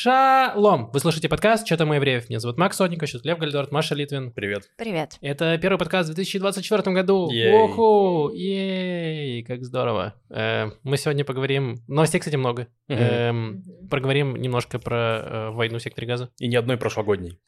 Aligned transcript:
Шалом! 0.00 0.92
Вы 0.92 1.00
слушаете 1.00 1.28
подкаст 1.28 1.66
«Что 1.66 1.76
там 1.76 1.90
у 1.90 1.92
евреев?» 1.92 2.28
Меня 2.28 2.38
зовут 2.38 2.56
Макс 2.56 2.76
Сотников, 2.76 3.08
сейчас 3.08 3.24
Лев 3.24 3.36
Гальдорт, 3.36 3.72
Маша 3.72 3.96
Литвин. 3.96 4.30
Привет. 4.30 4.70
Привет. 4.76 5.18
Это 5.20 5.58
первый 5.58 5.76
подкаст 5.76 6.08
в 6.08 6.14
2024 6.14 6.94
году. 6.94 7.28
Ей. 7.32 7.52
Оху! 7.52 8.30
Ей! 8.32 9.42
Как 9.42 9.64
здорово. 9.64 10.14
Э, 10.30 10.66
мы 10.84 10.98
сегодня 10.98 11.24
поговорим... 11.24 11.82
Новостей, 11.88 12.20
кстати, 12.20 12.36
много. 12.36 12.68
Мгм. 12.86 13.00
Эм, 13.00 13.64
Проговорим 13.90 14.36
немножко 14.36 14.78
про 14.78 14.96
э, 14.96 15.50
войну 15.50 15.78
в 15.78 15.82
секторе 15.82 16.06
газа. 16.06 16.30
И 16.38 16.46
ни 16.46 16.54
одной 16.54 16.76
прошлогодней. 16.76 17.40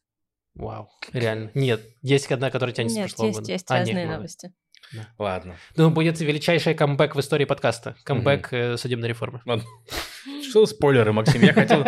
Вау, 0.55 0.89
реально. 1.13 1.53
Нет, 1.55 1.83
есть 2.03 2.33
одна, 2.33 2.51
которая 2.51 2.75
тянется 2.75 2.97
с 2.97 2.99
Нет, 2.99 3.11
прошлого 3.11 3.27
есть, 3.29 3.39
года. 3.39 3.53
есть 3.53 3.67
А, 3.69 3.79
нет, 3.79 3.87
разные 3.87 4.05
много. 4.07 4.17
новости. 4.17 4.53
Ладно. 5.19 5.57
Ну, 5.77 5.91
будет 5.91 6.21
величайший 6.21 6.75
камбэк 6.75 7.15
в 7.15 7.21
истории 7.21 7.45
подкаста. 7.45 7.97
Камбэк 8.05 8.49
э, 8.53 8.77
судебной 8.77 9.09
реформы. 9.09 9.41
Что 10.49 10.67
спойлеры, 10.67 11.13
Максим? 11.13 11.43
Я 11.43 11.53
хотел 11.53 11.85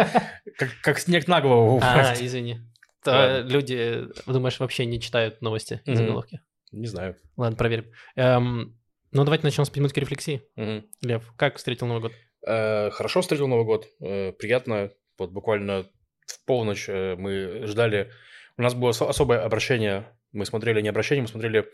как, 0.56 0.70
как 0.82 0.98
снег 0.98 1.26
на 1.28 1.40
голову 1.40 1.80
А, 1.82 1.94
упасть. 1.94 2.22
извини. 2.22 2.60
То 3.04 3.40
люди, 3.40 3.74
э, 3.76 4.06
думаешь, 4.26 4.60
вообще 4.60 4.86
не 4.86 5.00
читают 5.00 5.42
новости, 5.42 5.80
Мгм. 5.86 5.96
заголовки. 5.96 6.40
Не 6.70 6.86
знаю. 6.86 7.16
Ладно, 7.36 7.56
проверим. 7.56 7.86
Эм, 8.14 8.78
ну, 9.10 9.24
давайте 9.24 9.44
начнем 9.44 9.64
с 9.64 9.74
минутки 9.74 9.98
рефлексии. 10.00 10.42
Мгм. 10.56 10.84
Лев, 11.02 11.32
как 11.36 11.56
встретил 11.56 11.86
Новый 11.88 12.02
год? 12.02 12.12
Э, 12.46 12.90
Хорошо 12.90 13.20
встретил 13.22 13.48
Новый 13.48 13.64
год. 13.64 13.86
Э, 14.00 14.32
Приятно. 14.32 14.90
Вот 15.18 15.32
буквально 15.32 15.84
в 16.26 16.44
полночь 16.46 16.88
э, 16.88 17.16
мы 17.16 17.66
ждали... 17.66 18.10
У 18.56 18.62
нас 18.62 18.74
было 18.74 18.90
осо- 18.90 19.08
особое 19.08 19.40
обращение. 19.44 20.06
Мы 20.32 20.46
смотрели 20.46 20.80
не 20.80 20.88
обращение, 20.88 21.22
мы 21.22 21.28
смотрели 21.28 21.66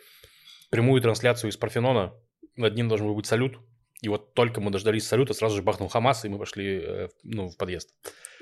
прямую 0.70 1.00
трансляцию 1.00 1.50
из 1.50 1.56
Парфенона. 1.56 2.14
Над 2.56 2.74
ним 2.74 2.88
должен 2.88 3.06
был 3.06 3.14
быть 3.14 3.26
салют. 3.26 3.58
И 4.00 4.08
вот 4.08 4.34
только 4.34 4.60
мы 4.60 4.70
дождались 4.70 5.06
салюта, 5.06 5.34
сразу 5.34 5.56
же 5.56 5.62
бахнул 5.62 5.88
Хамас, 5.88 6.24
и 6.24 6.28
мы 6.28 6.38
пошли 6.38 6.80
э, 6.80 7.08
ну, 7.24 7.48
в 7.48 7.56
подъезд. 7.56 7.90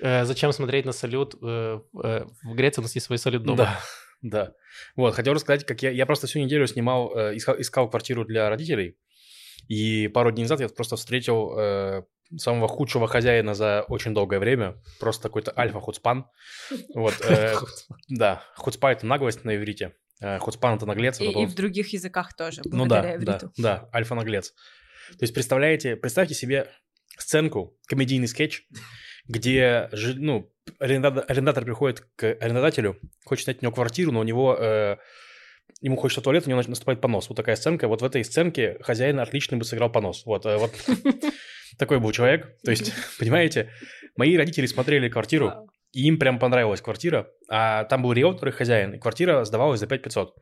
Э, 0.02 0.24
зачем 0.24 0.52
смотреть 0.52 0.84
на 0.84 0.92
салют? 0.92 1.34
Э, 1.42 1.80
э, 2.02 2.26
в 2.42 2.54
Греции 2.54 2.80
у 2.80 2.82
нас 2.82 2.94
есть 2.94 3.06
свой 3.06 3.18
салют 3.18 3.42
дома. 3.42 3.56
Да, 3.56 3.80
да. 4.22 4.52
Вот, 4.96 5.14
хотел 5.14 5.32
рассказать, 5.32 5.64
как 5.64 5.82
я, 5.82 5.90
я 5.90 6.04
просто 6.04 6.26
всю 6.26 6.40
неделю 6.40 6.66
снимал, 6.66 7.16
э, 7.16 7.36
искал, 7.36 7.58
искал 7.58 7.88
квартиру 7.88 8.26
для 8.26 8.50
родителей, 8.50 8.98
и 9.68 10.08
пару 10.08 10.30
дней 10.30 10.42
назад 10.42 10.60
я 10.60 10.68
просто 10.68 10.96
встретил 10.96 11.58
э, 11.58 12.02
самого 12.36 12.68
худшего 12.68 13.08
хозяина 13.08 13.54
за 13.54 13.82
очень 13.88 14.12
долгое 14.12 14.38
время, 14.38 14.76
просто 15.00 15.28
какой-то 15.28 15.54
альфа-хуцпан. 15.56 16.26
Вот, 16.94 17.14
да, 18.08 18.44
хуцпа– 18.56 18.92
это 18.92 19.06
наглость 19.06 19.44
на 19.44 19.56
иврите, 19.56 19.94
э, 20.20 20.38
хуцпан– 20.38 20.74
это 20.76 20.86
наглец. 20.86 21.20
И, 21.20 21.24
и 21.24 21.46
в 21.46 21.54
других 21.54 21.92
языках 21.92 22.34
тоже, 22.34 22.62
ну 22.64 22.86
да, 22.86 23.16
да, 23.18 23.40
да, 23.56 23.88
альфа-наглец. 23.92 24.52
То 25.10 25.22
есть 25.22 25.34
представляете, 25.34 25.96
представьте 25.96 26.34
себе 26.34 26.68
сценку, 27.18 27.78
комедийный 27.86 28.28
скетч, 28.28 28.66
где 29.28 29.88
ну, 30.16 30.52
арендатор, 30.78 31.24
арендатор 31.28 31.64
приходит 31.64 32.00
к 32.16 32.24
арендодателю, 32.40 32.98
хочет 33.24 33.44
снять 33.44 33.58
у 33.60 33.62
него 33.62 33.72
квартиру, 33.72 34.12
но 34.12 34.20
у 34.20 34.24
него 34.24 34.56
э, 34.58 34.96
ему 35.80 35.96
хочется 35.96 36.20
туалет, 36.20 36.46
у 36.46 36.50
него 36.50 36.62
наступает 36.66 37.00
понос. 37.00 37.28
Вот 37.28 37.36
такая 37.36 37.56
сценка. 37.56 37.88
Вот 37.88 38.02
в 38.02 38.04
этой 38.04 38.24
сценке 38.24 38.78
хозяин 38.80 39.20
отлично 39.20 39.56
бы 39.56 39.64
сыграл 39.64 39.90
понос. 39.90 40.24
Вот, 40.26 40.46
э, 40.46 40.56
вот 40.56 40.72
такой 41.78 42.00
был 42.00 42.12
человек. 42.12 42.56
То 42.62 42.70
есть, 42.70 42.92
понимаете, 43.18 43.70
мои 44.16 44.36
родители 44.36 44.66
смотрели 44.66 45.08
квартиру. 45.08 45.68
И 45.96 46.02
им 46.08 46.18
прям 46.18 46.38
понравилась 46.38 46.82
квартира, 46.82 47.30
а 47.48 47.84
там 47.84 48.02
был 48.02 48.12
риэлтор 48.12 48.50
и 48.50 48.52
хозяин, 48.52 48.92
и 48.92 48.98
квартира 48.98 49.44
сдавалась 49.44 49.80
за 49.80 49.86
5500. 49.86 50.34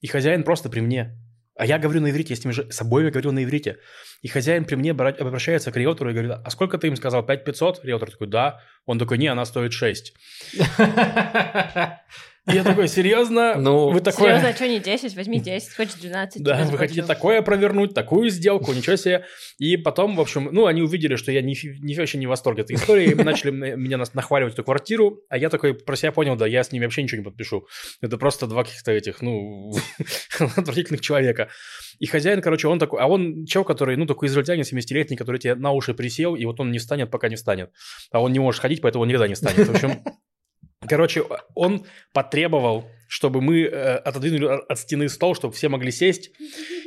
И 0.00 0.06
хозяин 0.06 0.44
просто 0.44 0.70
при 0.70 0.80
мне. 0.80 1.18
А 1.56 1.66
я 1.66 1.80
говорю 1.80 2.00
на 2.00 2.10
иврите, 2.10 2.34
я 2.34 2.40
с 2.40 2.44
ними 2.44 2.52
же 2.52 2.70
с 2.70 2.80
обоими 2.80 3.10
говорю 3.10 3.32
на 3.32 3.42
иврите. 3.42 3.78
И 4.22 4.28
хозяин 4.28 4.64
при 4.64 4.76
мне 4.76 4.92
бра- 4.92 5.16
обращается 5.18 5.72
к 5.72 5.76
риэлтору 5.76 6.10
и 6.10 6.12
говорит, 6.12 6.32
а 6.44 6.48
сколько 6.50 6.78
ты 6.78 6.86
им 6.86 6.94
сказал, 6.94 7.26
5500? 7.26 7.84
Риэлтор 7.84 8.12
такой, 8.12 8.28
да. 8.28 8.60
Он 8.86 9.00
такой, 9.00 9.18
не, 9.18 9.26
она 9.26 9.44
стоит 9.44 9.72
6. 9.72 10.14
И 12.46 12.54
я 12.54 12.62
такой, 12.62 12.88
серьезно? 12.88 13.54
Ну, 13.56 13.90
вы 13.90 14.00
такое... 14.00 14.28
Серьезно, 14.28 14.48
а 14.50 14.54
что 14.54 14.68
не 14.68 14.78
10? 14.78 15.16
Возьми 15.16 15.40
10, 15.40 15.74
хочешь 15.74 15.94
12. 15.94 16.42
Да, 16.42 16.64
вы 16.64 16.76
хотите 16.76 17.02
такое 17.02 17.40
провернуть, 17.40 17.94
такую 17.94 18.28
сделку, 18.28 18.72
ничего 18.74 18.96
себе. 18.96 19.24
И 19.58 19.78
потом, 19.78 20.14
в 20.16 20.20
общем, 20.20 20.50
ну, 20.52 20.66
они 20.66 20.82
увидели, 20.82 21.16
что 21.16 21.32
я 21.32 21.40
не, 21.40 21.56
вообще 21.96 22.18
не 22.18 22.26
в 22.26 22.30
восторге 22.30 22.62
этой 22.62 22.76
истории, 22.76 23.12
и 23.12 23.14
начали 23.14 23.50
м- 23.50 23.80
меня 23.80 23.98
нахваливать 24.12 24.52
эту 24.52 24.62
квартиру, 24.62 25.22
а 25.30 25.38
я 25.38 25.48
такой 25.48 25.72
про 25.72 25.96
себя 25.96 26.12
понял, 26.12 26.36
да, 26.36 26.46
я 26.46 26.62
с 26.62 26.70
ними 26.70 26.84
вообще 26.84 27.02
ничего 27.02 27.20
не 27.20 27.24
подпишу. 27.24 27.66
Это 28.02 28.18
просто 28.18 28.46
два 28.46 28.64
каких-то 28.64 28.92
этих, 28.92 29.22
ну, 29.22 29.72
отвратительных 30.38 31.00
человека. 31.00 31.48
И 31.98 32.06
хозяин, 32.06 32.42
короче, 32.42 32.68
он 32.68 32.78
такой, 32.78 33.00
а 33.00 33.06
он 33.06 33.46
чел, 33.46 33.64
который, 33.64 33.96
ну, 33.96 34.04
такой 34.04 34.28
израильтянин 34.28 34.64
70-летний, 34.64 35.16
который 35.16 35.38
тебе 35.38 35.54
на 35.54 35.72
уши 35.72 35.94
присел, 35.94 36.34
и 36.34 36.44
вот 36.44 36.60
он 36.60 36.72
не 36.72 36.78
встанет, 36.78 37.10
пока 37.10 37.28
не 37.30 37.36
встанет. 37.36 37.70
А 38.12 38.20
он 38.20 38.32
не 38.32 38.38
может 38.38 38.60
ходить, 38.60 38.82
поэтому 38.82 39.02
он 39.02 39.08
никогда 39.08 39.28
не 39.28 39.34
встанет. 39.34 39.66
В 39.66 39.70
общем, 39.74 40.02
Короче, 40.88 41.24
он 41.54 41.84
потребовал, 42.12 42.88
чтобы 43.14 43.40
мы 43.40 43.60
э, 43.60 43.96
отодвинули 43.98 44.60
от 44.68 44.76
стены 44.76 45.08
стол, 45.08 45.36
чтобы 45.36 45.54
все 45.54 45.68
могли 45.68 45.92
сесть, 45.92 46.32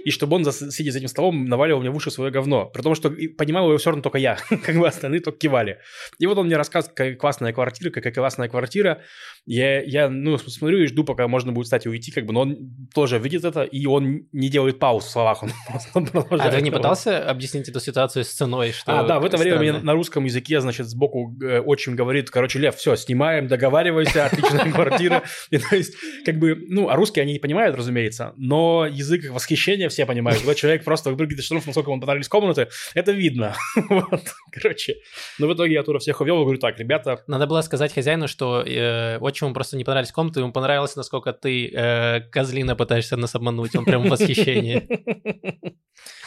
и 0.04 0.12
чтобы 0.12 0.36
он, 0.36 0.44
сидя 0.44 0.92
за 0.92 0.98
этим 0.98 1.08
столом, 1.08 1.46
наваливал 1.46 1.80
мне 1.80 1.90
в 1.90 1.96
уши 1.96 2.12
свое 2.12 2.32
говно. 2.32 2.66
При 2.66 2.82
том, 2.82 2.96
что 2.96 3.10
понимал 3.38 3.70
его 3.70 3.78
все 3.78 3.92
равно 3.92 4.04
только 4.04 4.18
я, 4.18 4.38
как 4.50 4.76
бы 4.76 4.86
остальные 4.86 5.22
только 5.22 5.40
кивали. 5.40 5.80
И 6.20 6.26
вот 6.26 6.38
он 6.38 6.48
мне 6.48 6.58
рассказывает, 6.58 6.94
какая 6.94 7.16
классная 7.16 7.54
квартира, 7.54 7.92
какая 7.92 8.12
классная 8.12 8.50
квартира. 8.50 9.00
Я, 9.46 9.82
я, 9.82 10.10
ну, 10.10 10.38
смотрю 10.38 10.80
и 10.80 10.88
жду, 10.88 11.06
пока 11.06 11.30
можно 11.30 11.54
будет 11.54 11.68
встать 11.68 11.86
и 11.86 11.90
уйти, 11.90 12.12
как 12.12 12.26
бы, 12.26 12.34
но 12.34 12.42
он 12.42 12.90
тоже 12.94 13.20
видит 13.20 13.46
это, 13.46 13.64
и 13.64 13.86
он 13.86 14.28
не 14.34 14.50
делает 14.50 14.80
пауз 14.80 15.06
в 15.06 15.10
словах, 15.10 15.44
он 15.44 15.52
А 16.30 16.50
ты 16.52 16.62
не 16.62 16.72
пытался 16.72 17.24
объяснить 17.24 17.70
эту 17.70 17.80
ситуацию 17.80 18.26
с 18.26 18.34
ценой? 18.34 18.74
Что 18.74 19.00
А, 19.00 19.04
да, 19.04 19.22
в 19.22 19.26
это 19.26 19.38
время 19.38 19.60
мне 19.60 19.72
на 19.72 19.94
русском 19.94 20.26
языке, 20.26 20.60
значит, 20.60 20.88
сбоку 20.88 21.34
э, 21.42 21.62
отчим 21.62 21.96
говорит, 21.96 22.30
короче, 22.30 22.60
Лев, 22.60 22.76
все, 22.76 22.98
снимаем, 22.98 23.48
договаривайся, 23.48 24.26
отличная 24.26 24.70
квартира. 24.74 25.24
И, 25.52 25.58
то 25.58 25.74
есть, 25.74 25.94
как 26.26 26.40
бы, 26.40 26.56
ну, 26.68 26.90
а 26.90 26.96
русские 26.96 27.24
они 27.24 27.34
не 27.34 27.40
понимают, 27.40 27.76
разумеется, 27.76 28.34
но 28.38 28.86
язык 28.86 29.24
их 29.24 29.32
восхищения 29.32 29.90
все 29.90 30.06
понимают. 30.06 30.40
Когда 30.40 30.56
человек 30.56 30.84
просто 30.84 31.10
выпрыгивает 31.10 31.40
из 31.40 31.46
штанов, 31.46 31.66
насколько 31.66 31.92
ему 31.92 32.00
понравились 32.00 32.28
комнаты, 32.28 32.70
это 32.94 33.12
видно. 33.12 33.56
Вот, 33.90 34.22
короче. 34.52 34.96
Но 35.40 35.48
в 35.48 35.54
итоге 35.54 35.74
я 35.74 35.84
тура 35.84 36.00
всех 36.00 36.22
увел 36.22 36.40
и 36.42 36.44
говорю, 36.44 36.60
так, 36.60 36.78
ребята, 36.80 37.24
Надо 37.28 37.48
было 37.48 37.62
сказать 37.62 37.94
хозяину, 37.94 38.28
что 38.28 38.62
э, 38.62 39.18
отчиму 39.20 39.54
просто 39.54 39.78
не 39.78 39.84
понравились 39.84 40.12
комнаты, 40.12 40.42
ему 40.42 40.52
понравилось, 40.52 40.96
насколько 40.96 41.34
ты 41.34 41.70
э, 41.70 42.22
козлина 42.32 42.76
пытаешься 42.76 43.18
нас 43.18 43.34
обмануть. 43.36 43.76
Он 43.76 43.86
прям 43.86 44.04
в 44.04 44.10
восхищении. 44.10 44.88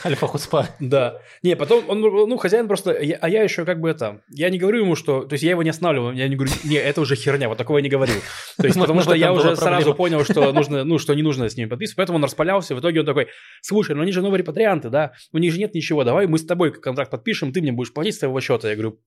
Альфа 0.04 0.26
хуцпа. 0.26 0.68
Да. 0.80 1.20
Не, 1.42 1.56
потом 1.56 1.84
он, 1.88 2.00
ну, 2.00 2.36
хозяин 2.36 2.68
просто, 2.68 2.92
я- 3.00 3.18
а 3.20 3.28
я 3.28 3.42
еще 3.42 3.64
как 3.64 3.80
бы 3.80 3.90
это, 3.90 4.20
я 4.30 4.48
не 4.50 4.58
говорю 4.58 4.80
ему, 4.80 4.96
что, 4.96 5.24
то 5.24 5.34
есть 5.34 5.42
я 5.42 5.50
его 5.50 5.62
не 5.62 5.70
останавливаю, 5.70 6.14
я 6.14 6.28
не 6.28 6.36
говорю, 6.36 6.52
не, 6.64 6.76
это 6.76 7.00
уже 7.00 7.16
херня, 7.16 7.48
вот 7.48 7.58
такого 7.58 7.78
я 7.78 7.82
не 7.82 7.88
говорю. 7.88 8.12
То 8.56 8.66
есть 8.66 8.78
потому 8.80 9.02
что 9.02 9.14
я 9.14 9.32
уже 9.32 9.56
сразу 9.56 9.94
понял, 9.94 10.24
что 10.24 10.52
нужно, 10.52 10.84
ну, 10.84 10.98
что 10.98 11.14
не 11.14 11.22
нужно 11.22 11.48
с 11.48 11.56
ними 11.56 11.68
подписывать, 11.68 11.96
поэтому 11.96 12.16
он 12.16 12.24
распалялся, 12.24 12.74
в 12.74 12.80
итоге 12.80 13.00
он 13.00 13.06
такой, 13.06 13.28
слушай, 13.60 13.94
ну 13.94 14.02
они 14.02 14.12
же 14.12 14.22
новые 14.22 14.38
репатрианты, 14.38 14.88
да, 14.90 15.12
у 15.32 15.38
них 15.38 15.52
же 15.52 15.58
нет 15.58 15.74
ничего, 15.74 16.04
давай 16.04 16.26
мы 16.26 16.38
с 16.38 16.44
тобой 16.46 16.72
контракт 16.72 17.10
подпишем, 17.10 17.52
ты 17.52 17.60
мне 17.60 17.72
будешь 17.72 17.92
платить 17.92 18.14
с 18.14 18.18
твоего 18.18 18.40
счета. 18.40 18.68
Я 18.68 18.74
говорю, 18.76 18.98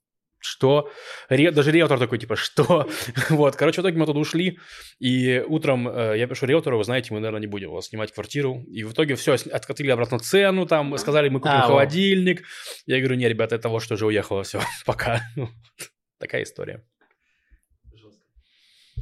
что? 0.43 0.91
Ре- 1.29 1.51
Даже 1.51 1.71
риэлтор 1.71 1.99
такой, 1.99 2.19
типа, 2.19 2.35
что? 2.35 2.87
вот, 3.29 3.55
короче, 3.55 3.81
в 3.81 3.83
итоге 3.83 3.97
мы 3.97 4.05
туда 4.05 4.19
ушли, 4.19 4.59
и 4.99 5.43
утром 5.47 5.87
э, 5.87 6.17
я 6.17 6.27
пишу 6.27 6.45
риэлтору, 6.45 6.77
вы 6.77 6.83
знаете, 6.83 7.13
мы, 7.13 7.19
наверное, 7.19 7.41
не 7.41 7.47
будем 7.47 7.71
у 7.71 7.73
вас 7.75 7.87
снимать 7.87 8.11
квартиру. 8.13 8.63
И 8.67 8.83
в 8.83 8.93
итоге 8.93 9.15
все, 9.15 9.33
откатили 9.33 9.89
обратно 9.89 10.19
цену, 10.19 10.65
там, 10.65 10.97
сказали, 10.97 11.29
мы 11.29 11.39
купим 11.39 11.53
А, 11.55 11.61
вот. 11.61 11.67
холодильник. 11.67 12.43
Я 12.85 12.99
говорю, 12.99 13.15
не, 13.15 13.27
ребята, 13.27 13.55
это 13.55 13.69
вот 13.69 13.81
что 13.81 13.95
уже 13.95 14.05
уехало, 14.05 14.43
все, 14.43 14.61
пока. 14.85 15.21
Такая 16.19 16.43
история. 16.43 16.83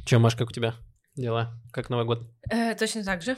Че, 0.06 0.18
Маш, 0.18 0.34
как 0.34 0.48
у 0.48 0.52
тебя 0.52 0.74
дела? 1.16 1.52
Как 1.72 1.90
Новый 1.90 2.04
год? 2.06 2.22
Э, 2.50 2.74
точно 2.74 3.04
так 3.04 3.22
же. 3.22 3.36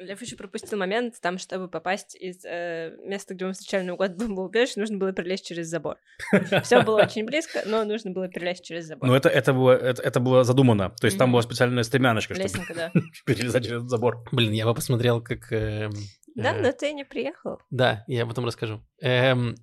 Лев 0.00 0.20
еще 0.22 0.36
пропустил 0.36 0.78
момент, 0.78 1.20
там, 1.20 1.38
чтобы 1.38 1.68
попасть 1.68 2.16
из 2.16 2.44
э, 2.44 2.96
места, 3.04 3.34
где 3.34 3.44
мы 3.44 3.52
встречали 3.52 3.84
Новый 3.84 4.08
год 4.08 4.10
в 4.16 4.18
бомбоубежище, 4.18 4.80
нужно 4.80 4.96
было 4.96 5.12
перелезть 5.12 5.46
через 5.46 5.68
забор. 5.68 5.98
Все 6.62 6.82
было 6.82 7.02
очень 7.02 7.24
близко, 7.26 7.62
но 7.66 7.84
нужно 7.84 8.10
было 8.10 8.28
перелезть 8.28 8.64
через 8.64 8.86
забор. 8.86 9.08
Ну, 9.08 9.14
это, 9.14 9.28
это, 9.28 9.52
было, 9.52 9.72
это, 9.72 10.02
это 10.02 10.20
было 10.20 10.42
задумано. 10.42 10.90
То 11.00 11.04
есть 11.06 11.18
там 11.18 11.32
была 11.32 11.42
специальная 11.42 11.82
стремяночка, 11.82 12.34
чтобы 12.34 12.74
да. 12.74 12.90
перелезать 13.26 13.64
через 13.64 13.82
забор. 13.82 14.24
Блин, 14.32 14.52
я 14.52 14.64
бы 14.64 14.74
посмотрел, 14.74 15.22
как... 15.22 15.52
эм, 15.52 15.92
Да, 16.34 16.54
э, 16.54 16.62
но 16.62 16.72
ты 16.72 16.92
не 16.92 17.04
приехал. 17.04 17.60
Да, 17.70 18.04
я 18.06 18.24
потом 18.26 18.46
расскажу. 18.46 18.82
Эм, 19.02 19.54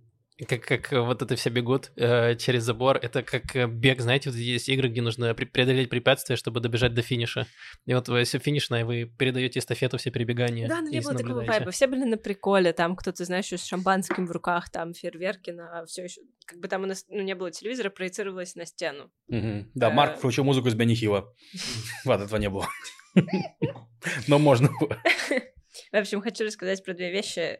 как, 0.45 0.61
как 0.61 0.91
вот 0.91 1.21
это 1.21 1.35
все 1.35 1.49
бегут 1.49 1.91
э, 1.95 2.35
через 2.35 2.63
забор, 2.63 2.97
это 2.97 3.23
как 3.23 3.55
э, 3.55 3.67
бег, 3.67 4.01
знаете, 4.01 4.29
вот 4.29 4.37
есть 4.37 4.69
игры, 4.69 4.87
где 4.89 5.01
нужно 5.01 5.31
пре- 5.31 5.47
преодолеть 5.47 5.89
препятствия, 5.89 6.35
чтобы 6.35 6.59
добежать 6.59 6.93
до 6.93 7.01
финиша. 7.01 7.47
И 7.85 7.93
вот 7.93 8.07
вы 8.07 8.23
все 8.23 8.37
финишное, 8.37 8.85
вы 8.85 9.05
передаете 9.05 9.59
эстафету, 9.59 9.97
все 9.97 10.11
перебегания. 10.11 10.67
Да, 10.67 10.81
но 10.81 10.89
не 10.89 11.01
было 11.01 11.15
такого 11.15 11.43
вайба. 11.43 11.71
Все 11.71 11.87
были 11.87 12.03
на 12.03 12.17
приколе, 12.17 12.71
там 12.71 12.95
кто-то, 12.95 13.25
знаешь, 13.25 13.45
еще 13.45 13.57
с 13.57 13.65
шампанским 13.65 14.27
в 14.27 14.31
руках, 14.31 14.69
там 14.69 14.93
фейерверки 14.93 15.49
на 15.49 15.85
все 15.85 16.03
еще. 16.03 16.21
Как 16.45 16.59
бы 16.59 16.67
там 16.67 16.83
у 16.83 16.85
нас 16.85 17.05
ну, 17.09 17.21
не 17.23 17.33
было 17.33 17.49
телевизора, 17.49 17.89
проецировалось 17.89 18.55
на 18.55 18.65
стену. 18.65 19.11
Мгм. 19.27 19.71
Да, 19.73 19.89
Э. 19.89 19.93
Марк 19.93 20.17
включил 20.17 20.43
музыку 20.43 20.67
из 20.67 20.99
Хилла. 20.99 21.33
Ладно, 22.05 22.25
этого 22.25 22.39
не 22.39 22.49
было. 22.49 22.67
Но 24.27 24.37
можно 24.39 24.69
было. 24.79 24.97
В 25.91 25.95
общем, 25.95 26.21
хочу 26.21 26.43
рассказать 26.45 26.83
про 26.83 26.93
две 26.93 27.11
вещи. 27.11 27.59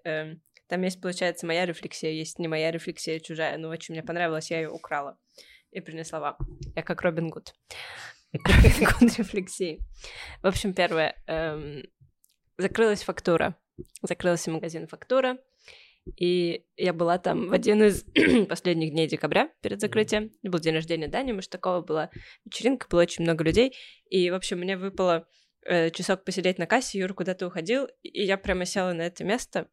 Там 0.68 0.82
есть, 0.82 1.02
получается, 1.02 1.46
моя 1.46 1.66
рефлексия, 1.66 2.12
есть 2.12 2.40
не 2.40 2.48
моя 2.48 2.72
рефлексия, 2.72 3.18
а 3.18 3.20
чужая. 3.20 3.58
Ну, 3.58 3.70
очень 3.70 3.94
мне 3.94 4.04
понравилось, 4.04 4.52
я 4.52 4.58
ее 4.60 4.70
украла. 4.70 5.18
и 5.72 5.82
принесла 5.82 6.20
вам. 6.20 6.38
Я 6.76 6.84
как 6.84 7.02
Робин 7.02 7.30
Гуд. 7.30 7.54
Гуд 8.34 9.18
рефлексии. 9.18 9.80
В 10.42 10.48
общем, 10.48 10.74
первое. 10.74 11.16
эм, 11.28 11.84
Закрылась 12.58 13.04
фактура. 13.04 13.56
Закрылся 14.02 14.50
магазин 14.52 14.88
фактура. 14.88 15.38
И 16.16 16.66
я 16.78 16.94
была 16.94 17.18
там 17.18 17.50
в 17.50 17.54
один 17.54 17.84
из 17.84 18.06
последних 18.50 18.92
дней 18.92 19.08
декабря 19.08 19.52
перед 19.62 19.82
закрытием. 19.82 20.32
Был 20.42 20.60
день 20.60 20.76
рождения 20.76 21.08
Дани 21.08 21.34
Маштакова, 21.34 21.82
была 21.82 22.10
вечеринка, 22.46 22.88
было 22.90 23.02
очень 23.02 23.24
много 23.24 23.44
людей. 23.44 23.76
И, 24.10 24.30
в 24.32 24.34
общем, 24.34 24.60
мне 24.60 24.78
выпало 24.78 25.28
э, 25.66 25.92
часок 25.92 26.24
посидеть 26.24 26.58
на 26.58 26.66
кассе, 26.66 27.00
Юра 27.00 27.14
куда-то 27.14 27.48
уходил, 27.48 27.88
и 28.04 28.24
я 28.24 28.38
прямо 28.38 28.66
села 28.66 28.94
на 28.94 29.02
это 29.04 29.24
место. 29.24 29.70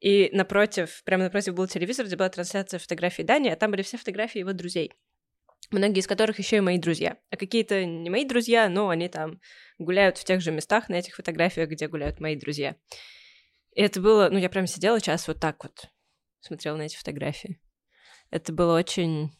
И 0.00 0.30
напротив, 0.32 1.02
прямо 1.04 1.24
напротив 1.24 1.54
был 1.54 1.66
телевизор, 1.66 2.06
где 2.06 2.16
была 2.16 2.28
трансляция 2.28 2.78
фотографий 2.78 3.24
Дани, 3.24 3.48
а 3.48 3.56
там 3.56 3.70
были 3.70 3.82
все 3.82 3.96
фотографии 3.96 4.38
его 4.38 4.52
друзей. 4.52 4.92
Многие 5.70 6.00
из 6.00 6.06
которых 6.06 6.38
еще 6.38 6.58
и 6.58 6.60
мои 6.60 6.78
друзья. 6.78 7.18
А 7.30 7.36
какие-то 7.36 7.84
не 7.84 8.08
мои 8.08 8.24
друзья, 8.24 8.68
но 8.68 8.88
они 8.88 9.08
там 9.08 9.40
гуляют 9.78 10.16
в 10.16 10.24
тех 10.24 10.40
же 10.40 10.50
местах 10.52 10.88
на 10.88 10.94
этих 10.94 11.16
фотографиях, 11.16 11.68
где 11.68 11.88
гуляют 11.88 12.20
мои 12.20 12.36
друзья. 12.36 12.76
И 13.74 13.82
это 13.82 14.00
было, 14.00 14.28
ну, 14.30 14.38
я 14.38 14.48
прям 14.48 14.66
сидела 14.66 15.00
час 15.00 15.28
вот 15.28 15.40
так 15.40 15.62
вот, 15.62 15.90
смотрела 16.40 16.76
на 16.76 16.82
эти 16.82 16.96
фотографии. 16.96 17.60
Это 18.30 18.52
было 18.52 18.78
очень, 18.78 19.30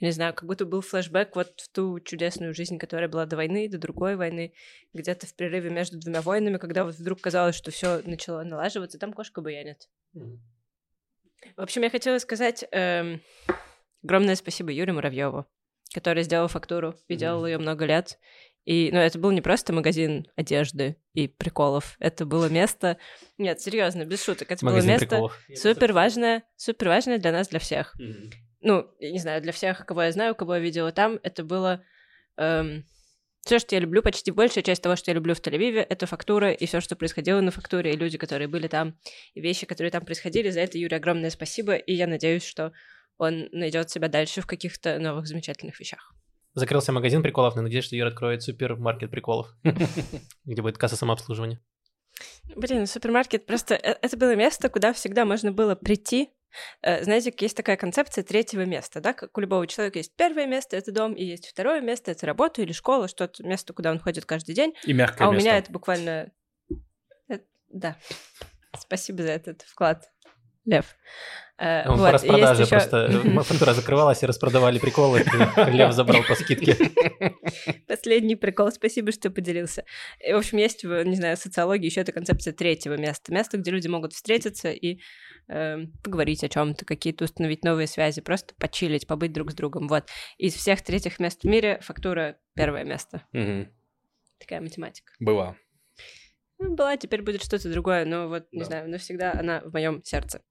не 0.00 0.12
знаю, 0.12 0.34
как 0.34 0.48
будто 0.48 0.64
был 0.64 0.80
флешбэк 0.80 1.36
вот 1.36 1.60
в 1.60 1.68
ту 1.68 2.00
чудесную 2.00 2.54
жизнь, 2.54 2.78
которая 2.78 3.08
была 3.08 3.26
до 3.26 3.36
войны, 3.36 3.68
до 3.68 3.78
другой 3.78 4.16
войны, 4.16 4.54
где-то 4.94 5.26
в 5.26 5.34
перерыве 5.34 5.70
между 5.70 5.98
двумя 5.98 6.22
войнами, 6.22 6.56
когда 6.56 6.84
вот 6.84 6.94
вдруг 6.94 7.20
казалось, 7.20 7.54
что 7.54 7.70
все 7.70 8.00
начало 8.04 8.42
налаживаться, 8.42 8.98
там 8.98 9.12
кошка 9.12 9.40
буянит. 9.42 9.88
В 10.14 11.60
общем, 11.60 11.82
я 11.82 11.90
хотела 11.90 12.18
сказать 12.18 12.64
эм, 12.70 13.20
огромное 14.02 14.36
спасибо 14.36 14.70
Юрию 14.72 14.94
Муравьеву, 14.94 15.46
который 15.94 16.22
сделал 16.22 16.48
фактуру 16.48 16.94
и 17.08 17.16
делал 17.16 17.46
ее 17.46 17.58
много 17.58 17.84
лет. 17.84 18.18
И, 18.66 18.90
ну, 18.92 18.98
это 18.98 19.18
был 19.18 19.30
не 19.30 19.40
просто 19.40 19.72
магазин 19.72 20.26
одежды 20.36 20.96
и 21.14 21.28
приколов, 21.28 21.96
это 21.98 22.26
было 22.26 22.48
место... 22.48 22.98
Нет, 23.38 23.60
серьезно, 23.60 24.04
без 24.04 24.22
шуток, 24.22 24.50
это 24.52 24.64
Магазин 24.64 24.86
было 24.86 24.92
место 24.92 25.06
приколов. 25.06 25.38
супер 25.56 25.92
важное, 25.94 26.44
супер 26.56 26.88
важное 26.88 27.18
для 27.18 27.32
нас, 27.32 27.48
для 27.48 27.58
всех. 27.58 27.96
Ну, 28.60 28.90
я 28.98 29.10
не 29.10 29.18
знаю, 29.18 29.42
для 29.42 29.52
всех, 29.52 29.86
кого 29.86 30.02
я 30.02 30.12
знаю, 30.12 30.34
кого 30.34 30.54
я 30.56 30.60
видела 30.60 30.92
там, 30.92 31.18
это 31.22 31.44
было... 31.44 31.82
все, 32.36 33.58
что 33.58 33.74
я 33.74 33.80
люблю, 33.80 34.02
почти 34.02 34.30
большая 34.30 34.62
часть 34.62 34.82
того, 34.82 34.96
что 34.96 35.10
я 35.10 35.14
люблю 35.14 35.34
в 35.34 35.40
Тель-Авиве, 35.40 35.80
это 35.80 36.06
фактура 36.06 36.52
и 36.52 36.66
все, 36.66 36.80
что 36.80 36.94
происходило 36.94 37.40
на 37.40 37.50
фактуре, 37.50 37.92
и 37.92 37.96
люди, 37.96 38.18
которые 38.18 38.48
были 38.48 38.68
там, 38.68 38.98
и 39.34 39.40
вещи, 39.40 39.66
которые 39.66 39.90
там 39.90 40.04
происходили. 40.04 40.50
За 40.50 40.60
это 40.60 40.78
Юре 40.78 40.96
огромное 40.96 41.30
спасибо, 41.30 41.74
и 41.74 41.94
я 41.94 42.06
надеюсь, 42.06 42.44
что 42.44 42.72
он 43.16 43.48
найдет 43.52 43.90
себя 43.90 44.08
дальше 44.08 44.40
в 44.40 44.46
каких-то 44.46 44.98
новых 44.98 45.26
замечательных 45.26 45.78
вещах. 45.78 46.14
Закрылся 46.54 46.90
магазин 46.90 47.22
приколов, 47.22 47.54
но 47.54 47.62
надеюсь, 47.62 47.84
что 47.84 47.94
Юра 47.94 48.08
откроет 48.08 48.42
супермаркет 48.42 49.10
приколов, 49.10 49.54
где 50.44 50.62
будет 50.62 50.78
касса 50.78 50.96
самообслуживания. 50.96 51.60
Блин, 52.56 52.86
супермаркет 52.86 53.46
просто 53.46 53.74
э, 53.74 53.96
это 54.02 54.16
было 54.16 54.34
место, 54.34 54.68
куда 54.68 54.92
всегда 54.92 55.24
можно 55.24 55.52
было 55.52 55.74
прийти. 55.74 56.30
Э, 56.82 57.02
Знаете, 57.04 57.32
есть 57.40 57.56
такая 57.56 57.76
концепция 57.76 58.24
третьего 58.24 58.62
места, 58.64 59.00
да? 59.00 59.12
Как 59.12 59.36
у 59.36 59.40
любого 59.40 59.66
человека 59.66 59.98
есть 59.98 60.14
первое 60.16 60.46
место, 60.46 60.76
это 60.76 60.92
дом, 60.92 61.12
и 61.14 61.24
есть 61.24 61.46
второе 61.48 61.80
место, 61.80 62.10
это 62.10 62.26
работа 62.26 62.62
или 62.62 62.72
школа, 62.72 63.08
что-то 63.08 63.42
место, 63.44 63.72
куда 63.72 63.90
он 63.90 63.98
ходит 63.98 64.24
каждый 64.24 64.54
день. 64.54 64.74
И 64.84 64.92
мягкое 64.92 65.24
А 65.24 65.28
у 65.28 65.32
место. 65.32 65.48
меня 65.48 65.58
это 65.58 65.72
буквально... 65.72 66.30
э, 67.28 67.38
Да. 67.68 67.96
Спасибо 68.78 69.22
за 69.22 69.30
этот 69.32 69.62
вклад, 69.62 70.10
Лев. 70.64 70.96
Э, 71.58 71.88
Он 71.88 71.96
вот, 71.98 72.06
по 72.06 72.12
распродаже 72.12 72.62
ещё- 72.62 72.70
просто... 72.70 73.08
э, 73.24 73.42
Фактура 73.42 73.74
закрывалась 73.74 74.22
и 74.22 74.26
распродавали 74.26 74.78
приколы, 74.78 75.24
Лев 75.68 75.92
забрал 75.92 76.22
по 76.22 76.34
скидке. 76.34 76.76
Последний 77.88 78.36
прикол, 78.36 78.70
спасибо, 78.72 79.12
что 79.12 79.30
поделился. 79.30 79.84
И, 80.26 80.32
в 80.32 80.36
общем, 80.36 80.58
есть, 80.58 80.84
не 80.84 81.16
знаю, 81.16 81.36
социологии 81.36 81.86
еще 81.86 82.00
эта 82.00 82.12
концепция 82.12 82.52
третьего 82.52 82.96
места. 82.96 83.32
Место, 83.32 83.58
где 83.58 83.70
люди 83.70 83.88
могут 83.88 84.12
встретиться 84.14 84.70
и 84.70 85.00
э, 85.50 85.86
поговорить 86.02 86.44
о 86.44 86.48
чем-то, 86.48 86.84
какие-то 86.84 87.24
установить 87.24 87.64
новые 87.64 87.86
связи, 87.86 88.20
просто 88.20 88.54
почилить, 88.54 89.06
побыть 89.06 89.32
друг 89.32 89.50
с 89.50 89.54
другом. 89.54 89.88
Вот. 89.88 90.08
Из 90.38 90.54
всех 90.54 90.82
третьих 90.82 91.18
мест 91.18 91.42
в 91.42 91.46
мире 91.46 91.78
фактура 91.82 92.38
первое 92.54 92.84
место. 92.84 93.26
Мгм. 93.32 93.68
Такая 94.38 94.60
математика. 94.60 95.12
Была. 95.18 95.56
Ну, 96.58 96.74
была, 96.74 96.96
теперь 96.96 97.22
будет 97.22 97.42
что-то 97.42 97.70
другое, 97.70 98.04
но 98.04 98.28
вот, 98.28 98.46
не 98.52 98.60
Да. 98.60 98.64
знаю, 98.66 98.88
навсегда 98.90 99.32
она 99.32 99.60
в 99.60 99.72
моем 99.72 100.02
сердце. 100.04 100.42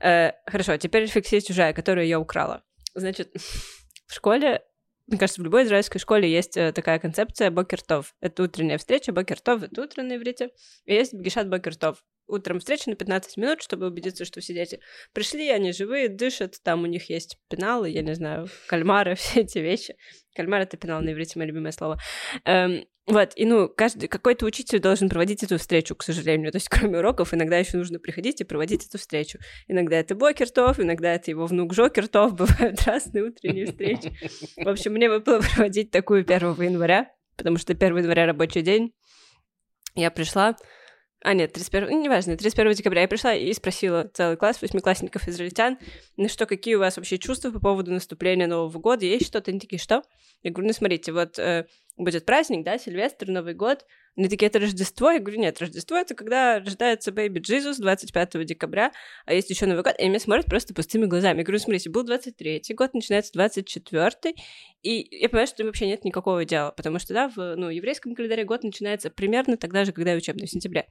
Э, 0.00 0.32
хорошо, 0.46 0.76
теперь 0.76 1.04
рефлексия 1.04 1.40
чужая, 1.40 1.72
которую 1.72 2.06
я 2.06 2.18
украла. 2.20 2.64
Значит, 2.94 3.32
в 4.06 4.12
школе, 4.12 4.62
мне 5.06 5.18
кажется, 5.18 5.40
в 5.40 5.44
любой 5.44 5.64
израильской 5.64 6.00
школе 6.00 6.30
есть 6.30 6.56
э, 6.56 6.72
такая 6.72 6.98
концепция 6.98 7.50
бокертов. 7.50 8.14
Это 8.20 8.42
утренняя 8.42 8.76
встреча, 8.78 9.12
бокертов— 9.12 9.62
это 9.64 9.82
утро 9.82 10.02
на 10.02 10.16
иврите. 10.16 10.50
И 10.84 10.94
есть 10.94 11.14
бгишат 11.14 11.48
бокертов. 11.48 12.04
Утром 12.26 12.58
встреча 12.58 12.90
на 12.90 12.96
15 12.96 13.36
минут, 13.36 13.62
чтобы 13.62 13.86
убедиться, 13.86 14.24
что 14.24 14.40
все 14.40 14.52
дети 14.52 14.80
пришли, 15.12 15.48
они 15.48 15.72
живые, 15.72 16.08
дышат, 16.08 16.56
там 16.62 16.82
у 16.82 16.86
них 16.86 17.08
есть 17.08 17.38
пеналы, 17.48 17.90
я 17.90 18.02
не 18.02 18.14
знаю, 18.14 18.48
кальмары, 18.66 19.14
все 19.16 19.42
эти 19.42 19.58
вещи. 19.58 19.96
Кальмар— 20.34 20.60
это 20.62 20.76
пенал 20.76 21.00
на 21.00 21.12
иврите, 21.12 21.38
мое 21.38 21.48
любимое 21.48 21.72
слово. 21.72 21.98
Эм, 22.44 22.84
вот, 23.06 23.32
и 23.36 23.44
ну, 23.44 23.68
каждый, 23.68 24.08
какой-то 24.08 24.44
учитель 24.46 24.80
должен 24.80 25.08
проводить 25.08 25.44
эту 25.44 25.58
встречу, 25.58 25.94
к 25.94 26.02
сожалению. 26.02 26.50
То 26.50 26.56
есть, 26.56 26.68
кроме 26.70 26.98
уроков, 26.98 27.32
иногда 27.32 27.56
еще 27.56 27.76
нужно 27.76 28.00
приходить 28.00 28.40
и 28.40 28.44
проводить 28.44 28.86
эту 28.86 28.98
встречу. 28.98 29.38
Иногда 29.68 29.96
это 29.96 30.14
Бокертов, 30.16 30.80
иногда 30.80 31.14
это 31.14 31.30
его 31.30 31.46
внук 31.46 31.72
Жокертов, 31.72 32.34
бывают 32.36 32.82
разные 32.84 33.24
утренние 33.24 33.66
встречи. 33.66 34.12
В 34.56 34.68
общем, 34.68 34.92
мне 34.92 35.08
выпало 35.08 35.40
проводить 35.54 35.92
такую 35.92 36.22
1 36.22 36.60
января, 36.60 37.08
потому 37.36 37.58
что 37.58 37.72
1 37.72 37.96
января 37.96 38.26
рабочий 38.26 38.62
день. 38.62 38.92
Я 39.94 40.10
пришла, 40.10 40.56
а 41.26 41.34
нет, 41.34 41.52
31, 41.52 41.90
ну, 41.90 42.02
неважно, 42.04 42.36
31 42.36 42.72
декабря 42.74 43.02
я 43.02 43.08
пришла 43.08 43.34
и 43.34 43.52
спросила 43.52 44.08
целый 44.14 44.36
класс 44.36 44.62
восьмиклассников 44.62 45.26
израильтян, 45.26 45.76
ну 46.16 46.28
что, 46.28 46.46
какие 46.46 46.76
у 46.76 46.78
вас 46.78 46.96
вообще 46.96 47.18
чувства 47.18 47.50
по 47.50 47.58
поводу 47.58 47.92
наступления 47.92 48.46
Нового 48.46 48.78
года, 48.78 49.04
есть 49.04 49.26
что-то? 49.26 49.50
Они 49.50 49.58
такие, 49.58 49.80
что? 49.80 50.04
Я 50.44 50.52
говорю, 50.52 50.68
ну 50.68 50.72
смотрите, 50.72 51.10
вот 51.10 51.36
э, 51.40 51.66
будет 51.96 52.26
праздник, 52.26 52.64
да, 52.64 52.78
Сильвестр, 52.78 53.28
Новый 53.28 53.54
год. 53.54 53.84
Они 54.16 54.28
такие, 54.28 54.46
это 54.46 54.58
Рождество? 54.58 55.10
Я 55.10 55.18
говорю, 55.18 55.40
нет, 55.40 55.58
Рождество— 55.60 55.96
это 55.98 56.14
когда 56.14 56.58
рождается 56.58 57.12
Бэйби 57.12 57.40
Джизус 57.40 57.76
25 57.76 58.44
декабря, 58.46 58.92
а 59.26 59.34
есть 59.34 59.50
еще 59.50 59.66
Новый 59.66 59.82
год. 59.82 59.94
И 59.98 60.00
они 60.00 60.10
меня 60.10 60.20
смотрят 60.20 60.46
просто 60.46 60.72
пустыми 60.72 61.04
глазами. 61.04 61.38
Я 61.38 61.44
говорю, 61.44 61.58
смотрите, 61.58 61.90
был 61.90 62.04
23-й 62.04 62.74
год, 62.74 62.94
начинается 62.94 63.32
24-й, 63.38 64.36
и 64.82 65.18
я 65.18 65.28
понимаю, 65.28 65.46
что 65.46 65.62
им 65.62 65.66
вообще 65.66 65.86
нет 65.86 66.04
никакого 66.04 66.44
дела, 66.46 66.70
потому 66.70 66.98
что, 66.98 67.12
да, 67.12 67.28
в 67.28 67.56
ну, 67.56 67.68
еврейском 67.68 68.14
календаре 68.14 68.44
год 68.44 68.62
начинается 68.62 69.10
примерно 69.10 69.58
тогда 69.58 69.84
же, 69.84 69.92
когда 69.92 70.14
и 70.14 70.16
учебный, 70.16 70.46
в 70.46 70.50
сентябре. 70.50 70.88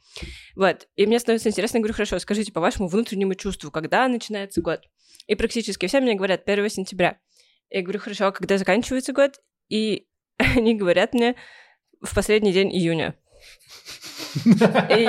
Вот. 0.56 0.88
И 0.96 1.08
мне 1.08 1.18
становится 1.20 1.50
интересно, 1.50 1.78
я 1.78 1.82
говорю, 1.82 1.96
хорошо, 1.96 2.20
скажите 2.20 2.52
по 2.52 2.62
вашему 2.62 2.88
внутреннему 2.88 3.34
чувству, 3.34 3.72
когда 3.72 4.08
начинается 4.08 4.62
год? 4.62 4.82
И 5.28 5.36
практически 5.36 5.88
все 5.88 6.00
мне 6.00 6.14
говорят 6.14 6.48
1 6.48 6.70
сентября. 6.70 7.20
Я 7.72 7.82
говорю, 7.82 8.00
хорошо, 8.00 8.28
а 8.28 8.32
когда 8.32 8.58
заканчивается 8.58 9.14
год? 9.14 9.40
И 9.70 10.08
они 10.56 10.76
говорят 10.76 11.14
мне 11.14 11.36
в 12.02 12.14
последний 12.14 12.52
день 12.54 12.70
июня. 12.76 13.16
И, 14.46 15.08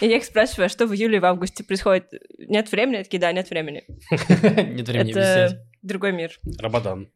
и 0.04 0.08
я 0.08 0.16
их 0.16 0.24
спрашиваю, 0.24 0.66
а 0.66 0.68
что 0.68 0.86
в 0.86 0.94
июле 0.94 1.16
и 1.18 1.20
в 1.20 1.24
августе 1.24 1.64
происходит? 1.64 2.10
Нет 2.38 2.70
времени? 2.72 3.02
Такие, 3.02 3.18
да, 3.20 3.32
нет 3.32 3.48
времени. 3.50 3.84
Нет 4.10 4.88
времени. 4.88 5.10
Это 5.10 5.64
другой 5.82 6.12
мир. 6.12 6.38
Рабадан. 6.58 7.10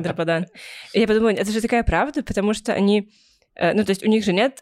Дрападан. 0.00 0.46
И 0.92 1.00
я 1.00 1.06
подумала, 1.06 1.30
это 1.30 1.50
же 1.50 1.60
такая 1.60 1.84
правда, 1.84 2.22
потому 2.22 2.54
что 2.54 2.72
они... 2.72 3.10
э, 3.54 3.72
Ну, 3.72 3.84
то 3.84 3.90
есть 3.90 4.04
у 4.04 4.08
них 4.08 4.24
же 4.24 4.32
нет, 4.32 4.60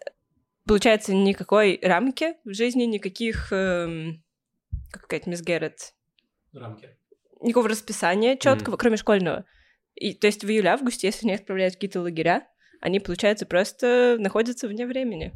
получается, 0.67 1.15
никакой 1.15 1.79
рамки 1.83 2.35
в 2.45 2.53
жизни, 2.55 2.85
никаких... 2.85 3.53
эм, 3.53 4.23
Как 4.91 5.05
сказать, 5.05 5.27
мисс 5.27 5.41
Геррет? 5.43 5.95
Рамки. 6.53 6.91
Никакого 7.41 7.69
расписания 7.69 8.37
четкого, 8.37 8.77
кроме 8.77 8.97
школьного. 8.97 9.45
И, 9.95 10.15
то 10.15 10.27
есть 10.27 10.43
в 10.45 10.49
июле-августе, 10.51 11.07
если 11.09 11.27
они 11.27 11.35
отправляют 11.37 11.75
какие-то 11.75 12.01
лагеря, 12.01 12.47
они, 12.81 12.99
получается, 13.01 13.47
просто 13.47 14.17
находятся 14.19 14.67
вне 14.69 14.87
времени. 14.87 15.33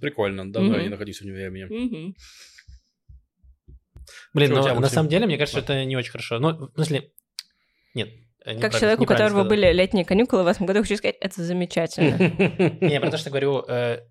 Прикольно. 0.00 0.50
Давно 0.50 0.70
я 0.70 0.74
Мгм. 0.76 0.82
не 0.84 0.88
находился 0.90 1.24
вне 1.24 1.32
времени. 1.34 1.64
Мгм. 1.64 2.14
Блин, 4.34 4.52
но 4.52 4.62
тебя, 4.62 4.78
на 4.78 4.88
самом 4.88 5.08
деле, 5.08 5.26
мне 5.26 5.38
кажется, 5.38 5.60
это 5.60 5.84
не 5.84 5.96
очень 5.96 6.10
хорошо. 6.12 6.38
Ну, 6.38 6.68
в 6.68 6.72
смысле, 6.74 7.10
нет. 7.94 8.10
Как 8.44 8.54
неправильно- 8.54 8.78
человек, 8.80 9.00
у 9.00 9.06
которого 9.06 9.28
сказал. 9.30 9.48
были 9.48 9.72
летние 9.72 10.04
каникулы 10.04 10.44
в 10.44 10.46
этом 10.46 10.66
году, 10.66 10.82
хочу 10.82 10.96
сказать, 10.96 11.16
это 11.20 11.42
замечательно. 11.42 12.16
Не, 12.80 12.92
я 12.92 13.00
про 13.00 13.10
то, 13.10 13.16
что 13.18 13.30
говорю, 13.30 13.64
э, 13.66 14.02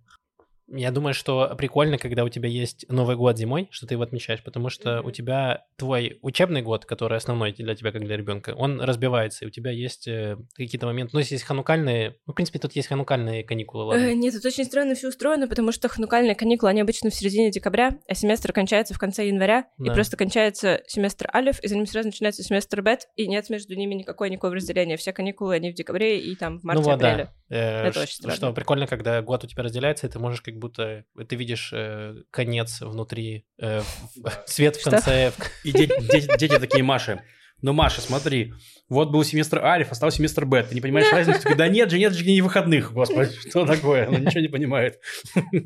Я 0.68 0.92
думаю, 0.92 1.14
что 1.14 1.54
прикольно, 1.58 1.98
когда 1.98 2.24
у 2.24 2.30
тебя 2.30 2.50
есть 2.50 2.86
Новый 2.90 3.16
год 3.16 3.38
зимой, 3.38 3.68
что 3.72 3.86
ты 3.86 3.94
его 3.94 4.04
отмечаешь, 4.04 4.44
потому 4.44 4.70
что 4.70 4.98
Мгм. 4.98 5.08
у 5.08 5.12
тебя 5.12 5.66
твой 5.78 6.18
учебный 6.22 6.62
год, 6.64 6.86
который 6.86 7.18
основной 7.18 7.52
для 7.54 7.76
тебя, 7.76 7.92
как 7.92 8.04
для 8.04 8.18
ребенка, 8.18 8.56
он 8.58 8.82
разбивается, 8.82 9.46
и 9.46 9.48
у 9.48 9.52
тебя 9.52 9.70
есть 9.72 10.08
э, 10.08 10.38
какие-то 10.56 10.88
моменты. 10.88 11.12
Ну, 11.14 11.20
есть 11.20 11.44
ханукальные, 11.44 12.16
ну, 12.26 12.34
в 12.34 12.36
принципе, 12.36 12.58
тут 12.60 12.74
есть 12.76 12.88
ханукальные 12.88 13.44
каникулы, 13.44 13.84
ладно. 13.84 14.04
Э, 14.06 14.14
Нет, 14.14 14.34
тут 14.34 14.46
очень 14.46 14.66
странно 14.66 14.96
все 14.96 15.10
устроено, 15.10 15.48
потому 15.48 15.72
что 15.72 15.88
ханукальные 15.88 16.36
каникулы, 16.36 16.72
они 16.72 16.82
обычно 16.82 17.10
в 17.12 17.16
середине 17.16 17.52
декабря, 17.52 18.00
а 18.08 18.16
семестр 18.16 18.52
кончается 18.52 18.94
в 18.94 19.00
конце 19.00 19.28
января, 19.28 19.68
и 19.80 19.84
Да. 19.86 19.94
просто 19.94 20.18
кончается 20.18 20.82
семестр 20.88 21.30
алиф, 21.34 21.60
и 21.64 21.68
за 21.68 21.76
ним 21.76 21.86
сразу 21.86 22.08
начинается 22.08 22.42
семестр 22.44 22.82
бет, 22.82 23.08
и 23.16 23.28
нет 23.28 23.50
между 23.50 23.76
ними 23.76 23.94
никакой 23.94 24.30
никакого 24.32 24.56
разделения. 24.56 24.98
Все 24.98 25.14
каникулы, 25.14 25.56
они 25.56 25.72
в 25.72 25.76
декабре 25.76 26.20
и 26.20 26.36
там 26.36 26.60
в 26.60 26.64
ну 26.64 26.74
вот, 26.82 26.86
марте-апреле. 26.86 27.26
да. 27.26 27.32
Э, 27.50 27.84
Это 27.88 27.94
ш- 27.94 28.02
очень 28.02 28.16
странно. 28.16 28.36
Что 28.36 28.54
прикольно, 28.54 28.88
когда 28.88 29.22
год 29.22 29.44
у 29.44 29.48
тебя 29.48 29.64
разделяется, 29.64 30.08
и 30.08 30.10
ты 30.10 30.18
можешь 30.20 30.42
как 30.42 30.56
будто... 30.56 31.06
Ты 31.28 31.36
видишь 31.36 31.72
э, 31.74 32.16
конец 32.32 32.82
внутри, 32.82 33.46
э, 33.60 33.82
в- 34.16 34.44
свет 34.48 34.76
в 34.78 34.82
Что? 34.82 34.92
конце. 34.92 35.32
И 35.64 35.72
дети 35.72 36.60
такие, 36.60 36.84
Маши, 36.84 37.22
ну, 37.66 37.74
Маша, 37.74 38.00
смотри, 38.02 38.54
вот 38.90 39.10
был 39.10 39.24
семестр 39.24 39.58
Альф, 39.66 39.88
а 39.92 39.96
стал 39.96 40.12
семестр 40.12 40.46
Бет. 40.46 40.70
Ты 40.70 40.76
не 40.76 40.82
понимаешь? 40.82 41.08
Ты 41.26 41.34
такой, 41.34 41.56
да 41.56 41.68
нет 41.68 41.90
же, 41.90 41.98
нет 41.98 42.14
же 42.14 42.24
не 42.24 42.42
выходных, 42.42 42.94
господи, 42.94 43.32
что 43.50 43.66
такое? 43.66 44.08
Она 44.08 44.20
ничего 44.20 44.42
не 44.42 44.48
понимает 44.48 45.00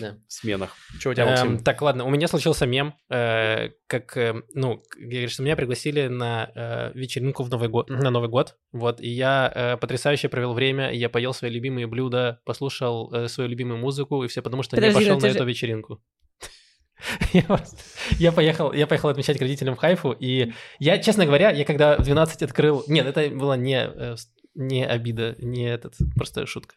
Да. 0.00 0.18
в 0.26 0.32
сменах. 0.32 0.76
Что 0.98 1.10
у 1.10 1.14
тебя, 1.14 1.24
Эм, 1.24 1.30
Максим? 1.30 1.58
так, 1.64 1.80
ладно, 1.82 2.04
у 2.04 2.10
меня 2.10 2.26
случился 2.28 2.66
мем, 2.66 2.94
э, 3.10 3.70
как, 3.86 4.16
э, 4.16 4.34
ну, 4.54 4.78
к- 4.78 4.96
говоришь, 4.96 5.32
что 5.32 5.42
меня 5.42 5.56
пригласили 5.56 6.08
на 6.08 6.50
э, 6.54 6.90
вечеринку 6.98 7.42
в 7.44 7.50
Новый 7.50 7.68
год, 7.68 7.90
на 7.90 8.10
Новый 8.10 8.28
год, 8.28 8.56
вот, 8.72 9.00
и 9.00 9.08
я 9.08 9.78
потрясающе 9.80 10.28
провел 10.28 10.52
время, 10.54 10.92
я 10.92 11.08
поел 11.08 11.32
свои 11.32 11.50
любимые 11.50 11.86
блюда, 11.86 12.40
послушал 12.44 13.28
свою 13.28 13.48
любимую 13.48 13.78
музыку, 13.78 14.24
и 14.24 14.28
все 14.28 14.42
потому, 14.42 14.62
что 14.62 14.80
я 14.80 14.92
пошел 14.92 15.18
на 15.20 15.26
эту 15.26 15.44
вечеринку. 15.44 16.02
Я, 17.32 17.42
просто- 17.42 17.76
я 18.18 18.32
поехал, 18.32 18.72
я 18.72 18.86
поехал 18.86 19.08
отмечать 19.08 19.38
к 19.38 19.40
родителям 19.40 19.74
в 19.74 19.78
Хайфу, 19.78 20.12
и 20.12 20.52
я, 20.78 20.98
честно 20.98 21.26
говоря, 21.26 21.50
я 21.50 21.64
когда 21.64 21.96
в 21.96 22.02
12 22.04 22.42
открыл... 22.42 22.84
Нет, 22.88 23.06
это 23.06 23.28
было 23.34 23.54
не, 23.54 23.76
э, 23.84 24.16
не 24.54 24.86
обида, 24.86 25.34
не 25.38 25.64
этот, 25.68 25.94
просто 26.14 26.46
шутка. 26.46 26.76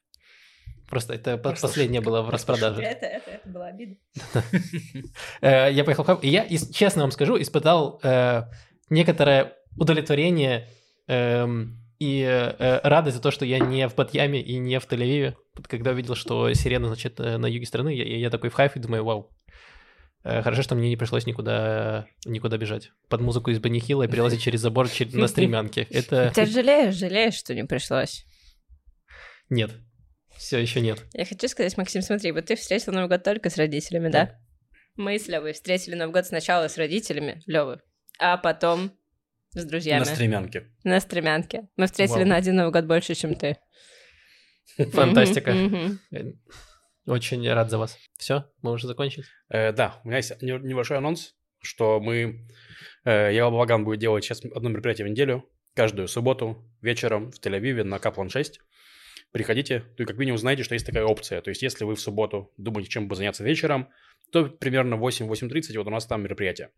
Просто 0.89 1.13
это 1.13 1.37
Просто 1.37 1.67
последнее 1.67 2.01
было 2.01 2.21
в 2.21 2.29
распродаже. 2.29 2.81
Это, 2.81 3.05
это, 3.05 3.29
это 3.31 3.49
была 3.49 3.67
обида. 3.67 3.95
Э, 5.41 5.71
Я 5.71 5.83
поехал 5.83 6.03
в 6.03 6.07
Хайф, 6.07 6.23
и 6.23 6.29
я, 6.29 6.47
честно 6.47 7.03
вам 7.03 7.11
скажу, 7.11 7.39
испытал 7.39 7.99
э, 8.03 8.43
некоторое 8.89 9.53
удовлетворение 9.77 10.67
эм, 11.07 11.77
и 11.99 12.21
э, 12.23 12.79
радость 12.83 13.17
за 13.17 13.21
то, 13.21 13.31
что 13.31 13.45
я 13.45 13.59
не 13.59 13.87
в 13.87 13.95
Батьяме 13.95 14.41
и 14.41 14.57
не 14.57 14.79
в 14.79 14.87
Тель-Авиве. 14.87 15.35
Когда 15.67 15.91
увидел, 15.91 16.15
что 16.15 16.51
сирена, 16.53 16.87
значит, 16.87 17.19
на 17.19 17.45
юге 17.47 17.65
страны, 17.65 17.93
я, 17.93 18.03
я 18.05 18.29
такой 18.29 18.49
в 18.49 18.53
Хайфе 18.53 18.79
думаю, 18.79 19.03
вау, 19.03 19.29
хорошо, 20.43 20.61
что 20.61 20.75
мне 20.75 20.89
не 20.89 20.97
пришлось 20.97 21.25
никуда, 21.25 22.07
никуда 22.25 22.57
бежать. 22.57 22.91
Под 23.09 23.21
музыку 23.21 23.51
из 23.51 23.59
Банихила 23.59 24.03
и 24.03 24.07
перелазить 24.07 24.41
через 24.41 24.61
забор 24.61 24.87
чер- 24.87 25.15
на 25.17 25.27
стремянке. 25.27 25.83
Это... 25.89 26.31
Ты 26.33 26.45
жалеешь, 26.45 26.95
жалеешь, 26.95 27.35
что 27.35 27.53
не 27.53 27.65
пришлось. 27.65 28.25
Нет. 29.49 29.71
Все 30.37 30.59
еще 30.59 30.81
нет. 30.81 30.99
Я 31.13 31.25
хочу 31.25 31.47
сказать, 31.47 31.75
Максим, 31.77 32.01
смотри, 32.01 32.31
вот 32.31 32.45
ты 32.45 32.55
встретил 32.55 32.93
Новый 32.93 33.09
год 33.09 33.23
только 33.23 33.49
с 33.49 33.57
родителями, 33.57 34.09
да? 34.09 34.39
Мы 34.95 35.17
с 35.19 35.27
Левой 35.27 35.53
встретили 35.53 35.95
Новый 35.95 36.13
год 36.13 36.25
сначала 36.25 36.67
с 36.67 36.77
родителями, 36.77 37.41
Левы, 37.45 37.81
а 38.19 38.37
потом 38.37 38.91
с 39.53 39.63
друзьями. 39.63 39.99
На 39.99 40.05
стремянке. 40.05 40.67
На 40.83 40.99
стремянке. 40.99 41.67
Мы 41.75 41.85
встретили 41.85 42.19
Вау. 42.19 42.27
на 42.27 42.35
один 42.35 42.55
Новый 42.55 42.71
год 42.71 42.85
больше, 42.85 43.15
чем 43.15 43.35
ты. 43.35 43.57
Фантастика. 44.77 45.53
Очень 47.07 47.49
рад 47.49 47.69
за 47.69 47.77
вас. 47.77 47.97
Все, 48.17 48.51
мы 48.61 48.73
уже 48.73 48.85
закончили. 48.85 49.25
Э, 49.49 49.71
да, 49.71 49.99
у 50.03 50.07
меня 50.07 50.17
есть 50.17 50.41
не- 50.41 50.59
небольшой 50.59 50.97
анонс, 50.97 51.35
что 51.61 52.01
мы... 52.01 52.45
Э, 53.05 53.33
я 53.33 53.49
Балаган 53.49 53.85
будет 53.85 53.99
делать 53.99 54.25
сейчас 54.25 54.43
одно 54.43 54.69
мероприятие 54.69 55.07
в 55.07 55.09
неделю, 55.09 55.49
каждую 55.73 56.09
субботу 56.09 56.69
вечером 56.81 57.31
в 57.31 57.39
Тель-Авиве 57.39 57.83
на 57.83 57.99
Каплан 57.99 58.29
6. 58.29 58.59
Приходите, 59.31 59.85
то 59.95 60.03
и 60.03 60.05
как 60.05 60.17
минимум 60.17 60.37
знаете, 60.37 60.63
что 60.63 60.73
есть 60.73 60.85
такая 60.85 61.05
опция. 61.05 61.41
То 61.41 61.49
есть 61.49 61.61
если 61.61 61.85
вы 61.85 61.95
в 61.95 62.01
субботу 62.01 62.51
думаете, 62.57 62.89
чем 62.89 63.07
бы 63.07 63.15
заняться 63.15 63.43
вечером, 63.43 63.87
то 64.33 64.45
примерно 64.45 64.95
8-8.30 64.95 65.77
вот 65.77 65.87
у 65.87 65.91
нас 65.91 66.05
там 66.05 66.23
мероприятие. 66.23 66.71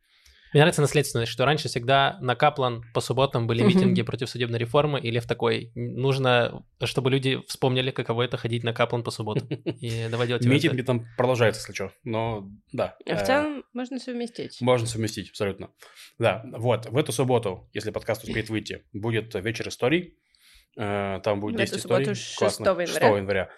Мне 0.51 0.61
нравится 0.61 0.81
наследственность, 0.81 1.31
что 1.31 1.45
раньше 1.45 1.67
всегда 1.67 2.17
на 2.21 2.35
Каплан 2.35 2.83
по 2.93 3.01
субботам 3.01 3.45
были 3.45 3.61
митинги 3.61 4.01
против 4.01 4.29
судебной 4.29 4.59
реформы, 4.59 4.99
или 4.99 5.19
в 5.19 5.27
такой 5.27 5.71
нужно, 5.75 6.63
чтобы 6.83 7.11
люди 7.11 7.39
вспомнили, 7.47 7.91
каково 7.91 8.23
это 8.23 8.37
ходить 8.37 8.63
на 8.63 8.73
Каплан 8.73 9.03
по 9.03 9.11
субботам. 9.11 9.47
И 9.79 10.07
давай 10.09 10.27
делать. 10.27 10.45
Митинги 10.45 10.81
там 10.81 11.05
продолжаются, 11.17 11.61
если 11.61 11.73
что. 11.73 11.91
Но 12.03 12.49
да. 12.71 12.97
А 13.05 13.15
в 13.15 13.21
э, 13.21 13.25
целом 13.25 13.63
можно 13.73 13.99
совместить. 13.99 14.59
Можно 14.61 14.87
совместить, 14.87 15.29
абсолютно. 15.29 15.69
Да, 16.17 16.43
вот, 16.51 16.87
в 16.87 16.97
эту 16.97 17.11
субботу, 17.11 17.69
если 17.73 17.91
подкаст 17.91 18.23
успеет 18.23 18.49
выйти, 18.49 18.83
будет 18.91 19.35
вечер 19.35 19.67
историй. 19.67 20.17
Э, 20.77 21.19
Там 21.23 21.39
будет 21.41 21.55
В 21.55 21.57
10 21.59 21.71
эту 21.71 21.79
историй. 21.79 22.05
субботу 22.05 22.19
6 22.19 22.37
Классно. 22.37 22.63
января. 22.63 22.87
6 22.87 23.01
января. 23.01 23.49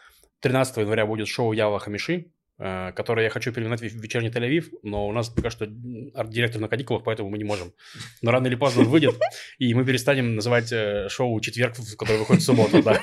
13 0.42 0.78
января 0.78 1.06
будет 1.06 1.28
шоу 1.28 1.54
Ява 1.54 1.80
Хамиши, 1.80 2.32
э, 2.62 2.92
которое 2.94 3.24
я 3.24 3.30
хочу 3.30 3.52
переименовать 3.52 3.82
в 3.82 4.02
вечерний 4.02 4.30
Тель-Авив, 4.30 4.66
но 4.84 5.08
у 5.08 5.12
нас 5.12 5.30
пока 5.30 5.50
что 5.50 5.66
арт-директор 6.14 6.62
на 6.62 6.68
каникулах, 6.68 7.04
поэтому 7.04 7.30
мы 7.30 7.38
не 7.38 7.44
можем. 7.44 7.74
Но 8.22 8.32
рано 8.32 8.48
или 8.48 8.56
поздно 8.56 8.84
он 8.84 8.90
выйдет, 8.90 9.20
и 9.58 9.74
мы 9.74 9.84
перестанем 9.84 10.36
называть 10.36 10.72
э, 10.72 11.10
шоу 11.10 11.40
«Четверг», 11.42 11.76
которое 11.98 12.20
выходит 12.20 12.44
в 12.44 12.46
субботу, 12.46 12.84
да. 12.84 13.02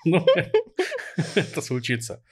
Ну, 0.04 0.24
это 1.34 1.60
случится. 1.60 2.22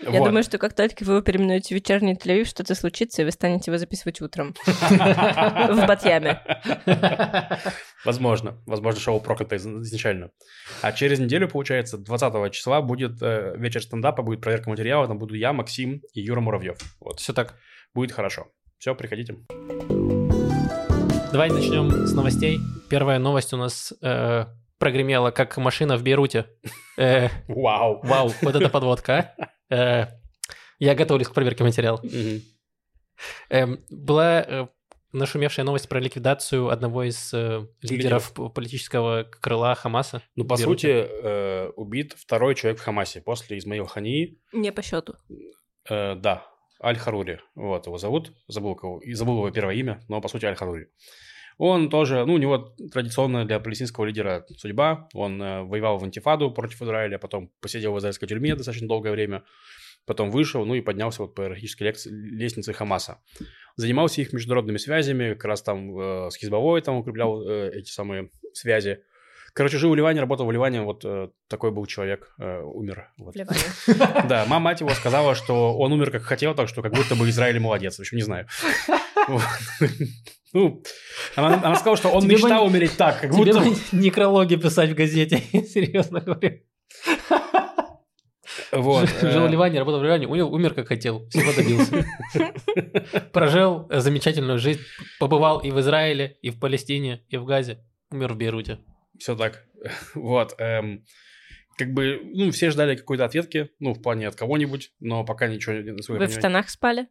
Я 0.00 0.18
думаю, 0.24 0.42
что 0.42 0.58
как 0.58 0.74
только 0.74 1.04
вы 1.04 1.14
его 1.14 1.22
переименуете 1.22 1.68
в 1.68 1.78
вечерний 1.78 2.16
тель 2.16 2.46
что-то 2.46 2.74
случится, 2.74 3.22
и 3.22 3.24
вы 3.24 3.32
станете 3.32 3.70
его 3.70 3.78
записывать 3.78 4.20
утром. 4.20 4.54
В 4.66 5.86
Батьяме. 5.86 6.40
Возможно. 8.04 8.62
Возможно, 8.66 9.00
шоу 9.00 9.20
проклято 9.20 9.56
из- 9.56 9.66
изначально. 9.66 10.30
А 10.82 10.92
через 10.92 11.18
неделю, 11.18 11.48
получается, 11.48 11.98
20 11.98 12.52
числа 12.52 12.80
будет 12.82 13.20
э, 13.22 13.54
вечер 13.56 13.82
стендапа, 13.82 14.22
будет 14.22 14.40
проверка 14.40 14.70
материала. 14.70 15.08
Там 15.08 15.18
буду 15.18 15.34
я, 15.34 15.52
Максим 15.52 16.02
и 16.12 16.20
Юра 16.20 16.40
Муравьев. 16.40 16.78
Вот. 17.00 17.20
Все 17.20 17.32
так. 17.32 17.54
Будет 17.94 18.12
хорошо. 18.12 18.48
Все, 18.78 18.94
приходите. 18.94 19.36
Давай 21.32 21.50
начнем 21.50 22.06
с 22.06 22.12
новостей. 22.12 22.58
Первая 22.88 23.18
новость 23.18 23.52
у 23.52 23.56
нас 23.56 23.92
э, 24.02 24.44
прогремела, 24.78 25.30
как 25.30 25.56
машина 25.56 25.96
в 25.96 26.02
Бейруте. 26.02 26.46
Э, 26.98 27.28
Вау. 27.48 28.00
Вау, 28.02 28.32
вот 28.42 28.54
это 28.54 28.68
подводка, 28.68 29.34
а. 29.38 29.74
Э, 29.74 30.06
Я 30.78 30.94
готовлюсь 30.94 31.28
к 31.28 31.34
проверке 31.34 31.64
материала. 31.64 32.00
Эм, 33.48 33.84
Была 33.88 34.42
э, 34.42 34.66
нашумевшая 35.12 35.64
новость 35.64 35.88
про 35.88 36.00
ликвидацию 36.00 36.68
одного 36.68 37.04
из 37.04 37.32
э, 37.32 37.66
лидеров 37.82 38.32
политического 38.54 39.24
крыла 39.24 39.74
Хамаса. 39.74 40.22
Ну, 40.36 40.44
по 40.44 40.56
сути, 40.56 40.86
э, 40.88 41.68
убит 41.76 42.14
второй 42.16 42.54
человек 42.54 42.80
в 42.80 42.84
Хамасе 42.84 43.20
после 43.20 43.58
Измаила 43.58 43.88
Хании. 43.88 44.38
Не 44.52 44.72
по 44.72 44.82
счету. 44.82 45.14
Э, 45.88 46.14
да, 46.14 46.46
Аль-Харури. 46.82 47.40
Вот 47.54 47.86
его 47.86 47.96
зовут. 47.98 48.32
Забыл, 48.48 48.74
кого, 48.74 49.00
и 49.00 49.14
забыл 49.14 49.38
его 49.38 49.50
первое 49.50 49.74
имя, 49.76 50.04
но 50.08 50.20
по 50.20 50.28
сути 50.28 50.44
Аль-Харури. 50.44 50.88
Он 51.58 51.88
тоже, 51.88 52.24
ну, 52.26 52.34
у 52.34 52.38
него 52.38 52.74
традиционная 52.92 53.44
для 53.44 53.60
палестинского 53.60 54.04
лидера 54.04 54.44
судьба. 54.56 55.08
Он 55.14 55.40
э, 55.40 55.62
воевал 55.62 55.98
в 55.98 56.04
антифаду 56.04 56.50
против 56.50 56.82
Израиля, 56.82 57.18
потом 57.18 57.50
посидел 57.60 57.94
в 57.94 57.98
израильской 57.98 58.28
тюрьме 58.28 58.54
достаточно 58.54 58.86
долгое 58.86 59.12
время, 59.12 59.42
потом 60.04 60.30
вышел, 60.30 60.66
ну 60.66 60.74
и 60.74 60.82
поднялся 60.82 61.22
вот 61.22 61.34
по 61.34 61.42
иерархической 61.42 61.94
лестнице 62.10 62.72
Хамаса. 62.74 63.22
Занимался 63.76 64.20
их 64.20 64.32
международными 64.32 64.76
связями, 64.76 65.32
как 65.32 65.46
раз 65.46 65.62
там 65.62 65.98
э, 65.98 66.30
с 66.30 66.36
Хизбовой 66.36 66.82
там 66.82 66.96
укреплял 66.96 67.42
э, 67.42 67.70
эти 67.72 67.90
самые 67.90 68.30
связи. 68.52 69.00
Короче, 69.56 69.78
жил 69.78 69.90
в 69.90 69.94
Ливане, 69.94 70.20
работал 70.20 70.44
в 70.44 70.52
Ливане, 70.52 70.82
вот 70.82 71.02
э, 71.06 71.30
такой 71.48 71.70
был 71.70 71.86
человек, 71.86 72.34
э, 72.38 72.60
умер. 72.60 73.08
Вот. 73.16 73.34
В 73.34 73.38
Ливане. 73.38 73.58
Да, 74.28 74.44
мама 74.46 74.64
мать 74.64 74.80
его 74.80 74.90
сказала, 74.90 75.34
что 75.34 75.78
он 75.78 75.92
умер 75.94 76.10
как 76.10 76.22
хотел, 76.24 76.54
так 76.54 76.68
что 76.68 76.82
как 76.82 76.92
будто 76.92 77.14
бы 77.16 77.26
Израиль 77.30 77.58
молодец. 77.58 77.96
В 77.96 78.00
общем, 78.00 78.18
не 78.18 78.22
знаю. 78.22 78.46
Ну, 80.52 80.82
она, 81.34 81.54
она 81.56 81.74
сказала, 81.74 81.98
что 81.98 82.08
он 82.08 82.22
Тебе 82.22 82.36
бы 82.36 82.42
мечтал 82.44 82.62
не- 82.64 82.70
умереть 82.70 82.96
так, 82.96 83.20
как 83.20 83.30
Тебе 83.32 83.52
будто... 83.52 83.60
бы 83.60 83.76
некрологи 83.92 84.56
писать 84.56 84.90
в 84.90 84.94
газете, 84.94 85.38
серьезно 85.52 86.20
говорю. 86.20 86.60
Вот. 88.72 89.08
Жил 89.20 89.42
в 89.42 89.46
э, 89.46 89.50
Ливане, 89.50 89.78
работал 89.80 90.00
в 90.00 90.04
Ливане, 90.04 90.28
умер, 90.28 90.44
умер 90.44 90.74
как 90.74 90.88
хотел, 90.88 91.28
всего 91.28 91.52
добился. 91.52 92.06
Прожил 93.32 93.86
э, 93.90 94.00
замечательную 94.00 94.58
жизнь, 94.58 94.80
побывал 95.18 95.58
и 95.60 95.70
в 95.70 95.80
Израиле, 95.80 96.38
и 96.40 96.50
в 96.50 96.58
Палестине, 96.58 97.22
и 97.28 97.36
в 97.36 97.44
Газе, 97.44 97.84
умер 98.10 98.32
в 98.32 98.36
Бейруте. 98.38 98.78
Все 99.18 99.36
так. 99.36 99.64
Вот. 100.14 100.54
эм, 100.58 101.04
Как 101.76 101.92
бы, 101.92 102.20
ну, 102.32 102.50
все 102.50 102.70
ждали 102.70 102.96
какой-то 102.96 103.24
ответки, 103.24 103.68
ну, 103.78 103.92
в 103.92 104.00
плане 104.00 104.28
от 104.28 104.36
кого-нибудь, 104.36 104.92
но 105.00 105.24
пока 105.24 105.48
ничего... 105.48 105.76
Вы 106.16 106.26
в 106.26 106.32
штанах 106.32 106.70
спали? 106.70 107.08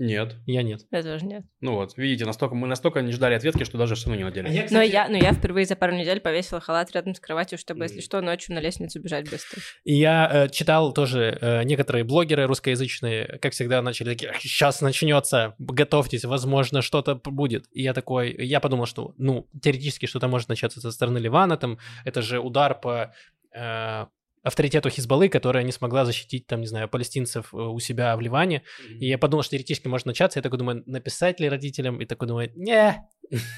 Нет. 0.00 0.36
Я 0.46 0.62
нет. 0.62 0.80
Я 0.90 1.02
тоже 1.02 1.26
нет. 1.26 1.44
Ну 1.60 1.74
вот, 1.74 1.98
видите, 1.98 2.24
настолько, 2.24 2.54
мы 2.54 2.66
настолько 2.66 3.02
не 3.02 3.12
ждали 3.12 3.34
ответки, 3.34 3.64
что 3.64 3.76
даже 3.76 3.94
равно 3.96 4.14
не 4.14 4.24
надели. 4.24 4.66
Но 4.70 4.80
я, 4.80 5.08
но 5.10 5.18
я 5.18 5.34
впервые 5.34 5.66
за 5.66 5.76
пару 5.76 5.94
недель 5.94 6.20
повесила 6.20 6.58
халат 6.58 6.90
рядом 6.92 7.14
с 7.14 7.20
кроватью, 7.20 7.58
чтобы, 7.58 7.84
если 7.84 8.00
что, 8.00 8.22
ночью 8.22 8.54
на 8.54 8.60
лестницу 8.60 8.98
бежать 8.98 9.30
быстро. 9.30 9.60
И 9.84 9.94
Я 9.94 10.28
э, 10.32 10.48
читал 10.48 10.94
тоже 10.94 11.36
э, 11.38 11.64
некоторые 11.64 12.04
блогеры 12.04 12.46
русскоязычные, 12.46 13.38
как 13.42 13.52
всегда, 13.52 13.82
начали 13.82 14.14
такие, 14.14 14.32
сейчас 14.40 14.80
начнется, 14.80 15.54
готовьтесь, 15.58 16.24
возможно, 16.24 16.80
что-то 16.80 17.16
будет. 17.16 17.66
И 17.70 17.82
я 17.82 17.92
такой, 17.92 18.34
я 18.38 18.60
подумал, 18.60 18.86
что, 18.86 19.14
ну, 19.18 19.48
теоретически 19.62 20.06
что-то 20.06 20.28
может 20.28 20.48
начаться 20.48 20.80
со 20.80 20.92
стороны 20.92 21.18
Ливана, 21.18 21.58
там, 21.58 21.78
это 22.06 22.22
же 22.22 22.40
удар 22.40 22.74
по 22.80 23.12
э, 23.54 24.06
авторитету 24.42 24.88
Хизбаллы, 24.90 25.28
которая 25.28 25.64
не 25.64 25.72
смогла 25.72 26.04
защитить, 26.04 26.46
там, 26.46 26.60
не 26.60 26.66
знаю, 26.66 26.88
палестинцев 26.88 27.52
э, 27.52 27.56
у 27.56 27.78
себя 27.78 28.16
в 28.16 28.20
Ливане. 28.20 28.62
И 28.88 29.06
я 29.06 29.18
подумал, 29.18 29.42
что 29.42 29.52
теоретически 29.52 29.88
может 29.88 30.06
начаться. 30.06 30.38
Я 30.38 30.42
такой 30.42 30.58
думаю, 30.58 30.82
написать 30.86 31.40
ли 31.40 31.48
родителям? 31.48 32.00
И 32.00 32.06
такой 32.06 32.28
думаю, 32.28 32.50
не. 32.54 33.04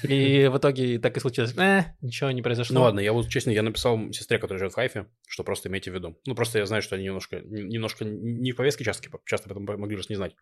И 0.03 0.47
в 0.51 0.57
итоге 0.57 0.99
так 0.99 1.15
и 1.17 1.19
случилось. 1.19 1.55
«Э, 1.57 1.83
ничего 2.01 2.31
не 2.31 2.41
произошло. 2.41 2.75
Ну 2.75 2.81
ладно, 2.81 2.99
я 2.99 3.13
вот 3.13 3.27
честно, 3.29 3.51
я 3.51 3.63
написал 3.63 4.11
сестре, 4.11 4.37
которая 4.37 4.59
живет 4.59 4.73
в 4.73 4.75
Хайфе, 4.75 5.07
что 5.27 5.43
просто 5.43 5.69
имейте 5.69 5.91
в 5.91 5.95
виду. 5.95 6.19
Ну 6.25 6.35
просто 6.35 6.59
я 6.59 6.65
знаю, 6.65 6.81
что 6.81 6.95
они 6.95 7.05
немножко, 7.05 7.39
немножко 7.39 8.05
не 8.05 8.51
в 8.51 8.55
повестке 8.55 8.83
часто, 8.83 9.09
часто 9.25 9.49
поэтому 9.49 9.77
могли 9.77 9.95
просто 9.95 10.13
не 10.13 10.17
знать. 10.17 10.35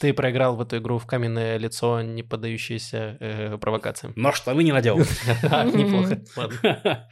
Ты 0.00 0.12
проиграл 0.12 0.56
в 0.56 0.60
эту 0.60 0.78
игру 0.78 0.98
в 0.98 1.06
каменное 1.06 1.56
лицо, 1.56 2.00
не 2.02 2.22
поддающееся 2.22 3.16
э, 3.20 3.58
провокациям. 3.58 4.12
Но 4.16 4.32
штаны 4.32 4.62
не 4.62 4.72
надел. 4.72 4.98
А, 5.50 5.64
Неплохо. 5.64 7.08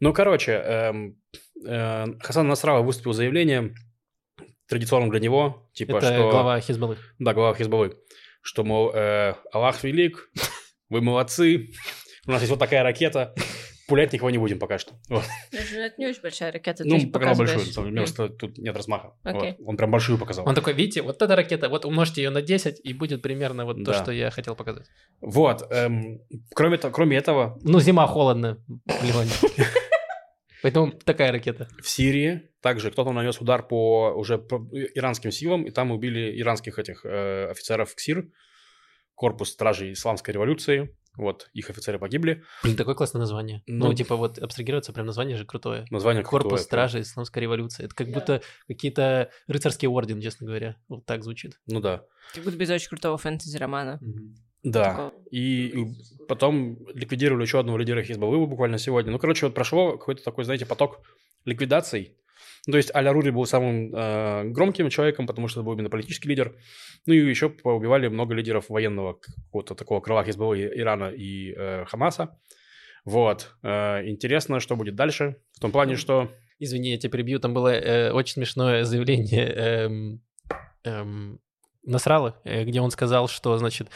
Ну, 0.00 0.12
короче, 0.12 0.52
эм, 0.52 1.16
Хасан 1.64 2.48
Насрала 2.48 2.82
выступил 2.82 3.12
с 3.12 3.16
заявлением, 3.16 3.74
традиционным 4.68 5.10
для 5.10 5.20
него, 5.20 5.68
типа, 5.72 5.98
Это 5.98 6.12
что... 6.12 6.30
глава 6.30 6.60
Хизбаллы. 6.60 6.98
Да, 7.18 7.34
глава 7.34 7.54
Хизбаллы. 7.54 7.96
Что, 8.42 8.64
мол, 8.64 8.92
э, 8.94 9.34
Аллах 9.52 9.82
велик, 9.82 10.30
вы 10.88 11.00
молодцы, 11.00 11.70
у 12.26 12.30
нас 12.30 12.40
есть 12.40 12.50
вот 12.50 12.58
такая 12.58 12.82
ракета, 12.82 13.34
пулять 13.88 14.12
никого 14.12 14.30
не 14.30 14.38
будем 14.38 14.58
пока 14.58 14.78
что. 14.78 14.94
Вот. 15.08 15.24
Это 15.52 15.94
не 15.98 16.06
очень 16.06 16.20
большая 16.22 16.52
ракета, 16.52 16.84
Ну, 16.84 17.10
показал 17.10 17.36
большую, 17.36 17.94
просто 17.94 18.28
тут 18.28 18.58
нет 18.58 18.76
размаха. 18.76 19.14
Окей. 19.22 19.56
Вот. 19.58 19.68
Он 19.68 19.76
прям 19.76 19.90
большую 19.90 20.18
показал. 20.18 20.46
Он 20.48 20.54
такой, 20.54 20.74
видите, 20.74 21.02
вот 21.02 21.22
эта 21.22 21.34
ракета, 21.36 21.68
вот 21.68 21.84
умножьте 21.84 22.22
ее 22.22 22.30
на 22.30 22.42
10, 22.42 22.80
и 22.82 22.92
будет 22.92 23.22
примерно 23.22 23.64
вот 23.64 23.84
то, 23.84 23.92
что 23.94 24.12
я 24.12 24.30
хотел 24.30 24.54
показать. 24.56 24.86
Вот. 25.20 25.66
эм, 25.70 26.20
кроме, 26.54 26.78
кроме 26.78 27.16
этого, 27.16 27.58
Ну, 27.62 27.80
зима, 27.80 28.06
холодно 28.06 28.58
в 28.66 29.04
Ливане. 29.04 29.30
Поэтому 30.66 30.90
такая 30.90 31.30
ракета. 31.30 31.68
в 31.80 31.88
Сирии 31.88 32.50
также 32.60 32.90
кто-то 32.90 33.12
нанес 33.12 33.40
удар 33.40 33.64
по 33.64 34.12
уже 34.16 34.36
по 34.36 34.68
иранским 34.96 35.30
силам, 35.30 35.62
и 35.62 35.70
там 35.70 35.92
убили 35.92 36.40
иранских 36.40 36.80
этих 36.80 37.06
э, 37.06 37.50
офицеров 37.50 37.94
КСИР, 37.94 38.28
корпус 39.14 39.50
стражей 39.50 39.92
исламской 39.92 40.34
революции. 40.34 40.92
Вот, 41.16 41.48
их 41.52 41.70
офицеры 41.70 42.00
погибли. 42.00 42.42
Блин, 42.64 42.76
такое 42.76 42.96
классное 42.96 43.20
название. 43.20 43.62
Ну, 43.68 43.86
Ну, 43.86 43.94
типа 43.94 44.16
вот 44.16 44.38
абстрагироваться, 44.38 44.92
прям 44.92 45.06
название 45.06 45.36
же 45.36 45.46
крутое. 45.46 45.86
Название 45.90 46.24
Корпус 46.24 46.48
крутое, 46.48 46.64
Стражи 46.64 47.00
Исламской 47.02 47.42
революции. 47.42 47.84
Это 47.84 47.94
как 47.94 48.08
будто 48.10 48.42
какие-то 48.66 49.30
рыцарский 49.46 49.86
орден, 49.86 50.20
честно 50.20 50.48
говоря. 50.48 50.76
Вот 50.88 51.06
так 51.06 51.22
звучит. 51.22 51.60
Ну 51.68 51.78
да. 51.78 52.02
Как 52.34 52.42
будто 52.42 52.56
без 52.56 52.70
очень 52.70 52.88
крутого 52.88 53.18
фэнтези-романа. 53.18 54.00
Да. 54.66 55.12
И 55.30 55.68
и 55.68 55.86
потом 56.28 56.76
ликвидировали 56.92 57.42
еще 57.42 57.60
одного 57.60 57.78
лидера 57.78 58.02
Хизбаллы 58.02 58.44
буквально 58.46 58.78
сегодня. 58.78 59.12
Ну, 59.12 59.18
короче, 59.18 59.46
вот 59.46 59.54
прошло 59.54 59.96
какой-то 59.96 60.24
такой, 60.24 60.44
знаете, 60.44 60.66
поток 60.66 61.00
ликвидаций. 61.44 62.16
Ну, 62.66 62.72
то 62.72 62.78
есть 62.78 62.92
Аля 62.92 63.12
Рури 63.12 63.30
был 63.30 63.46
самым 63.46 63.94
э, 63.94 64.44
громким 64.46 64.90
человеком, 64.90 65.28
потому 65.28 65.46
что 65.46 65.60
это 65.60 65.66
был 65.66 65.74
именно 65.74 65.88
политический 65.88 66.28
лидер. 66.28 66.56
Ну 67.06 67.14
и 67.14 67.18
еще 67.18 67.48
поубивали 67.48 68.08
много 68.08 68.34
лидеров 68.34 68.68
военного 68.68 69.14
какого-то 69.14 69.76
такого 69.76 70.00
крыла 70.00 70.24
Хизбаллы 70.24 70.68
Ирана 70.74 71.10
и 71.10 71.54
э, 71.56 71.84
Хамаса. 71.84 72.36
Вот. 73.04 73.54
Э, 73.62 74.04
интересно, 74.04 74.58
что 74.58 74.74
будет 74.74 74.96
дальше. 74.96 75.36
В 75.52 75.60
том 75.60 75.70
плане, 75.70 75.94
что... 75.94 76.28
Извини, 76.58 76.90
я 76.90 76.98
тебя 76.98 77.12
перебью. 77.12 77.38
Там 77.38 77.54
было 77.54 77.68
э, 77.68 78.10
очень 78.10 78.32
смешное 78.32 78.82
заявление 78.82 79.46
эм, 79.46 80.22
эм, 80.82 81.38
Насрала, 81.84 82.40
э, 82.42 82.64
где 82.64 82.80
он 82.80 82.90
сказал, 82.90 83.28
что, 83.28 83.56
значит, 83.58 83.90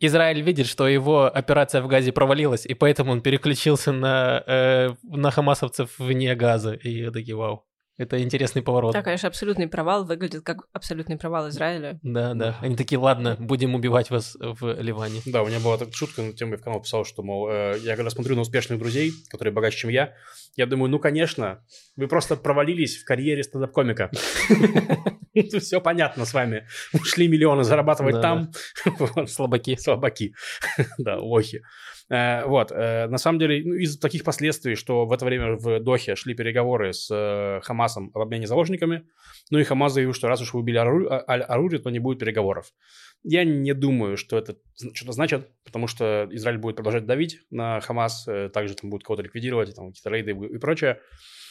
Израиль 0.00 0.42
видит, 0.42 0.66
что 0.66 0.86
его 0.86 1.26
операция 1.26 1.82
в 1.82 1.88
Газе 1.88 2.12
провалилась, 2.12 2.66
и 2.66 2.74
поэтому 2.74 3.12
он 3.12 3.20
переключился 3.20 3.92
на, 3.92 4.42
э, 4.46 4.94
на 5.02 5.30
хамасовцев 5.30 5.98
вне 5.98 6.34
Газа. 6.34 6.72
И 6.74 7.10
такие, 7.10 7.36
вау, 7.36 7.67
это 7.98 8.22
интересный 8.22 8.62
поворот. 8.62 8.92
Да, 8.92 9.02
конечно, 9.02 9.28
абсолютный 9.28 9.66
провал 9.66 10.04
выглядит 10.04 10.44
как 10.44 10.68
абсолютный 10.72 11.18
провал 11.18 11.48
Израиля. 11.48 11.98
Да, 12.02 12.32
да. 12.34 12.56
Они 12.60 12.76
такие, 12.76 12.98
ладно, 12.98 13.36
будем 13.40 13.74
убивать 13.74 14.10
вас 14.10 14.36
в 14.40 14.80
Ливане. 14.80 15.20
Да, 15.26 15.42
у 15.42 15.48
меня 15.48 15.58
была 15.58 15.76
такая 15.76 15.92
шутка 15.92 16.22
на 16.22 16.32
тему, 16.32 16.52
я 16.52 16.58
в 16.58 16.62
канал 16.62 16.80
писал, 16.80 17.04
что, 17.04 17.24
мол, 17.24 17.48
э, 17.50 17.76
я 17.82 17.96
когда 17.96 18.10
смотрю 18.10 18.36
на 18.36 18.42
успешных 18.42 18.78
друзей, 18.78 19.12
которые 19.30 19.52
богаче, 19.52 19.78
чем 19.78 19.90
я, 19.90 20.14
я 20.54 20.66
думаю, 20.66 20.90
ну, 20.90 21.00
конечно, 21.00 21.64
вы 21.96 22.06
просто 22.06 22.36
провалились 22.36 22.96
в 22.98 23.04
карьере 23.04 23.42
стендап-комика. 23.42 24.10
Все 25.60 25.80
понятно 25.80 26.24
с 26.24 26.34
вами. 26.34 26.66
Ушли 26.92 27.28
миллионы 27.28 27.64
зарабатывать 27.64 28.20
там. 28.20 28.52
Слабаки. 29.26 29.76
Слабаки. 29.76 30.34
Да, 30.98 31.18
лохи. 31.18 31.62
Э, 32.10 32.44
Вот, 32.46 32.72
э, 32.72 33.06
на 33.08 33.18
самом 33.18 33.38
деле, 33.38 33.62
ну, 33.64 33.74
из 33.74 33.98
таких 33.98 34.24
последствий, 34.24 34.74
что 34.76 35.04
в 35.06 35.12
это 35.12 35.24
время 35.24 35.56
в 35.56 35.80
Дохе 35.80 36.16
шли 36.16 36.34
переговоры 36.34 36.92
с 36.92 37.08
э, 37.10 37.60
Хамасом 37.62 38.10
об 38.14 38.22
обмене 38.22 38.46
заложниками, 38.46 39.02
ну 39.50 39.58
и 39.58 39.64
Хамас 39.64 39.92
заявил, 39.92 40.14
что 40.14 40.28
раз 40.28 40.40
уж 40.40 40.54
вы 40.54 40.60
убили 40.60 40.78
а- 40.78 41.24
Аль-Арури, 41.28 41.78
то 41.78 41.90
не 41.90 41.98
будет 41.98 42.18
переговоров. 42.18 42.72
Я 43.24 43.44
не 43.44 43.74
думаю, 43.74 44.16
что 44.16 44.38
это 44.38 44.56
что-то 44.94 45.12
значит, 45.12 45.48
потому 45.64 45.86
что 45.86 46.28
Израиль 46.30 46.58
будет 46.58 46.76
продолжать 46.76 47.06
давить 47.06 47.40
на 47.50 47.80
Хамас, 47.80 48.26
также 48.52 48.74
там 48.74 48.90
будет 48.90 49.04
кого-то 49.04 49.22
ликвидировать, 49.22 49.74
там 49.74 49.88
какие-то 49.88 50.10
рейды 50.10 50.30
и 50.30 50.58
прочее. 50.58 51.00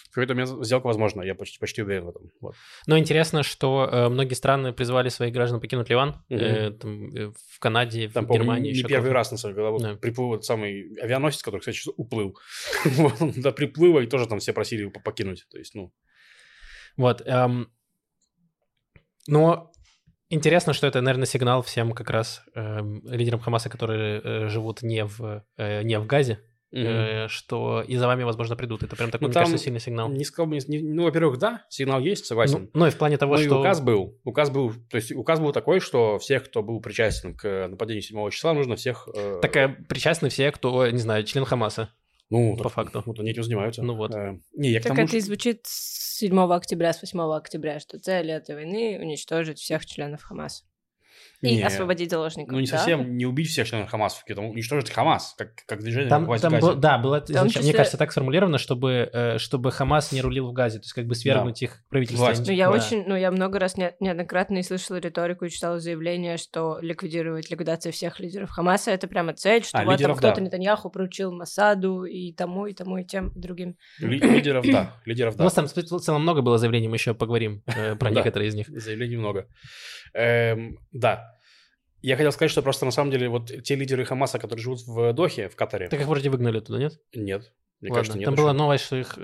В 0.10 0.14
какой-то 0.16 0.34
момент 0.34 0.66
сделка 0.66 0.88
возможна, 0.88 1.22
я 1.22 1.36
почти, 1.36 1.60
почти 1.60 1.82
уверен 1.84 2.06
в 2.06 2.10
этом. 2.10 2.32
Вот. 2.42 2.56
Но 2.88 2.98
интересно, 2.98 3.44
что 3.44 3.88
э, 3.92 4.10
многие 4.10 4.34
страны 4.34 4.74
призвали 4.74 5.10
своих 5.10 5.34
граждан 5.34 5.60
покинуть 5.60 5.90
Ливан. 5.90 6.24
Мгм. 6.30 6.40
Э, 6.42 6.72
там, 6.72 7.16
э, 7.16 7.32
в 7.32 7.60
Канаде, 7.60 8.10
Там, 8.10 8.26
в 8.26 8.32
Германии. 8.32 8.74
не 8.74 8.84
первый 8.84 9.12
раз, 9.12 9.32
на 9.32 9.38
самом 9.38 9.56
деле, 9.56 9.68
когда 9.72 9.90
Да. 9.94 10.00
приплыл 10.00 10.34
этот 10.34 10.46
самый 10.46 10.98
авианосец, 11.02 11.42
который, 11.44 11.60
кстати, 11.60 11.80
уплыл. 11.98 12.38
До 13.36 13.52
приплыва 13.52 14.00
и 14.00 14.08
тоже 14.08 14.28
там 14.28 14.40
все 14.40 14.54
просили 14.54 14.82
его 14.82 14.92
покинуть. 14.92 15.46
То 15.50 15.58
есть, 15.58 15.76
ну, 15.76 15.94
Вот. 16.96 17.22
эм, 17.26 17.72
но 19.28 19.72
интересно, 20.30 20.74
что 20.74 20.88
это, 20.88 21.02
наверное, 21.02 21.26
сигнал 21.26 21.62
всем 21.62 21.92
как 21.92 22.10
раз 22.10 22.42
эм, 22.56 23.02
лидерам 23.06 23.40
Хамаса, 23.40 23.70
которые 23.70 24.22
э, 24.24 24.48
живут 24.50 24.82
не 24.82 25.06
в, 25.06 25.44
э, 25.58 25.84
не 25.84 26.00
в 26.00 26.06
Газе, 26.06 26.40
э, 26.72 27.28
что 27.30 27.82
и 27.82 27.96
за 27.96 28.08
вами, 28.08 28.24
возможно, 28.24 28.56
придут. 28.56 28.84
Это 28.84 28.96
прям 28.96 29.10
такой, 29.12 29.26
Ну, 29.26 29.28
мне 29.30 29.34
там 29.34 29.44
кажется, 29.46 29.64
сильный 29.64 29.80
сигнал. 29.80 30.10
Не 30.10 30.24
сказал 30.26 30.48
бы, 30.48 30.58
не- 30.68 30.80
ну, 30.82 31.04
во-первых, 31.04 31.38
да, 31.38 31.66
сигнал 31.70 32.00
есть, 32.00 32.26
согласен. 32.26 32.70
Ну, 32.74 32.80
ну 32.82 32.88
и 32.88 32.90
в 32.90 32.98
плане 32.98 33.18
того, 33.18 33.36
Ну, 33.36 33.42
и 33.42 33.46
что... 33.46 33.60
указ 33.60 33.82
был. 33.82 34.20
Указ 34.24 34.50
был, 34.50 34.74
то 34.90 34.98
есть 34.98 35.12
указ 35.12 35.40
был 35.40 35.52
такой, 35.54 35.80
что 35.80 36.18
всех, 36.20 36.46
кто 36.46 36.64
был 36.64 36.82
причастен 36.82 37.36
к 37.36 37.68
нападению 37.70 38.02
7 38.02 38.30
числа, 38.32 38.54
нужно 38.54 38.76
всех... 38.76 39.08
э, 39.14 39.40
Так 39.42 39.56
э, 39.56 39.70
причастны 39.88 40.30
все, 40.30 40.52
кто, 40.52 40.88
не 40.90 40.98
знаю, 41.00 41.24
член 41.24 41.46
Хамаса. 41.46 41.90
ну, 42.30 42.58
по 42.58 42.64
так 42.64 42.74
факту. 42.74 43.04
Вот 43.06 43.20
они 43.20 43.32
этим 43.32 43.44
занимаются. 43.44 43.82
Ну 43.84 43.96
вот. 43.96 44.14
Э, 44.14 44.38
Не, 44.54 44.72
я 44.72 44.80
Так 44.82 44.94
тому, 44.96 45.08
это 45.08 45.16
и 45.18 45.20
звучит 45.22 45.62
с 45.66 46.18
7 46.18 46.38
октября, 46.52 46.92
с 46.94 47.02
8 47.02 47.20
октября, 47.38 47.80
что 47.80 48.00
цель 48.00 48.32
этой 48.32 48.56
войны— 48.56 48.98
уничтожить 49.02 49.60
всех 49.60 49.86
членов 49.86 50.24
Хамаса. 50.24 50.64
И 51.42 51.58
Не, 51.58 51.62
освободить 51.62 52.10
заложников. 52.10 52.52
Ну, 52.52 52.60
не 52.60 52.66
да? 52.66 52.78
совсем, 52.78 53.16
не 53.16 53.28
убить 53.28 53.48
всех 53.50 53.68
членов 53.68 53.92
Хамаса, 53.92 54.24
там 54.28 54.46
уничтожить 54.46 54.90
Хамас, 54.90 55.36
как, 55.38 55.50
как 55.68 55.82
движение 55.84 56.10
Там, 56.10 56.26
власть 56.26 56.42
в 56.42 56.48
там 56.48 56.54
Газе. 56.54 56.66
был- 56.66 56.76
да, 56.76 56.98
было, 56.98 57.24
изначально- 57.24 57.50
числе- 57.52 57.62
мне 57.62 57.74
кажется, 57.74 57.96
так 57.98 58.12
сформулировано, 58.12 58.58
чтобы, 58.58 59.08
э, 59.14 59.38
чтобы 59.38 59.72
Хамас 59.72 60.12
не 60.12 60.22
рулил 60.22 60.48
в 60.48 60.54
Газе, 60.54 60.80
то 60.80 60.84
есть 60.86 60.94
как 60.94 61.06
бы 61.06 61.14
свергнуть 61.14 61.62
их 61.62 61.84
правительство. 61.90 62.24
Власть. 62.26 62.48
Ну, 62.48 62.52
я 62.54 62.66
Да. 62.70 62.72
очень, 62.76 63.04
ну, 63.06 63.16
я 63.16 63.30
много 63.30 63.60
раз 63.60 63.78
не- 63.78 63.94
неоднократно 64.00 64.58
и 64.58 64.64
слышала 64.64 64.98
риторику 64.98 65.46
и 65.46 65.50
читала 65.52 65.80
заявление, 65.80 66.38
что 66.38 66.80
ликвидировать 66.82 67.52
ликвидация 67.52 67.92
всех 67.92 68.20
лидеров 68.20 68.50
Хамаса 68.50 68.90
это 68.90 69.08
прямо 69.08 69.34
цель, 69.34 69.64
что 69.64 69.78
А, 69.78 69.82
вот 69.82 69.86
там 69.92 69.94
лидеров, 70.00 70.18
кто-то 70.18 70.36
да. 70.38 70.42
Нетаньяху 70.42 70.90
поручил 70.90 71.32
Масаду 71.32 72.04
и 72.06 72.34
тому, 72.34 72.66
и 72.66 72.74
тому, 72.74 72.98
и 72.98 73.04
тем, 73.06 73.28
и 73.30 73.40
другим. 73.40 73.76
Ли- 74.00 74.20
Лидеров, 74.20 74.66
да, 74.66 74.96
лидеров, 75.06 75.36
У 75.36 75.38
да. 75.38 75.44
нас 75.44 75.54
там 75.54 75.68
в 75.68 75.72
целом 76.00 76.24
много 76.24 76.42
было 76.42 76.58
заявлений, 76.58 76.88
мы 76.88 76.96
еще 76.96 77.14
поговорим 77.14 77.62
э, 77.68 77.96
про 77.96 78.10
Да. 78.10 78.16
некоторые 78.16 78.50
из 78.50 78.56
них. 78.56 78.68
Заявлений 78.70 79.18
много. 79.18 79.46
Эм, 80.14 80.80
да. 80.92 81.34
Я 82.02 82.16
хотел 82.16 82.32
сказать, 82.32 82.52
что 82.52 82.62
просто 82.62 82.86
на 82.86 82.92
самом 82.92 83.12
деле 83.12 83.28
вот 83.30 83.52
те 83.64 83.76
лидеры 83.76 84.06
Хамаса, 84.06 84.40
которые 84.40 84.62
живут 84.64 84.82
в 84.86 85.14
Дохе, 85.14 85.50
в 85.50 85.56
Катаре, 85.56 85.88
Так 85.88 86.00
их 86.00 86.08
вроде 86.08 86.30
выгнали 86.30 86.60
туда, 86.60 86.80
нет? 86.80 87.00
нет. 87.14 87.52
Мне 87.80 87.92
Ладно. 87.92 87.96
кажется, 88.00 88.18
нет. 88.18 88.26
Там 88.26 88.34
еще. 88.34 88.44
была 88.44 88.54
новость, 88.54 88.86
что 88.86 88.96
их 88.96 89.18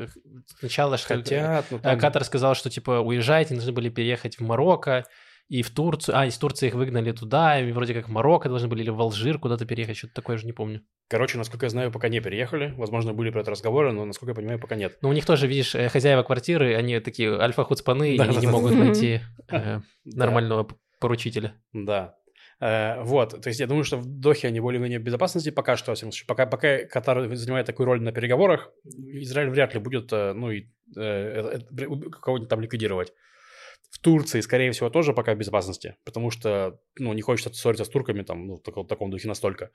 сначала, 0.59 0.97
что 0.97 1.15
Хотят, 1.15 1.65
но 1.71 1.77
э, 1.77 1.79
там- 1.81 1.99
Катар 1.99 2.23
сказал, 2.23 2.53
что 2.55 2.69
типа 2.69 2.99
уезжайте, 2.99 3.55
должны 3.55 3.71
были 3.71 3.89
переехать 3.89 4.37
в 4.37 4.41
Марокко 4.41 5.05
и 5.49 5.63
в 5.63 5.71
Турцию. 5.71 6.15
А, 6.17 6.25
из 6.27 6.37
Турции 6.37 6.67
их 6.67 6.75
выгнали 6.75 7.11
туда, 7.11 7.59
и 7.59 7.71
вроде 7.71 7.93
как 7.95 8.07
в 8.07 8.11
Марокко 8.11 8.49
должны 8.49 8.67
были 8.67 8.83
или 8.83 8.91
в 8.91 9.01
Алжир 9.01 9.39
куда-то 9.39 9.65
переехать, 9.65 9.97
что-то 9.97 10.13
такое 10.13 10.37
же 10.37 10.45
не 10.45 10.53
помню. 10.53 10.81
Короче, 11.09 11.37
насколько 11.37 11.65
я 11.65 11.69
знаю, 11.71 11.91
пока 11.91 12.09
не 12.09 12.21
переехали. 12.21 12.73
Возможно, 12.77 13.13
были 13.13 13.29
про 13.31 13.41
это 13.41 13.51
разговоры, 13.51 13.91
но, 13.91 14.05
насколько 14.05 14.31
я 14.31 14.35
понимаю, 14.35 14.59
пока 14.59 14.75
нет. 14.75 14.97
Но 15.01 15.09
у 15.09 15.13
них 15.13 15.25
тоже, 15.25 15.47
видишь, 15.47 15.73
э, 15.75 15.89
хозяева 15.89 16.21
квартиры, 16.23 16.75
они 16.75 16.99
такие 16.99 17.35
альфа-хуцпаны 17.35 18.15
и 18.15 18.17
Да, 18.17 18.27
не 18.27 18.39
да, 18.39 18.51
могут 18.51 18.73
найти 18.73 19.19
э, 19.49 19.81
нормального 20.05 20.67
поручителя. 20.99 21.55
Да. 21.73 22.15
Э, 22.63 23.03
вот, 23.03 23.41
то 23.41 23.49
есть 23.49 23.59
я 23.59 23.67
думаю, 23.67 23.83
что 23.83 23.97
в 23.97 24.05
Дохе 24.05 24.47
они 24.47 24.61
более-менее 24.61 24.99
в 24.99 25.03
безопасности 25.03 25.51
пока 25.51 25.75
что. 25.75 25.93
Пока, 26.27 26.45
пока 26.45 26.85
Катар 26.85 27.35
занимает 27.35 27.65
такую 27.65 27.85
роль 27.87 28.01
на 28.01 28.13
переговорах, 28.13 28.71
Израиль 28.85 29.49
вряд 29.49 29.73
ли 29.73 29.81
будет, 29.81 30.13
э, 30.13 30.33
ну, 30.33 30.49
и 30.49 30.67
э, 30.95 31.59
кого-нибудь 32.21 32.49
там 32.49 32.61
ликвидировать. 32.61 33.11
В 34.03 34.05
Турции, 34.05 34.41
скорее 34.41 34.71
всего, 34.71 34.89
тоже 34.89 35.13
пока 35.13 35.33
в 35.33 35.37
безопасности, 35.37 35.95
потому 36.03 36.29
что, 36.29 36.79
ну, 36.99 37.13
не 37.13 37.21
хочется 37.21 37.53
ссориться 37.53 37.85
с 37.85 37.89
турками 37.89 38.21
там, 38.23 38.47
ну, 38.47 38.55
в 38.55 38.87
таком, 38.87 39.11
духе 39.11 39.29
настолько. 39.29 39.71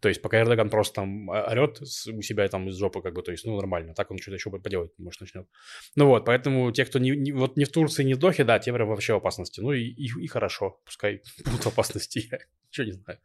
То 0.00 0.08
есть 0.08 0.20
пока 0.20 0.40
Эрдоган 0.40 0.68
просто 0.68 0.96
там 0.96 1.28
орет 1.28 1.80
у 1.80 2.22
себя 2.22 2.48
там 2.48 2.68
из 2.68 2.76
жопы, 2.76 3.00
как 3.02 3.14
бы, 3.14 3.22
то 3.22 3.30
есть, 3.30 3.44
ну, 3.44 3.54
нормально. 3.54 3.94
Так 3.94 4.10
он 4.10 4.18
что-то 4.18 4.34
еще 4.34 4.50
поделать, 4.50 4.90
может, 4.98 5.20
начнет. 5.20 5.46
Ну 5.94 6.06
вот, 6.06 6.24
поэтому 6.24 6.72
те, 6.72 6.84
кто 6.84 6.98
не, 6.98 7.10
не, 7.10 7.30
вот 7.30 7.56
не 7.56 7.64
в 7.64 7.70
Турции, 7.70 8.02
не 8.02 8.14
в 8.14 8.18
Дохе, 8.18 8.42
да, 8.42 8.58
те 8.58 8.72
прям 8.72 8.88
вообще 8.88 9.12
в 9.12 9.16
опасности. 9.18 9.60
Ну 9.60 9.72
и, 9.72 9.82
и, 9.82 10.06
и 10.06 10.26
хорошо, 10.26 10.80
пускай 10.84 11.22
будут 11.44 11.62
в 11.62 11.66
опасности, 11.68 12.18
я 12.32 12.38
ничего 12.68 12.86
не 12.86 12.92
знаю. 12.92 13.18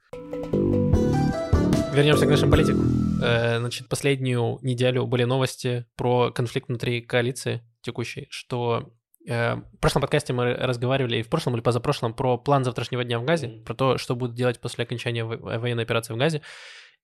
Вернемся 1.94 2.26
к 2.26 2.30
нашим 2.30 2.52
политикам. 2.52 3.22
Э, 3.24 3.60
значит, 3.60 3.88
последнюю 3.88 4.60
неделю 4.62 5.06
были 5.06 5.24
новости 5.24 5.86
про 5.96 6.32
конфликт 6.32 6.68
внутри 6.68 7.02
коалиции 7.02 7.62
текущей, 7.82 8.28
что 8.30 8.94
в 9.26 9.78
прошлом 9.80 10.02
подкасте 10.02 10.34
мы 10.34 10.54
разговаривали, 10.54 11.18
и 11.18 11.22
в 11.22 11.30
прошлом 11.30 11.56
или 11.56 11.62
позапрошлом, 11.62 12.14
про 12.14 12.38
план 12.38 12.64
завтрашнего 12.64 13.04
дня 13.04 13.20
в 13.20 13.26
Газе, 13.26 13.62
про 13.66 13.74
то, 13.74 13.98
что 13.98 14.16
будут 14.16 14.36
делать 14.36 14.60
после 14.60 14.84
окончания 14.84 15.24
военной 15.24 15.84
операции 15.84 16.14
в 16.14 16.18
Газе. 16.18 16.42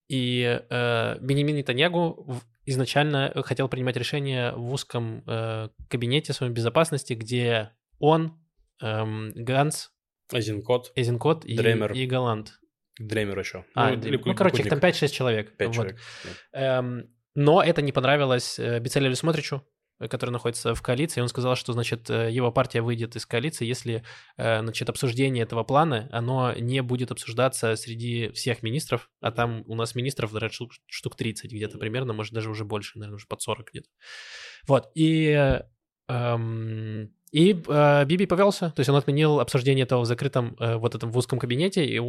И 0.09 0.59
э, 0.69 1.17
Бенемин 1.21 1.55
Нетаньягу 1.55 2.41
изначально 2.65 3.31
хотел 3.45 3.69
принимать 3.69 3.95
решение 3.95 4.53
в 4.53 4.73
узком 4.73 5.23
э, 5.27 5.69
кабинете 5.87 6.33
своей 6.33 6.51
безопасности, 6.51 7.13
где 7.13 7.71
он, 7.99 8.39
э, 8.81 9.03
Ганс, 9.35 9.91
Эзенкот, 10.33 10.91
Эзенкот 10.95 11.45
и, 11.45 11.55
Дремер. 11.55 11.93
и 11.93 12.05
Галант. 12.07 12.59
Дремер 12.99 13.39
еще. 13.39 13.65
А, 13.75 13.91
ну, 13.91 14.01
или, 14.01 14.21
ну 14.23 14.35
короче, 14.35 14.63
их 14.63 14.69
там 14.69 14.79
5-6 14.79 15.07
человек. 15.09 15.55
5 15.55 15.67
вот. 15.67 15.73
человек. 15.73 15.99
Эм, 16.53 17.13
но 17.35 17.63
это 17.63 17.81
не 17.81 17.91
понравилось 17.91 18.59
э, 18.59 18.79
Бицелеву 18.79 19.15
Смотричу, 19.15 19.63
который 20.07 20.31
находится 20.31 20.73
в 20.73 20.81
коалиции, 20.81 21.21
он 21.21 21.27
сказал, 21.27 21.55
что, 21.55 21.73
значит, 21.73 22.09
э, 22.09 22.31
его 22.31 22.51
партия 22.51 22.81
выйдет 22.81 23.15
из 23.15 23.25
коалиции, 23.25 23.65
если, 23.65 24.03
э, 24.37 24.61
значит, 24.61 24.89
обсуждение 24.89 25.43
этого 25.43 25.63
плана, 25.63 26.07
оно 26.11 26.53
не 26.53 26.81
будет 26.81 27.11
обсуждаться 27.11 27.75
среди 27.75 28.29
всех 28.29 28.63
министров, 28.63 29.09
а 29.19 29.31
там 29.31 29.63
у 29.67 29.75
нас 29.75 29.95
министров, 29.95 30.31
наверное, 30.31 30.53
штук 30.87 31.15
30 31.15 31.51
где-то 31.51 31.77
примерно, 31.77 32.13
может, 32.13 32.33
даже 32.33 32.49
уже 32.49 32.63
больше, 32.63 32.97
наверное, 32.97 33.17
уже 33.17 33.27
под 33.27 33.41
40 33.41 33.69
где-то. 33.71 33.89
Вот, 34.67 34.89
и 34.95 35.61
эм, 36.07 37.13
и 37.31 37.61
э, 37.67 38.05
Биби 38.05 38.25
повелся, 38.25 38.71
то 38.71 38.79
есть 38.79 38.89
он 38.89 38.95
отменил 38.95 39.39
обсуждение 39.39 39.83
этого 39.83 40.01
в 40.01 40.05
закрытом, 40.05 40.55
э, 40.59 40.77
вот 40.77 40.95
этом 40.95 41.11
в 41.11 41.17
узком 41.17 41.37
кабинете, 41.37 41.85
и, 41.85 42.01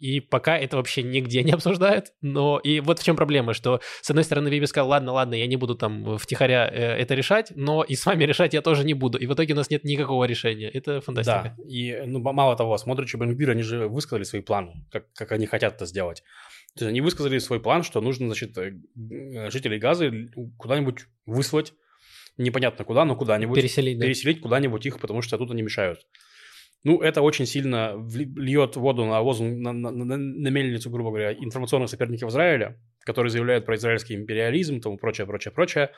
и 0.00 0.20
пока 0.20 0.58
это 0.58 0.76
вообще 0.76 1.02
нигде 1.02 1.42
не 1.44 1.52
обсуждают. 1.52 2.12
Но 2.22 2.58
и 2.58 2.80
вот 2.80 2.98
в 2.98 3.04
чем 3.04 3.14
проблема, 3.14 3.54
что 3.54 3.80
с 4.02 4.10
одной 4.10 4.24
стороны 4.24 4.48
Биби 4.48 4.66
сказал, 4.66 4.88
ладно, 4.88 5.12
ладно, 5.12 5.34
я 5.34 5.46
не 5.46 5.56
буду 5.56 5.76
там 5.76 6.18
втихаря 6.18 6.68
э, 6.68 6.96
это 6.96 7.14
решать, 7.14 7.52
но 7.54 7.84
и 7.84 7.94
с 7.94 8.04
вами 8.04 8.24
решать 8.24 8.52
я 8.54 8.62
тоже 8.62 8.84
не 8.84 8.94
буду. 8.94 9.18
И 9.18 9.26
в 9.26 9.34
итоге 9.34 9.54
у 9.54 9.56
нас 9.56 9.70
нет 9.70 9.84
никакого 9.84 10.24
решения. 10.24 10.68
Это 10.68 11.00
фантастика. 11.00 11.54
Да, 11.56 11.64
и 11.68 12.02
ну, 12.06 12.18
мало 12.20 12.56
того, 12.56 12.76
смотришь, 12.76 13.14
Бенгбир, 13.14 13.50
они 13.50 13.62
же 13.62 13.86
высказали 13.86 14.24
свои 14.24 14.42
планы, 14.42 14.86
как, 14.90 15.12
как 15.12 15.30
они 15.32 15.46
хотят 15.46 15.74
это 15.74 15.86
сделать. 15.86 16.24
То 16.76 16.84
есть 16.84 16.90
они 16.90 17.00
высказали 17.00 17.38
свой 17.38 17.60
план, 17.60 17.84
что 17.84 18.00
нужно, 18.00 18.26
значит, 18.26 18.58
э, 18.58 19.50
жителей 19.50 19.78
Газы 19.78 20.30
куда-нибудь 20.58 21.06
выслать 21.26 21.74
непонятно 22.36 22.84
куда, 22.84 23.04
но 23.04 23.16
куда-нибудь. 23.16 23.56
Переселить, 23.56 23.98
да. 23.98 24.06
Переселить 24.06 24.40
куда-нибудь 24.40 24.84
их, 24.86 25.00
потому 25.00 25.22
что 25.22 25.38
тут 25.38 25.50
они 25.50 25.62
мешают. 25.62 26.00
Ну, 26.84 27.00
это 27.00 27.22
очень 27.22 27.46
сильно 27.46 27.94
льет 28.36 28.76
воду 28.76 29.06
на, 29.06 29.22
воз, 29.22 29.40
на, 29.40 29.72
на, 29.72 29.90
на, 29.90 30.16
на 30.16 30.48
мельницу, 30.48 30.90
грубо 30.90 31.10
говоря, 31.10 31.32
информационных 31.32 31.88
соперников 31.88 32.30
Израиля, 32.30 32.78
которые 33.04 33.30
заявляют 33.30 33.64
про 33.66 33.76
израильский 33.76 34.14
империализм, 34.14 34.80
тому 34.80 34.96
прочее, 34.96 35.26
прочее, 35.26 35.52
прочее. 35.52 35.90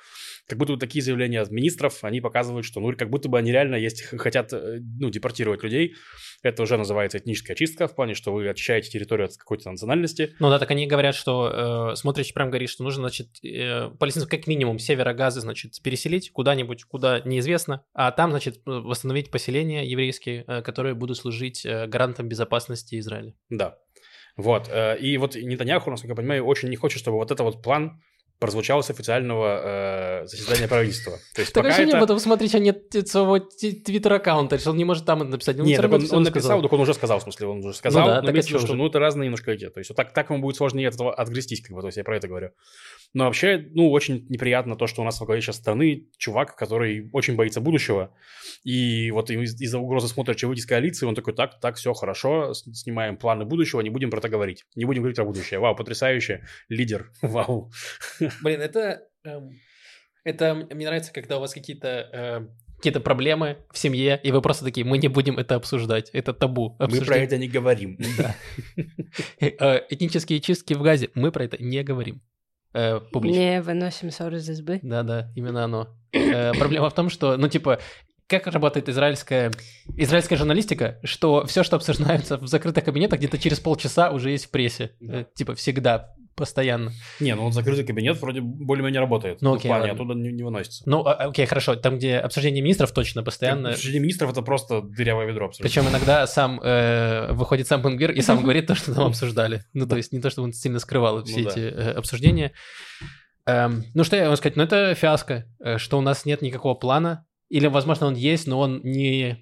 Как 0.47 0.59
будто 0.59 0.73
вот 0.73 0.81
такие 0.81 1.03
заявления 1.03 1.41
от 1.41 1.51
министров, 1.51 2.03
они 2.03 2.21
показывают, 2.21 2.67
что 2.67 2.81
ну, 2.81 2.95
как 2.97 3.11
будто 3.11 3.29
бы 3.29 3.39
они 3.39 3.53
реально 3.53 3.77
есть, 3.77 4.03
хотят 4.03 4.53
э, 4.53 4.81
ну, 4.99 5.11
депортировать 5.11 5.63
людей. 5.63 5.95
Это 6.43 6.63
уже 6.63 6.77
называется 6.77 7.19
этническая 7.19 7.55
очистка, 7.55 7.89
в 7.89 7.95
плане, 7.95 8.15
что 8.15 8.33
вы 8.33 8.49
очищаете 8.49 8.91
территорию 8.91 9.27
от 9.27 9.37
какой-то 9.37 9.71
национальности. 9.71 10.35
Ну 10.39 10.51
да, 10.51 10.59
так 10.59 10.71
они 10.71 10.87
говорят, 10.87 11.15
что, 11.15 11.93
э, 11.93 11.97
смотришь, 11.97 12.33
прям 12.33 12.51
говорит, 12.51 12.69
что 12.69 12.85
нужно, 12.85 13.03
значит, 13.03 13.29
э, 13.45 13.91
палестинцев 13.99 14.31
как 14.31 14.47
минимум 14.47 14.79
севера 14.79 15.15
Газы, 15.15 15.41
значит, 15.41 15.81
переселить 15.83 16.31
куда-нибудь, 16.31 16.85
куда 16.85 17.21
неизвестно, 17.21 17.85
а 17.95 18.11
там, 18.13 18.31
значит, 18.31 18.61
восстановить 18.65 19.31
поселения 19.31 19.87
еврейские, 19.87 20.45
э, 20.47 20.63
которые 20.63 20.95
будут 20.95 21.17
служить 21.17 21.65
э, 21.65 21.87
гарантом 21.87 22.29
безопасности 22.29 22.99
Израиля. 22.99 23.35
Да. 23.51 23.79
Вот. 24.37 24.69
Э, 24.71 24.97
и 24.99 25.17
вот 25.19 25.35
Нетаньяху, 25.35 25.91
насколько 25.91 26.13
я 26.13 26.17
понимаю, 26.17 26.45
очень 26.45 26.69
не 26.69 26.77
хочет, 26.77 27.01
чтобы 27.01 27.17
вот 27.17 27.31
это 27.31 27.43
вот 27.43 27.63
план 27.63 28.01
прозвучало 28.39 28.83
с 28.83 28.91
официального 28.91 30.23
э, 30.23 30.27
заседания 30.27 30.69
правительства. 30.69 31.15
То 31.35 31.41
есть 31.41 31.55
так 31.55 31.65
пока 31.65 31.75
вообще 31.75 31.89
это... 31.89 32.01
потом 32.01 32.19
смотреть, 32.19 32.55
а 32.55 32.59
нет 32.59 32.93
своего 33.09 33.39
твиттер-аккаунта, 33.39 34.59
он 34.67 34.77
не 34.77 34.85
может 34.85 35.07
там 35.07 35.31
написать. 35.31 35.57
Нет, 35.57 35.81
так 35.81 35.91
он, 35.91 36.07
он 36.11 36.23
написал, 36.23 36.61
так 36.61 36.73
он 36.73 36.81
уже 36.81 36.93
сказал, 36.93 37.19
в 37.21 37.23
смысле, 37.23 37.47
он 37.47 37.65
уже 37.65 37.75
сказал, 37.75 38.03
ну, 38.03 38.33
да, 38.33 38.33
но 38.33 38.43
что 38.43 38.75
ну, 38.75 38.87
это 38.87 38.99
разные 38.99 39.27
немножко 39.27 39.53
эти. 39.53 39.71
То 39.71 39.79
есть 39.79 39.89
вот 39.89 39.97
так, 39.97 40.13
так 40.13 40.29
ему 40.29 40.43
будет 40.43 40.57
сложнее 40.57 40.89
от 40.89 40.95
этого 40.95 41.15
отгрестись, 41.15 41.63
как 41.63 41.75
бы, 41.75 41.81
то 41.81 41.87
есть 41.87 41.97
я 41.97 42.05
про 42.05 42.17
это 42.17 42.29
говорю. 42.29 42.51
Но 43.17 43.25
вообще, 43.25 43.67
ну, 43.73 43.91
очень 43.91 44.27
неприятно 44.29 44.77
то, 44.77 44.87
что 44.87 45.01
у 45.01 45.05
нас 45.07 45.19
во 45.21 45.25
главе 45.25 45.41
сейчас 45.41 45.57
страны 45.57 46.11
чувак, 46.19 46.55
который 46.55 47.09
очень 47.15 47.35
боится 47.35 47.63
будущего, 47.63 48.13
и 48.63 49.11
вот 49.11 49.31
из- 49.31 49.59
из-за 49.59 49.79
угрозы 49.79 50.07
смотрит, 50.07 50.43
выйти 50.43 50.61
из 50.61 50.67
коалиции, 50.67 51.07
он 51.07 51.15
такой, 51.15 51.33
так, 51.33 51.59
так, 51.59 51.77
все 51.77 51.95
хорошо, 51.95 52.53
снимаем 52.53 53.17
планы 53.17 53.47
будущего, 53.47 53.81
не 53.81 53.89
будем 53.89 54.11
про 54.11 54.19
это 54.19 54.29
говорить. 54.29 54.67
Не 54.75 54.85
будем 54.85 55.01
говорить 55.01 55.17
про 55.17 55.25
будущее. 55.25 55.61
Вау, 55.61 55.75
потрясающе. 55.75 56.45
Лидер. 56.69 57.11
Вау. 57.23 57.73
Блин, 58.43 58.61
это... 58.61 59.09
Эм, 59.25 59.51
это 60.23 60.55
мне 60.55 60.85
нравится, 60.85 61.11
когда 61.11 61.39
у 61.39 61.41
вас 61.41 61.55
какие-то 61.55 61.89
э, 62.13 62.47
какие-то 62.77 63.01
проблемы 63.01 63.65
в 63.73 63.79
семье, 63.79 64.21
и 64.23 64.31
вы 64.31 64.43
просто 64.43 64.63
такие, 64.63 64.85
мы 64.85 64.99
не 64.99 65.09
будем 65.09 65.39
это 65.39 65.55
обсуждать, 65.55 66.11
это 66.13 66.35
табу. 66.35 66.77
Мы 66.79 67.01
про 67.01 67.17
это 67.17 67.39
не 67.39 67.49
говорим. 67.49 67.97
Да. 68.19 68.37
Э, 69.41 69.81
этнические 69.89 70.41
чистки 70.41 70.75
в 70.75 70.83
Газе, 70.83 71.09
мы 71.15 71.33
про 71.33 71.45
это 71.45 71.57
не 71.63 71.83
говорим. 71.83 72.21
Э, 72.77 73.01
публично. 73.01 73.39
Не 73.39 73.63
выносим 73.63 74.11
ссоры 74.11 74.37
из 74.37 74.49
избы. 74.51 74.81
Да-да, 74.83 75.33
именно 75.35 75.65
оно. 75.65 75.89
Э, 76.13 76.53
проблема 76.53 76.91
в 76.91 76.95
том, 76.95 77.09
что, 77.09 77.37
ну, 77.39 77.49
типа, 77.49 77.81
как 78.27 78.47
работает 78.49 78.89
израильская, 78.91 79.51
израильская 79.97 80.37
журналистика, 80.37 80.99
что 81.03 81.47
все, 81.47 81.63
что 81.63 81.77
обсуждается 81.77 82.37
в 82.37 82.47
закрытых 82.47 82.85
кабинетах, 82.85 83.19
где-то 83.19 83.39
через 83.39 83.61
полчаса 83.61 84.11
уже 84.11 84.31
есть 84.31 84.47
в 84.47 84.51
прессе. 84.51 84.93
Да. 85.01 85.21
Э, 85.21 85.25
Типа 85.35 85.55
всегда, 85.55 86.15
постоянно. 86.37 86.93
Не, 87.19 87.35
ну 87.35 87.43
вот 87.43 87.55
закрытый 87.55 87.85
кабинет 87.85 88.21
вроде 88.21 88.41
более-менее 88.41 89.01
работает. 89.01 89.41
Ну, 89.41 89.49
Ну, 89.51 89.55
в 89.55 89.59
окей, 89.59 89.69
плане 89.69 89.89
ладно. 89.91 89.95
оттуда 89.95 90.15
не, 90.15 90.33
не 90.33 90.43
выносится. 90.43 90.83
Ну, 90.87 91.05
а- 91.05 91.15
окей, 91.15 91.47
хорошо, 91.47 91.75
там, 91.77 91.97
где 91.99 92.19
обсуждение 92.19 92.63
министров 92.63 92.93
точно 92.93 93.23
постоянно. 93.23 93.73
Среди 93.75 93.99
министров 93.99 94.31
это 94.31 94.43
просто 94.43 94.83
дырявое 94.83 95.27
ведро 95.27 95.47
абсолютно. 95.47 95.69
Причем 95.69 95.91
иногда 95.91 96.27
сам 96.27 96.61
э, 96.63 97.33
выходит 97.33 97.67
сам 97.67 97.83
Бенгвир 97.83 98.13
и 98.13 98.21
сам 98.21 98.43
говорит 98.43 98.67
то, 98.67 98.75
что 98.75 98.95
там 98.95 99.07
обсуждали. 99.07 99.65
Ну, 99.73 99.87
то 99.87 99.97
есть 99.97 100.13
не 100.13 100.21
то, 100.21 100.31
что 100.31 100.43
он 100.43 100.53
сильно 100.53 100.79
скрывал 100.79 101.25
все 101.25 101.39
Ну 101.39 101.45
да. 101.45 101.51
эти 101.51 101.61
э, 101.61 101.91
обсуждения. 101.93 102.53
Эм, 103.47 103.85
ну, 103.95 104.05
что 104.05 104.17
я 104.17 104.25
могу 104.25 104.37
сказать? 104.37 104.57
Ну, 104.57 104.63
это 104.65 104.95
фиаско, 104.95 105.47
э, 105.61 105.79
что 105.79 105.99
у 105.99 106.01
нас 106.01 106.25
нет 106.25 106.43
никакого 106.43 106.75
плана. 106.75 107.25
Или, 107.49 107.69
возможно, 107.69 108.07
он 108.09 108.15
есть, 108.15 108.47
но 108.47 108.59
он 108.59 108.81
не... 108.83 109.39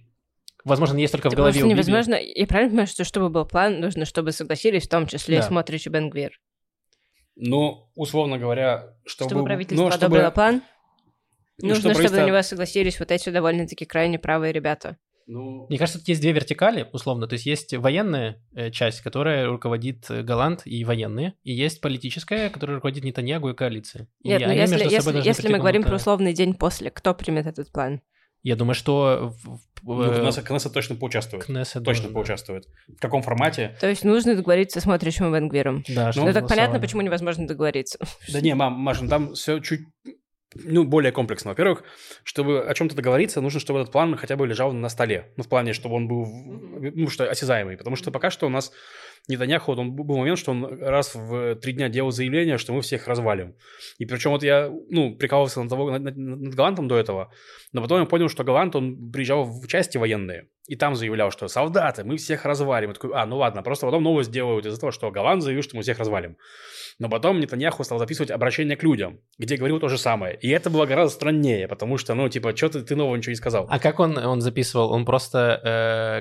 Возможно, 0.64 0.96
есть 0.98 1.12
только 1.12 1.30
в 1.30 1.34
голове 1.34 1.60
невозможно. 1.62 2.14
Я 2.14 2.46
правильно 2.46 2.70
понимаю, 2.70 2.86
что 2.86 3.04
чтобы 3.04 3.28
был 3.30 3.44
план, 3.46 3.80
нужно, 3.80 4.04
чтобы 4.04 4.32
согласились, 4.32 4.84
в 4.86 4.88
том 4.90 5.06
числе 5.06 5.36
и 5.36 5.40
Да. 5.40 5.46
Смотрич 5.46 5.86
и 5.86 5.90
Бенгвир. 5.90 6.38
Ну, 7.36 7.88
условно 7.94 8.38
говоря, 8.38 8.94
чтобы... 9.04 9.30
Чтобы 9.30 9.44
правительство 9.44 9.84
ну, 9.84 9.90
чтобы- 9.90 10.06
одобрило 10.06 10.30
план, 10.30 10.62
ну, 11.58 11.68
нужно, 11.68 11.80
чтобы 11.80 11.94
правительство- 11.94 12.20
на 12.20 12.26
него 12.26 12.42
согласились 12.42 12.98
вот 12.98 13.10
эти 13.10 13.28
довольно-таки 13.30 13.84
крайне 13.84 14.18
правые 14.18 14.52
ребята. 14.52 14.96
Ну, 15.26 15.66
Мне 15.68 15.78
кажется, 15.78 15.98
тут 15.98 16.08
есть 16.08 16.20
две 16.20 16.32
вертикали, 16.32 16.86
условно. 16.92 17.26
То 17.26 17.34
есть 17.34 17.46
есть 17.46 17.72
военная 17.74 18.42
э, 18.54 18.70
часть, 18.70 19.00
которая 19.00 19.46
руководит 19.46 20.04
э, 20.10 20.22
Голланд 20.22 20.62
и 20.66 20.84
военные, 20.84 21.34
и 21.42 21.52
есть 21.52 21.80
политическая, 21.80 22.50
которая 22.50 22.76
руководит 22.76 23.04
Нетаньягу 23.04 23.48
и 23.48 23.54
коалицией. 23.54 24.06
И 24.22 24.28
Нет, 24.28 24.42
но 24.42 24.48
они 24.48 24.60
если, 24.60 24.74
между 24.74 24.84
если, 24.84 24.98
собой 24.98 25.12
должны 25.14 25.28
если 25.28 25.48
мы 25.48 25.58
говорим 25.58 25.82
про 25.82 25.96
условный 25.96 26.34
день 26.34 26.54
после, 26.54 26.90
кто 26.90 27.14
примет 27.14 27.46
этот 27.46 27.72
план? 27.72 28.02
Я 28.44 28.56
думаю, 28.56 28.74
что 28.74 29.34
ну, 29.82 30.02
э, 30.02 30.20
Кнессет, 30.20 30.44
Кнессет 30.44 30.72
точно 30.72 30.96
поучаствует. 30.96 31.44
Кнессет 31.44 31.82
Точно 31.82 31.84
должен, 31.84 32.06
да. 32.08 32.12
поучаствует. 32.12 32.66
В 32.86 33.00
каком 33.00 33.22
формате? 33.22 33.74
То 33.80 33.88
есть 33.88 34.04
нужно 34.04 34.36
договориться 34.36 34.80
с 34.80 34.82
Смотричем 34.82 35.34
и 35.34 35.38
Бенгвиром. 35.38 35.82
Да, 35.88 36.06
Ну, 36.06 36.12
что 36.12 36.24
Ну, 36.26 36.32
так 36.34 36.46
понятно, 36.46 36.78
почему 36.78 37.00
невозможно 37.00 37.46
договориться. 37.46 37.98
Да 38.28 38.42
не, 38.42 38.54
мам, 38.54 38.74
Маша, 38.74 39.04
ну, 39.04 39.08
там 39.08 39.32
все 39.32 39.60
чуть 39.60 39.80
ну, 40.62 40.84
более 40.84 41.10
комплексно. 41.10 41.52
Во-первых, 41.52 41.84
чтобы 42.22 42.60
о 42.60 42.74
чем-то 42.74 42.94
договориться, 42.94 43.40
нужно, 43.40 43.60
чтобы 43.60 43.80
этот 43.80 43.92
план 43.92 44.14
хотя 44.16 44.36
бы 44.36 44.46
лежал 44.46 44.72
на 44.72 44.90
столе. 44.90 45.32
Ну, 45.38 45.44
в 45.44 45.48
плане, 45.48 45.72
чтобы 45.72 45.96
он 45.96 46.06
был, 46.06 46.26
ну, 46.26 47.08
что 47.08 47.28
осязаемый. 47.28 47.78
Потому 47.78 47.96
что 47.96 48.10
пока 48.10 48.30
что 48.30 48.46
у 48.46 48.50
нас 48.50 48.72
Нетаньяху, 49.26 49.72
вот 49.72 49.78
он 49.78 49.92
был 49.92 50.18
момент, 50.18 50.38
что 50.38 50.52
он 50.52 50.82
раз 50.82 51.14
в 51.14 51.54
три 51.56 51.72
дня 51.72 51.88
делал 51.88 52.10
заявление, 52.10 52.58
что 52.58 52.74
мы 52.74 52.82
всех 52.82 53.08
развалим. 53.08 53.54
И 53.98 54.04
причем 54.04 54.32
вот 54.32 54.42
я, 54.42 54.70
ну, 54.90 55.16
прикалывался 55.16 55.60
над, 55.60 55.70
того, 55.70 55.98
над, 55.98 56.14
над 56.16 56.54
Галантом 56.54 56.88
до 56.88 56.98
этого, 56.98 57.32
но 57.72 57.80
потом 57.80 58.00
я 58.00 58.06
понял, 58.06 58.28
что 58.28 58.44
Галант, 58.44 58.76
он 58.76 59.10
приезжал 59.10 59.44
в 59.44 59.66
части 59.66 59.96
военные, 59.96 60.48
и 60.66 60.76
там 60.76 60.94
заявлял, 60.94 61.30
что 61.30 61.48
солдаты, 61.48 62.04
мы 62.04 62.16
всех 62.16 62.44
развалим. 62.44 62.90
Я 62.90 62.94
такой, 62.94 63.10
а, 63.14 63.26
ну 63.26 63.36
ладно, 63.36 63.62
просто 63.62 63.86
потом 63.86 64.02
новость 64.02 64.30
делают 64.30 64.64
из-за 64.66 64.78
того, 64.78 64.92
что 64.92 65.10
Галант 65.10 65.42
заявил, 65.42 65.62
что 65.62 65.76
мы 65.76 65.82
всех 65.82 65.98
развалим. 65.98 66.36
Но 66.98 67.08
потом 67.08 67.40
Нетаньяху 67.40 67.82
стал 67.84 67.98
записывать 67.98 68.30
обращение 68.30 68.76
к 68.76 68.82
людям, 68.82 69.20
где 69.38 69.56
говорил 69.56 69.80
то 69.80 69.88
же 69.88 69.98
самое. 69.98 70.38
И 70.40 70.48
это 70.48 70.70
было 70.70 70.86
гораздо 70.86 71.14
страннее, 71.14 71.66
потому 71.66 71.98
что, 71.98 72.14
ну, 72.14 72.28
типа, 72.28 72.56
что 72.56 72.68
ты, 72.68 72.82
ты 72.82 72.96
нового 72.96 73.16
ничего 73.16 73.32
не 73.32 73.36
сказал. 73.36 73.66
А 73.68 73.78
как 73.78 74.00
он, 74.00 74.16
он 74.16 74.40
записывал? 74.40 74.92
Он 74.92 75.04
просто, 75.04 75.60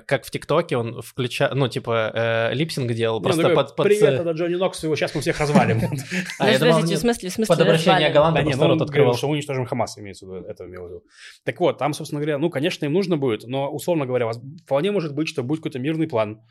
э, 0.02 0.06
как 0.08 0.26
в 0.26 0.32
ТикТоке, 0.32 0.76
он 0.76 1.02
включал, 1.02 1.52
ну, 1.54 1.68
типа, 1.68 2.12
э, 2.14 2.54
липсинг 2.54 2.92
делал, 2.94 3.20
Не, 3.20 3.24
просто 3.24 3.42
он 3.42 3.50
такой, 3.50 3.64
под... 3.64 3.76
под- 3.76 3.88
Привет, 3.88 4.14
это 4.14 4.32
Джонни 4.32 4.56
Нокс, 4.56 4.84
его 4.84 4.96
сейчас 4.96 5.16
мы 5.16 5.22
всех 5.22 5.40
развалим. 5.40 5.82
А, 6.40 6.50
я 6.50 6.60
думал, 6.60 6.74
Подождите, 6.74 6.96
он 6.96 6.98
в 6.98 7.02
смысле, 7.02 7.30
в 7.30 7.34
смысле 7.34 7.56
под 7.56 7.62
обращение 7.62 7.94
развалим? 7.94 8.14
Галанта 8.14 8.40
Да 8.40 8.44
нет, 8.44 8.58
просто 8.58 8.68
ну, 8.68 8.74
рот 8.74 8.82
открывал. 8.82 9.16
что 9.16 9.28
уничтожим 9.30 9.66
Хамас, 9.66 9.98
имеется 9.98 10.26
в 10.26 10.34
виду, 10.34 10.46
это 10.48 10.66
имел 10.66 10.84
в 10.84 10.90
виду. 10.90 11.04
Так 11.44 11.60
вот, 11.60 11.78
там, 11.78 11.94
собственно 11.94 12.22
говоря, 12.22 12.38
ну, 12.38 12.50
конечно, 12.50 12.86
им 12.86 12.94
нужно 12.94 13.18
будет, 13.18 13.44
но, 13.48 13.70
условно 13.72 14.06
говоря, 14.06 14.30
вполне 14.66 14.92
может 14.92 15.14
быть, 15.16 15.28
что 15.28 15.44
будет 15.44 15.60
какой-то 15.60 15.80
мирный 15.80 16.08
план, 16.08 16.42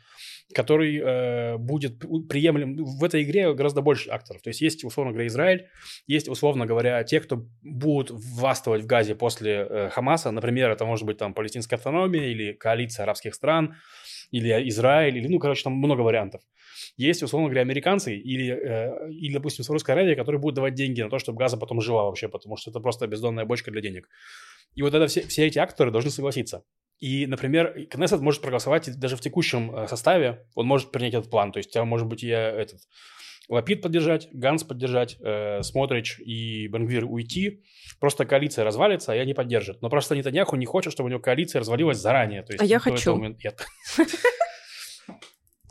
который 0.53 0.97
э, 0.97 1.57
будет 1.57 1.99
приемлем. 2.27 2.75
В 2.83 3.03
этой 3.03 3.23
игре 3.23 3.53
гораздо 3.53 3.81
больше 3.81 4.09
акторов. 4.09 4.41
То 4.41 4.49
есть 4.49 4.61
есть, 4.61 4.83
условно 4.83 5.11
говоря, 5.11 5.27
Израиль, 5.27 5.67
есть, 6.07 6.27
условно 6.27 6.65
говоря, 6.65 7.03
те, 7.03 7.19
кто 7.19 7.45
будут 7.61 8.11
властвовать 8.11 8.83
в 8.83 8.85
Газе 8.85 9.15
после 9.15 9.67
э, 9.69 9.89
Хамаса. 9.89 10.31
Например, 10.31 10.69
это 10.71 10.85
может 10.85 11.05
быть 11.05 11.17
там 11.17 11.33
палестинская 11.33 11.77
автономия 11.77 12.27
или 12.27 12.53
коалиция 12.53 13.03
арабских 13.03 13.35
стран, 13.35 13.75
или 14.33 14.67
Израиль, 14.69 15.17
или, 15.17 15.27
ну, 15.27 15.39
короче, 15.39 15.63
там 15.63 15.73
много 15.73 16.01
вариантов. 16.01 16.41
Есть, 16.97 17.21
условно 17.21 17.49
говоря, 17.49 17.61
американцы 17.61 18.15
или, 18.15 18.49
э, 18.51 19.11
или 19.11 19.33
допустим, 19.33 19.63
Саудовская 19.63 19.95
Аравия, 19.95 20.15
которые 20.15 20.41
будут 20.41 20.55
давать 20.55 20.73
деньги 20.73 21.01
на 21.01 21.09
то, 21.09 21.19
чтобы 21.19 21.37
Газа 21.37 21.55
потом 21.57 21.81
жила 21.81 22.03
вообще, 22.03 22.27
потому 22.27 22.57
что 22.57 22.71
это 22.71 22.79
просто 22.79 23.07
бездонная 23.07 23.45
бочка 23.45 23.71
для 23.71 23.81
денег. 23.81 24.09
И 24.73 24.81
вот 24.81 24.93
это 24.95 25.05
все, 25.05 25.21
все 25.21 25.45
эти 25.45 25.59
акторы 25.59 25.91
должны 25.91 26.09
согласиться. 26.09 26.63
И, 26.99 27.27
например, 27.27 27.85
Кнессет 27.91 28.21
может 28.21 28.41
проголосовать 28.41 28.87
и 28.87 28.91
даже 28.91 29.17
в 29.17 29.21
текущем 29.21 29.75
э, 29.75 29.87
составе, 29.87 30.47
он 30.55 30.65
может 30.65 30.91
принять 30.91 31.13
этот 31.13 31.29
план. 31.29 31.51
То 31.51 31.57
есть, 31.57 31.71
там, 31.71 31.87
может 31.87 32.07
быть, 32.07 32.23
я 32.23 32.49
этот 32.49 32.79
Лапид 33.49 33.81
поддержать, 33.81 34.29
Ганс 34.31 34.63
поддержать, 34.63 35.17
э, 35.19 35.61
Смотрич 35.63 36.19
и 36.19 36.67
Бенгвир 36.67 37.05
уйти. 37.05 37.63
Просто 37.99 38.25
коалиция 38.25 38.63
развалится, 38.63 39.11
а 39.11 39.15
я 39.15 39.25
не 39.25 39.33
поддержит. 39.33 39.81
Но 39.81 39.89
просто 39.89 40.15
Нетаньяху 40.15 40.55
не 40.55 40.65
хочет, 40.65 40.93
чтобы 40.93 41.07
у 41.07 41.09
него 41.09 41.19
коалиция 41.21 41.59
развалилась 41.59 41.97
заранее. 41.97 42.43
То 42.43 42.53
есть, 42.53 42.63
А 42.63 42.65
я 42.65 42.79
хочу. 42.79 43.17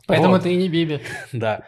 Поэтому 0.07 0.39
ты 0.39 0.53
и 0.53 0.55
не 0.55 0.69
Биби. 0.69 0.99
Да. 1.31 1.65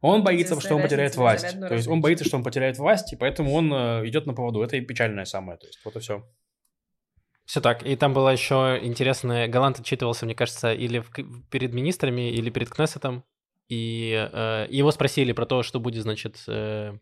Он 0.00 0.22
боится, 0.22 0.54
Здесь 0.54 0.66
что 0.66 0.76
он 0.76 0.82
потеряет 0.82 1.16
власть. 1.16 1.58
То 1.58 1.74
есть 1.74 1.88
он 1.88 2.00
боится, 2.00 2.24
что 2.24 2.36
он 2.36 2.44
потеряет 2.44 2.78
власть, 2.78 3.12
и 3.12 3.16
поэтому 3.16 3.52
он 3.52 3.72
э, 3.72 4.06
идет 4.08 4.26
на 4.26 4.34
поводу. 4.34 4.62
Это 4.62 4.76
и 4.76 4.80
печальное 4.80 5.24
самое. 5.24 5.58
То 5.58 5.66
есть 5.66 5.80
вот 5.84 5.96
и 5.96 5.98
все. 5.98 6.24
Все 7.46 7.60
так. 7.60 7.84
И 7.84 7.96
там 7.96 8.14
было 8.14 8.28
еще 8.28 8.78
интересное. 8.80 9.48
Галант 9.48 9.80
отчитывался, 9.80 10.24
мне 10.24 10.36
кажется, 10.36 10.72
или 10.72 11.00
в- 11.00 11.10
перед 11.50 11.74
министрами, 11.74 12.30
или 12.30 12.48
перед 12.50 12.68
Кнессетом. 12.68 13.24
И 13.68 14.12
э, 14.32 14.66
его 14.70 14.90
спросили 14.90 15.32
про 15.32 15.46
то, 15.46 15.62
что 15.62 15.78
будет, 15.80 16.02
значит, 16.02 16.42
э, 16.48 16.94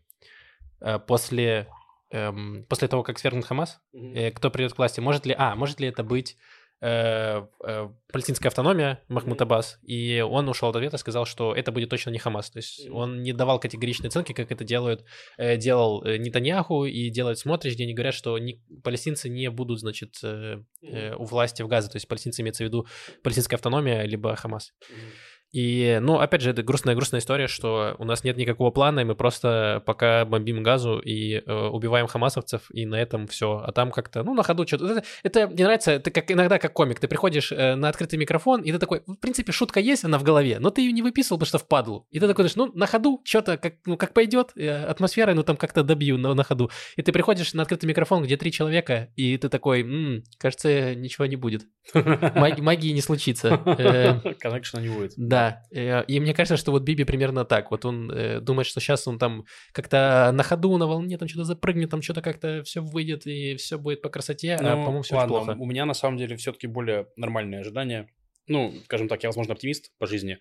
э, 0.81 0.99
после, 0.99 1.67
эм, 2.11 2.65
после 2.67 2.87
того, 2.87 3.03
как 3.03 3.19
свергнут 3.19 3.45
Хамас, 3.45 3.79
э, 3.93 4.31
кто 4.31 4.51
придет 4.51 4.73
к 4.73 4.77
власти. 4.77 4.99
Может 4.99 5.25
ли, 5.25 5.35
а, 5.37 5.55
может 5.55 5.79
ли 5.79 5.87
это 5.87 6.03
быть 6.03 6.37
э, 6.81 7.41
э, 7.65 7.89
палестинская 8.11 8.49
автономия 8.49 9.01
Махмуд. 9.07 9.41
Аббас? 9.41 9.79
И 9.81 10.21
он 10.21 10.47
ушел 10.49 10.69
от 10.69 10.75
ответа, 10.75 10.97
сказал, 10.97 11.25
что 11.25 11.55
это 11.55 11.71
будет 11.71 11.89
точно 11.89 12.11
не 12.11 12.19
Хамас. 12.19 12.51
То 12.51 12.57
есть 12.57 12.87
он 12.89 13.23
не 13.23 13.33
давал 13.33 13.59
категоричной 13.59 14.09
оценки, 14.09 14.33
как 14.33 14.51
это 14.51 14.63
делают, 14.63 15.03
э, 15.37 15.57
делал 15.57 16.03
э, 16.03 16.17
Нетаньяху 16.17 16.85
и 16.85 17.09
делает 17.09 17.39
Смотрич, 17.39 17.73
где 17.73 17.85
они 17.85 17.93
говорят, 17.93 18.13
что 18.13 18.37
не- 18.37 18.61
палестинцы 18.83 19.29
не 19.29 19.49
будут, 19.49 19.79
значит, 19.79 20.17
э, 20.23 20.61
э, 20.83 21.15
у 21.15 21.23
власти 21.23 21.61
в 21.63 21.67
Газе. 21.67 21.89
То 21.89 21.95
есть 21.95 22.07
палестинцы 22.07 22.41
имеется 22.41 22.63
в 22.63 22.67
виду 22.67 22.85
палестинская 23.23 23.55
автономия, 23.57 24.03
либо 24.03 24.35
Хамас. 24.35 24.73
И, 25.51 25.99
ну, 26.01 26.19
опять 26.19 26.41
же, 26.41 26.49
это 26.51 26.61
грустная-грустная 26.63 27.19
история, 27.21 27.47
что 27.47 27.95
у 27.99 28.03
нас 28.05 28.23
нет 28.23 28.37
никакого 28.37 28.69
плана, 28.71 28.99
и 28.99 29.03
мы 29.05 29.15
просто 29.15 29.81
пока 29.85 30.25
бомбим 30.25 30.61
газу 30.61 30.99
и 30.99 31.35
э, 31.45 31.53
убиваем 31.67 32.07
хамасовцев, 32.07 32.63
и 32.71 32.85
на 32.85 32.95
этом 32.95 33.27
все. 33.27 33.63
А 33.65 33.71
там 33.71 33.91
как-то, 33.91 34.23
ну, 34.23 34.33
на 34.33 34.43
ходу 34.43 34.67
что-то... 34.67 34.85
Это, 34.87 35.03
это 35.23 35.47
мне 35.47 35.63
нравится, 35.63 35.91
это 35.93 36.11
как 36.11 36.29
иногда 36.31 36.59
как 36.59 36.73
комик. 36.73 36.99
Ты 36.99 37.07
приходишь 37.07 37.51
э, 37.51 37.75
на 37.75 37.89
открытый 37.89 38.19
микрофон, 38.19 38.61
и 38.61 38.71
ты 38.71 38.79
такой, 38.79 39.01
в 39.07 39.15
принципе, 39.15 39.51
шутка 39.51 39.79
есть, 39.79 40.03
она 40.03 40.17
в 40.19 40.23
голове, 40.23 40.57
но 40.59 40.69
ты 40.69 40.81
ее 40.81 40.91
не 40.91 41.01
выписывал, 41.01 41.37
потому 41.37 41.47
что 41.47 41.59
впадлу. 41.59 42.05
И 42.11 42.19
ты 42.19 42.27
такой, 42.27 42.47
ну, 42.55 42.71
на 42.73 42.85
ходу 42.87 43.21
что-то, 43.23 43.57
как, 43.57 43.75
ну, 43.85 43.95
как 43.97 44.13
пойдет, 44.13 44.51
э, 44.55 44.83
атмосферой, 44.85 45.33
ну, 45.35 45.43
там 45.43 45.55
как-то 45.57 45.83
добью 45.83 46.17
на, 46.17 46.33
на 46.33 46.43
ходу. 46.43 46.69
И 46.97 47.01
ты 47.01 47.11
приходишь 47.11 47.53
на 47.53 47.63
открытый 47.63 47.87
микрофон, 47.87 48.23
где 48.23 48.35
три 48.37 48.51
человека, 48.51 49.09
и 49.15 49.37
ты 49.37 49.49
такой, 49.49 49.81
«М, 49.81 50.23
кажется, 50.37 50.93
ничего 50.95 51.25
не 51.25 51.35
будет. 51.35 51.63
Маги- 51.93 52.61
магии 52.61 52.91
не 52.91 53.01
случится. 53.01 53.61
Э, 53.77 54.19
Коннекшена 54.39 54.81
не 54.81 54.89
будет. 54.89 55.13
да, 55.17 55.36
э, 55.71 56.03
и 56.05 56.19
мне 56.19 56.33
кажется, 56.33 56.57
что 56.57 56.71
вот 56.71 56.83
Биби 56.83 57.03
примерно 57.03 57.45
так. 57.45 57.71
Вот 57.71 57.85
он 57.85 58.11
э, 58.11 58.39
думает, 58.39 58.67
что 58.67 58.79
сейчас 58.79 59.07
он 59.07 59.19
там 59.19 59.45
как-то 59.71 60.31
на 60.33 60.43
ходу, 60.43 60.77
на 60.77 60.87
волне, 60.87 61.17
там 61.17 61.27
что-то 61.27 61.45
запрыгнет, 61.45 61.89
там 61.89 62.01
что-то 62.01 62.21
как-то 62.21 62.63
все 62.63 62.81
выйдет, 62.81 63.25
и 63.27 63.55
все 63.55 63.77
будет 63.77 64.01
по 64.01 64.09
красоте, 64.09 64.55
а, 64.55 64.61
Ну, 64.61 64.69
по-моему, 64.83 65.01
все 65.01 65.15
ладно, 65.15 65.27
плохо. 65.27 65.55
У 65.59 65.65
меня 65.65 65.85
на 65.85 65.93
самом 65.93 66.17
деле 66.17 66.35
все-таки 66.37 66.67
более 66.67 67.07
нормальные 67.15 67.61
ожидания. 67.61 68.09
Ну, 68.47 68.73
скажем 68.85 69.07
так, 69.07 69.23
я, 69.23 69.29
возможно, 69.29 69.53
оптимист 69.53 69.91
по 69.97 70.07
жизни. 70.07 70.39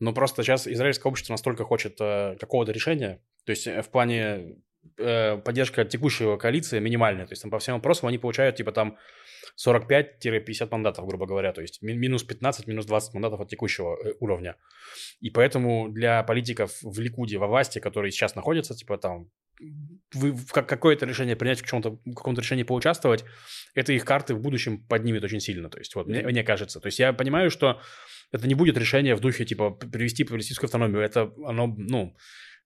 Но 0.00 0.12
просто 0.12 0.42
сейчас 0.42 0.66
израильское 0.66 1.08
общество 1.08 1.32
настолько 1.32 1.64
хочет 1.64 1.96
э, 2.00 2.36
какого-то 2.38 2.72
решения. 2.72 3.20
То 3.44 3.50
есть 3.50 3.66
э, 3.66 3.82
в 3.82 3.88
плане 3.88 4.56
э, 4.96 5.38
поддержка 5.38 5.84
текущего 5.84 6.36
коалиции 6.36 6.78
минимальная. 6.78 7.26
То 7.26 7.32
есть 7.32 7.42
там 7.42 7.50
по 7.50 7.58
всем 7.58 7.74
вопросам 7.74 8.08
они 8.08 8.18
получают 8.18 8.56
типа 8.56 8.72
там 8.72 8.96
45-50 9.66 10.68
мандатов, 10.70 11.06
грубо 11.06 11.26
говоря. 11.26 11.52
То 11.52 11.60
есть 11.60 11.82
ми- 11.82 11.94
минус 11.96 12.22
15, 12.22 12.66
минус 12.66 12.86
20 12.86 13.14
мандатов 13.14 13.40
от 13.40 13.48
текущего 13.48 13.98
э, 14.04 14.14
уровня. 14.20 14.56
И 15.20 15.30
поэтому 15.30 15.88
для 15.88 16.22
политиков 16.22 16.78
в 16.82 16.98
Ликуде, 17.00 17.38
во 17.38 17.46
власти, 17.46 17.80
которые 17.80 18.12
сейчас 18.12 18.34
находятся, 18.34 18.74
типа 18.74 18.98
там 18.98 19.30
вы 20.14 20.36
как- 20.52 20.68
какое-то 20.68 21.06
решение 21.06 21.34
принять, 21.36 21.60
в 21.60 21.66
чем-то, 21.66 21.90
в 21.90 22.14
каком-то 22.14 22.40
решении 22.40 22.62
поучаствовать, 22.62 23.24
это 23.74 23.92
их 23.92 24.04
карты 24.04 24.34
в 24.34 24.40
будущем 24.40 24.86
поднимет 24.86 25.24
очень 25.24 25.40
сильно. 25.40 25.68
То 25.68 25.78
есть, 25.78 25.94
вот, 25.96 26.06
мне, 26.06 26.22
мне 26.22 26.44
кажется. 26.44 26.80
То 26.80 26.86
есть, 26.86 27.00
я 27.00 27.12
понимаю, 27.12 27.50
что 27.50 27.80
это 28.30 28.46
не 28.46 28.54
будет 28.54 28.76
решение 28.78 29.14
в 29.16 29.20
духе, 29.20 29.44
типа, 29.44 29.70
привести 29.70 30.24
палестинскую 30.24 30.68
автономию. 30.68 31.00
Это, 31.00 31.32
оно, 31.44 31.66
ну, 31.66 32.16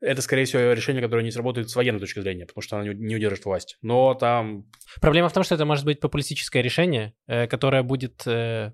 это, 0.02 0.20
скорее 0.20 0.44
всего, 0.44 0.72
решение, 0.72 1.00
которое 1.00 1.22
не 1.22 1.30
сработает 1.30 1.70
с 1.70 1.76
военной 1.76 2.00
точки 2.00 2.20
зрения, 2.20 2.44
потому 2.44 2.62
что 2.62 2.82
не, 2.82 2.94
не 2.94 3.16
удержит 3.16 3.44
власть. 3.44 3.78
Но 3.82 4.14
там... 4.14 4.66
Проблема 5.00 5.28
в 5.28 5.32
том, 5.32 5.44
что 5.44 5.54
это 5.54 5.64
может 5.64 5.84
быть 5.84 6.00
популистическое 6.00 6.62
решение, 6.62 7.14
э, 7.26 7.46
которое 7.46 7.82
будет 7.82 8.26
э, 8.26 8.72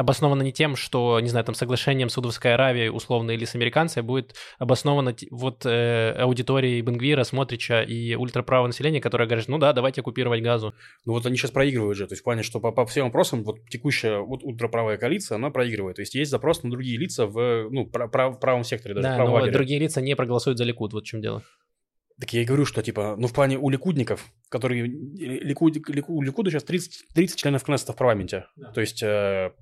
обосновано 0.00 0.42
не 0.42 0.52
тем, 0.52 0.76
что, 0.76 1.20
не 1.20 1.28
знаю, 1.28 1.44
там 1.44 1.54
соглашением 1.54 2.08
с 2.08 2.14
Саудовской 2.14 2.54
Аравией, 2.54 2.88
условно, 2.88 3.30
или 3.32 3.44
с 3.44 3.54
американцами, 3.54 4.02
будет 4.04 4.34
обосновано 4.58 5.14
вот 5.30 5.64
э, 5.66 6.12
аудиторией 6.18 6.80
Бенгвира, 6.80 7.22
Смотрича 7.24 7.82
и 7.82 8.14
ультраправого 8.14 8.66
населения, 8.68 9.00
которое 9.00 9.26
говорит, 9.26 9.46
ну 9.48 9.58
да, 9.58 9.72
давайте 9.72 10.00
оккупировать 10.00 10.42
газу. 10.42 10.74
Ну, 11.04 11.12
вот 11.12 11.26
они 11.26 11.36
сейчас 11.36 11.50
проигрывают 11.50 11.98
же. 11.98 12.06
То 12.06 12.12
есть, 12.14 12.22
в 12.22 12.24
плане, 12.24 12.42
что 12.42 12.60
по, 12.60 12.72
по 12.72 12.86
всем 12.86 13.06
вопросам 13.06 13.44
вот 13.44 13.58
текущая 13.68 14.18
вот 14.18 14.42
ультраправая 14.42 14.96
коалиция, 14.96 15.36
она 15.36 15.50
проигрывает. 15.50 15.96
То 15.96 16.02
есть, 16.02 16.14
есть 16.14 16.30
запрос 16.30 16.62
на 16.62 16.70
другие 16.70 16.98
лица 16.98 17.26
в, 17.26 17.68
ну, 17.70 17.86
пра- 17.86 18.08
прав- 18.08 18.36
в 18.36 18.40
правом 18.40 18.64
секторе, 18.64 18.94
даже 18.94 19.08
да, 19.08 19.16
но 19.18 19.32
лагере. 19.34 19.52
другие 19.52 19.78
лица 19.78 20.00
не 20.00 20.16
проголосуют 20.16 20.58
за 20.58 20.64
Ликуд, 20.64 20.92
вот 20.92 21.04
в 21.04 21.06
чем 21.06 21.20
дело. 21.20 21.42
Так 22.18 22.32
я 22.34 22.42
и 22.42 22.44
говорю, 22.44 22.66
что, 22.66 22.82
типа, 22.82 23.16
ну, 23.18 23.26
в 23.28 23.32
плане 23.32 23.58
у 23.58 23.70
ликудников, 23.70 24.26
которые... 24.50 24.82
Ликуд, 24.86 25.88
Лику- 25.88 26.12
у 26.12 26.22
Ликуда 26.22 26.50
сейчас 26.50 26.64
30, 26.64 27.08
30 27.14 27.38
членов 27.38 27.64
Кнессета 27.64 27.92
в 27.92 27.96
парламенте. 27.96 28.44
То 28.74 28.80
есть 28.82 29.02
э, 29.02 29.52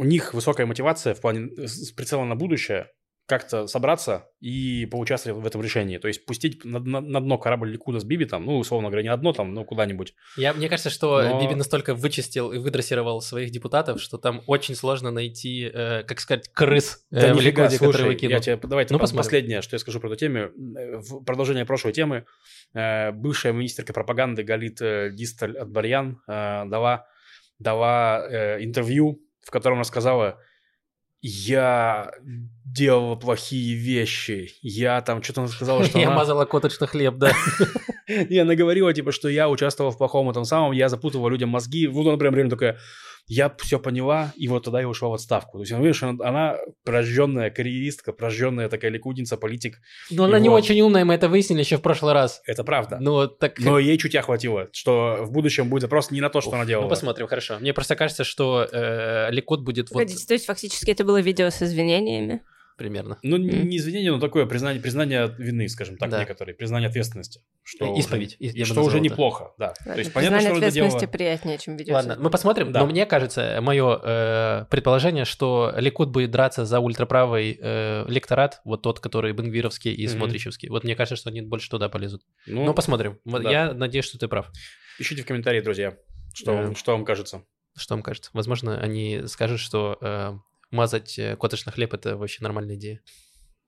у 0.00 0.04
них 0.04 0.34
высокая 0.34 0.66
мотивация 0.66 1.14
в 1.14 1.20
плане 1.20 1.50
э, 1.58 1.66
с 1.66 1.92
прицелом 1.92 2.28
на 2.28 2.36
будущее 2.36 2.86
как-то 3.26 3.68
собраться 3.68 4.26
и 4.40 4.86
поучаствовать 4.90 5.40
в 5.40 5.46
этом 5.46 5.62
решении. 5.62 5.98
То 5.98 6.08
есть 6.08 6.26
пустить 6.26 6.64
на, 6.64 6.80
на- 6.80 7.00
на 7.00 7.20
дно 7.20 7.38
корабль 7.38 7.70
Ликуда 7.70 8.00
с 8.00 8.04
Биби 8.04 8.24
там, 8.24 8.44
ну, 8.44 8.58
условно 8.58 8.88
говоря, 8.88 9.04
не 9.04 9.08
на 9.08 9.16
дно 9.16 9.32
там, 9.32 9.54
но 9.54 9.64
куда-нибудь. 9.64 10.14
Я, 10.36 10.52
мне 10.52 10.68
кажется, 10.68 10.90
что 10.90 11.22
Но- 11.22 11.40
Биби 11.40 11.54
настолько 11.54 11.94
вычистил 11.94 12.50
и 12.50 12.58
выдрессировал 12.58 13.20
своих 13.20 13.52
депутатов, 13.52 14.00
что 14.02 14.18
там 14.18 14.42
очень 14.48 14.74
сложно 14.74 15.12
найти, 15.12 15.70
э, 15.72 16.02
как 16.02 16.18
сказать, 16.18 16.48
крыс 16.52 17.04
э, 17.12 17.20
Да 17.28 17.34
в 17.34 17.40
Ликуде, 17.40 17.68
слушай, 17.70 17.92
который 17.92 18.06
выкинул. 18.08 18.32
я 18.34 18.40
тебе, 18.40 18.58
давайте 18.64 18.94
Ну, 18.94 18.98
по- 18.98 19.04
посмотрим. 19.04 19.24
последнее, 19.24 19.62
что 19.62 19.76
я 19.76 19.78
скажу 19.78 20.00
про 20.00 20.08
эту 20.08 20.16
тему. 20.16 20.38
Э, 20.38 20.96
В 20.98 21.22
продолжение 21.22 21.64
прошлой 21.64 21.92
темы 21.92 22.24
э, 22.74 23.12
бывшая 23.12 23.52
министерка 23.52 23.92
пропаганды 23.92 24.42
Галит 24.42 24.82
э, 24.82 25.10
Дисталь 25.12 25.56
Атбарьян 25.56 26.20
э, 26.26 26.64
дала, 26.66 27.06
дала 27.60 28.26
э, 28.28 28.64
интервью, 28.64 29.20
в 29.42 29.50
котором 29.50 29.80
рассказала, 29.80 30.38
я 31.22 32.10
делала 32.64 33.14
плохие 33.16 33.74
вещи, 33.74 34.52
я 34.62 35.00
там 35.02 35.22
что-то 35.22 35.46
сказала, 35.48 35.84
что 35.84 35.98
Я 35.98 36.08
она... 36.08 36.16
мазала 36.16 36.44
коточный 36.44 36.86
хлеб, 36.86 37.16
да. 37.16 37.32
И 38.06 38.38
она 38.38 38.54
говорила, 38.54 38.92
типа, 38.92 39.12
что 39.12 39.28
я 39.28 39.48
участвовал 39.48 39.90
в 39.90 39.98
плохом 39.98 40.30
этом 40.30 40.44
самом, 40.44 40.72
я 40.72 40.88
запутывала 40.88 41.28
людям 41.28 41.50
мозги. 41.50 41.86
Вот 41.86 42.06
она 42.06 42.16
прям 42.16 42.34
реально 42.34 42.50
такая, 42.50 42.78
я 43.30 43.48
все 43.60 43.78
поняла, 43.78 44.32
и 44.36 44.48
вот 44.48 44.64
тогда 44.64 44.80
я 44.80 44.88
ушла 44.88 45.08
в 45.08 45.14
отставку. 45.14 45.58
То 45.58 45.60
есть, 45.60 45.70
она, 45.70 45.82
видишь, 45.82 46.02
она, 46.02 46.16
она 46.24 46.56
прожженная 46.84 47.50
карьеристка, 47.50 48.12
прожженная 48.12 48.68
такая 48.68 48.90
ликудница, 48.90 49.36
политик. 49.36 49.78
Но 50.10 50.24
она 50.24 50.40
не 50.40 50.46
Его- 50.46 50.56
очень 50.56 50.80
умная, 50.80 51.04
мы 51.04 51.14
это 51.14 51.28
выяснили 51.28 51.60
еще 51.60 51.76
в 51.76 51.80
прошлый 51.82 52.12
раз. 52.12 52.42
Это 52.44 52.64
правда. 52.64 52.98
Ну, 53.00 53.28
так... 53.28 53.60
Но 53.60 53.78
ей 53.78 53.96
чутья 53.98 54.22
хватило, 54.22 54.68
что 54.72 55.18
в 55.20 55.30
будущем 55.30 55.68
будет 55.68 55.82
запрос 55.82 56.10
не 56.10 56.20
на 56.20 56.28
то, 56.28 56.40
что 56.40 56.54
она 56.54 56.64
делала. 56.64 56.84
Ну, 56.84 56.90
посмотрим, 56.90 57.28
хорошо. 57.28 57.58
Мне 57.60 57.72
просто 57.72 57.94
кажется, 57.94 58.24
что 58.24 58.66
э, 58.70 59.30
Ликут 59.30 59.62
будет 59.62 59.90
вот 59.92 60.08
то 60.26 60.34
есть 60.34 60.46
фактически 60.46 60.90
это 60.90 61.04
было 61.04 61.20
видео 61.20 61.50
с 61.50 61.62
извинениями? 61.62 62.42
Примерно. 62.80 63.18
Ну, 63.22 63.36
не 63.36 63.50
не 63.62 63.76
извинение, 63.76 64.10
но 64.10 64.18
такое 64.18 64.46
признание, 64.46 64.82
признание 64.82 65.32
вины, 65.38 65.68
скажем 65.68 65.96
так, 65.98 66.08
Да. 66.10 66.18
некоторые, 66.20 66.54
признание 66.56 66.88
ответственности. 66.88 67.42
Что 67.62 67.94
Исповедь, 67.96 68.36
Уже, 68.40 68.50
я 68.58 68.64
что 68.64 68.80
уже 68.82 68.96
это. 68.96 69.04
неплохо, 69.04 69.52
да. 69.58 69.74
Ладно, 69.80 69.92
То 69.94 69.98
есть 70.00 70.12
понятно, 70.12 70.38
признание 70.38 70.48
что 70.48 70.56
ответственности 70.66 70.98
делала... 71.00 71.12
приятнее, 71.12 71.58
чем 71.58 71.76
видео. 71.76 71.94
Ладно, 71.94 72.16
мы 72.18 72.30
посмотрим. 72.30 72.72
Да. 72.72 72.80
Но 72.80 72.86
мне 72.86 73.04
кажется, 73.06 73.58
мое 73.60 74.00
э, 74.02 74.64
предположение, 74.70 75.24
что 75.26 75.72
Ликут 75.76 76.08
будет 76.10 76.30
драться 76.30 76.64
за 76.64 76.80
ультраправый 76.80 77.58
э, 77.60 78.04
лекторат, 78.08 78.60
вот 78.64 78.82
тот, 78.82 78.98
который 79.00 79.32
бенгвировский 79.34 79.92
и 79.92 80.06
Мгм. 80.06 80.16
смотричевский. 80.16 80.68
Вот 80.70 80.82
мне 80.84 80.96
кажется, 80.96 81.16
что 81.16 81.28
они 81.28 81.42
больше 81.42 81.68
туда 81.70 81.88
полезут. 81.90 82.22
Ну, 82.46 82.64
Ну, 82.64 82.74
посмотрим. 82.74 83.18
Вот 83.24 83.42
да. 83.42 83.50
Я 83.50 83.72
надеюсь, 83.74 84.06
что 84.06 84.18
ты 84.18 84.26
прав. 84.26 84.50
пишите 84.98 85.22
в 85.22 85.26
комментарии, 85.26 85.60
друзья, 85.60 85.96
что, 86.34 86.46
Да. 86.52 86.62
вам, 86.62 86.76
что 86.76 86.92
вам 86.92 87.04
кажется. 87.04 87.42
Что 87.76 87.94
вам 87.94 88.02
кажется? 88.02 88.30
Возможно, 88.32 88.80
они 88.80 89.22
скажут, 89.26 89.60
что 89.60 89.96
э, 90.00 90.32
мазать 90.70 91.18
э, 91.18 91.36
коттедж 91.36 91.62
на 91.66 91.72
хлеб 91.72 91.94
это 91.94 92.16
вообще 92.16 92.42
нормальная 92.42 92.76
идея. 92.76 93.00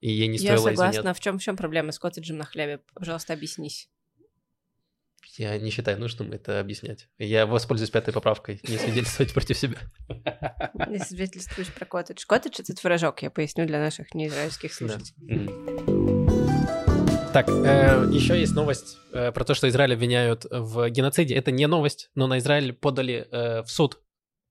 И 0.00 0.10
ей 0.10 0.26
не 0.26 0.38
Я 0.38 0.56
стоило 0.56 0.70
согласна. 0.70 0.90
извиняться. 0.90 1.10
А 1.10 1.14
в 1.14 1.20
чем, 1.20 1.38
в 1.38 1.42
чем 1.42 1.56
проблема 1.56 1.92
с 1.92 1.98
коттеджем 1.98 2.36
на 2.36 2.44
хлебе? 2.44 2.80
Пожалуйста, 2.94 3.32
объяснись. 3.32 3.88
Я 5.36 5.56
не 5.58 5.70
считаю 5.70 5.98
нужным 5.98 6.32
это 6.32 6.60
объяснять. 6.60 7.08
Я 7.18 7.46
воспользуюсь 7.46 7.90
пятой 7.90 8.12
поправкой. 8.12 8.60
Не 8.68 8.76
свидетельствовать 8.76 9.32
против 9.32 9.56
себя. 9.56 9.78
Не 10.88 10.98
свидетельствуешь 10.98 11.72
про 11.72 11.86
коттедж. 11.86 12.24
Коттедж— 12.26 12.56
это 12.60 12.74
творожок, 12.74 13.22
я 13.22 13.30
поясню 13.30 13.66
для 13.66 13.78
наших 13.78 14.12
неизраильских 14.14 14.74
слушателей. 14.74 15.48
Так, 17.32 17.48
еще 17.48 18.38
есть 18.38 18.54
новость 18.54 18.98
э, 19.14 19.32
про 19.32 19.44
то, 19.44 19.54
что 19.54 19.66
Израиль 19.66 19.94
обвиняют 19.94 20.44
в 20.50 20.90
геноциде. 20.90 21.34
Это 21.34 21.50
не 21.50 21.66
новость, 21.66 22.10
но 22.14 22.26
на 22.26 22.36
Израиль 22.38 22.74
подали 22.74 23.26
э, 23.30 23.62
в 23.62 23.70
суд 23.70 24.01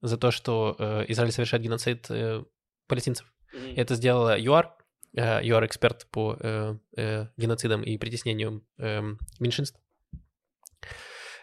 за 0.02 0.18
то, 0.18 0.32
что 0.32 0.76
э, 0.78 1.06
Израиль 1.10 1.32
совершает 1.32 1.64
геноцид 1.64 2.08
э, 2.10 2.44
палестинцев. 2.88 3.32
Это 3.76 3.96
сделала 3.96 4.38
ЮАР, 4.40 4.74
э, 5.16 5.40
ЮАР 5.44 5.66
эксперт 5.66 6.08
по 6.12 6.38
э, 6.40 6.76
э, 6.98 7.28
геноцидам 7.38 7.84
и 7.84 7.98
притеснению 7.98 8.66
э, 8.78 9.02
меньшинств. 9.40 9.80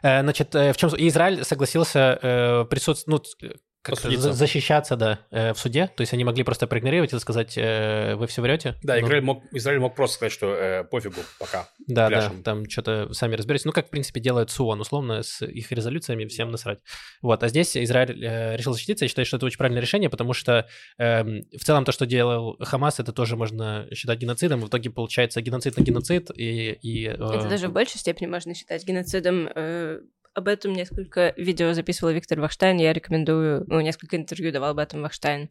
Э, 0.03 0.23
Значит, 0.23 0.55
э, 0.55 0.73
в 0.73 0.77
чем 0.77 0.90
Израиль 0.90 1.44
согласился 1.44 2.18
э, 2.21 2.64
присутствовать, 2.64 3.25
ну, 3.42 3.51
как 3.88 3.96
Посудиться. 3.96 4.33
за- 4.33 4.33
защищаться, 4.33 4.96
да, 4.96 5.18
э, 5.31 5.53
в 5.53 5.59
суде. 5.59 5.90
То 5.94 6.03
есть 6.03 6.12
они 6.12 6.24
могли 6.24 6.44
просто 6.44 6.66
проигнорировать 6.66 7.12
и 7.12 7.18
сказать, 7.18 7.55
э, 7.57 8.14
вы 8.16 8.27
все 8.27 8.42
врете. 8.42 8.77
Да, 8.83 8.96
Ну, 8.96 9.07
Израиль 9.07 9.22
мог, 9.22 9.42
Израиль 9.53 9.81
мог 9.81 9.94
просто 9.94 10.16
сказать, 10.16 10.33
что 10.33 10.55
э, 10.55 10.85
пофигу 10.85 11.20
пока. 11.38 11.68
да, 11.87 12.09
да, 12.09 12.33
там 12.44 12.68
что-то 12.68 13.12
сами 13.12 13.35
разберетесь. 13.35 13.64
Ну, 13.64 13.72
как, 13.72 13.87
в 13.87 13.90
принципе, 13.90 14.20
делает 14.20 14.51
СУОН, 14.51 14.81
условно, 14.81 15.22
с 15.22 15.44
их 15.44 15.72
резолюциями 15.72 16.27
всем 16.27 16.51
насрать. 16.51 16.79
Вот, 17.22 17.42
а 17.42 17.48
здесь 17.48 17.77
Израиль 17.77 18.24
э, 18.24 18.57
решил 18.57 18.72
защититься. 18.72 19.05
Я 19.05 19.09
считаю, 19.09 19.27
что 19.27 19.37
это 19.37 19.46
очень 19.46 19.59
правильное 19.59 19.83
решение, 19.83 20.11
потому 20.11 20.33
что 20.33 20.66
эм, 20.98 21.42
в 21.57 21.64
целом 21.64 21.85
то, 21.85 21.92
что 21.92 22.07
делал 22.07 22.57
Хамас, 22.61 23.01
это 23.01 23.12
тоже 23.12 23.37
можно 23.37 23.87
считать 23.94 24.18
геноцидом. 24.18 24.61
В 24.61 24.68
итоге 24.68 24.90
получается 24.90 25.40
геноцид 25.40 25.77
на 25.77 25.83
геноцид, 25.83 26.31
и... 26.35 26.72
и 26.72 27.07
э, 27.07 27.12
Это 27.12 27.48
даже 27.48 27.68
в 27.68 27.72
большей 27.72 27.98
степени 27.98 28.27
можно 28.27 28.55
считать 28.55 28.85
геноцидом. 28.85 29.48
Э, 29.55 30.01
Об 30.38 30.46
этом 30.46 30.72
несколько 30.72 31.35
видео 31.37 31.72
записывал 31.72 32.12
Виктор 32.12 32.38
Вахштайн. 32.40 32.77
Я 32.77 32.92
рекомендую, 32.92 33.64
ну, 33.66 33.81
несколько 33.81 34.16
интервью 34.16 34.53
давал 34.53 34.70
об 34.70 34.79
этом 34.79 35.03
Вахштайн, 35.03 35.51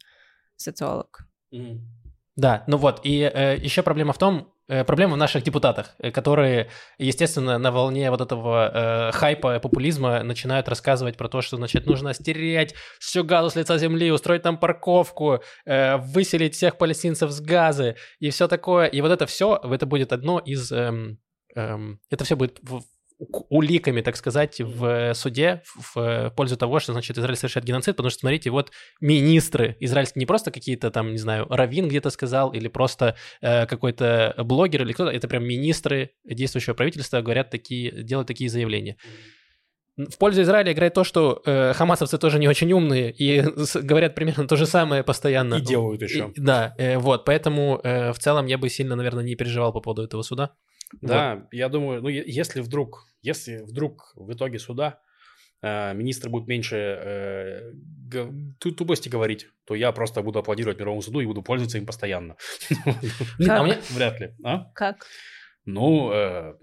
социолог. 0.56 1.28
Да, 2.38 2.64
ну 2.68 2.78
вот, 2.78 3.02
и 3.04 3.12
еще 3.62 3.84
проблема 3.84 4.14
в 4.14 4.18
том, 4.18 4.54
э, 4.70 4.86
проблема 4.86 5.16
в 5.16 5.18
наших 5.18 5.44
депутатах, 5.44 5.94
э, 6.00 6.12
которые, 6.12 6.70
естественно, 7.00 7.58
на 7.58 7.72
волне 7.72 8.10
вот 8.12 8.22
этого 8.22 9.10
э, 9.10 9.12
хайпа, 9.12 9.60
популизма 9.60 10.24
начинают 10.24 10.70
рассказывать 10.70 11.18
про 11.18 11.28
то, 11.28 11.42
что, 11.42 11.58
значит, 11.58 11.86
нужно 11.86 12.14
стереть 12.14 12.74
всю 12.98 13.26
газу 13.26 13.50
с 13.50 13.58
лица 13.58 13.78
земли, 13.78 14.10
устроить 14.10 14.44
там 14.44 14.58
парковку, 14.58 15.42
э, 15.66 15.98
выселить 15.98 16.56
всех 16.56 16.78
палестинцев 16.78 17.30
с 17.32 17.42
газы 17.42 17.98
и 18.20 18.30
все 18.30 18.48
такое. 18.48 18.86
И 18.86 19.02
вот 19.02 19.12
это 19.12 19.26
все, 19.26 19.60
это 19.62 19.86
будет 19.86 20.14
одно 20.14 20.40
из... 20.40 20.72
эм, 20.72 21.20
эм, 21.56 22.00
это 22.10 22.24
все 22.24 22.38
будет 22.38 22.60
в- 22.62 22.84
уликами, 23.50 24.02
так 24.02 24.16
сказать, 24.16 24.62
в 24.62 24.86
э, 24.86 25.14
суде 25.14 25.62
в 25.66 25.96
в 25.96 26.34
пользу 26.36 26.56
того, 26.58 26.80
что, 26.80 26.94
значит, 26.94 27.18
Израиль 27.18 27.36
совершает 27.38 27.66
геноцид, 27.66 27.96
потому 27.96 28.10
что, 28.12 28.20
смотрите, 28.20 28.50
вот 28.52 28.72
министры 29.02 29.76
израильские, 29.80 30.20
не 30.22 30.26
просто 30.28 30.52
какие-то 30.52 30.92
там, 30.92 31.12
не 31.12 31.18
знаю, 31.18 31.48
Равин 31.50 31.88
где-то 31.88 32.10
сказал, 32.12 32.52
или 32.54 32.68
просто 32.68 33.16
э, 33.42 33.66
какой-то 33.66 34.36
блогер 34.38 34.84
или 34.84 34.94
кто-то, 34.94 35.10
это 35.12 35.28
прям 35.28 35.44
министры 35.46 36.12
действующего 36.26 36.76
правительства 36.76 37.22
говорят 37.22 37.50
такие, 37.50 38.04
делают 38.04 38.28
такие 38.28 38.50
заявления. 38.50 38.98
В 39.98 40.20
пользу 40.20 40.44
Израиля 40.44 40.72
играет 40.74 40.94
то, 40.94 41.04
что 41.04 41.42
э, 41.44 41.74
хамасовцы 41.74 42.20
тоже 42.20 42.38
не 42.38 42.48
очень 42.48 42.72
умные 42.72 43.12
и 43.12 43.42
с- 43.66 43.82
говорят 43.82 44.14
примерно 44.14 44.48
то 44.48 44.56
же 44.56 44.68
самое 44.68 45.04
постоянно. 45.04 45.56
И 45.56 45.62
делают 45.62 46.04
еще. 46.04 46.32
И- 46.36 46.40
да, 46.40 46.76
э, 46.78 47.00
вот, 47.00 47.26
поэтому 47.26 47.80
э, 47.84 48.12
в 48.14 48.20
целом 48.20 48.46
я 48.46 48.60
бы 48.60 48.70
сильно, 48.70 48.96
наверное, 48.96 49.24
не 49.24 49.36
переживал 49.36 49.74
по 49.74 49.82
поводу 49.82 50.04
этого 50.04 50.22
суда. 50.22 50.52
Да, 51.02 51.48
я 51.52 51.70
думаю, 51.70 52.02
ну, 52.02 52.10
если 52.10 52.62
вдруг, 52.62 53.06
если 53.22 53.58
вдруг 53.64 54.14
в 54.16 54.32
итоге 54.34 54.58
суда 54.60 55.00
э, 55.62 55.94
министр 55.94 56.30
будет 56.30 56.48
меньше 56.48 56.76
э, 56.78 57.74
тупости 58.60 59.10
говорить, 59.10 59.48
то 59.66 59.76
я 59.76 59.92
просто 59.92 60.22
буду 60.22 60.40
аплодировать 60.40 60.80
мировому 60.80 61.02
суду 61.02 61.20
и 61.20 61.26
буду 61.26 61.42
пользоваться 61.44 61.78
им 61.78 61.86
постоянно. 61.86 62.36
А 63.40 63.64
меня- 63.64 63.80
Вряд 63.92 64.20
ли. 64.20 64.34
А? 64.44 64.72
Как? 64.74 65.06
Ну, 65.66 66.12
э, 66.14 66.54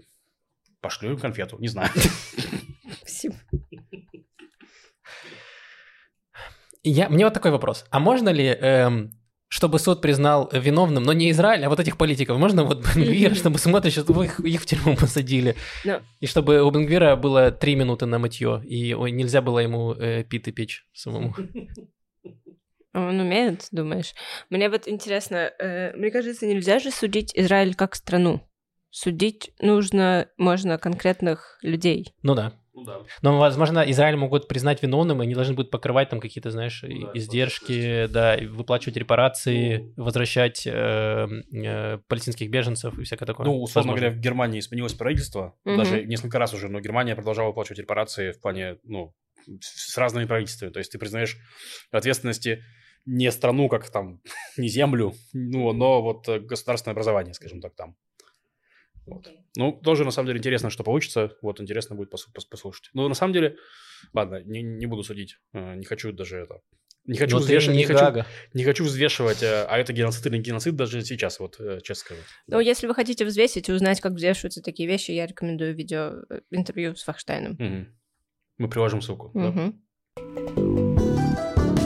пошлю 0.81 1.11
им 1.11 1.17
конфету, 1.19 1.57
не 1.59 1.67
знаю. 1.67 1.89
Спасибо. 3.01 3.35
Я, 6.83 7.09
мне 7.09 7.23
вот 7.25 7.33
такой 7.33 7.51
вопрос. 7.51 7.85
А 7.89 7.99
можно 7.99 8.29
ли, 8.29 8.45
эм, 8.45 9.11
чтобы 9.47 9.79
суд 9.79 10.01
признал 10.01 10.49
виновным, 10.51 11.03
но 11.03 11.13
не 11.13 11.31
Израиль, 11.31 11.65
а 11.65 11.69
вот 11.69 11.79
этих 11.79 11.97
политиков, 11.97 12.37
можно 12.37 12.63
вот 12.63 12.85
Бенгвира, 12.95 13.35
чтобы 13.35 13.59
смотришь, 13.59 13.93
чтобы 13.93 14.25
их, 14.25 14.39
их 14.39 14.61
в 14.61 14.65
тюрьму 14.65 14.95
посадили? 14.99 15.55
Ну. 15.83 16.01
И 16.19 16.27
чтобы 16.27 16.61
у 16.61 16.71
Бенгвира 16.71 17.15
было 17.15 17.51
три 17.51 17.75
минуты 17.75 18.05
на 18.05 18.19
мытье, 18.19 18.61
и 18.65 18.93
нельзя 19.11 19.41
было 19.41 19.59
ему 19.59 19.93
э, 19.93 20.23
питы 20.23 20.51
печь 20.51 20.85
самому. 20.93 21.35
Он 22.93 23.19
умеет, 23.19 23.67
думаешь? 23.71 24.13
Мне 24.49 24.69
вот 24.69 24.87
интересно, 24.87 25.51
э, 25.59 25.93
мне 25.97 26.11
кажется, 26.11 26.47
нельзя 26.47 26.79
же 26.79 26.91
судить 26.91 27.31
Израиль 27.35 27.75
как 27.75 27.93
страну. 27.93 28.41
Судить 28.89 29.51
нужно, 29.59 30.29
можно 30.37 30.77
конкретных 30.77 31.59
людей. 31.61 32.13
Ну 32.23 32.35
да. 32.35 32.53
Ну 32.75 32.83
да. 32.83 32.99
Но, 33.21 33.39
возможно, 33.39 33.79
Израиль 33.89 34.17
могут 34.17 34.47
признать 34.47 34.83
виновным, 34.83 35.21
и 35.21 35.25
они 35.25 35.33
должны 35.33 35.53
будут 35.55 35.71
покрывать 35.71 36.09
там 36.09 36.19
какие-то, 36.19 36.51
знаешь, 36.51 36.83
и- 36.83 37.05
да, 37.05 37.11
издержки, 37.13 38.07
да, 38.07 38.35
и 38.35 38.45
выплачивать 38.47 38.97
репарации, 38.97 39.93
возвращать 39.95 40.67
э, 40.67 40.71
э, 41.53 41.97
палестинских 42.07 42.49
беженцев 42.49 42.99
и 42.99 43.03
всякое 43.03 43.25
такое. 43.25 43.47
Ну, 43.47 43.61
условно 43.61 43.91
Возможно. 43.93 44.07
говоря, 44.07 44.19
в 44.19 44.23
Германии 44.23 44.59
сменилось 44.59 44.93
правительство, 44.93 45.55
Мгм. 45.63 45.77
даже 45.77 46.03
несколько 46.05 46.37
раз 46.37 46.53
уже, 46.53 46.67
но 46.67 46.79
Германия 46.81 47.15
продолжала 47.15 47.47
выплачивать 47.47 47.79
репарации 47.79 48.31
в 48.31 48.41
плане, 48.41 48.77
ну, 48.83 49.13
с 49.61 49.93
с 49.93 49.97
разными 49.97 50.25
правительствами. 50.25 50.71
То 50.71 50.79
есть 50.79 50.91
ты 50.91 50.97
признаешь 50.97 51.37
ответственности 51.91 52.61
не 53.05 53.31
страну, 53.31 53.69
как 53.69 53.89
там, 53.89 54.19
не 54.57 54.67
землю, 54.67 55.13
ну, 55.33 55.71
но 55.71 56.01
вот 56.01 56.27
э, 56.27 56.39
государственное 56.39 56.93
образование, 56.93 57.33
скажем 57.33 57.61
так, 57.61 57.75
там. 57.75 57.95
Вот. 59.05 59.27
Ну, 59.57 59.71
тоже, 59.71 60.03
на 60.03 60.11
самом 60.11 60.27
деле, 60.27 60.39
интересно, 60.39 60.69
что 60.69 60.83
получится. 60.83 61.31
Вот, 61.41 61.61
интересно 61.61 61.95
будет 61.95 62.13
пос- 62.13 62.27
послушать. 62.49 62.89
Ну, 62.93 63.07
на 63.07 63.13
самом 63.15 63.33
деле, 63.33 63.57
ладно, 64.13 64.41
не, 64.43 64.61
не 64.63 64.85
буду 64.87 65.03
судить. 65.03 65.37
Э, 65.53 65.75
Не 65.75 65.85
хочу 65.85 66.11
даже 66.11 66.37
это... 66.37 66.59
Не 67.07 67.17
хочу, 67.19 67.37
ты 67.37 67.43
взвешивать, 67.43 67.75
не 67.77 67.83
не, 67.83 67.85
хочу, 67.85 68.23
не 68.55 68.63
хочу 68.63 68.83
взвешивать, 68.83 69.43
э, 69.43 69.65
а 69.69 69.77
это 69.77 69.93
геноцид 69.93 70.25
или 70.25 70.37
не 70.37 70.43
геноцид 70.43 70.75
даже 70.75 71.01
сейчас, 71.01 71.39
вот, 71.39 71.59
э, 71.59 71.79
честно 71.83 72.01
скажу. 72.05 72.21
Ну, 72.47 72.59
если 72.59 72.87
вы 72.87 72.95
хотите 72.95 73.25
взвесить 73.25 73.69
и 73.69 73.71
узнать, 73.73 74.01
как 74.01 74.13
взвешиваются 74.13 74.63
такие 74.63 74.89
вещи, 74.89 75.11
я 75.11 75.27
рекомендую 75.27 75.75
видео 75.75 76.23
интервью 76.49 76.95
с 76.95 77.05
Вахштайном. 77.05 77.53
Мгм. 77.59 77.95
Мы 78.57 78.69
приложим 78.69 79.01
ссылку. 79.03 79.29
да? 79.35 79.51
Мгм. 79.51 79.81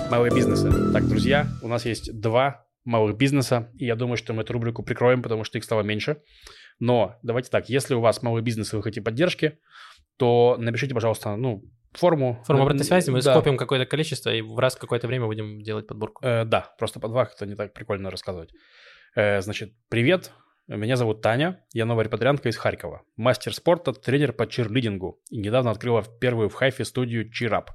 Малые 0.09 0.33
бизнесы. 0.33 0.71
Так, 0.93 1.07
друзья, 1.07 1.47
у 1.61 1.67
нас 1.67 1.85
есть 1.85 2.17
два 2.19 2.65
малых 2.85 3.17
бизнеса, 3.17 3.71
и 3.77 3.85
я 3.85 3.95
думаю, 3.95 4.17
что 4.17 4.33
мы 4.33 4.43
эту 4.43 4.53
рубрику 4.53 4.83
прикроем, 4.83 5.21
потому 5.21 5.43
что 5.43 5.57
их 5.57 5.63
стало 5.63 5.81
меньше. 5.81 6.21
Но 6.79 7.17
давайте 7.23 7.49
так, 7.49 7.69
если 7.69 7.93
у 7.93 8.01
вас 8.01 8.21
малый 8.21 8.41
бизнес 8.41 8.73
и 8.73 8.75
вы 8.75 8.83
хотите 8.83 9.01
поддержки, 9.01 9.59
то 10.17 10.55
напишите, 10.57 10.93
пожалуйста, 10.93 11.35
ну, 11.35 11.63
форму. 11.93 12.41
Форму 12.45 12.61
Э, 12.61 12.65
обратной 12.65 12.85
связи, 12.85 13.09
мы 13.09 13.21
да. 13.21 13.33
скопим 13.33 13.57
какое-то 13.57 13.85
количество, 13.85 14.33
и 14.33 14.41
в 14.41 14.57
раз 14.59 14.75
какое-то 14.75 15.07
время 15.07 15.25
будем 15.25 15.61
делать 15.61 15.87
подборку. 15.87 16.25
Э, 16.25 16.45
да, 16.45 16.73
просто 16.77 16.99
по 16.99 17.07
два 17.07 17.29
это 17.33 17.45
не 17.45 17.55
так 17.55 17.73
прикольно 17.73 18.09
рассказывать. 18.09 18.51
Э, 19.15 19.41
значит, 19.41 19.73
привет, 19.89 20.31
меня 20.67 20.95
зовут 20.95 21.21
Таня, 21.21 21.65
я 21.73 21.85
новая 21.85 22.05
репатриантка 22.05 22.49
из 22.49 22.57
Харькова, 22.57 23.01
мастер 23.15 23.53
спорта, 23.53 23.91
тренер 23.91 24.33
по 24.33 24.45
чирлидингу 24.47 25.19
и 25.29 25.37
недавно 25.37 25.71
открыла 25.71 26.03
первую 26.19 26.49
в 26.49 26.53
Хайфе 26.53 26.85
студию 26.85 27.31
Чирап. 27.31 27.71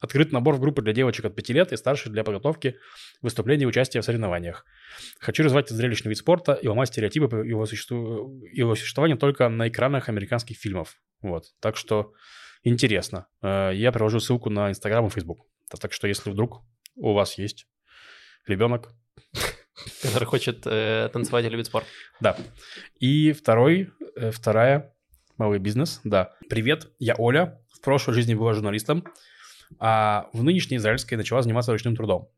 Открыт 0.00 0.32
набор 0.32 0.54
в 0.54 0.60
группы 0.60 0.82
для 0.82 0.92
девочек 0.92 1.26
от 1.26 1.36
5 1.36 1.48
лет 1.50 1.72
и 1.72 1.76
старше 1.76 2.08
для 2.08 2.24
подготовки 2.24 2.76
выступлений 3.20 3.64
и 3.64 3.66
участия 3.66 4.00
в 4.00 4.04
соревнованиях. 4.04 4.64
Хочу 5.18 5.42
развивать 5.42 5.66
этот 5.66 5.76
зрелищный 5.76 6.08
вид 6.08 6.18
спорта 6.18 6.54
и 6.54 6.66
ломать 6.68 6.88
стереотипы 6.88 7.28
по 7.28 7.36
его, 7.36 7.66
существу... 7.66 8.42
его 8.50 8.74
существования 8.74 9.16
только 9.16 9.48
на 9.48 9.68
экранах 9.68 10.08
американских 10.08 10.56
фильмов. 10.56 10.96
Вот. 11.20 11.44
Так 11.60 11.76
что 11.76 12.14
интересно. 12.62 13.26
Э, 13.42 13.72
Я 13.74 13.92
привожу 13.92 14.20
ссылку 14.20 14.48
на 14.48 14.70
Инстаграм 14.70 15.06
и 15.06 15.10
Фейсбук. 15.10 15.46
Так 15.80 15.92
что 15.92 16.08
если 16.08 16.30
вдруг 16.30 16.62
у 16.96 17.12
вас 17.12 17.36
есть 17.38 17.66
ребенок, 18.46 18.90
Который 20.02 20.24
хочет 20.24 20.66
э, 20.66 21.08
танцевать 21.12 21.44
и 21.44 21.48
любит 21.48 21.66
спорт. 21.66 21.86
да. 22.20 22.36
И 22.98 23.32
второй, 23.32 23.90
э, 24.16 24.30
вторая, 24.30 24.94
малый 25.38 25.58
бизнес, 25.58 26.00
да. 26.04 26.34
Привет, 26.48 26.88
я 26.98 27.14
Оля. 27.16 27.60
В 27.72 27.80
прошлой 27.80 28.14
жизни 28.14 28.34
была 28.34 28.52
журналистом, 28.52 29.04
а 29.78 30.28
в 30.32 30.42
нынешней 30.42 30.76
израильской 30.76 31.16
начала 31.16 31.42
заниматься 31.42 31.72
ручным 31.72 31.96
трудом. 31.96 32.28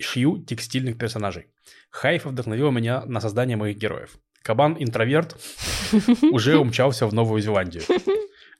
Шью 0.00 0.44
текстильных 0.44 0.96
персонажей. 0.98 1.46
Хайфа 1.90 2.28
вдохновила 2.28 2.70
меня 2.70 3.04
на 3.04 3.20
создание 3.20 3.56
моих 3.56 3.76
героев. 3.76 4.16
Кабан-интроверт 4.42 5.36
уже 6.32 6.56
умчался 6.58 7.06
в 7.06 7.12
Новую 7.14 7.42
Зеландию. 7.42 7.82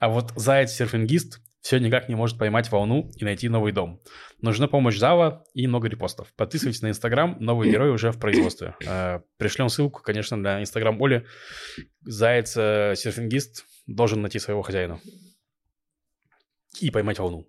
А 0.01 0.09
вот 0.09 0.33
заяц-серфингист 0.37 1.41
все 1.61 1.79
никак 1.79 2.09
не 2.09 2.15
может 2.15 2.39
поймать 2.39 2.71
волну 2.71 3.11
и 3.17 3.25
найти 3.25 3.49
новый 3.49 3.73
дом. 3.73 4.01
Нужна 4.41 4.69
помощь 4.69 4.97
зала 4.97 5.45
и 5.55 5.67
много 5.67 5.89
репостов. 5.89 6.33
Подписывайтесь 6.35 6.83
на 6.83 6.89
Инстаграм, 6.89 7.37
новые 7.41 7.73
герои 7.73 7.91
уже 7.91 8.13
в 8.13 8.19
производстве. 8.19 8.77
Э, 8.87 9.21
Пришлем 9.39 9.69
ссылку, 9.69 10.01
конечно, 10.03 10.37
на 10.37 10.61
Инстаграм 10.61 11.01
Оли. 11.03 11.27
Заяц-серфингист 12.07 13.65
должен 13.87 14.23
найти 14.23 14.39
своего 14.39 14.63
хозяина. 14.63 15.01
И 16.81 16.91
поймать 16.91 17.19
волну. 17.19 17.49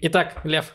Итак, 0.00 0.40
Лев, 0.44 0.74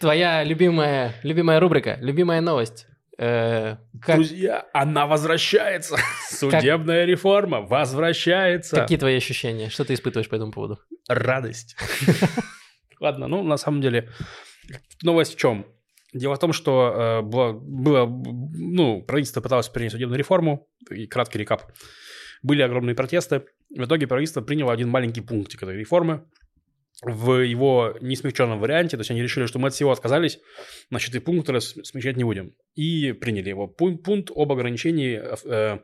твоя 0.00 0.44
любимая, 0.44 1.14
любимая 1.24 1.58
рубрика, 1.58 1.98
любимая 2.00 2.40
новость. 2.40 2.86
Э, 3.18 3.76
как- 4.00 4.16
Друзья, 4.16 4.66
она 4.72 5.06
возвращается. 5.06 5.96
Судебная 6.30 7.04
реформа 7.04 7.60
возвращается. 7.60 8.76
какие 8.76 8.98
твои 8.98 9.16
ощущения? 9.16 9.68
Что 9.68 9.84
ты 9.84 9.94
испытываешь 9.94 10.28
по 10.28 10.36
этому 10.36 10.52
поводу? 10.52 10.78
радость. 11.08 11.76
Ладно, 13.00 13.26
ну, 13.26 13.42
на 13.42 13.56
самом 13.56 13.80
деле, 13.80 14.08
новость 15.02 15.34
в 15.34 15.38
чем? 15.38 15.66
Дело 16.14 16.36
в 16.36 16.38
том, 16.38 16.52
что 16.52 16.92
э, 16.94 17.22
было, 17.22 17.52
было, 17.52 18.06
ну, 18.06 19.02
правительство 19.02 19.40
пыталось 19.40 19.68
принять 19.68 19.92
судебную 19.92 20.18
реформу, 20.18 20.68
и 20.88 21.08
краткий 21.08 21.38
рекап. 21.38 21.72
Были 22.42 22.62
огромные 22.62 22.94
протесты. 22.94 23.42
В 23.70 23.84
итоге 23.84 24.06
правительство 24.06 24.40
приняло 24.40 24.72
один 24.72 24.88
маленький 24.88 25.20
пунктик 25.20 25.62
этой 25.64 25.76
реформы 25.76 26.24
в 27.02 27.42
его 27.42 27.96
несмягченном 28.00 28.60
варианте. 28.60 28.96
То 28.96 29.00
есть 29.00 29.10
они 29.10 29.22
решили, 29.22 29.46
что 29.46 29.58
мы 29.58 29.68
от 29.68 29.74
всего 29.74 29.90
отказались, 29.90 30.38
значит, 30.88 31.14
и 31.14 31.18
пункт 31.18 31.48
смягчать 31.48 32.16
не 32.16 32.24
будем. 32.24 32.54
И 32.74 33.12
приняли 33.12 33.48
его. 33.50 33.66
Пун- 33.66 33.98
Пункт 33.98 34.30
об 34.34 34.52
ограничении 34.52 35.20
э, 35.44 35.78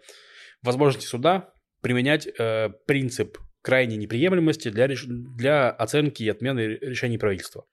возможности 0.63 1.07
суда 1.07 1.53
применять 1.83 2.27
э, 2.27 2.71
принцип 2.87 3.39
крайней 3.63 3.97
неприемлемости 3.97 4.71
для, 4.71 4.87
реш- 4.87 5.07
для 5.07 5.71
оценки 5.71 6.23
и 6.23 6.29
отмены 6.29 6.79
решений 6.81 7.19
правительства. 7.19 7.65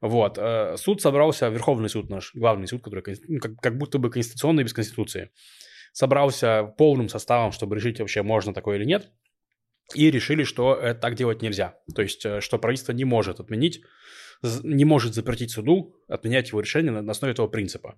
Вот. 0.00 0.38
э, 0.38 0.76
Суд 0.76 1.00
собрался, 1.00 1.48
Верховный 1.48 1.88
суд 1.88 2.10
наш, 2.10 2.34
главный 2.34 2.66
суд, 2.68 2.82
который 2.82 3.16
ну, 3.26 3.38
как, 3.40 3.56
как 3.56 3.78
будто 3.78 3.98
бы 3.98 4.10
конституционный 4.10 4.64
без 4.64 4.72
конституции, 4.72 5.30
собрался 5.92 6.64
полным 6.78 7.08
составом, 7.08 7.52
чтобы 7.52 7.76
решить 7.76 8.00
вообще, 8.00 8.22
можно 8.22 8.54
такое 8.54 8.76
или 8.76 8.84
нет, 8.84 9.10
и 9.94 10.10
решили, 10.10 10.44
что 10.44 10.74
э, 10.74 10.94
так 10.94 11.14
делать 11.14 11.42
нельзя. 11.42 11.74
То 11.94 12.02
есть, 12.02 12.24
э, 12.26 12.40
что 12.40 12.58
правительство 12.58 12.92
не 12.92 13.04
может 13.04 13.40
отменить, 13.40 13.82
не 14.62 14.84
может 14.84 15.14
запретить 15.14 15.50
суду 15.50 15.96
отменять 16.08 16.48
его 16.48 16.60
решение 16.60 16.92
на, 16.92 17.10
основе 17.10 17.32
этого 17.32 17.48
принципа. 17.48 17.96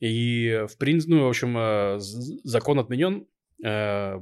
И, 0.00 0.64
в 0.68 0.78
принципе, 0.78 1.14
ну, 1.14 1.24
в 1.24 1.28
общем, 1.28 1.56
э, 1.58 1.96
закон 1.98 2.78
отменен, 2.78 3.26
э, 3.64 4.20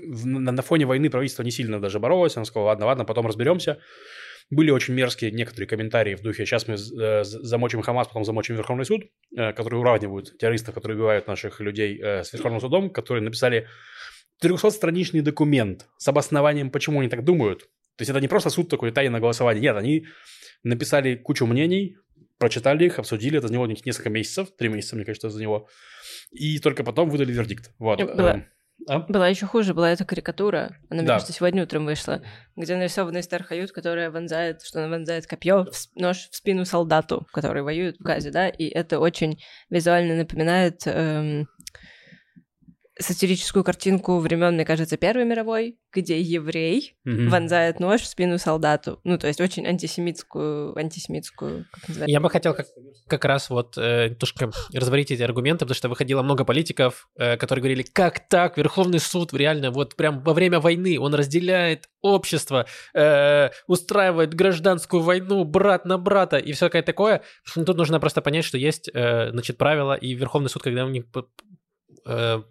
на, 0.00 0.62
фоне 0.62 0.86
войны 0.86 1.10
правительство 1.10 1.42
не 1.42 1.50
сильно 1.50 1.80
даже 1.80 1.98
боролось. 1.98 2.36
Оно 2.36 2.44
сказало, 2.44 2.68
ладно, 2.68 2.86
ладно, 2.86 3.04
потом 3.04 3.26
разберемся. 3.26 3.78
Были 4.50 4.70
очень 4.70 4.94
мерзкие 4.94 5.30
некоторые 5.30 5.68
комментарии 5.68 6.14
в 6.14 6.22
духе, 6.22 6.46
сейчас 6.46 6.66
мы 6.66 6.74
э, 6.76 7.24
замочим 7.24 7.82
Хамас, 7.82 8.06
потом 8.06 8.24
замочим 8.24 8.56
Верховный 8.56 8.86
суд, 8.86 9.02
э, 9.36 9.52
которые 9.52 9.80
уравнивают 9.80 10.38
террористов, 10.38 10.74
которые 10.74 10.96
убивают 10.96 11.26
наших 11.26 11.60
людей 11.60 12.00
э, 12.00 12.24
с 12.24 12.32
Верховным 12.32 12.60
судом, 12.60 12.88
которые 12.88 13.22
написали 13.22 13.68
300-страничный 14.42 15.20
документ 15.22 15.86
с 15.98 16.08
обоснованием, 16.08 16.70
почему 16.70 17.00
они 17.00 17.08
так 17.08 17.24
думают. 17.24 17.60
То 17.96 18.02
есть 18.02 18.10
это 18.10 18.20
не 18.20 18.28
просто 18.28 18.50
суд 18.50 18.68
такой 18.68 18.92
тайное 18.92 19.20
голосование. 19.20 19.60
Нет, 19.60 19.76
они 19.76 20.06
написали 20.62 21.16
кучу 21.16 21.46
мнений, 21.46 21.96
прочитали 22.38 22.84
их, 22.84 22.98
обсудили. 22.98 23.38
Это 23.38 23.48
заняло 23.48 23.64
у 23.64 23.66
них 23.66 23.84
несколько 23.84 24.10
месяцев, 24.10 24.48
три 24.56 24.68
месяца, 24.68 24.94
мне 24.96 25.04
кажется, 25.04 25.30
за 25.30 25.40
него. 25.40 25.68
И 26.30 26.58
только 26.60 26.84
потом 26.84 27.10
выдали 27.10 27.32
вердикт. 27.32 27.72
Вот. 27.78 28.00
Было- 28.00 28.28
Эм, 28.28 28.44
а? 28.86 29.00
Была 29.00 29.26
еще 29.28 29.46
хуже, 29.46 29.74
была 29.74 29.90
эта 29.90 30.04
карикатура. 30.04 30.76
Она, 30.88 31.00
мне 31.00 31.08
Да. 31.08 31.14
кажется, 31.14 31.32
сегодня 31.32 31.64
утром 31.64 31.84
вышла, 31.86 32.22
где 32.54 32.76
нарисована 32.76 33.18
Эстер 33.18 33.42
Хают, 33.42 33.72
которая 33.72 34.10
вонзает, 34.12 34.62
что 34.62 34.78
она 34.78 34.88
вонзает 34.88 35.26
копье, 35.26 35.64
в 35.64 36.00
нож 36.00 36.28
в 36.30 36.36
спину 36.36 36.64
солдату, 36.64 37.26
который 37.32 37.62
воюет 37.62 37.96
в 37.98 38.02
Газе, 38.04 38.30
да, 38.30 38.48
и 38.48 38.66
это 38.66 39.00
очень 39.00 39.40
визуально 39.70 40.14
напоминает 40.16 40.82
эм, 40.86 41.48
сатирическую 42.98 43.64
картинку 43.64 44.18
времен, 44.18 44.54
мне 44.54 44.64
кажется, 44.64 44.96
Первой 44.96 45.24
мировой, 45.24 45.78
где 45.92 46.20
еврей 46.20 46.96
Мгм. 47.04 47.30
вонзает 47.30 47.80
нож 47.80 48.02
в 48.02 48.06
спину 48.06 48.38
солдату. 48.38 49.00
Ну, 49.04 49.18
то 49.18 49.26
есть 49.26 49.40
очень 49.40 49.66
антисемитскую, 49.66 50.76
антисемитскую, 50.78 51.66
как 51.70 51.88
называется? 51.88 52.12
Я 52.12 52.20
бы 52.20 52.30
хотел 52.30 52.54
как, 52.54 52.66
как 53.06 53.24
раз 53.24 53.50
вот 53.50 53.78
э, 53.78 54.08
немножко 54.08 54.50
разварить 54.72 55.10
эти 55.10 55.22
аргументы, 55.22 55.64
потому 55.64 55.74
что 55.74 55.88
выходило 55.88 56.22
много 56.22 56.44
политиков, 56.44 57.08
э, 57.16 57.36
которые 57.36 57.62
говорили, 57.62 57.82
как 57.82 58.28
так, 58.28 58.56
Верховный 58.58 59.00
суд 59.00 59.32
реально 59.32 59.70
вот 59.70 59.96
прям 59.96 60.22
во 60.22 60.34
время 60.34 60.60
войны 60.60 60.98
он 60.98 61.14
разделяет 61.14 61.88
общество, 62.00 62.66
э, 62.94 63.50
устраивает 63.66 64.34
гражданскую 64.34 65.02
войну 65.02 65.44
брат 65.44 65.84
на 65.84 65.98
брата 65.98 66.36
и 66.36 66.52
все 66.52 66.68
такое 66.68 67.22
Тут 67.54 67.76
нужно 67.76 68.00
просто 68.00 68.22
понять, 68.22 68.44
что 68.44 68.58
есть, 68.58 68.90
э, 68.92 69.30
значит, 69.30 69.58
правила, 69.58 69.94
и 69.94 70.14
Верховный 70.14 70.50
суд, 70.50 70.62
когда 70.62 70.84
у 70.84 70.88
них 70.88 71.04
э, 72.06 72.42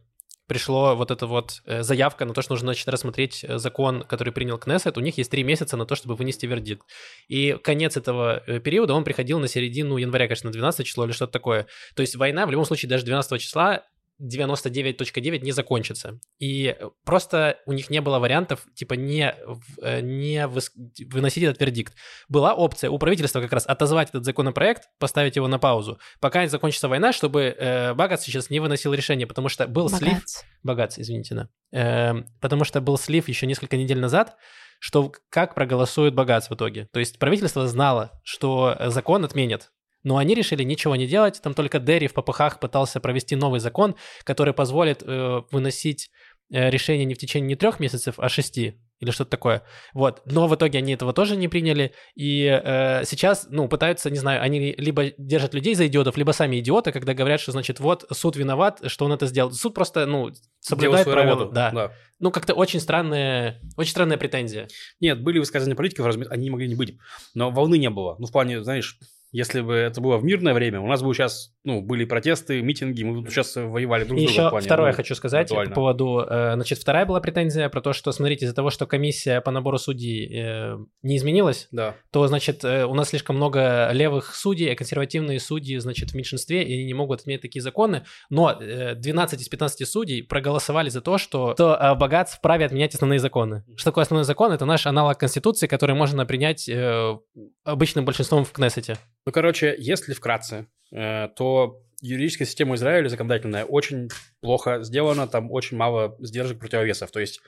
пришло 0.47 0.95
вот 0.95 1.11
эта 1.11 1.27
вот 1.27 1.61
э, 1.65 1.83
заявка 1.83 2.25
на 2.25 2.33
то, 2.33 2.41
что 2.41 2.53
нужно, 2.53 2.67
значит, 2.67 2.87
рассмотреть 2.87 3.43
э, 3.43 3.57
закон, 3.57 4.03
который 4.03 4.33
принял 4.33 4.57
Кнессет, 4.57 4.97
у 4.97 5.01
них 5.01 5.17
есть 5.17 5.29
три 5.29 5.43
месяца 5.43 5.77
на 5.77 5.85
то, 5.85 5.95
чтобы 5.95 6.15
вынести 6.15 6.45
вердикт. 6.45 6.83
И 7.27 7.57
конец 7.63 7.97
этого 7.97 8.41
э, 8.47 8.59
периода, 8.59 8.93
он 8.93 9.03
приходил 9.03 9.39
на 9.39 9.47
середину 9.47 9.97
января, 9.97 10.27
конечно, 10.27 10.47
на 10.47 10.53
12 10.53 10.85
число 10.87 11.05
или 11.05 11.11
что-то 11.11 11.33
такое. 11.33 11.67
То 11.95 12.01
есть 12.01 12.15
война 12.15 12.45
в 12.45 12.51
любом 12.51 12.65
случае 12.65 12.89
даже 12.89 13.05
12 13.05 13.41
числа 13.41 13.83
99.9 14.22 15.39
не 15.39 15.51
закончится. 15.51 16.20
И 16.39 16.76
просто 17.05 17.59
у 17.65 17.74
них 17.74 17.89
не 17.89 18.01
было 18.01 18.20
вариантов, 18.20 18.65
типа, 18.74 18.93
не, 18.93 19.36
э, 19.82 20.01
не 20.01 20.47
выносить 20.47 21.43
этот 21.43 21.61
вердикт. 21.61 21.93
Была 22.28 22.53
опция 22.53 22.89
у 22.89 22.97
правительства 22.97 23.41
как 23.41 23.53
раз 23.53 23.65
отозвать 23.68 24.09
этот 24.09 24.26
законопроект, 24.26 24.89
поставить 24.99 25.36
его 25.36 25.47
на 25.47 25.59
паузу, 25.59 25.99
пока 26.20 26.41
не 26.41 26.49
закончится 26.49 26.88
война, 26.88 27.13
чтобы 27.13 27.55
э, 27.57 27.93
Багац 27.93 28.24
сейчас 28.24 28.49
не 28.49 28.59
выносил 28.59 28.93
решение, 28.93 29.28
потому 29.28 29.49
что 29.49 29.68
был 29.68 29.89
слив... 29.89 30.13
Богатство. 30.13 30.47
Богатство, 30.63 31.01
извините, 31.01 31.36
да. 31.36 31.49
Эм, 31.72 32.26
потому 32.41 32.63
что 32.63 32.82
был 32.82 32.97
слив 32.97 33.28
еще 33.28 33.45
несколько 33.45 33.78
недель 33.78 33.99
назад, 33.99 34.36
что 34.80 35.11
как 35.30 35.55
проголосует 35.55 36.13
Багац 36.13 36.49
в 36.49 36.55
итоге. 36.55 36.88
То 36.91 36.99
есть 36.99 37.20
правительство 37.20 37.68
знало, 37.68 38.11
что 38.24 38.76
э, 38.78 38.89
закон 38.89 39.26
отменят, 39.26 39.72
но 40.08 40.16
они 40.16 40.36
решили 40.36 40.64
ничего 40.64 40.95
не 40.95 41.05
делать. 41.05 41.41
Там 41.43 41.53
только 41.53 41.80
Дерри 41.80 42.08
в 42.08 42.14
попыхах 42.14 42.62
пытался 42.62 43.01
провести 43.01 43.36
новый 43.36 43.60
закон, 43.60 43.95
который 44.24 44.53
позволит 44.53 45.03
э, 45.03 45.41
выносить 45.51 46.10
э, 46.49 46.70
решение 46.70 47.03
не 47.03 47.14
в 47.14 47.18
течение 47.18 47.49
не 47.49 47.55
трех 47.55 47.82
месяцев, 47.82 48.16
а 48.18 48.30
шести 48.30 48.80
или 49.01 49.12
что-то 49.12 49.32
такое. 49.32 49.64
Вот. 49.93 50.22
Но 50.26 50.47
в 50.47 50.55
итоге 50.55 50.80
они 50.80 50.93
этого 50.93 51.12
тоже 51.12 51.36
не 51.36 51.49
приняли. 51.49 51.91
И 52.16 52.45
э, 52.45 53.03
сейчас, 53.03 53.47
ну, 53.49 53.68
пытаются, 53.68 54.10
не 54.10 54.18
знаю, 54.18 54.41
они 54.41 54.74
либо 54.78 55.12
держат 55.18 55.53
людей 55.53 55.76
за 55.76 55.88
идиотов, 55.88 56.16
либо 56.16 56.32
сами 56.32 56.58
идиоты, 56.60 56.93
когда 56.93 57.14
говорят, 57.14 57.41
что, 57.41 57.51
значит, 57.51 57.82
вот 57.82 58.05
суд 58.12 58.38
виноват, 58.38 58.80
что 58.88 59.03
он 59.05 59.12
это 59.12 59.26
сделал. 59.26 59.51
Суд 59.51 59.74
просто, 59.74 60.05
ну, 60.05 60.32
соблюдает 60.62 61.03
свою 61.03 61.16
правила. 61.18 61.36
работу. 61.36 61.53
Да. 61.53 61.91
Ну, 62.20 62.32
как-то 62.32 62.53
очень 62.53 62.80
странная, 62.80 63.60
очень 63.76 63.91
странная 63.91 64.18
претензия. 64.18 64.70
Нет, 65.01 65.22
были 65.22 65.38
высказывания 65.38 65.76
политиков, 65.76 66.05
разумеется, 66.05 66.34
они 66.34 66.45
не 66.45 66.49
могли 66.49 66.70
не 66.70 66.76
быть. 66.76 66.97
Но 67.34 67.51
волны 67.51 67.78
не 67.78 67.89
было. 67.89 68.16
Ну, 68.20 68.26
в 68.26 68.32
плане, 68.32 68.64
знаешь, 68.64 68.97
Если 69.38 69.61
бы 69.61 69.75
это 69.75 70.01
было 70.01 70.17
в 70.17 70.23
мирное 70.23 70.55
время, 70.55 70.81
у 70.81 70.88
нас 70.88 71.03
бы 71.03 71.13
сейчас, 71.13 71.53
ну, 71.63 71.83
были 71.83 72.05
протесты, 72.05 72.59
митинги, 72.63 73.03
мы 73.03 73.21
бы 73.21 73.29
сейчас 73.29 73.55
воевали 73.55 74.03
друг 74.03 74.17
с 74.19 74.23
другом. 74.23 74.33
Еще 74.33 74.49
плане, 74.49 74.65
второе 74.65 74.91
ну, 74.91 74.95
хочу 74.95 75.13
сказать 75.13 75.51
актуально. 75.51 75.69
по 75.69 75.75
поводу... 75.75 76.25
э, 76.27 76.53
Значит, 76.55 76.79
вторая 76.79 77.05
была 77.05 77.21
претензия 77.21 77.69
про 77.69 77.79
то, 77.81 77.93
что, 77.93 78.11
смотрите, 78.11 78.45
из-за 78.45 78.55
того, 78.55 78.71
что 78.71 78.88
комиссия 78.88 79.39
по 79.41 79.51
набору 79.51 79.77
судей 79.77 80.25
э, 80.25 80.77
не 81.03 81.17
изменилась, 81.17 81.67
Да. 81.71 81.93
то, 82.11 82.25
значит, 82.25 82.65
э, 82.65 82.85
у 82.85 82.95
нас 82.95 83.09
слишком 83.09 83.35
много 83.35 83.91
левых 83.91 84.33
судей, 84.33 84.73
а 84.73 84.75
консервативные 84.75 85.39
судьи, 85.39 85.77
значит, 85.77 86.09
в 86.09 86.15
меньшинстве, 86.15 86.63
и 86.63 86.73
они 86.73 86.85
не 86.85 86.95
могут 86.95 87.19
отменять 87.19 87.41
такие 87.41 87.61
законы. 87.61 88.05
Но 88.31 88.57
э, 88.59 88.95
12 88.95 89.39
из 89.39 89.47
15 89.47 89.88
судей 89.88 90.23
проголосовали 90.23 90.89
за 90.89 91.01
то, 91.01 91.19
что, 91.19 91.53
что 91.53 91.75
э, 91.79 91.93
богат 91.93 92.29
вправе 92.29 92.65
отменять 92.65 92.95
основные 92.95 93.19
законы. 93.19 93.63
Что 93.75 93.91
такое 93.91 94.01
основной 94.01 94.25
закон? 94.25 94.51
Это 94.51 94.65
наш 94.65 94.88
аналог 94.88 95.19
Конституции, 95.19 95.67
который 95.67 95.95
можно 95.95 96.25
принять 96.25 96.67
э, 96.67 97.17
обычным 97.63 98.03
большинством 98.03 98.43
в 98.43 98.51
Кнессете. 98.51 98.97
Ну, 99.28 99.34
короче, 99.34 99.75
если 99.78 100.13
вкратце, 100.13 100.67
э, 100.89 101.28
то 101.36 101.84
юридическая 102.01 102.47
система 102.47 102.75
Израиля 102.75 103.09
законодательная 103.09 103.65
очень 103.65 104.07
плохо 104.39 104.84
сделана, 104.84 105.28
там 105.28 105.51
очень 105.51 105.75
мало 105.75 106.15
сдержек 106.19 106.59
противовесов. 106.59 107.11
То 107.11 107.19
есть 107.19 107.41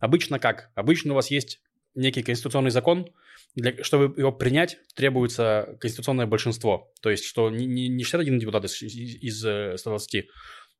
обычно 0.00 0.40
как? 0.40 0.72
Обычно 0.74 1.12
у 1.12 1.14
вас 1.14 1.30
есть 1.30 1.60
некий 1.94 2.24
конституционный 2.24 2.72
закон, 2.72 3.06
для, 3.54 3.80
чтобы 3.84 4.12
его 4.18 4.32
принять, 4.32 4.78
требуется 4.96 5.76
конституционное 5.80 6.26
большинство. 6.26 6.92
То 7.00 7.10
есть, 7.10 7.24
что 7.24 7.48
не, 7.48 7.64
не, 7.64 7.86
не 7.86 8.02
61 8.02 8.40
депутат 8.40 8.64
из, 8.64 8.82
из, 8.82 9.22
из 9.22 9.46
э, 9.46 9.78
120, 9.78 10.26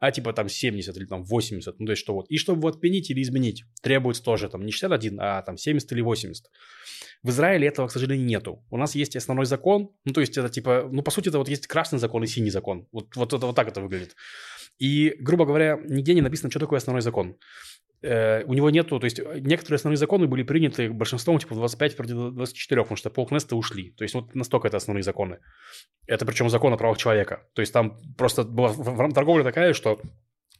а 0.00 0.10
типа 0.10 0.32
там 0.32 0.48
70 0.48 0.96
или 0.96 1.04
там 1.04 1.22
80. 1.22 1.78
Ну, 1.78 1.86
то 1.86 1.92
есть, 1.92 2.02
что 2.02 2.12
вот. 2.12 2.26
И 2.28 2.38
чтобы 2.38 2.58
его 2.58 2.68
отменить 2.70 3.08
или 3.08 3.22
изменить, 3.22 3.62
требуется 3.82 4.24
тоже 4.24 4.48
там 4.48 4.66
не 4.66 4.72
61, 4.72 5.16
а 5.20 5.42
там 5.42 5.56
70 5.56 5.92
или 5.92 6.00
80. 6.00 6.46
В 7.22 7.30
Израиле 7.30 7.68
этого, 7.68 7.88
к 7.88 7.92
сожалению, 7.92 8.26
нету. 8.26 8.64
У 8.70 8.76
нас 8.76 8.94
есть 8.94 9.14
основной 9.14 9.46
закон, 9.46 9.90
ну, 10.04 10.12
то 10.12 10.20
есть 10.20 10.38
это 10.38 10.48
типа, 10.48 10.88
ну, 10.90 11.02
по 11.02 11.10
сути, 11.10 11.28
это 11.28 11.38
вот 11.38 11.48
есть 11.48 11.66
красный 11.66 11.98
закон 11.98 12.24
и 12.24 12.26
синий 12.26 12.50
закон. 12.50 12.86
Вот, 12.92 13.14
вот 13.16 13.32
это 13.32 13.46
вот 13.46 13.56
так 13.56 13.68
это 13.68 13.82
выглядит. 13.82 14.16
И, 14.78 15.14
грубо 15.20 15.44
говоря, 15.44 15.78
нигде 15.84 16.14
не 16.14 16.22
написано, 16.22 16.50
что 16.50 16.60
такое 16.60 16.78
основной 16.78 17.02
закон. 17.02 17.36
Э, 18.02 18.44
у 18.44 18.54
него 18.54 18.70
нету, 18.70 18.98
то 18.98 19.04
есть 19.04 19.18
некоторые 19.18 19.76
основные 19.76 19.98
законы 19.98 20.26
были 20.26 20.42
приняты 20.42 20.90
большинством, 20.90 21.38
типа 21.38 21.54
25 21.54 21.96
против 21.96 22.14
24, 22.32 22.82
потому 22.82 22.96
что 22.96 23.10
полкнеста 23.10 23.56
ушли. 23.56 23.90
То 23.92 24.04
есть 24.04 24.14
вот 24.14 24.34
настолько 24.34 24.68
это 24.68 24.78
основные 24.78 25.02
законы. 25.02 25.38
Это 26.06 26.24
причем 26.24 26.48
закон 26.48 26.72
о 26.72 26.78
правах 26.78 26.96
человека. 26.96 27.46
То 27.54 27.60
есть 27.60 27.72
там 27.74 27.98
просто 28.16 28.44
была 28.44 28.72
торговля 29.10 29.44
такая, 29.44 29.74
что 29.74 30.00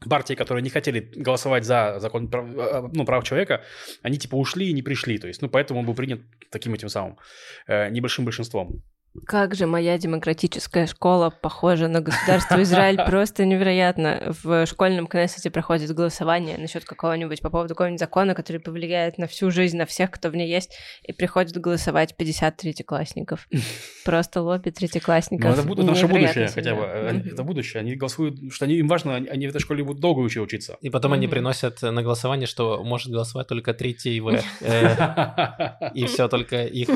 партии, 0.09 0.35
которые 0.35 0.63
не 0.63 0.71
хотели 0.71 1.01
голосовать 1.01 1.65
за 1.65 1.99
закон 1.99 2.29
прав, 2.29 2.47
э, 2.57 2.89
ну, 2.93 3.05
прав 3.05 3.25
человека, 3.25 3.63
они 4.03 4.17
типа 4.19 4.37
ушли 4.37 4.69
и 4.69 4.73
не 4.73 4.83
пришли. 4.83 5.19
То 5.19 5.29
есть, 5.29 5.43
ну, 5.43 5.49
поэтому 5.49 5.81
он 5.81 5.87
был 5.87 5.95
принят 5.95 6.21
таким 6.51 6.75
этим 6.75 6.89
самым 6.89 7.19
э, 7.67 7.91
небольшим 7.91 8.25
большинством. 8.25 8.83
Как 9.27 9.57
же 9.57 9.67
моя 9.67 9.99
демократическая 9.99 10.87
школа 10.87 11.31
похожа 11.31 11.89
на 11.89 12.01
государство 12.01 12.63
Израиль. 12.63 12.97
Просто 13.07 13.45
невероятно. 13.45 14.33
В 14.45 14.67
школьном 14.67 15.09
кнессете 15.09 15.51
проходит 15.51 15.91
голосование 15.93 16.57
насчет 16.59 16.85
какого-нибудь, 16.85 17.41
по 17.43 17.51
поводу 17.51 17.71
какого-нибудь 17.71 17.99
закона, 17.99 18.37
который 18.37 18.59
повлияет 18.61 19.19
на 19.19 19.27
всю 19.27 19.51
жизнь, 19.51 19.77
на 19.77 19.85
всех, 19.85 20.13
кто 20.13 20.31
в 20.31 20.37
ней 20.37 20.49
есть, 20.49 20.77
и 21.03 21.13
приходят 21.13 21.57
голосовать 21.57 22.17
50 22.17 22.57
третьеклассников. 22.57 23.49
Просто 24.05 24.43
лобби 24.43 24.71
третьеклассников. 24.71 25.45
Ну, 25.45 25.53
это 25.55 25.63
будет 25.65 25.87
наше 25.87 26.07
Невероятно 26.07 26.43
будущее 26.43 26.55
хотя 26.55 26.75
бы. 26.77 26.85
Они- 27.09 27.19
Мгм. 27.21 27.29
Это 27.33 27.43
будущее. 27.43 27.81
Они 27.81 27.97
голосуют, 27.97 28.53
что 28.53 28.65
они, 28.65 28.75
им 28.77 28.87
важно, 28.87 29.17
они, 29.17 29.27
они 29.27 29.47
в 29.49 29.51
этой 29.51 29.59
школе 29.61 29.83
будут 29.83 30.01
долго 30.01 30.23
еще 30.23 30.41
учиться. 30.41 30.77
И 30.83 30.89
потом 30.91 31.15
они 31.15 31.27
Мгм. 31.27 31.33
приносят 31.33 31.83
на 31.83 32.01
голосование, 32.03 32.47
что 32.47 32.85
может 32.85 33.11
голосовать 33.11 33.49
только 33.49 33.75
третий 33.75 34.21
В. 34.21 34.29
Э, 34.61 35.91
И 35.95 36.07
все, 36.07 36.29
только 36.29 36.65
их 36.65 36.89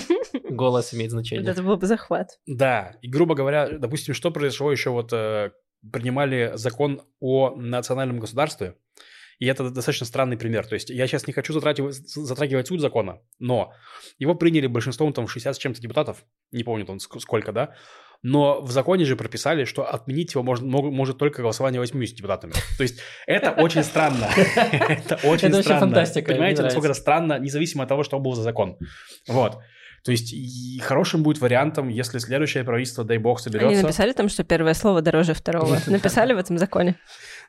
голос 0.49 0.95
имеет 0.95 1.11
значение. 1.11 1.51
это 1.51 1.63
был 1.63 1.77
бы 1.77 1.87
захват. 2.05 2.29
Да, 2.47 2.97
и 3.03 3.09
грубо 3.09 3.35
говоря, 3.35 3.69
допустим, 3.79 4.15
что 4.15 4.31
произошло 4.31 4.71
еще 4.71 4.91
вот 4.91 5.13
э, 5.13 5.51
принимали 5.93 6.53
закон 6.55 7.03
о 7.21 7.55
национальном 7.57 8.19
государстве, 8.19 8.77
и 9.39 9.47
это 9.47 9.65
достаточно 9.71 10.07
странный 10.07 10.37
пример. 10.37 10.67
То 10.67 10.75
есть 10.75 10.91
я 10.91 11.07
сейчас 11.07 11.27
не 11.27 11.33
хочу 11.33 11.53
затрагивать, 11.53 11.97
затрагивать 11.97 12.69
суть 12.69 12.81
закона, 12.81 13.21
но 13.39 13.73
его 14.19 14.35
приняли 14.35 14.67
большинством 14.67 15.13
там 15.13 15.27
60 15.27 15.57
с 15.57 15.59
чем-то 15.59 15.81
депутатов, 15.81 16.25
не 16.53 16.63
помню 16.63 16.87
там 16.87 16.97
ск- 16.97 17.19
сколько, 17.19 17.53
да, 17.53 17.75
но 18.23 18.63
в 18.63 18.71
законе 18.71 19.05
же 19.05 19.17
прописали, 19.17 19.65
что 19.65 19.85
отменить 19.85 20.33
его 20.33 20.43
может, 20.43 20.65
может 20.65 21.19
только 21.19 21.43
голосование 21.43 21.79
80 21.81 22.17
депутатами. 22.17 22.55
То 22.79 22.83
есть 22.83 23.01
это 23.27 23.51
очень 23.51 23.83
странно. 23.83 24.29
Это 24.37 25.17
очень 25.25 25.49
странно. 25.63 25.87
Понимаете, 26.33 26.63
насколько 26.63 26.87
это 26.87 26.95
странно, 26.99 27.39
независимо 27.39 27.83
от 27.83 27.89
того, 27.91 28.03
что 28.03 28.19
был 28.19 28.35
за 28.35 28.43
закон. 28.43 28.79
Вот. 29.29 29.59
То 30.05 30.13
есть 30.13 30.35
и 30.35 30.79
хорошим 30.85 31.23
будет 31.23 31.41
вариантом, 31.41 31.89
если 31.89 32.19
следующее 32.19 32.63
правительство, 32.63 33.05
дай 33.05 33.17
бог, 33.17 33.39
Они 33.39 33.45
соберется. 33.45 33.83
написали 33.83 34.13
там, 34.13 34.29
что 34.29 34.45
первое 34.45 34.75
слово 34.75 35.01
дороже 35.01 35.33
второго. 35.33 35.79
Написали 35.87 36.35
в 36.35 36.39
этом 36.39 36.59
законе. 36.59 36.97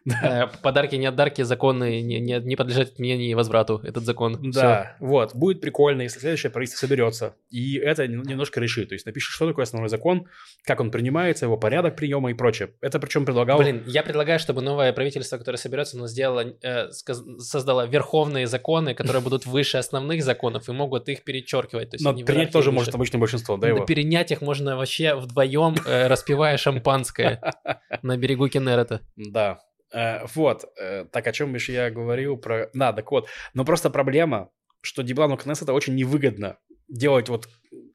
Э, 0.06 0.48
Подарки 0.62 0.96
не 0.96 1.08
отдарки, 1.08 1.42
законы 1.42 2.02
не, 2.02 2.20
не, 2.20 2.40
не 2.40 2.56
подлежат 2.56 2.94
отмене 2.94 3.30
и 3.30 3.34
возврату. 3.34 3.82
Этот 3.84 4.04
закон. 4.04 4.52
Да, 4.52 4.96
вот, 5.00 5.36
будет 5.36 5.62
прикольно, 5.62 6.04
если 6.04 6.20
следующее 6.20 6.52
правительство 6.52 6.86
соберется, 6.86 7.36
и 7.50 7.78
это 7.78 8.08
нем- 8.08 8.24
немножко 8.24 8.60
решит. 8.60 8.90
То 8.90 8.94
есть 8.94 9.06
напишет, 9.06 9.34
что 9.34 9.48
такое 9.48 9.64
основной 9.64 9.90
закон, 9.90 10.28
как 10.64 10.80
он 10.80 10.92
принимается, 10.92 11.46
его 11.46 11.58
порядок 11.58 11.96
приема 11.96 12.32
и 12.32 12.34
прочее. 12.34 12.74
Это 12.82 13.00
причем 13.00 13.26
предлагал... 13.26 13.58
Блин, 13.58 13.84
я 13.88 14.04
предлагаю, 14.04 14.40
чтобы 14.40 14.62
новое 14.62 14.94
правительство, 14.94 15.38
которое 15.38 15.58
соберется, 15.58 15.98
оно 15.98 16.08
сделало, 16.08 16.56
э, 16.62 16.92
создало 16.92 17.88
верховные 17.88 18.48
законы, 18.48 18.94
которые 18.94 19.24
будут 19.24 19.46
выше 19.46 19.78
основных 19.78 20.24
законов 20.24 20.70
и 20.70 20.72
могут 20.72 21.10
их 21.10 21.24
перечеркивать. 21.24 21.92
То 21.92 21.96
есть 21.96 22.06
но 22.06 22.14
принять 22.14 22.52
тоже 22.52 22.70
выше. 22.70 22.80
может 22.80 22.96
обычное 22.96 23.20
большинство, 23.20 23.58
да, 23.58 23.68
его? 23.68 23.86
перенять 23.86 24.32
их 24.32 24.42
можно 24.42 24.78
вообще 24.78 25.16
вдвоем, 25.16 25.76
э, 25.86 26.08
распивая 26.08 26.58
шампанское 26.58 27.42
на 28.02 28.18
берегу 28.18 28.48
Кеннерета. 28.48 29.02
Да. 29.16 29.60
Э, 29.96 30.26
вот, 30.36 30.66
э, 30.78 31.06
так 31.12 31.26
о 31.26 31.32
чем 31.32 31.56
еще 31.56 31.74
я 31.74 31.90
говорил 31.90 32.38
про... 32.38 32.70
Да, 32.74 32.92
так 32.92 33.10
вот. 33.12 33.30
Но 33.54 33.64
просто 33.64 33.90
проблема, 33.90 34.50
что 34.82 35.04
Диблану 35.04 35.38
Кнессета 35.38 35.74
очень 35.74 35.96
невыгодно 35.96 36.58
делать 36.90 37.30
вот 37.30 37.48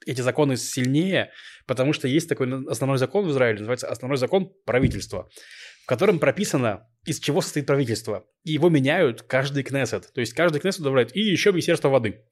эти 0.07 0.23
законы 0.23 0.57
сильнее, 0.57 1.31
потому 1.67 1.93
что 1.93 2.09
есть 2.09 2.29
такой 2.29 2.49
основной 2.69 2.97
закон 2.97 3.27
в 3.27 3.31
Израиле, 3.31 3.59
называется 3.59 3.89
основной 3.89 4.17
закон 4.17 4.51
правительства, 4.65 5.29
в 5.85 5.87
котором 5.87 6.19
прописано, 6.19 6.89
из 7.05 7.21
чего 7.21 7.43
состоит 7.43 7.67
правительство. 7.67 8.25
И 8.45 8.53
его 8.53 8.71
меняют 8.71 9.23
каждый 9.23 9.63
Кнессет. 9.63 10.11
То 10.15 10.21
есть 10.21 10.33
каждый 10.33 10.61
Кнессет 10.61 10.83
добавляет 10.83 11.15
и 11.15 11.21
еще 11.21 11.53
Министерство 11.53 11.91
воды. 11.91 12.25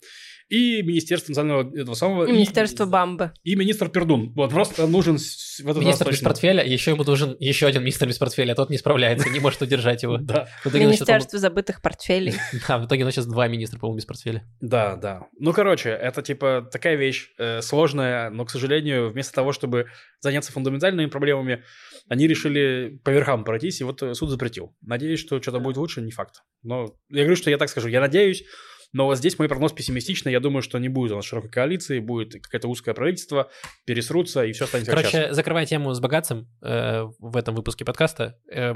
И 0.49 0.83
Министерство 0.83 1.33
национального 1.33 1.77
этого 1.77 1.95
самого... 1.95 2.25
И 2.25 2.33
Министерство 2.33 2.87
бамбы. 2.87 3.33
И 3.43 3.55
министр 3.55 3.91
Пердун. 3.91 4.33
Вот 4.35 4.51
просто 4.51 4.87
нужен 4.87 5.19
в 5.19 5.61
этот 5.61 5.77
раз 5.77 5.85
Министр 5.85 6.05
без 6.07 6.17
точно. 6.17 6.29
портфеля, 6.29 6.65
еще 6.65 6.93
ему 6.93 7.05
нужен 7.05 7.37
еще 7.39 7.67
один 7.67 7.83
министр 7.83 8.09
без 8.09 8.19
портфеля, 8.19 8.53
а 8.53 8.55
тот 8.55 8.71
не 8.71 8.79
справляется, 8.79 9.29
не 9.29 9.41
может 9.41 9.61
удержать 9.63 10.03
его. 10.03 10.19
Да. 10.29 10.47
Министерство 10.65 11.39
забытых 11.39 11.83
портфелей. 11.83 12.35
Да, 12.69 12.79
в 12.79 12.87
итоге 12.87 13.03
у 13.03 13.07
нас 13.07 13.15
сейчас 13.15 13.27
два 13.27 13.49
министра, 13.49 13.79
по-моему, 13.79 13.97
без 13.97 14.05
портфеля. 14.05 14.45
Да, 14.61 14.97
да. 14.97 15.29
Ну, 15.39 15.53
короче, 15.53 15.91
это 15.91 16.23
типа 16.23 16.69
такая 16.71 16.97
вещь 16.97 17.31
э, 17.39 17.63
сложная, 17.63 18.31
но, 18.31 18.45
к 18.45 18.51
сожалению, 18.51 19.11
вместо 19.11 19.33
того, 19.33 19.53
чтобы 19.53 19.87
заняться 20.21 20.53
фундаментальными 20.53 21.07
проблемами, 21.07 21.63
они 22.09 22.27
решили 22.27 23.01
по 23.05 23.11
верхам 23.11 23.45
пройтись, 23.45 23.81
и 23.81 23.85
вот 23.85 24.03
э, 24.03 24.15
суд 24.15 24.31
запретил. 24.31 24.75
Надеюсь, 24.83 25.21
что 25.21 25.41
что-то 25.41 25.61
будет 25.61 25.77
лучше, 25.77 26.01
не 26.01 26.11
факт. 26.11 26.43
Но 26.63 26.95
я 27.11 27.23
говорю, 27.23 27.37
что 27.37 27.51
я 27.51 27.59
так 27.59 27.69
скажу, 27.69 27.89
я 27.89 28.01
надеюсь, 28.01 28.45
но 28.93 29.07
вот 29.07 29.19
здесь 29.19 29.39
мой 29.39 29.49
прогноз 29.49 29.73
пессимистичный. 29.73 30.33
Я 30.33 30.41
думаю, 30.41 30.63
что 30.63 30.79
не 30.79 30.89
будет 30.89 31.13
у 31.13 31.17
нас 31.17 31.25
широкой 31.25 31.51
коалиции, 31.51 31.99
будет 31.99 32.35
какое-то 32.43 32.69
узкое 32.69 32.95
правительство, 32.95 33.51
пересрутся, 33.85 34.45
и 34.45 34.53
все 34.53 34.67
сейчас. 34.67 34.95
Короче, 34.95 35.35
закрывая 35.35 35.67
тему 35.67 35.93
с 35.93 36.01
богатцем 36.01 36.49
э, 36.63 37.05
в 37.19 37.37
этом 37.37 37.55
выпуске 37.55 37.85
подкаста, 37.85 38.39
э, 38.51 38.75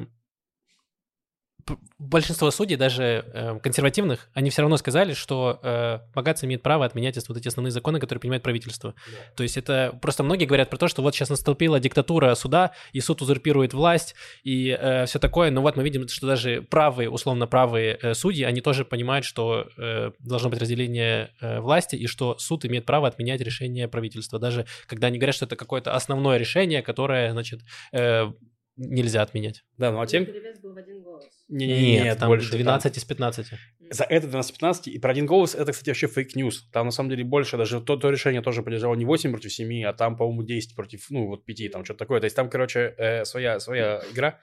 большинство 1.98 2.50
судей, 2.50 2.76
даже 2.76 3.24
э, 3.32 3.58
консервативных, 3.62 4.28
они 4.34 4.50
все 4.50 4.62
равно 4.62 4.76
сказали, 4.76 5.14
что 5.14 5.60
э, 5.62 6.00
богатцы 6.14 6.46
имеют 6.46 6.62
право 6.62 6.84
отменять 6.84 7.16
вот 7.28 7.36
эти 7.36 7.48
основные 7.48 7.70
законы, 7.70 8.00
которые 8.00 8.20
принимает 8.20 8.42
правительство. 8.42 8.94
То 9.36 9.42
есть 9.42 9.56
это 9.56 9.98
просто 10.00 10.22
многие 10.22 10.46
говорят 10.46 10.70
про 10.70 10.78
то, 10.78 10.88
что 10.88 11.02
вот 11.02 11.14
сейчас 11.14 11.30
наступила 11.30 11.78
диктатура 11.78 12.34
суда, 12.34 12.72
и 12.92 13.00
суд 13.00 13.22
узурпирует 13.22 13.74
власть, 13.74 14.14
и 14.42 14.76
все 15.06 15.18
такое. 15.18 15.50
Но 15.50 15.62
вот 15.62 15.76
мы 15.76 15.84
видим, 15.84 16.08
что 16.08 16.26
даже 16.26 16.62
правые, 16.62 17.10
условно 17.10 17.46
правые 17.46 17.98
э, 18.02 18.14
судьи, 18.14 18.44
они 18.44 18.60
тоже 18.60 18.84
понимают, 18.84 19.24
что 19.24 19.68
э, 19.76 20.12
должно 20.18 20.50
быть 20.50 20.60
разделение 20.60 21.30
э, 21.40 21.60
власти, 21.60 21.96
и 21.96 22.06
что 22.06 22.38
суд 22.38 22.64
имеет 22.64 22.84
право 22.86 23.08
отменять 23.08 23.40
решение 23.40 23.88
правительства, 23.88 24.38
даже 24.38 24.66
когда 24.86 25.08
они 25.08 25.18
говорят, 25.18 25.34
что 25.34 25.46
это 25.46 25.56
какое-то 25.56 25.94
основное 25.94 26.38
решение, 26.38 26.82
которое, 26.82 27.32
значит, 27.32 27.60
э, 27.92 28.32
нельзя 28.76 29.22
отменять. 29.22 29.64
Да, 29.76 29.92
ну 29.92 30.00
а 30.00 30.06
тем... 30.06 30.24
был 30.62 30.74
в 30.74 30.76
один 30.76 31.02
голос. 31.02 31.26
Не, 31.48 31.66
не, 31.66 31.80
не, 31.80 32.00
нет, 32.00 32.18
там 32.18 32.28
больше. 32.28 32.50
12 32.50 32.96
из 32.96 33.04
15. 33.04 33.46
За 33.90 34.04
это 34.04 34.26
12-15, 34.26 34.84
и 34.86 34.98
про 34.98 35.10
один 35.10 35.26
голос, 35.26 35.54
это, 35.54 35.72
кстати, 35.72 35.90
вообще 35.90 36.06
fake 36.06 36.35
news. 36.35 36.70
Там, 36.72 36.86
на 36.86 36.92
самом 36.92 37.10
деле, 37.10 37.24
больше, 37.24 37.56
даже 37.56 37.80
то, 37.80 37.96
то 37.96 38.10
решение 38.10 38.42
тоже 38.42 38.62
полежало 38.62 38.94
не 38.94 39.04
8 39.04 39.30
против 39.30 39.52
7, 39.52 39.84
а 39.84 39.92
там, 39.92 40.16
по-моему, 40.16 40.42
10 40.42 40.74
против, 40.74 41.06
ну, 41.10 41.26
вот 41.26 41.44
5, 41.44 41.70
там 41.70 41.84
что-то 41.84 41.98
такое. 41.98 42.20
То 42.20 42.24
есть 42.24 42.36
там, 42.36 42.48
короче, 42.48 42.94
э, 42.96 43.24
своя, 43.24 43.60
своя 43.60 44.02
игра. 44.12 44.40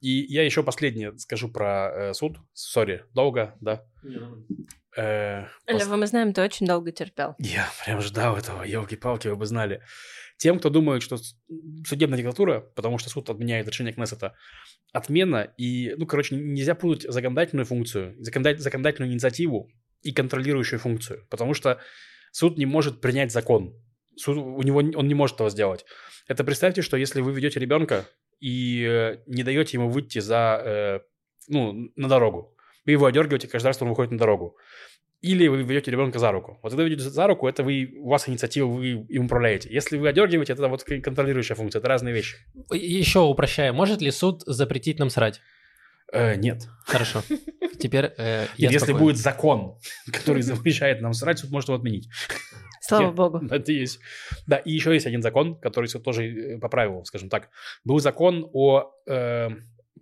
И 0.00 0.26
я 0.32 0.44
еще 0.44 0.62
последнее 0.62 1.16
скажу 1.18 1.48
про 1.48 1.90
э, 2.10 2.14
суд. 2.14 2.38
Sorry, 2.52 3.04
долго, 3.14 3.56
да. 3.60 3.84
Э, 4.96 5.42
пос- 5.66 5.78
Лева, 5.78 5.96
мы 5.96 6.06
знаем, 6.06 6.32
ты 6.32 6.42
очень 6.42 6.66
долго 6.66 6.92
терпел. 6.92 7.34
Я 7.38 7.68
прям 7.84 8.00
ждал 8.00 8.36
этого, 8.36 8.62
елки-палки, 8.62 9.28
вы 9.28 9.36
бы 9.36 9.46
знали. 9.46 9.82
Тем, 10.38 10.60
кто 10.60 10.70
думает, 10.70 11.02
что 11.02 11.18
судебная 11.84 12.16
диктатура, 12.16 12.60
потому 12.60 12.98
что 12.98 13.10
суд 13.10 13.28
отменяет 13.28 13.68
решение 13.68 13.92
Кнессета, 13.92 14.34
отмена 14.92 15.52
и, 15.58 15.94
ну, 15.96 16.06
короче, 16.06 16.36
нельзя 16.36 16.74
путать 16.76 17.12
законодательную 17.12 17.66
функцию, 17.66 18.16
законодатель- 18.20 18.60
законодательную 18.60 19.12
инициативу 19.12 19.70
и 20.02 20.12
контролирующую 20.12 20.78
функцию, 20.78 21.26
потому 21.28 21.54
что 21.54 21.80
суд 22.30 22.56
не 22.56 22.66
может 22.66 23.00
принять 23.00 23.32
закон. 23.32 23.74
Суд, 24.16 24.38
у 24.38 24.62
него, 24.62 24.78
он 24.78 25.08
не 25.08 25.14
может 25.14 25.34
этого 25.36 25.50
сделать. 25.50 25.84
Это 26.28 26.44
представьте, 26.44 26.82
что 26.82 26.96
если 26.96 27.20
вы 27.20 27.32
ведете 27.32 27.58
ребенка 27.58 28.06
и 28.38 28.84
э, 28.88 29.22
не 29.26 29.42
даете 29.42 29.76
ему 29.76 29.90
выйти 29.90 30.20
за, 30.20 30.62
э, 30.64 31.00
ну, 31.48 31.90
на 31.96 32.08
дорогу, 32.08 32.56
вы 32.86 32.92
его 32.92 33.06
одергиваете, 33.06 33.48
каждый 33.48 33.66
раз, 33.66 33.76
что 33.76 33.84
он 33.84 33.90
выходит 33.90 34.12
на 34.12 34.18
дорогу. 34.18 34.56
Или 35.20 35.48
вы 35.48 35.62
ведете 35.62 35.90
ребенка 35.90 36.18
за 36.20 36.30
руку. 36.30 36.58
Вот 36.62 36.70
когда 36.70 36.84
вы 36.84 36.90
ведете 36.90 37.10
за 37.10 37.26
руку, 37.26 37.48
это 37.48 37.64
вы, 37.64 37.92
у 37.98 38.08
вас 38.08 38.28
инициатива, 38.28 38.66
вы 38.68 39.04
им 39.08 39.24
управляете. 39.24 39.68
Если 39.72 39.98
вы 39.98 40.08
одергиваете, 40.08 40.52
это 40.52 40.68
вот 40.68 40.84
контролирующая 40.84 41.56
функция, 41.56 41.80
это 41.80 41.88
разные 41.88 42.14
вещи. 42.14 42.36
Еще 42.70 43.18
упрощая, 43.20 43.72
может 43.72 44.00
ли 44.00 44.12
суд 44.12 44.42
запретить 44.46 45.00
нам 45.00 45.10
срать? 45.10 45.40
Э, 46.12 46.36
нет. 46.36 46.68
Хорошо. 46.84 47.22
Теперь 47.80 48.12
э, 48.16 48.46
я 48.56 48.70
если 48.70 48.78
спокоен. 48.78 48.98
будет 48.98 49.16
закон, 49.16 49.78
который 50.12 50.42
запрещает 50.42 51.00
нам 51.00 51.12
срать, 51.12 51.40
суд 51.40 51.50
может 51.50 51.68
его 51.68 51.78
отменить. 51.78 52.08
Слава 52.80 53.06
Я- 53.06 53.10
богу. 53.12 53.40
Это 53.50 53.72
есть. 53.72 53.98
Да, 54.46 54.56
и 54.56 54.72
еще 54.72 54.94
есть 54.94 55.06
один 55.06 55.20
закон, 55.22 55.58
который 55.60 55.86
суд 55.86 56.04
тоже 56.04 56.26
э, 56.26 56.58
поправил, 56.58 57.04
скажем 57.04 57.28
так. 57.28 57.50
Был 57.84 57.98
закон 57.98 58.48
о 58.52 58.92
э, 59.06 59.50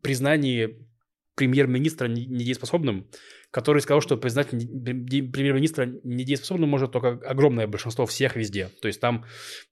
признании 0.02 0.86
премьер-министра 1.34 2.06
не- 2.06 2.26
недееспособным, 2.26 3.08
который 3.56 3.80
сказал, 3.80 4.02
что 4.02 4.18
признать 4.18 4.50
премьер-министра 4.50 5.86
недееспособным 6.04 6.68
может 6.68 6.92
только 6.92 7.12
огромное 7.26 7.66
большинство 7.66 8.04
всех 8.04 8.36
везде. 8.36 8.68
То 8.82 8.86
есть 8.88 9.00
там 9.00 9.24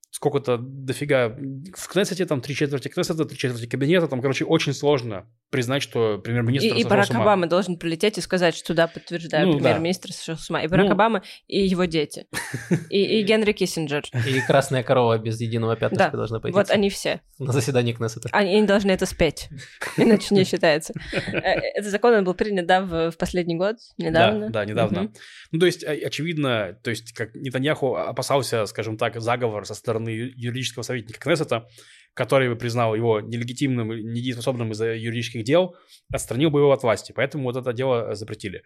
сколько-то 0.09 0.57
дофига 0.57 1.37
в 1.75 1.87
Кнессете, 1.89 2.25
там 2.25 2.39
три 2.39 2.55
четверти 2.55 2.87
Кнессета, 2.87 3.25
три 3.25 3.37
четверти 3.37 3.67
кабинета, 3.67 4.07
там, 4.07 4.21
короче, 4.21 4.45
очень 4.45 4.73
сложно 4.73 5.29
признать, 5.51 5.83
что 5.83 6.15
И, 6.15 6.21
премьер-министр 6.21 6.67
и 6.67 6.69
сошел 6.71 6.89
Барак 6.89 7.09
ума. 7.09 7.21
Обама 7.21 7.47
должен 7.47 7.77
прилететь 7.77 8.17
и 8.17 8.21
сказать, 8.21 8.55
что 8.55 8.73
да, 8.73 8.87
подтверждаю, 8.87 9.45
Ну, 9.47 9.53
да. 9.53 9.59
премьер-министр 9.59 10.13
сошел 10.13 10.37
с 10.37 10.49
ума. 10.49 10.63
И 10.63 10.67
Барак 10.67 10.85
Ну. 10.87 10.91
Обама, 10.93 11.21
и 11.47 11.65
его 11.67 11.83
дети. 11.85 12.27
И, 12.89 13.19
и 13.19 13.23
Генри 13.23 13.51
Киссинджер. 13.51 14.03
И 14.25 14.39
красная 14.41 14.83
корова 14.83 15.17
без 15.17 15.39
единого 15.41 15.75
пятнышка 15.75 16.11
Да, 16.11 16.17
должна 16.17 16.39
пойти 16.39 16.55
Вот 16.55 16.69
они 16.71 16.89
все. 16.89 17.21
на 17.37 17.51
заседании 17.51 17.91
Кнессета. 17.93 18.29
Они, 18.31 18.55
они 18.55 18.65
должны 18.65 18.91
это 18.91 19.05
спеть, 19.05 19.49
иначе 19.97 20.33
не 20.33 20.43
считается. 20.45 20.93
Э, 21.27 21.59
Этот 21.75 21.91
закон 21.91 22.13
он 22.13 22.23
был 22.23 22.33
принят, 22.33 22.65
да, 22.65 22.81
в 22.81 23.11
последний 23.17 23.55
год, 23.55 23.74
недавно. 23.97 24.47
Да, 24.47 24.49
да, 24.49 24.65
недавно. 24.65 25.01
Мгм. 25.03 25.13
Ну, 25.51 25.59
то 25.59 25.65
есть, 25.65 25.83
о- 25.83 25.91
очевидно, 25.91 26.77
то 26.83 26.89
есть, 26.89 27.13
как 27.13 27.35
Нетаньяху 27.35 27.95
опасался, 27.95 28.65
скажем 28.65 28.97
так, 28.97 29.19
заговор 29.19 29.65
со 29.65 29.73
стороны 29.75 30.09
юридического 30.09 30.83
советника 30.83 31.19
Кнессета, 31.19 31.67
который 32.15 32.47
бы 32.49 32.55
признал 32.55 32.95
его 32.95 33.19
нелегитимным, 33.19 33.89
недееспособным 33.89 34.71
из-за 34.71 34.95
юридических 34.95 35.43
дел, 35.43 35.75
отстранил 36.11 36.49
бы 36.49 36.61
его 36.61 36.71
от 36.71 36.81
власти. 36.81 37.11
Поэтому 37.13 37.43
вот 37.43 37.57
это 37.57 37.73
дело 37.73 38.15
запретили. 38.15 38.63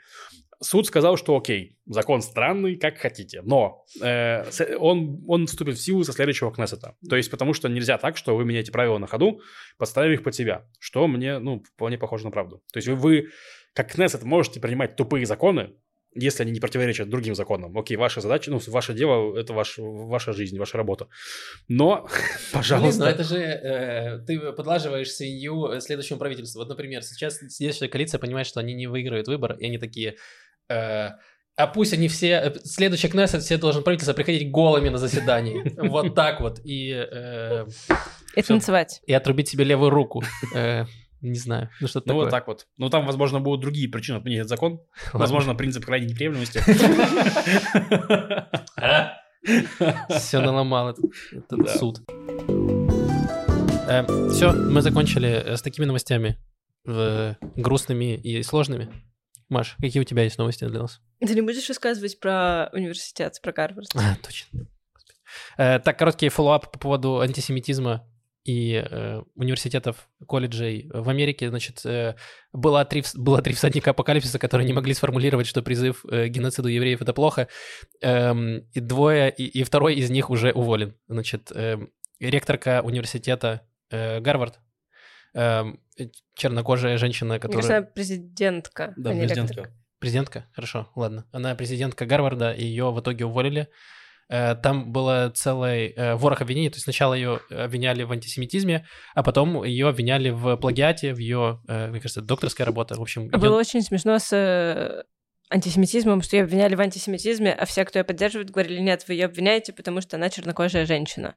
Суд 0.62 0.86
сказал, 0.86 1.18
что 1.18 1.36
окей, 1.36 1.78
закон 1.88 2.22
странный, 2.22 2.76
как 2.76 2.98
хотите, 2.98 3.42
но 3.42 3.86
э, 4.02 4.44
он, 4.78 5.24
он 5.28 5.48
вступит 5.48 5.78
в 5.78 5.82
силу 5.82 6.04
со 6.04 6.12
следующего 6.12 6.54
Кнессета. 6.54 6.96
То 7.10 7.16
есть, 7.16 7.32
потому 7.32 7.54
что 7.54 7.70
нельзя 7.70 7.98
так, 7.98 8.18
что 8.18 8.36
вы 8.36 8.46
меняете 8.46 8.72
правила 8.72 9.00
на 9.00 9.08
ходу, 9.08 9.42
подставив 9.78 10.20
их 10.20 10.24
под 10.24 10.36
себя, 10.36 10.66
что 10.80 11.08
мне, 11.08 11.40
ну, 11.40 11.64
вполне 11.64 11.98
похоже 11.98 12.26
на 12.26 12.32
правду. 12.32 12.62
То 12.72 12.78
есть, 12.78 12.88
вы, 12.88 12.96
вы 12.96 13.30
как 13.74 13.92
Кнессет 13.94 14.24
можете 14.24 14.60
принимать 14.60 14.96
тупые 14.96 15.26
законы, 15.26 15.74
если 16.16 16.42
они 16.44 16.52
не 16.52 16.60
противоречат 16.60 17.08
другим 17.10 17.36
законам. 17.36 17.78
Окей, 17.78 17.96
ваша 17.96 18.20
задача, 18.22 18.50
ну, 18.50 18.60
ваше 18.68 18.94
дело, 18.94 19.38
это 19.38 19.54
ваш, 19.54 19.76
ваша 19.78 20.34
жизнь, 20.34 20.58
ваша 20.58 20.78
работа. 20.78 21.08
Но, 21.68 22.02
Блин, 22.12 22.24
пожалуйста... 22.52 23.00
ну 23.04 23.06
это 23.06 23.24
же 23.24 23.38
э, 23.38 24.20
ты 24.26 24.40
подлаживаешь 24.54 25.12
свинью 25.12 25.68
э, 25.68 25.82
следующему 25.82 26.18
правительству. 26.18 26.60
Вот, 26.60 26.70
например, 26.70 27.04
сейчас 27.04 27.40
следующая 27.50 27.88
коалиция 27.90 28.20
понимает, 28.20 28.48
что 28.48 28.60
они 28.60 28.74
не 28.74 28.88
выиграют 28.88 29.28
выбор, 29.28 29.54
и 29.60 29.66
они 29.68 29.78
такие... 29.78 30.16
э, 30.68 31.10
а 31.56 31.68
пусть 31.68 31.94
они 31.94 32.08
все... 32.08 32.30
э, 32.44 32.56
Следующий 32.64 33.10
Кнессет 33.10 33.44
все 33.44 33.58
должен 33.58 33.84
правительство 33.84 34.14
приходить 34.14 34.50
голыми 34.50 34.90
на 34.90 34.98
заседании. 34.98 35.74
Вот 35.90 36.16
так 36.16 36.42
вот. 36.42 36.60
И, 36.64 36.90
э, 36.92 37.66
И 38.36 38.42
танцевать. 38.42 39.02
и 39.06 39.14
отрубить 39.14 39.50
себе 39.50 39.64
левую 39.64 39.92
руку. 39.92 40.24
Не 41.22 41.38
знаю. 41.38 41.70
Ну 41.82 41.88
что-то 41.88 42.08
Ну, 42.08 42.14
вот 42.16 42.26
такое. 42.26 42.40
так 42.40 42.48
вот. 42.48 42.68
Ну, 42.78 42.90
там, 42.90 43.06
возможно, 43.06 43.42
будут 43.42 43.62
другие 43.62 43.90
причины 43.90 44.18
отменить 44.18 44.40
этот 44.40 44.50
закон. 44.50 44.74
Ладно. 45.06 45.20
Возможно, 45.20 45.56
принцип 45.56 45.86
крайней 45.86 46.08
неприемлемости. 46.08 46.60
Все 50.10 50.42
наломал 50.42 50.90
этот, 50.90 51.70
суд. 51.78 52.02
все, 54.32 54.52
мы 54.52 54.82
закончили 54.82 55.30
э, 55.30 55.58
с 55.58 55.62
такими 55.62 55.86
новостями. 55.86 56.38
э, 56.86 57.36
грустными 57.56 58.16
и 58.16 58.44
сложными. 58.44 58.90
Маш, 59.48 59.76
какие 59.80 60.02
у 60.02 60.06
тебя 60.06 60.24
есть 60.24 60.38
новости 60.38 60.66
для 60.66 60.82
нас? 60.82 61.02
Ты 61.20 61.34
не 61.34 61.42
будешь 61.42 61.68
рассказывать 61.70 62.20
про 62.20 62.70
университет, 62.74 63.40
про 63.42 63.52
Гарвард? 63.52 63.88
А, 63.96 64.16
точно. 64.24 64.68
Э, 65.58 65.80
так, 65.80 65.98
короткий 65.98 66.30
follow-up 66.30 66.72
по 66.72 66.80
поводу 66.80 67.20
антисемитизма 67.22 68.08
и 68.50 68.84
э, 68.84 69.22
университетов, 69.36 70.10
колледжей 70.28 70.90
в 70.92 71.08
Америке. 71.08 71.50
Значит, 71.50 71.86
э, 71.86 72.16
было, 72.52 72.84
три, 72.84 73.04
было 73.14 73.44
три 73.44 73.54
всадника 73.54 73.92
апокалипсиса, 73.92 74.40
которые 74.40 74.66
не 74.66 74.74
могли 74.74 74.96
сформулировать, 74.96 75.46
что 75.46 75.62
призыв 75.62 76.04
э, 76.06 76.28
к 76.28 76.32
геноциду 76.32 76.68
евреев— 76.68 77.00
это 77.04 77.14
плохо. 77.14 77.48
Эм, 78.02 78.68
и 78.74 78.80
двое, 78.80 79.30
и, 79.30 79.46
и 79.46 79.64
второй 79.64 79.96
из 79.96 80.10
них 80.10 80.32
уже 80.32 80.52
уволен. 80.52 80.96
Значит, 81.08 81.52
эм, 81.54 81.92
ректорка 82.20 82.82
университета 82.84 83.68
э, 83.92 84.20
Гарвард, 84.20 84.60
эм, 85.36 85.80
чернокожая 86.34 86.98
женщина, 86.98 87.34
Мне 87.34 87.40
которая... 87.40 87.62
кажется, 87.62 87.78
она 87.78 87.86
президентка, 87.86 88.94
Да, 88.98 89.12
а 89.12 89.14
не 89.14 89.22
ректорка. 89.22 89.46
президентка. 89.46 89.74
Президентка? 90.00 90.46
Хорошо, 90.54 90.90
ладно. 90.96 91.26
Она 91.32 91.54
президентка 91.54 92.08
Гарварда, 92.08 92.52
и 92.54 92.66
ее 92.66 92.92
в 92.92 93.00
итоге 93.00 93.26
уволили. 93.26 93.68
Э, 94.30 94.56
Там 94.56 94.92
было 94.92 95.32
целый 95.36 95.88
э, 95.96 96.16
ворох 96.16 96.42
обвинений. 96.42 96.70
То 96.70 96.76
есть 96.76 96.84
сначала 96.84 97.14
ее 97.16 97.40
обвиняли 97.50 98.04
в 98.04 98.12
антисемитизме, 98.12 98.86
а 99.16 99.24
потом 99.24 99.64
ее 99.64 99.88
обвиняли 99.90 100.30
в 100.30 100.56
плагиате, 100.58 101.14
в 101.14 101.18
ее, 101.18 101.62
э, 101.68 101.88
мне 101.88 102.00
кажется, 102.00 102.22
докторская 102.22 102.66
работа. 102.66 102.96
В 102.96 103.02
общем, 103.02 103.28
Было 103.30 103.46
её- 103.54 103.56
очень 103.60 103.82
смешно 103.82 104.20
с 104.20 105.04
антисемитизмом, 105.52 106.22
что 106.22 106.36
ее 106.38 106.44
обвиняли 106.44 106.76
в 106.76 106.80
антисемитизме, 106.82 107.52
а 107.52 107.66
все, 107.66 107.84
кто 107.86 107.98
ее 108.00 108.06
поддерживает, 108.06 108.52
говорили, 108.52 108.80
нет, 108.82 109.04
вы 109.08 109.16
ее 109.16 109.26
обвиняете, 109.26 109.74
потому 109.74 110.00
что 110.02 110.18
она 110.18 110.30
чернокожая 110.30 110.86
женщина. 110.86 111.36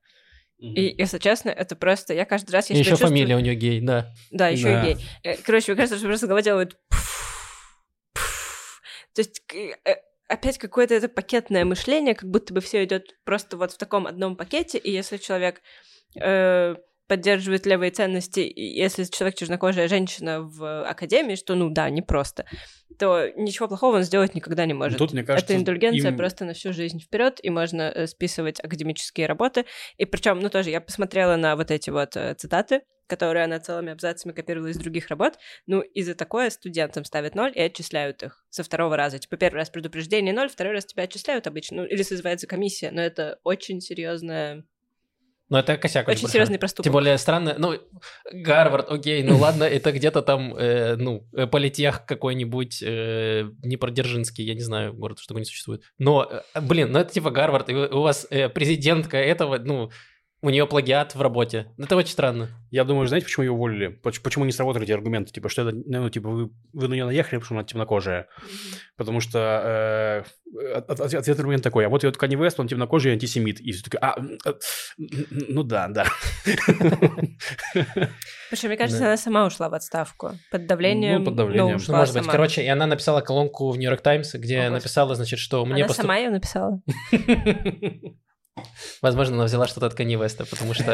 И, 0.59 0.95
если 0.97 1.18
честно, 1.18 1.49
это 1.51 1.74
просто... 1.74 2.14
Я 2.14 2.24
каждый 2.24 2.53
раз... 2.53 2.70
Я 2.70 2.76
еще 2.78 2.90
чувствую- 2.90 3.09
фамилия 3.09 3.34
у 3.36 3.40
нее 3.40 3.55
гей, 3.57 3.80
да. 3.80 4.12
Да, 4.30 4.47
еще 4.49 4.64
Да. 4.64 4.86
и 4.86 4.95
гей. 4.95 5.36
Короче, 5.45 5.72
мне 5.72 5.76
кажется, 5.76 5.99
что 5.99 6.07
просто 6.07 6.26
голова 6.26 6.43
делает... 6.43 6.76
То 9.14 9.18
есть 9.22 9.43
опять 10.33 10.59
какое-то 10.59 10.95
это 10.95 11.09
пакетное 11.09 11.64
мышление, 11.64 12.14
как 12.14 12.28
будто 12.28 12.55
бы 12.55 12.61
все 12.61 12.85
идет 12.85 13.14
просто 13.24 13.57
вот 13.57 13.72
в 13.72 13.78
таком 13.78 14.07
одном 14.07 14.37
пакете, 14.37 14.78
и 14.78 14.91
если 14.91 15.18
человек 15.18 15.61
э, 16.20 16.74
поддерживает 17.07 17.66
левые 17.66 17.91
ценности, 17.91 18.41
и 18.41 18.62
если 18.62 19.05
человек 19.05 19.37
чернокожая 19.37 19.89
женщина 19.89 20.41
в 20.41 20.89
академии, 20.89 21.35
что, 21.35 21.55
ну 21.55 21.68
да, 21.68 21.91
непросто, 21.91 22.47
то 22.99 23.28
ничего 23.37 23.68
плохого 23.68 23.97
он 23.97 24.03
сделать 24.03 24.35
никогда 24.35 24.64
не 24.64 24.74
может. 24.74 24.99
Тут, 24.99 25.12
мне 25.12 25.22
кажется, 25.22 25.53
это 25.53 25.61
индульгенция 25.61 26.11
им- 26.11 26.16
просто 26.16 26.45
на 26.45 26.55
всю 26.55 26.72
жизнь 26.72 27.01
вперед, 27.01 27.39
и 27.43 27.51
можно 27.51 27.83
э, 27.83 28.07
списывать 28.07 28.59
академические 28.61 29.26
работы. 29.26 29.66
И 29.99 30.07
причем, 30.07 30.41
ну 30.41 30.49
тоже, 30.49 30.70
я 30.70 30.80
посмотрела 30.80 31.37
на 31.37 31.57
вот 31.57 31.70
эти 31.70 31.91
вот 31.91 32.16
э, 32.16 32.35
цитаты, 32.35 32.83
которые 33.12 33.44
она 33.44 33.60
целыми 33.60 33.92
абзацами 33.92 34.32
копировала 34.32 34.68
из 34.68 34.78
других 34.78 35.08
работ. 35.08 35.34
Ну, 35.66 35.82
и 35.82 36.00
за 36.02 36.14
такое 36.14 36.48
студентам 36.48 37.04
ставят 37.04 37.34
ноль 37.34 37.52
и 37.54 37.60
отчисляют 37.60 38.22
их 38.22 38.42
со 38.48 38.62
второго 38.64 38.96
раза. 38.96 39.18
Типа, 39.18 39.36
первый 39.36 39.56
раз 39.56 39.68
предупреждение 39.68 40.32
ноль, 40.32 40.48
второй 40.48 40.72
раз 40.72 40.86
тебя 40.86 41.02
отчисляют 41.02 41.46
обычно. 41.46 41.82
Ну, 41.82 41.84
или 41.84 42.02
созывается 42.02 42.46
комиссия, 42.46 42.90
но 42.90 43.02
это 43.02 43.38
очень 43.44 43.82
серьезная, 43.82 44.64
Но 45.50 45.58
это 45.58 45.76
косяк 45.76 46.08
очень 46.08 46.22
большой. 46.22 46.30
серьезный 46.30 46.58
проступок. 46.58 46.84
Тем 46.84 46.92
более 46.94 47.18
странно, 47.18 47.54
ну, 47.58 47.74
Гарвард, 48.32 48.90
окей, 48.90 49.22
ну 49.22 49.36
ладно, 49.36 49.64
это 49.64 49.92
где-то 49.92 50.22
там, 50.22 50.56
э, 50.56 50.96
ну, 50.96 51.28
э, 51.36 51.46
политех 51.46 52.06
какой-нибудь, 52.06 52.82
э, 52.82 53.44
не 53.62 53.76
Продержинский, 53.76 54.42
я 54.46 54.54
не 54.54 54.62
знаю, 54.62 54.94
город, 54.94 55.18
что 55.18 55.28
такое 55.28 55.42
не 55.42 55.44
существует. 55.44 55.82
Но, 55.98 56.26
э, 56.54 56.60
блин, 56.62 56.92
ну 56.92 56.98
это 56.98 57.12
типа 57.12 57.30
Гарвард, 57.30 57.68
и 57.68 57.74
у 57.74 58.00
вас 58.00 58.26
э, 58.30 58.48
президентка 58.48 59.18
этого, 59.18 59.58
ну, 59.58 59.90
у 60.45 60.51
нее 60.51 60.66
плагиат 60.66 61.14
в 61.14 61.22
работе. 61.22 61.66
Это 61.78 61.95
очень 61.97 62.11
странно. 62.12 62.49
Я 62.70 62.84
думаю, 62.84 63.07
знаете, 63.07 63.26
почему 63.26 63.45
ее 63.45 63.53
уволили? 63.53 63.88
Поч- 63.88 64.20
Почему 64.22 64.45
не 64.45 64.51
сработали 64.53 64.84
эти 64.84 64.93
аргументы? 64.93 65.32
Типа, 65.32 65.49
что 65.49 65.68
это, 65.68 65.76
ну, 65.86 66.11
типа, 66.11 66.28
вы, 66.28 66.51
вы 66.72 66.88
на 66.88 66.95
нее 66.95 67.05
наехали, 67.05 67.38
потому 67.38 67.45
что 67.45 67.55
она 67.55 67.64
темнокожая. 67.64 68.26
Потому 68.97 69.20
что 69.20 69.38
э, 70.55 70.72
от- 70.74 70.90
от- 71.01 71.14
ответ 71.14 71.38
аргумент 71.38 71.62
такой, 71.62 71.86
а 71.86 71.88
вот 71.88 72.03
ее 72.03 72.11
Kanye 72.11 72.34
West, 72.36 72.55
он 72.59 72.66
темнокожий 72.66 73.11
и 73.12 73.14
антисемит. 73.14 73.61
И 73.61 73.70
все 73.72 73.84
таки 73.84 73.99
а, 74.01 74.16
э, 74.18 74.53
м, 74.99 75.26
ну 75.30 75.62
да, 75.62 75.88
да. 75.88 76.07
Причем, 78.51 78.68
мне 78.68 78.76
кажется, 78.76 79.05
она 79.05 79.16
сама 79.16 79.47
ушла 79.47 79.68
в 79.68 79.74
отставку. 79.74 80.32
Под 80.51 80.66
давлением. 80.66 81.20
Ну, 81.20 81.24
под 81.26 81.36
давлением. 81.36 81.76
Ну, 81.78 81.84
Ну, 81.88 81.97
может 81.97 82.14
быть. 82.14 82.26
Короче, 82.26 82.62
и 82.62 82.68
она 82.68 82.86
написала 82.86 83.20
колонку 83.20 83.70
в 83.70 83.76
Нью-Йорк 83.78 84.01
Таймс, 84.03 84.34
где 84.34 84.68
написала, 84.70 85.14
значит, 85.14 85.38
что 85.38 85.64
мне 85.64 85.84
Она 85.84 85.95
сама 85.95 86.16
ее 86.16 86.30
написала. 86.30 86.80
Возможно, 89.00 89.36
она 89.36 89.44
взяла 89.44 89.66
что-то 89.66 89.86
от 89.86 89.98
Kanye 89.98 90.18
West, 90.20 90.46
потому 90.48 90.74
что... 90.74 90.92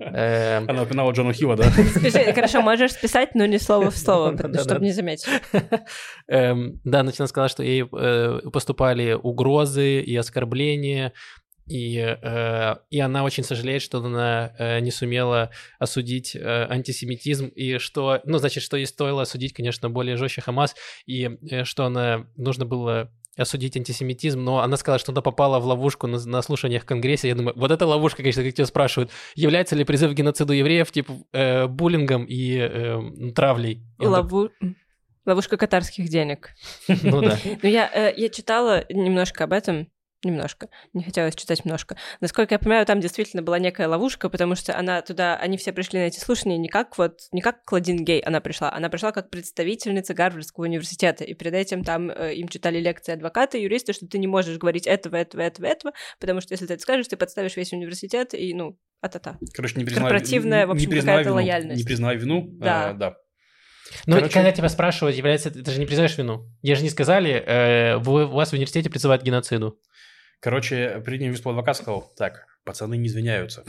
эм, 0.00 0.70
Она 0.70 0.82
упинала 0.82 1.12
Джона 1.12 1.32
Хилла, 1.32 1.56
да? 1.56 1.64
Скажи, 1.70 2.32
хорошо, 2.32 2.62
можешь 2.62 2.92
списать, 2.92 3.34
но 3.34 3.44
не 3.46 3.58
слово 3.58 3.90
в 3.90 3.96
слово, 3.96 4.36
чтобы 4.62 4.84
не 4.84 4.92
заметить. 4.92 5.28
Эм, 6.28 6.80
Да, 6.84 7.02
значит, 7.02 7.20
она 7.20 7.26
сказала, 7.28 7.48
что 7.48 7.62
ей 7.62 7.84
э, 7.90 8.40
поступали 8.52 9.12
угрозы 9.12 10.00
и 10.00 10.16
оскорбления, 10.16 11.12
и, 11.68 11.98
э, 11.98 12.74
и 12.90 13.00
она 13.00 13.24
очень 13.24 13.42
сожалеет, 13.42 13.82
что 13.82 13.98
она 13.98 14.54
э, 14.56 14.78
не 14.80 14.92
сумела 14.92 15.50
осудить 15.80 16.36
э, 16.36 16.66
антисемитизм, 16.68 17.48
и 17.48 17.78
что, 17.78 18.20
ну, 18.24 18.38
значит, 18.38 18.62
что 18.62 18.76
ей 18.76 18.86
стоило 18.86 19.22
осудить, 19.22 19.52
конечно, 19.52 19.90
более 19.90 20.16
жестче 20.16 20.42
Хамас, 20.42 20.76
и 21.06 21.28
э, 21.50 21.64
что 21.64 21.84
она, 21.84 22.26
нужно 22.36 22.64
было 22.64 23.10
осудить 23.36 23.76
антисемитизм, 23.76 24.40
но 24.42 24.60
она 24.60 24.76
сказала, 24.76 24.98
что 24.98 25.12
она 25.12 25.20
попала 25.22 25.58
в 25.58 25.66
ловушку 25.66 26.06
на, 26.06 26.18
на 26.24 26.42
слушаниях 26.42 26.82
в 26.82 26.86
Конгрессе. 26.86 27.28
Я 27.28 27.34
думаю, 27.34 27.54
вот 27.56 27.70
эта 27.70 27.86
ловушка, 27.86 28.18
конечно, 28.22 28.42
как 28.42 28.54
тебя 28.54 28.66
спрашивают, 28.66 29.10
является 29.34 29.76
ли 29.76 29.84
призыв 29.84 30.10
к 30.12 30.14
геноциду 30.14 30.52
евреев, 30.52 30.90
типа, 30.90 31.12
э, 31.32 31.66
буллингом 31.66 32.24
и 32.24 32.56
э, 32.58 33.30
травлей? 33.34 33.82
Так, 33.98 34.08
Лову- 34.08 34.50
Ловушка 35.26 35.56
катарских 35.56 36.08
денег. 36.08 36.50
Ну 37.02 37.20
да. 37.20 37.36
Ну, 37.62 37.68
я, 37.68 37.90
э, 37.92 38.14
я 38.16 38.28
читала 38.28 38.84
немножко 38.88 39.44
об 39.44 39.52
этом, 39.52 39.88
немножко, 40.24 40.68
не 40.92 41.02
хотелось 41.04 41.34
читать 41.34 41.64
немножко. 41.64 41.96
Насколько 42.20 42.54
я 42.54 42.58
понимаю, 42.58 42.86
там 42.86 43.00
действительно 43.00 43.42
была 43.42 43.58
некая 43.58 43.86
ловушка, 43.88 44.28
потому 44.28 44.54
что 44.54 44.76
она 44.76 45.02
туда, 45.02 45.36
они 45.36 45.56
все 45.56 45.72
пришли 45.72 45.98
на 45.98 46.04
эти 46.04 46.18
слушания 46.18 46.56
не 46.58 46.68
как 46.68 46.98
вот, 46.98 47.20
не 47.32 47.40
как 47.40 47.64
Клодин 47.64 48.04
Гей 48.04 48.20
она 48.20 48.40
пришла, 48.40 48.72
она 48.72 48.88
пришла 48.88 49.12
как 49.12 49.30
представительница 49.30 50.14
Гарвардского 50.14 50.64
университета, 50.64 51.24
и 51.24 51.34
перед 51.34 51.54
этим 51.54 51.84
там 51.84 52.10
э, 52.10 52.34
им 52.34 52.48
читали 52.48 52.78
лекции 52.80 53.12
адвокаты, 53.12 53.58
юристы, 53.58 53.92
что 53.92 54.06
ты 54.06 54.18
не 54.18 54.26
можешь 54.26 54.58
говорить 54.58 54.86
этого, 54.86 55.16
этого, 55.16 55.42
этого, 55.42 55.66
этого, 55.66 55.92
потому 56.18 56.40
что 56.40 56.54
если 56.54 56.66
ты 56.66 56.74
это 56.74 56.82
скажешь, 56.82 57.08
ты 57.08 57.16
подставишь 57.16 57.56
весь 57.56 57.72
университет, 57.72 58.34
и, 58.34 58.54
ну, 58.54 58.78
а-та-та. 59.00 59.38
Короче, 59.54 59.76
не 59.76 59.84
признавая... 59.84 60.10
Корпоративная, 60.12 60.66
в 60.66 60.70
общем, 60.70 60.88
не 60.88 60.94
признавая 60.94 61.24
какая-то 61.24 61.38
вину. 61.40 61.52
лояльность. 61.52 61.80
Не 61.80 61.86
признавая 61.86 62.16
вину, 62.16 62.48
Да. 62.52 62.88
а, 62.90 62.92
да. 62.94 63.16
Ну, 64.06 64.16
Короче- 64.16 64.34
когда 64.34 64.50
тебя 64.52 64.68
спрашивают, 64.68 65.16
является... 65.16 65.50
Ты 65.50 65.70
же 65.70 65.78
не 65.78 65.86
признаешь 65.86 66.18
вину. 66.18 66.50
Я 66.62 66.74
же 66.74 66.82
не 66.82 66.90
сказали, 66.90 67.30
э, 67.34 67.98
вы- 67.98 68.24
у 68.26 68.30
вас 68.34 68.50
в 68.50 68.52
университете 68.54 68.90
призывают 68.90 69.22
к 69.22 69.24
геноциду. 69.24 69.78
Короче, 70.40 71.02
перед 71.04 71.20
ним 71.20 71.30
выступал 71.30 71.52
адвокат, 71.52 71.76
сказал, 71.76 72.12
так, 72.16 72.46
пацаны 72.64 72.96
не 72.96 73.08
извиняются. 73.08 73.64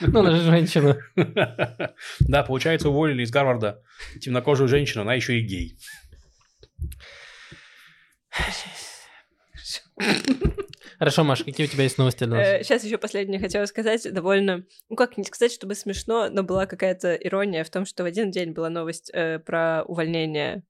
Ну, 0.00 0.20
она 0.20 0.32
же 0.32 0.42
женщина. 0.42 0.98
Да, 2.20 2.42
получается, 2.42 2.88
уволили 2.88 3.22
из 3.22 3.30
Гарварда 3.30 3.82
темнокожую 4.20 4.68
женщину, 4.68 5.02
она 5.02 5.14
еще 5.14 5.38
и 5.38 5.42
гей. 5.42 5.78
Хорошо, 10.98 11.24
Маш, 11.24 11.44
какие 11.44 11.66
у 11.66 11.70
тебя 11.70 11.84
есть 11.84 11.98
новости 11.98 12.24
для 12.24 12.36
нас? 12.36 12.66
Сейчас 12.66 12.84
еще 12.84 12.98
последнее 12.98 13.40
хотела 13.40 13.66
сказать. 13.66 14.12
Довольно, 14.12 14.64
ну 14.88 14.96
как 14.96 15.16
не 15.16 15.24
сказать, 15.24 15.52
чтобы 15.52 15.74
смешно, 15.74 16.28
но 16.30 16.42
была 16.42 16.66
какая-то 16.66 17.14
ирония 17.14 17.64
в 17.64 17.70
том, 17.70 17.84
что 17.84 18.04
в 18.04 18.06
один 18.06 18.30
день 18.30 18.52
была 18.52 18.70
новость 18.70 19.10
э, 19.12 19.38
про 19.40 19.82
увольнение 19.86 20.62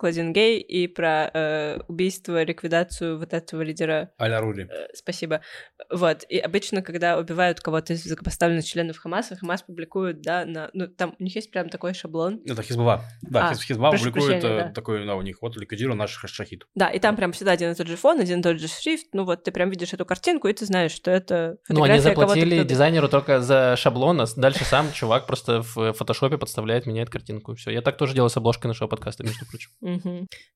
Клодин 0.00 0.32
Гей 0.32 0.60
и 0.60 0.86
про 0.86 1.30
э, 1.34 1.78
убийство, 1.86 2.42
ликвидацию 2.42 3.18
вот 3.18 3.34
этого 3.34 3.60
лидера. 3.60 4.10
Аля 4.18 4.40
Рули. 4.40 4.66
Э, 4.70 4.86
спасибо. 4.94 5.42
Вот. 5.90 6.24
И 6.30 6.38
обычно, 6.38 6.80
когда 6.80 7.18
убивают 7.18 7.60
кого-то 7.60 7.92
из 7.92 8.04
высокопоставленных 8.04 8.64
членов 8.64 8.96
Хамаса, 8.96 9.36
Хамас 9.36 9.62
публикует, 9.62 10.22
да, 10.22 10.46
на... 10.46 10.70
Ну, 10.72 10.86
там 10.88 11.14
у 11.18 11.22
них 11.22 11.34
есть 11.36 11.50
прям 11.50 11.68
такой 11.68 11.92
шаблон. 11.92 12.40
Это 12.46 12.62
Хизбалла. 12.62 13.04
Да, 13.20 13.48
А, 13.48 13.52
Хиз- 13.52 13.62
Хизбалла 13.62 13.90
прошу 13.90 14.06
публикует 14.06 14.42
э, 14.42 14.48
да. 14.48 14.72
такой, 14.72 15.04
да, 15.04 15.16
у 15.16 15.20
них, 15.22 15.42
вот, 15.42 15.56
ликвидируем 15.58 15.98
наш 15.98 16.12
шахид. 16.12 16.64
Да, 16.74 16.88
и 16.88 16.98
там 16.98 17.14
прям 17.16 17.32
всегда 17.32 17.52
один 17.52 17.70
и 17.70 17.74
тот 17.74 17.86
же 17.86 17.96
фон, 17.96 18.20
один 18.20 18.40
и 18.40 18.42
тот 18.42 18.58
же 18.58 18.68
шрифт. 18.68 19.08
Ну 19.12 19.24
вот 19.26 19.44
ты 19.44 19.52
прям 19.52 19.68
видишь 19.68 19.92
эту 19.92 20.06
картинку, 20.06 20.48
и 20.48 20.52
ты 20.54 20.64
знаешь, 20.64 20.92
что 20.92 21.10
это 21.10 21.58
Ну, 21.68 21.82
они 21.82 21.98
заплатили 21.98 22.60
кто- 22.60 22.68
дизайнеру 22.68 23.08
только 23.10 23.42
за 23.42 23.74
шаблон, 23.76 24.22
а 24.22 24.26
дальше 24.34 24.64
сам 24.64 24.90
чувак 24.94 25.26
просто 25.26 25.60
в 25.60 25.92
фотошопе 25.92 26.38
подставляет, 26.38 26.86
меняет 26.86 27.10
картинку. 27.10 27.54
Все. 27.54 27.70
Я 27.70 27.82
так 27.82 27.98
тоже 27.98 28.14
делаю 28.14 28.30
с 28.30 28.36
обложкой 28.38 28.68
нашего 28.68 28.88
подкаста, 28.88 29.24
между 29.24 29.44
прочим. 29.44 29.70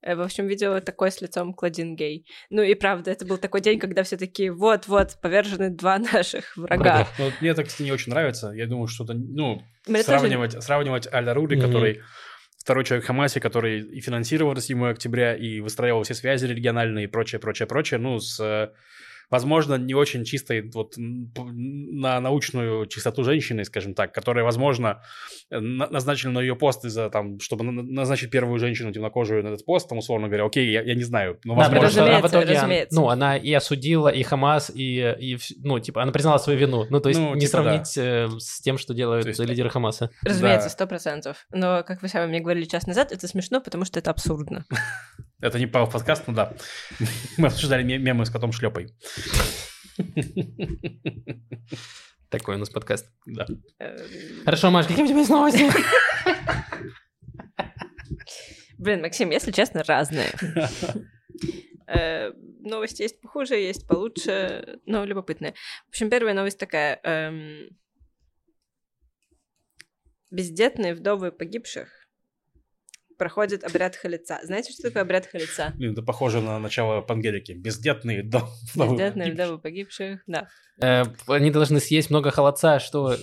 Э, 0.03 0.14
В 0.16 0.20
общем, 0.20 0.47
видео 0.47 0.80
такое 0.80 1.11
с 1.11 1.20
лицом 1.20 1.55
Клодин 1.55 1.97
Гей. 1.97 2.26
Ну 2.51 2.62
и 2.62 2.74
правда, 2.74 3.11
это 3.11 3.24
был 3.26 3.39
такой 3.39 3.61
день, 3.61 3.78
когда 3.78 4.03
все 4.03 4.16
такие 4.16 4.53
вот-вот, 4.53 5.18
повержены 5.22 5.70
два 5.70 5.99
наших 6.12 6.57
врага. 6.57 7.09
Ну, 7.18 7.30
мне 7.41 7.51
это, 7.51 7.64
кстати, 7.64 7.82
не 7.82 7.93
очень 7.93 8.12
нравится. 8.12 8.51
Я 8.55 8.66
думаю, 8.66 8.87
что 8.87 9.05
это, 9.05 9.14
ну, 9.14 9.62
Мне 9.87 10.03
тоже- 10.03 10.18
сравнивать, 10.20 10.62
сравнивать 10.62 11.12
Аля 11.12 11.35
Рули, 11.35 11.57
Мгм. 11.57 11.66
который 11.66 12.01
второй 12.59 12.85
человек 12.85 13.05
в 13.05 13.07
Хамасе, 13.07 13.41
который 13.41 13.80
и 13.80 14.01
финансировал 14.01 14.57
7 14.57 14.91
октября, 14.91 15.37
и 15.37 15.61
выстраивал 15.61 16.03
все 16.03 16.14
связи 16.14 16.47
региональные 16.47 17.05
и 17.05 17.09
прочее, 17.09 17.39
прочее, 17.39 17.66
прочее, 17.66 17.99
ну, 18.01 18.18
с, 18.18 18.41
э, 18.41 18.70
возможно, 19.30 19.74
не 19.76 19.94
очень 19.94 20.24
чистой, 20.24 20.70
вот, 20.72 20.94
на 20.96 22.20
научную 22.20 22.86
чистоту 22.86 23.24
женщины, 23.24 23.64
скажем 23.64 23.94
так, 23.94 24.12
которая, 24.12 24.44
возможно, 24.44 25.02
э, 25.50 25.58
на- 25.60 25.88
назначена 25.88 26.32
на 26.34 26.40
ее 26.40 26.56
пост 26.56 26.84
из-за, 26.84 27.10
там, 27.10 27.40
чтобы 27.40 27.64
на- 27.64 27.72
на- 27.72 27.82
назначить 27.82 28.30
первую 28.30 28.58
женщину 28.58 28.92
темнокожую 28.92 29.42
на 29.42 29.48
этот 29.48 29.64
пост, 29.64 29.88
там, 29.88 29.98
условно 29.98 30.28
говоря, 30.28 30.44
окей, 30.44 30.70
я, 30.70 30.82
я 30.82 30.94
не 30.94 31.02
знаю, 31.04 31.38
но, 31.44 31.54
Да, 31.54 31.60
возможно... 31.70 31.74
потому 31.74 31.90
что 31.92 32.02
она 32.04 32.20
в 32.20 32.22
Разумеется, 32.24 32.38
итоге, 32.38 32.58
разумеется. 32.58 32.94
ну, 33.00 33.08
она 33.08 33.36
и 33.36 33.52
осудила, 33.52 34.08
и 34.08 34.22
Хамас, 34.22 34.70
и, 34.74 35.14
и 35.18 35.38
ну, 35.62 35.78
типа, 35.80 36.02
она 36.02 36.12
признала 36.12 36.38
свою 36.38 36.58
вину. 36.58 36.84
Ну, 36.90 37.00
то 37.00 37.08
есть 37.08 37.20
Ну, 37.20 37.34
не 37.34 37.40
типа, 37.42 37.50
сравнить 37.50 37.96
э, 37.98 38.28
с 38.38 38.60
тем, 38.60 38.78
что 38.78 38.94
делают 38.94 39.22
То 39.24 39.28
есть- 39.28 39.40
лидеры 39.40 39.70
Хамаса. 39.70 40.10
Разумеется, 40.22 40.66
Да. 40.68 40.70
сто 40.70 40.86
процентов. 40.86 41.46
Но, 41.52 41.82
как 41.84 42.02
вы 42.02 42.08
сами 42.08 42.28
мне 42.28 42.40
говорили 42.40 42.64
час 42.64 42.86
назад, 42.86 43.12
это 43.12 43.26
смешно, 43.28 43.60
потому 43.60 43.84
что 43.84 43.98
это 43.98 44.10
абсурдно. 44.10 44.64
Это 45.41 45.59
не 45.59 45.66
по 45.66 45.87
подкаст, 45.87 46.26
но 46.26 46.35
да. 46.35 46.55
Мы 47.39 47.49
обсуждали 47.49 47.82
ме- 47.82 47.99
мемы 47.99 48.24
с 48.24 48.30
котом 48.30 48.53
шлепой. 48.53 48.95
Такой 52.30 52.57
у 52.57 52.59
нас 52.59 52.70
подкаст. 52.70 53.07
Да. 53.26 53.47
Э, 53.78 53.97
Хорошо, 54.45 54.70
Маш, 54.70 54.87
какие 54.87 55.05
у 55.05 55.09
тебя 55.09 55.18
есть 55.18 55.30
новости? 55.30 55.70
Блин, 58.78 59.03
Максим, 59.03 59.30
если 59.30 59.53
честно, 59.53 59.82
разные. 59.85 60.32
Э, 61.87 62.32
Новости 62.61 63.03
есть 63.03 63.20
похуже, 63.20 63.57
есть 63.57 63.87
получше, 63.87 64.78
но 64.87 65.05
любопытные. 65.05 65.53
В 65.87 65.91
общем, 65.91 66.09
первая 66.11 66.32
новость 66.35 66.59
такая. 66.59 66.99
эм, 67.05 67.68
Бездетные 70.30 70.95
вдовы 70.95 71.30
погибших 71.30 71.89
проходят 73.18 73.64
обряд 73.64 73.96
халица. 73.96 74.38
Знаете, 74.42 74.72
что 74.72 74.82
такое 74.82 75.02
обряд 75.02 75.26
халица? 75.26 75.72
Блин, 75.76 75.92
это 75.92 76.02
похоже 76.02 76.40
на 76.40 76.58
начало 76.58 77.00
Пангелики. 77.00 77.52
Бездетные 77.56 78.22
до- 78.22 78.48
вдовы 78.74 78.92
Бездетные 78.96 79.26
погибших. 79.26 79.34
вдовы 79.34 79.58
погибших, 79.58 80.20
да. 80.26 80.48
Э, 80.80 81.02
Они 81.28 81.50
должны 81.50 81.80
съесть 81.80 82.10
много 82.10 82.30
холодца, 82.30 82.78
что... 82.80 83.16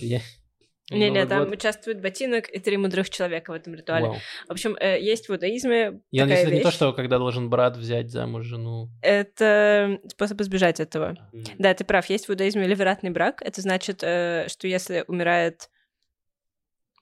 Не-не, 0.90 1.08
Новый 1.10 1.26
там 1.28 1.44
год. 1.44 1.54
участвует 1.54 2.02
ботинок 2.02 2.50
и 2.50 2.58
три 2.58 2.76
мудрых 2.76 3.08
человека 3.08 3.52
в 3.52 3.54
этом 3.54 3.74
ритуале. 3.74 4.08
Вау. 4.08 4.16
В 4.48 4.50
общем, 4.52 4.76
э, 4.78 5.00
есть 5.00 5.26
в 5.28 5.32
иудаизме 5.32 6.02
Я 6.10 6.24
такая 6.24 6.24
надеюсь, 6.24 6.40
это 6.42 6.54
не 6.56 6.60
то, 6.60 6.68
вещь. 6.68 6.74
что 6.76 6.92
когда 6.92 7.18
должен 7.18 7.48
брат 7.48 7.76
взять 7.78 8.10
замуж 8.10 8.44
жену. 8.44 8.90
Это 9.00 9.98
способ 10.10 10.38
избежать 10.42 10.80
этого. 10.80 11.16
Да, 11.58 11.72
ты 11.72 11.84
прав. 11.84 12.10
Есть 12.10 12.26
в 12.26 12.30
иудаизме 12.30 12.66
ливератный 12.66 13.08
брак. 13.10 13.40
Это 13.42 13.62
значит, 13.62 14.00
э, 14.02 14.48
что 14.48 14.66
если 14.68 15.04
умирает 15.06 15.70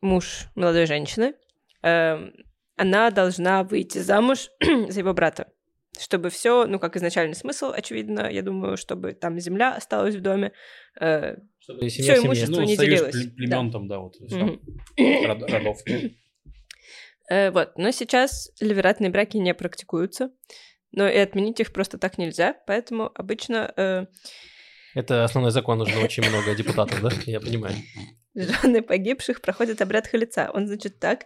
муж 0.03 0.45
молодой 0.55 0.87
женщины, 0.87 1.35
эм, 1.83 2.33
она 2.81 3.11
должна 3.11 3.63
выйти 3.65 3.99
замуж 3.99 4.51
за 4.89 4.99
его 5.01 5.13
брата. 5.15 5.47
Чтобы 5.99 6.31
все, 6.31 6.67
ну, 6.67 6.79
как 6.79 6.97
изначальный 6.97 7.35
смысл, 7.35 7.73
очевидно, 7.75 8.31
я 8.31 8.43
думаю, 8.43 8.77
чтобы 8.77 9.13
там 9.13 9.39
земля 9.41 9.75
осталась 9.77 10.15
в 10.15 10.21
доме. 10.21 10.53
э, 11.01 11.37
Чтобы 11.59 11.81
Всё 11.81 11.91
семья 11.91 12.13
в 12.15 12.17
семье. 12.17 12.27
имущество 12.29 12.53
Ну, 12.61 12.63
не 12.67 12.77
делилось. 12.77 13.15
пле- 13.15 13.31
племен 13.37 13.71
там, 13.71 13.89
да, 13.89 13.99
вот. 13.99 14.15
Род- 14.99 15.51
Родов. 15.53 15.79
Э, 17.31 17.51
Вот, 17.53 17.79
но 17.79 17.91
сейчас 17.93 18.51
ливератные 18.61 19.11
браки 19.11 19.37
не 19.37 19.55
практикуются, 19.55 20.31
но 20.93 21.09
и 21.09 21.17
отменить 21.17 21.61
их 21.61 21.73
просто 21.73 21.97
так 21.99 22.19
нельзя, 22.19 22.57
поэтому 22.67 23.11
обычно 23.15 23.73
э, 23.77 24.07
Это 24.95 25.23
основной 25.25 25.53
закон, 25.53 25.79
нужно 25.79 26.01
очень 26.03 26.29
много 26.29 26.55
депутатов, 26.57 27.01
да? 27.03 27.11
Я 27.27 27.41
понимаю. 27.41 27.75
жены 28.35 28.83
погибших 28.83 29.41
проходят 29.43 29.81
обряд 29.81 30.07
халица. 30.09 30.51
Он, 30.53 30.67
значит, 30.67 30.99
так 30.99 31.25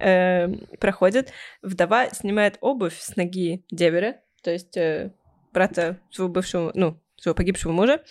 э, 0.00 0.48
проходит. 0.80 1.32
Вдова 1.62 2.10
снимает 2.10 2.58
обувь 2.60 2.98
с 2.98 3.16
ноги 3.16 3.64
деверя, 3.70 4.20
то 4.42 4.50
есть 4.50 4.76
э, 4.76 5.12
брата 5.52 5.98
своего 6.10 6.32
бывшего, 6.32 6.72
ну, 6.74 7.00
своего 7.16 7.36
погибшего 7.36 7.72
мужа, 7.72 8.02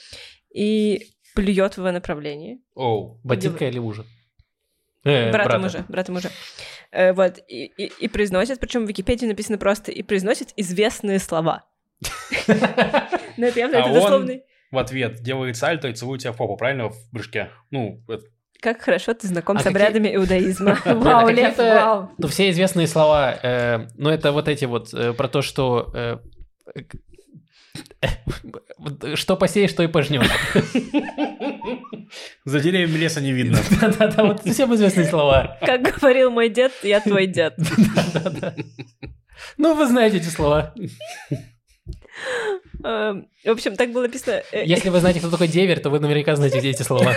и 0.53 1.07
плюет 1.35 1.75
в 1.75 1.77
его 1.79 1.91
направлении. 1.91 2.61
Оу. 2.75 3.19
Ботинка 3.23 3.67
или 3.67 3.79
мужа? 3.79 4.05
Э, 5.03 5.31
брата 5.31 5.49
брата. 5.49 5.59
мужа, 5.59 5.85
брата 5.87 6.11
мужа. 6.11 6.29
Э, 6.91 7.13
вот, 7.13 7.39
и, 7.47 7.65
и, 7.65 7.91
и 7.99 8.07
произносит, 8.07 8.59
причем 8.59 8.85
в 8.85 8.89
Википедии 8.89 9.25
написано 9.25 9.57
просто, 9.57 9.91
и 9.91 10.03
произносит 10.03 10.53
известные 10.57 11.19
слова. 11.19 11.65
Но 13.37 13.47
это 13.47 13.59
явно 13.59 13.77
А 13.77 13.81
это 13.81 13.93
дословный. 13.93 14.43
В 14.71 14.77
ответ 14.77 15.21
делает 15.21 15.57
сальто 15.57 15.87
и 15.87 15.93
целует 15.93 16.21
тебя 16.21 16.31
в 16.31 16.37
попу, 16.37 16.55
правильно? 16.55 16.89
В 16.89 17.11
брюшке. 17.11 17.49
Ну, 17.71 18.03
Как 18.61 18.81
хорошо 18.81 19.13
ты 19.15 19.27
знаком 19.27 19.57
А 19.57 19.59
с 19.59 19.63
какие- 19.63 19.75
обрядами 19.81 20.15
иудаизма. 20.15 20.77
Вау, 20.85 21.27
Лев, 21.29 21.57
вау. 21.57 22.11
Ну, 22.17 22.27
все 22.27 22.49
известные 22.51 22.87
слова, 22.87 23.33
э, 23.41 23.87
ну, 23.97 24.09
это 24.09 24.31
вот 24.31 24.47
эти 24.47 24.65
вот 24.65 24.93
э, 24.93 25.13
про 25.13 25.27
то, 25.27 25.41
что... 25.41 25.91
э, 25.95 26.17
э, 28.01 29.15
что 29.15 29.35
посеешь, 29.35 29.73
то 29.73 29.81
и 29.83 29.87
пожнешь. 29.87 30.29
За 32.45 32.59
деревьями 32.59 32.97
леса 32.99 33.19
не 33.21 33.31
видно. 33.31 33.57
Да-да-да, 33.81 34.23
вот 34.25 34.43
всем 34.45 34.73
известные 34.75 35.07
слова. 35.07 35.57
Как 35.61 35.81
говорил 35.81 36.29
мой 36.29 36.49
дед, 36.49 36.71
я 36.83 36.99
твой 36.99 37.25
дед. 37.27 37.55
Да-да. 38.13 38.53
Ну, 39.57 39.73
вы 39.73 39.87
знаете 39.87 40.17
эти 40.17 40.27
слова. 40.27 40.73
Эм, 42.83 43.27
В 43.43 43.49
общем, 43.49 43.75
так 43.75 43.91
было 43.91 44.03
написано. 44.03 44.41
э, 44.51 44.63
Если 44.65 44.89
вы 44.89 44.99
знаете, 44.99 45.19
кто 45.19 45.29
такой 45.29 45.47
деверь, 45.47 45.79
то 45.79 45.89
вы 45.89 45.99
наверняка 45.99 46.35
знаете 46.35 46.59
где 46.59 46.69
эти 46.71 46.83
слова. 46.83 47.13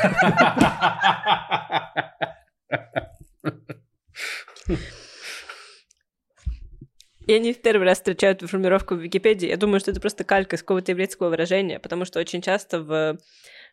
Я 7.26 7.38
не 7.38 7.54
в 7.54 7.62
первый 7.62 7.84
раз 7.84 7.98
встречаю 7.98 8.34
эту 8.34 8.46
формулировку 8.46 8.94
в 8.94 8.98
Википедии. 9.00 9.48
Я 9.48 9.56
думаю, 9.56 9.80
что 9.80 9.90
это 9.90 10.00
просто 10.00 10.24
калька 10.24 10.56
из 10.56 10.60
какого-то 10.60 10.92
еврейского 10.92 11.30
выражения, 11.30 11.78
потому 11.78 12.04
что 12.04 12.20
очень 12.20 12.42
часто 12.42 12.80
в, 12.80 13.18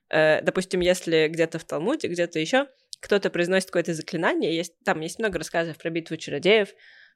э, 0.10 0.42
допустим, 0.42 0.80
если 0.80 1.28
где-то 1.28 1.60
в 1.60 1.66
Талмуде, 1.66 2.08
где-то 2.08 2.39
еще 2.39 2.68
кто-то 3.02 3.30
произносит 3.32 3.68
какое-то 3.70 3.94
заклинание, 3.96 4.56
есть, 4.56 4.74
там 4.86 5.02
есть 5.02 5.18
много 5.20 5.39
рассказов 5.39 5.78
про 5.78 5.89
битву 5.89 6.18
чародеев, 6.18 6.70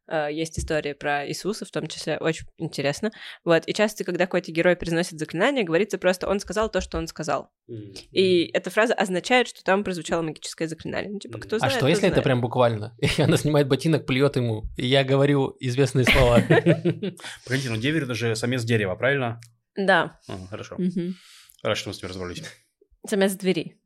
есть 0.10 0.60
история 0.60 0.96
про 0.96 1.28
Иисуса, 1.28 1.66
в 1.66 1.72
том 1.72 1.88
числе, 1.88 2.18
очень 2.18 2.46
интересно. 2.58 3.12
Вот, 3.44 3.64
и 3.68 3.74
часто, 3.74 4.04
когда 4.04 4.26
какой-то 4.26 4.52
герой 4.52 4.76
произносит 4.76 5.20
заклинание, 5.20 5.64
говорится 5.64 5.98
просто 5.98 6.28
«он 6.30 6.40
сказал 6.40 6.70
то, 6.70 6.82
что 6.82 6.98
он 6.98 7.08
сказал». 7.08 7.50
И 7.68 8.50
эта 8.54 8.70
фраза 8.70 8.94
означает, 8.94 9.48
что 9.48 9.64
там 9.64 9.84
прозвучало 9.84 10.22
магическое 10.22 10.68
заклинание. 10.68 11.12
Ну, 11.12 11.20
типа, 11.20 11.40
кто 11.40 11.56
А 11.56 11.60
знает, 11.60 11.74
что, 11.74 11.82
тот 11.82 11.90
если 11.90 12.06
это 12.08 12.16
знает. 12.16 12.24
прям 12.24 12.42
буквально? 12.42 12.96
И 13.18 13.22
она 13.22 13.38
снимает 13.38 13.68
ботинок, 13.68 14.06
плюет 14.06 14.36
ему, 14.36 14.64
и 14.78 14.86
я 14.86 15.04
говорю 15.04 15.56
известные 15.60 16.06
слова. 16.06 16.42
Погодите, 17.46 17.70
ну 17.70 17.78
деверь 17.78 18.04
это 18.04 18.14
же 18.14 18.36
самец 18.36 18.64
дерева, 18.64 18.96
правильно? 18.96 19.40
Да. 19.76 20.20
Хорошо. 20.50 20.78
Рад, 21.64 21.78
что 21.78 21.90
мы 21.90 21.94
с 21.96 22.02
ним 22.02 22.10
разобрались. 22.10 22.44
Самец 23.08 23.34
двери. 23.34 23.80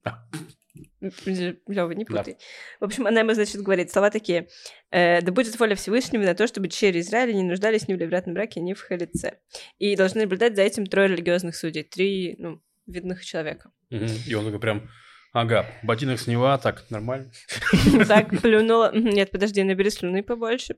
Лёва, 1.01 1.91
не 1.91 2.05
Да. 2.05 2.17
путай. 2.17 2.37
В 2.79 2.83
общем, 2.85 3.07
она 3.07 3.21
ему, 3.21 3.33
значит, 3.33 3.61
говорит 3.61 3.91
слова 3.91 4.09
такие. 4.11 4.47
э, 4.91 5.21
«Да 5.21 5.31
будет 5.31 5.57
воля 5.59 5.75
Всевышнего 5.75 6.23
на 6.23 6.35
то, 6.35 6.47
чтобы 6.47 6.67
дщери 6.67 6.99
Израиля 6.99 7.33
не 7.33 7.43
нуждались 7.43 7.87
ни 7.87 7.93
в 7.93 7.97
левратном 7.97 8.33
браке, 8.35 8.59
ни 8.59 8.73
в 8.73 8.81
халице. 8.81 9.39
И 9.77 9.95
должны 9.95 10.21
наблюдать 10.21 10.55
за 10.55 10.61
этим 10.63 10.85
трое 10.85 11.07
религиозных 11.09 11.55
судей, 11.55 11.83
три, 11.83 12.35
ну, 12.37 12.61
видных 12.87 13.23
человека. 13.25 13.71
И 13.89 14.33
он 14.35 14.45
такой 14.45 14.59
прям, 14.59 14.89
ага, 15.33 15.65
ботинок 15.83 16.19
сняла, 16.19 16.57
так, 16.57 16.85
нормально. 16.89 17.31
Так, 18.07 18.29
плюнула. 18.41 18.91
Нет, 18.95 19.31
подожди, 19.31 19.63
набери 19.63 19.89
слюны 19.89 20.23
побольше. 20.23 20.75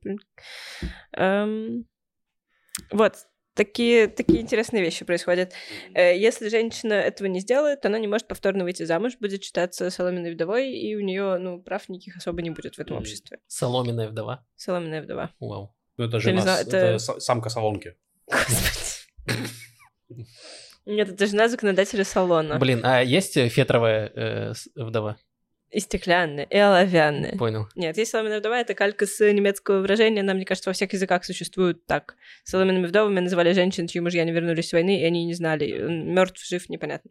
Эм, 1.13 1.85
Вот, 2.91 3.15
такие, 3.65 4.07
такие 4.07 4.41
интересные 4.41 4.81
вещи 4.83 5.05
происходят. 5.05 5.53
Э, 5.93 6.17
Если 6.17 6.49
женщина 6.49 6.93
этого 6.93 7.27
не 7.27 7.39
сделает, 7.39 7.81
то 7.81 7.87
она 7.89 7.99
не 7.99 8.07
может 8.07 8.27
повторно 8.27 8.63
выйти 8.63 8.83
замуж, 8.85 9.13
будет 9.19 9.43
считаться 9.43 9.89
соломенной 9.89 10.33
вдовой, 10.33 10.71
и 10.71 10.95
у 10.95 11.01
нее, 11.01 11.37
ну, 11.37 11.61
прав 11.61 11.89
никаких 11.89 12.17
особо 12.17 12.41
не 12.41 12.49
будет 12.49 12.75
в 12.75 12.79
этом 12.79 12.97
обществе. 12.97 13.37
Соломенная 13.47 14.07
вдова. 14.09 14.43
Соломенная 14.55 15.01
вдова. 15.03 15.29
Вау. 15.39 15.75
Ну 15.97 16.05
это 16.05 16.17
Я 16.17 16.19
же 16.21 16.31
не 16.31 16.41
знаю, 16.41 16.65
это- 16.67 16.77
это 16.77 16.95
са- 16.95 17.19
самка 17.19 17.49
салонки. 17.49 17.95
Господи. 18.27 20.25
Нет, 20.85 21.09
это 21.09 21.27
жена 21.27 21.47
законодателя 21.47 22.03
салона. 22.03 22.57
Блин, 22.57 22.81
а 22.83 23.01
есть 23.03 23.33
фетровая 23.49 24.11
э, 24.15 24.53
вдова? 24.75 25.17
И 25.71 25.79
стеклянная, 25.79 26.43
и 26.43 26.57
оловянная. 26.57 27.37
Понял. 27.37 27.67
Нет, 27.75 27.97
есть 27.97 28.11
соломенная 28.11 28.39
вдова, 28.39 28.59
это 28.59 28.73
калька 28.73 29.05
с 29.07 29.19
немецкого 29.31 29.79
выражения, 29.79 30.19
она, 30.19 30.33
мне 30.33 30.43
кажется, 30.43 30.69
во 30.69 30.73
всех 30.73 30.91
языках 30.91 31.23
существует 31.23 31.85
так. 31.85 32.15
Соломенными 32.43 32.87
вдовами 32.87 33.21
называли 33.21 33.53
женщин, 33.53 33.87
чьи 33.87 34.01
мужья 34.01 34.25
не 34.25 34.33
вернулись 34.33 34.67
с 34.67 34.73
войны, 34.73 34.99
и 34.99 35.05
они 35.05 35.23
не 35.23 35.33
знали, 35.33 35.71
мертв, 35.71 36.45
жив, 36.45 36.67
непонятно. 36.67 37.09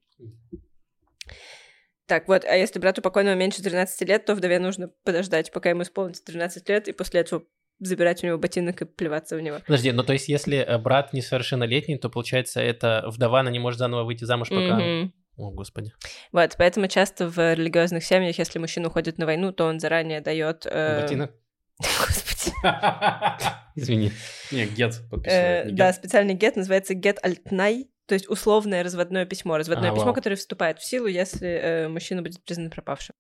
Так, 2.04 2.28
вот, 2.28 2.44
а 2.44 2.54
если 2.54 2.78
брату 2.78 3.00
покойного 3.00 3.34
меньше 3.34 3.62
13 3.62 4.06
лет, 4.06 4.26
то 4.26 4.34
вдове 4.34 4.58
нужно 4.58 4.90
подождать, 5.04 5.50
пока 5.52 5.70
ему 5.70 5.82
исполнится 5.82 6.22
13 6.24 6.68
лет, 6.68 6.88
и 6.88 6.92
после 6.92 7.20
этого 7.20 7.44
забирать 7.78 8.22
у 8.22 8.26
него 8.26 8.36
ботинок 8.36 8.82
и 8.82 8.84
плеваться 8.84 9.36
в 9.36 9.40
него. 9.40 9.58
Подожди, 9.66 9.90
ну 9.92 10.02
то 10.02 10.12
есть 10.12 10.28
если 10.28 10.58
э, 10.58 10.76
брат 10.78 11.12
несовершеннолетний, 11.14 11.96
то 11.96 12.11
получается 12.11 12.61
это 12.61 13.04
вдова, 13.06 13.40
она 13.40 13.50
не 13.50 13.58
может 13.58 13.78
заново 13.78 14.04
выйти 14.04 14.24
замуж 14.24 14.50
пока... 14.50 14.78
Мгм. 14.78 15.14
О, 15.37 15.51
господи. 15.51 15.93
Вот, 16.33 16.55
поэтому 16.59 16.87
часто 16.89 17.28
в 17.28 17.55
религиозных 17.55 18.05
семьях, 18.05 18.39
если 18.39 18.59
мужчина 18.59 18.89
уходит 18.89 19.18
на 19.18 19.26
войну, 19.26 19.53
то 19.53 19.64
он 19.66 19.81
заранее 19.81 20.20
дает... 20.20 20.66
э, 20.66 21.01
Ботинок? 21.03 21.33
Господи. 21.78 22.53
Извини. 23.74 24.12
Не, 24.51 24.66
гет 24.66 24.95
Э, 24.95 25.09
подписывает. 25.11 25.66
не 25.66 25.72
да, 25.72 25.87
гет. 25.89 25.97
специальный 25.97 26.35
гет 26.35 26.57
называется 26.57 26.95
get 26.95 27.16
альтнай, 27.22 27.89
то 28.11 28.14
есть 28.14 28.28
условное 28.28 28.82
разводное 28.82 29.24
письмо. 29.24 29.56
Разводное 29.56 29.90
А, 29.90 29.94
письмо, 29.94 30.06
вау. 30.06 30.14
которое 30.14 30.34
вступает 30.34 30.80
в 30.80 30.84
силу, 30.84 31.06
если 31.06 31.46
э, 31.48 31.88
мужчина 31.88 32.22
будет 32.22 32.42
признан 32.44 32.68
пропавшим. 32.68 33.14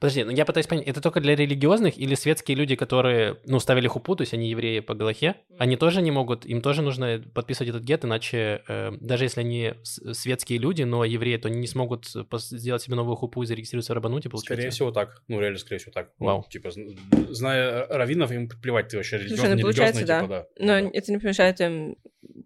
Подожди, 0.00 0.24
ну 0.24 0.30
я 0.30 0.46
пытаюсь 0.46 0.66
понять, 0.66 0.86
это 0.86 1.02
только 1.02 1.20
для 1.20 1.36
религиозных 1.36 1.98
или 1.98 2.14
светские 2.14 2.56
люди, 2.56 2.74
которые, 2.74 3.36
ну, 3.44 3.60
ставили 3.60 3.86
хупу, 3.86 4.16
то 4.16 4.22
есть 4.22 4.32
они 4.32 4.48
евреи 4.48 4.80
по 4.80 4.94
Галахе, 4.94 5.34
они 5.58 5.76
тоже 5.76 6.00
не 6.00 6.10
могут, 6.10 6.46
им 6.46 6.62
тоже 6.62 6.80
нужно 6.80 7.22
подписывать 7.34 7.68
этот 7.68 7.82
гет, 7.82 8.06
иначе 8.06 8.62
э, 8.66 8.92
даже 8.98 9.24
если 9.24 9.40
они 9.40 9.74
светские 9.84 10.58
люди, 10.58 10.84
но 10.84 11.04
евреи, 11.04 11.36
то 11.36 11.48
они 11.48 11.58
не 11.58 11.66
смогут 11.66 12.06
пос- 12.30 12.38
сделать 12.56 12.80
себе 12.80 12.96
новую 12.96 13.16
хупу 13.16 13.42
и 13.42 13.46
зарегистрироваться 13.46 13.92
в 13.92 13.96
Рабануте, 13.96 14.30
получается. 14.30 14.54
Скорее 14.54 14.70
всего 14.70 14.90
так. 14.90 15.22
Ну, 15.28 15.38
реально, 15.38 15.58
скорее 15.58 15.78
всего 15.80 15.92
так. 15.92 16.12
Ну, 16.18 16.24
Вау. 16.26 16.46
типа, 16.48 16.68
зн- 16.68 16.96
зная 17.28 17.86
раввинов, 17.88 18.32
им 18.32 18.48
плевать, 18.48 18.88
ты 18.88 18.96
вообще 18.96 19.18
религиозный, 19.18 19.38
Слушай, 19.46 19.56
ну 19.56 19.60
получается, 19.60 20.06
да. 20.06 20.20
типа, 20.22 20.28
да. 20.58 20.64
Но 20.64 20.88
это 20.90 21.12
не 21.12 21.18
помешает 21.18 21.60
им 21.60 21.96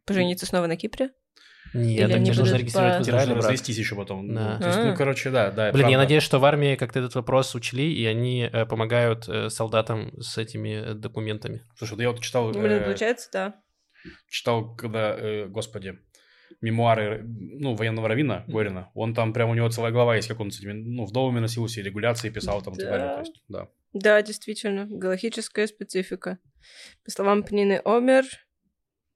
пожениться 0.05 0.47
снова 0.47 0.67
на 0.67 0.77
Кипре? 0.77 1.11
Нет, 1.75 2.09
Или 2.09 2.13
так 2.13 2.37
нужно 2.37 2.57
регистрировать 2.57 3.07
по- 3.07 3.13
нужно 3.13 3.35
брак. 3.35 3.45
развестись 3.45 3.77
еще 3.79 3.95
потом. 3.95 4.33
Да. 4.35 4.55
Ну, 4.55 4.61
то 4.61 4.67
есть, 4.69 4.79
ну, 4.85 4.95
короче, 4.97 5.31
да, 5.31 5.51
да. 5.51 5.73
Блин, 5.73 5.89
я 5.89 5.99
надеюсь, 5.99 6.23
что 6.23 6.39
в 6.39 6.45
армии 6.45 6.77
как-то 6.77 6.99
этот 7.01 7.15
вопрос 7.15 7.55
учли, 7.55 7.93
и 7.93 8.07
они 8.07 8.49
э, 8.51 8.65
помогают 8.67 9.29
э, 9.29 9.51
солдатам 9.51 10.13
с 10.21 10.39
этими 10.39 10.91
э, 10.91 10.95
документами. 10.95 11.63
Слушай, 11.77 11.93
вот 11.93 12.01
я 12.01 12.11
вот 12.11 12.21
читал, 12.21 12.51
Ну, 12.53 12.61
блин, 12.61 12.79
э, 12.79 12.85
получается, 12.85 13.29
да. 13.33 13.55
читал, 14.31 14.75
когда, 14.77 15.15
э, 15.19 15.47
господи, 15.47 15.99
мемуары, 16.61 17.23
ну, 17.27 17.75
военного 17.75 18.09
равина 18.09 18.45
Горина, 18.49 18.91
он 18.95 19.15
там 19.15 19.33
прям, 19.33 19.51
у 19.51 19.55
него 19.55 19.69
целая 19.69 19.93
глава 19.93 20.17
есть, 20.17 20.29
как 20.29 20.41
он 20.41 20.51
с 20.51 20.59
этими, 20.59 20.73
ну, 20.73 21.05
вдовами 21.05 21.41
носился, 21.41 21.81
и 21.81 21.83
регуляции 21.83 22.31
писал 22.31 22.63
там 22.63 22.75
Да. 22.75 22.85
далее, 22.91 23.09
то 23.15 23.21
есть, 23.21 23.43
да. 23.49 23.69
Да, 23.93 24.23
действительно, 24.23 24.87
галактическая 24.89 25.67
специфика. 25.67 26.39
По 27.05 27.11
словам 27.11 27.43
Пнины 27.43 27.81
Омер, 27.85 28.25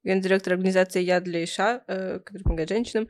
гендиректор 0.04 0.54
организации 0.54 1.02
Яд 1.02 1.24
для 1.24 1.44
Иша, 1.44 1.84
э, 1.86 2.20
который 2.20 2.42
помогает 2.42 2.68
женщинам, 2.68 3.08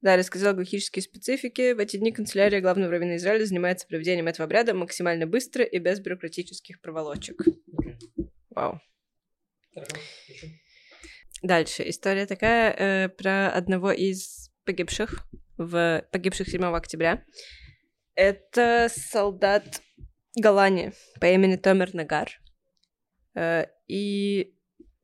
да, 0.00 0.16
рассказал 0.16 0.50
о 0.50 0.54
галактической 0.54 1.02
специфике. 1.02 1.74
В 1.74 1.78
эти 1.78 1.96
дни 1.96 2.12
канцелярия 2.12 2.60
главного 2.60 2.92
раввина 2.92 3.16
Израиля 3.16 3.46
занимается 3.46 3.86
проведением 3.86 4.26
этого 4.26 4.44
обряда 4.44 4.74
максимально 4.74 5.26
быстро 5.26 5.64
и 5.64 5.78
без 5.78 6.00
бюрократических 6.00 6.80
проволочек. 6.82 7.42
Вау. 8.50 8.80
Дальше. 11.42 11.88
История 11.88 12.26
такая 12.26 12.72
э, 12.72 13.08
про 13.08 13.50
одного 13.50 13.92
из 13.92 14.50
погибших, 14.64 15.26
в 15.56 16.04
погибших 16.10 16.48
7 16.48 16.64
октября. 16.64 17.24
Это 18.14 18.88
солдат 18.90 19.82
Голландии 20.36 20.92
по 21.20 21.26
имени 21.26 21.56
Томер 21.56 21.94
Нагар. 21.94 22.30
Э, 23.34 23.66
И, 23.86 24.53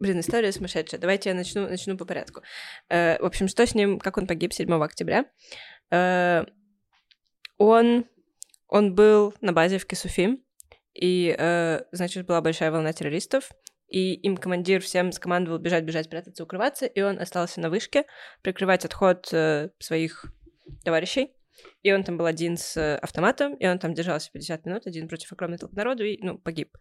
блин, 0.00 0.20
история 0.20 0.50
сумасшедшая. 0.52 1.00
Давайте 1.00 1.28
я 1.28 1.34
начну, 1.34 1.68
начну 1.68 1.96
по 1.96 2.04
порядку. 2.04 2.42
Э, 2.88 3.18
В 3.20 3.24
общем, 3.26 3.48
что 3.48 3.66
с 3.66 3.74
ним, 3.74 3.98
как 3.98 4.16
он 4.16 4.26
погиб 4.26 4.52
7 4.52 4.72
октября? 4.82 5.26
Э, 5.90 6.44
Он, 7.58 8.06
он 8.68 8.94
был 8.94 9.34
на 9.40 9.52
базе 9.52 9.78
в 9.78 9.86
Кисуфим, 9.86 10.42
и, 10.94 11.34
э, 11.38 11.82
значит, 11.92 12.26
была 12.26 12.40
большая 12.40 12.70
волна 12.70 12.92
террористов, 12.92 13.50
и 13.88 14.14
им 14.14 14.36
командир 14.36 14.80
всем 14.80 15.12
скомандовал 15.12 15.58
бежать, 15.58 15.84
бежать, 15.84 16.08
прятаться, 16.08 16.44
укрываться, 16.44 16.86
и 16.86 17.00
он 17.02 17.18
остался 17.18 17.60
на 17.60 17.70
вышке 17.70 18.04
прикрывать 18.42 18.84
отход 18.84 19.28
э, 19.32 19.70
своих 19.78 20.24
товарищей. 20.84 21.34
И 21.82 21.92
он 21.92 22.04
там 22.04 22.16
был 22.16 22.26
один 22.26 22.56
с 22.56 22.76
э, 22.76 22.96
автоматом, 22.96 23.54
и 23.54 23.66
он 23.66 23.78
там 23.78 23.94
держался 23.94 24.30
50 24.32 24.66
минут, 24.66 24.86
один 24.86 25.08
против 25.08 25.32
огромной 25.32 25.58
толпы 25.58 25.76
народу, 25.76 26.04
и, 26.04 26.18
ну, 26.22 26.38
погиб. 26.38 26.76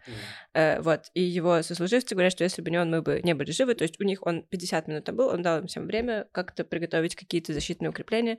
Э, 0.53 0.81
вот. 0.81 1.09
И 1.13 1.21
его 1.21 1.61
сослуживцы 1.61 2.15
говорят, 2.15 2.33
что 2.33 2.43
если 2.43 2.61
бы 2.61 2.69
не 2.69 2.79
он, 2.79 2.89
мы 2.89 3.01
бы 3.01 3.21
не 3.23 3.33
были 3.33 3.51
живы. 3.51 3.75
То 3.75 3.83
есть 3.83 3.99
у 3.99 4.03
них 4.03 4.25
он 4.25 4.43
50 4.43 4.87
минут 4.87 5.05
там 5.05 5.15
был, 5.15 5.27
он 5.27 5.41
дал 5.41 5.59
им 5.59 5.67
всем 5.67 5.85
время 5.85 6.27
как-то 6.31 6.63
приготовить 6.63 7.15
какие-то 7.15 7.53
защитные 7.53 7.89
укрепления. 7.89 8.37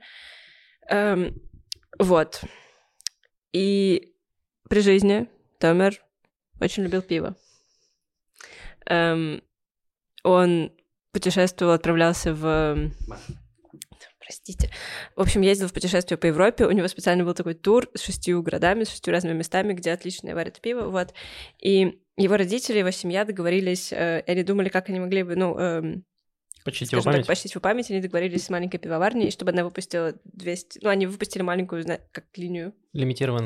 Эм, 0.89 1.41
вот. 1.99 2.41
И 3.53 4.13
при 4.69 4.81
жизни 4.81 5.27
Томер 5.59 6.01
очень 6.59 6.83
любил 6.83 7.01
пиво. 7.01 7.35
Эм, 8.85 9.41
он 10.23 10.71
путешествовал, 11.11 11.73
отправлялся 11.73 12.33
в... 12.33 12.91
Простите. 14.31 14.69
В 15.17 15.21
общем, 15.21 15.41
ездил 15.41 15.67
в 15.67 15.73
путешествие 15.73 16.17
по 16.17 16.25
Европе. 16.25 16.65
У 16.65 16.71
него 16.71 16.87
специально 16.87 17.25
был 17.25 17.33
такой 17.33 17.53
тур 17.53 17.89
с 17.93 18.01
шестью 18.01 18.41
городами, 18.41 18.85
с 18.85 18.89
шестью 18.89 19.11
разными 19.11 19.37
местами, 19.37 19.73
где 19.73 19.91
отличное 19.91 20.33
варят 20.33 20.61
пиво. 20.61 20.87
Вот. 20.87 21.13
И 21.59 21.99
его 22.15 22.37
родители, 22.37 22.79
его 22.79 22.91
семья 22.91 23.25
договорились, 23.25 23.91
э, 23.91 24.23
они 24.25 24.43
думали, 24.43 24.69
как 24.69 24.87
они 24.87 25.01
могли 25.01 25.23
бы, 25.23 25.35
ну, 25.35 25.59
эм, 25.59 26.05
Почтить 26.63 26.93
его 26.93 27.01
память. 27.01 27.21
так, 27.21 27.27
почтить 27.27 27.51
его 27.51 27.59
память, 27.61 27.89
они 27.91 27.99
договорились 27.99 28.45
с 28.45 28.49
маленькой 28.49 28.77
пивоварней, 28.77 29.31
чтобы 29.31 29.51
она 29.51 29.65
выпустила 29.65 30.13
200... 30.23 30.79
Ну, 30.81 30.89
они 30.89 31.07
выпустили 31.07 31.41
маленькую, 31.41 31.83
как 32.13 32.25
линию, 32.37 32.73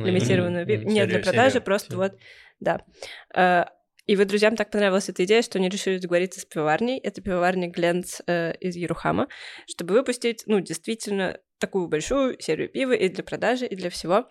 лимитированную 0.06 0.68
пиво. 0.68 0.82
Мгм. 0.82 0.94
Не 0.94 1.06
для 1.08 1.20
продажи, 1.20 1.50
серию. 1.52 1.64
просто 1.64 1.94
Серию. 1.94 2.12
вот, 2.12 2.20
да. 2.60 3.72
И 4.06 4.16
вот 4.16 4.28
друзьям 4.28 4.56
так 4.56 4.70
понравилась 4.70 5.10
эта 5.10 5.24
идея, 5.26 5.42
что 5.42 5.58
они 5.58 5.68
решили 5.68 5.98
договориться 5.98 6.40
с 6.40 6.46
пивоварней. 6.46 7.00
Это 7.00 7.22
пивоварня 7.22 7.70
Гленц 7.70 8.22
э, 8.28 8.56
из 8.60 8.76
Ерухама, 8.76 9.28
чтобы 9.68 9.96
выпустить, 9.96 10.44
ну, 10.46 10.60
действительно, 10.60 11.40
такую 11.60 11.88
большую 11.88 12.40
серию 12.40 12.70
пива 12.70 12.92
и 12.92 13.10
для 13.10 13.24
продажи, 13.24 13.66
и 13.66 13.76
для 13.76 13.90
всего. 13.90 14.30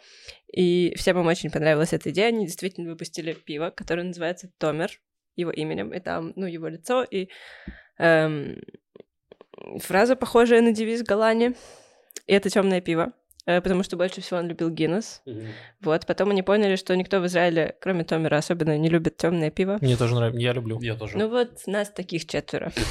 И 0.53 0.95
всем 0.97 1.19
им 1.19 1.27
очень 1.27 1.51
понравилась 1.51 1.93
эта 1.93 2.11
идея. 2.11 2.29
Они 2.29 2.47
действительно 2.47 2.91
выпустили 2.91 3.33
пиво, 3.33 3.71
которое 3.71 4.05
называется 4.05 4.51
Томер, 4.59 4.91
его 5.35 5.51
именем, 5.51 5.93
и 5.93 5.99
там, 5.99 6.33
ну, 6.37 6.47
его 6.47 6.69
лицо, 6.69 7.03
и 7.03 7.29
эм, 7.99 8.63
фраза, 9.79 10.15
похожая 10.15 10.61
на 10.61 10.73
девиз 10.73 11.03
Галани. 11.03 11.55
И 12.27 12.33
это 12.33 12.49
темное 12.49 12.81
пиво, 12.81 13.13
потому 13.45 13.83
что 13.83 13.97
больше 13.97 14.21
всего 14.21 14.39
он 14.41 14.49
любил 14.49 14.71
Гиннес. 14.71 15.23
Вот, 15.81 16.07
потом 16.07 16.31
они 16.31 16.43
поняли, 16.43 16.77
что 16.77 16.95
никто 16.97 17.21
в 17.21 17.27
Израиле, 17.27 17.77
кроме 17.81 18.05
Томера, 18.05 18.37
особенно 18.37 18.77
не 18.79 18.89
любит 18.89 19.17
темное 19.17 19.51
пиво. 19.51 19.79
Мне 19.81 19.97
тоже 19.97 20.15
нравится, 20.15 20.41
я 20.41 20.53
люблю. 20.53 20.81
Я 20.81 20.95
тоже. 20.97 21.19
Ну 21.19 21.29
вот, 21.29 21.67
нас 21.67 21.91
таких 21.91 22.27
четверо. 22.27 22.73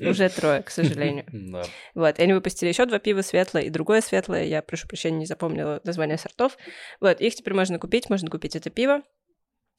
Уже 0.00 0.28
трое, 0.28 0.62
к 0.62 0.70
сожалению. 0.70 1.24
Да. 1.32 1.62
Вот, 1.94 2.18
и 2.18 2.22
они 2.22 2.34
выпустили 2.34 2.68
еще 2.68 2.84
два 2.86 2.98
пива, 2.98 3.22
светлое 3.22 3.62
и 3.62 3.70
другое 3.70 4.00
светлое. 4.02 4.44
Я, 4.44 4.60
прошу 4.60 4.86
прощения, 4.88 5.18
не 5.18 5.26
запомнила 5.26 5.80
название 5.84 6.18
сортов. 6.18 6.58
Вот, 7.00 7.20
их 7.20 7.34
теперь 7.34 7.54
можно 7.54 7.78
купить, 7.78 8.10
можно 8.10 8.28
купить 8.30 8.56
это 8.56 8.68
пиво. 8.68 9.00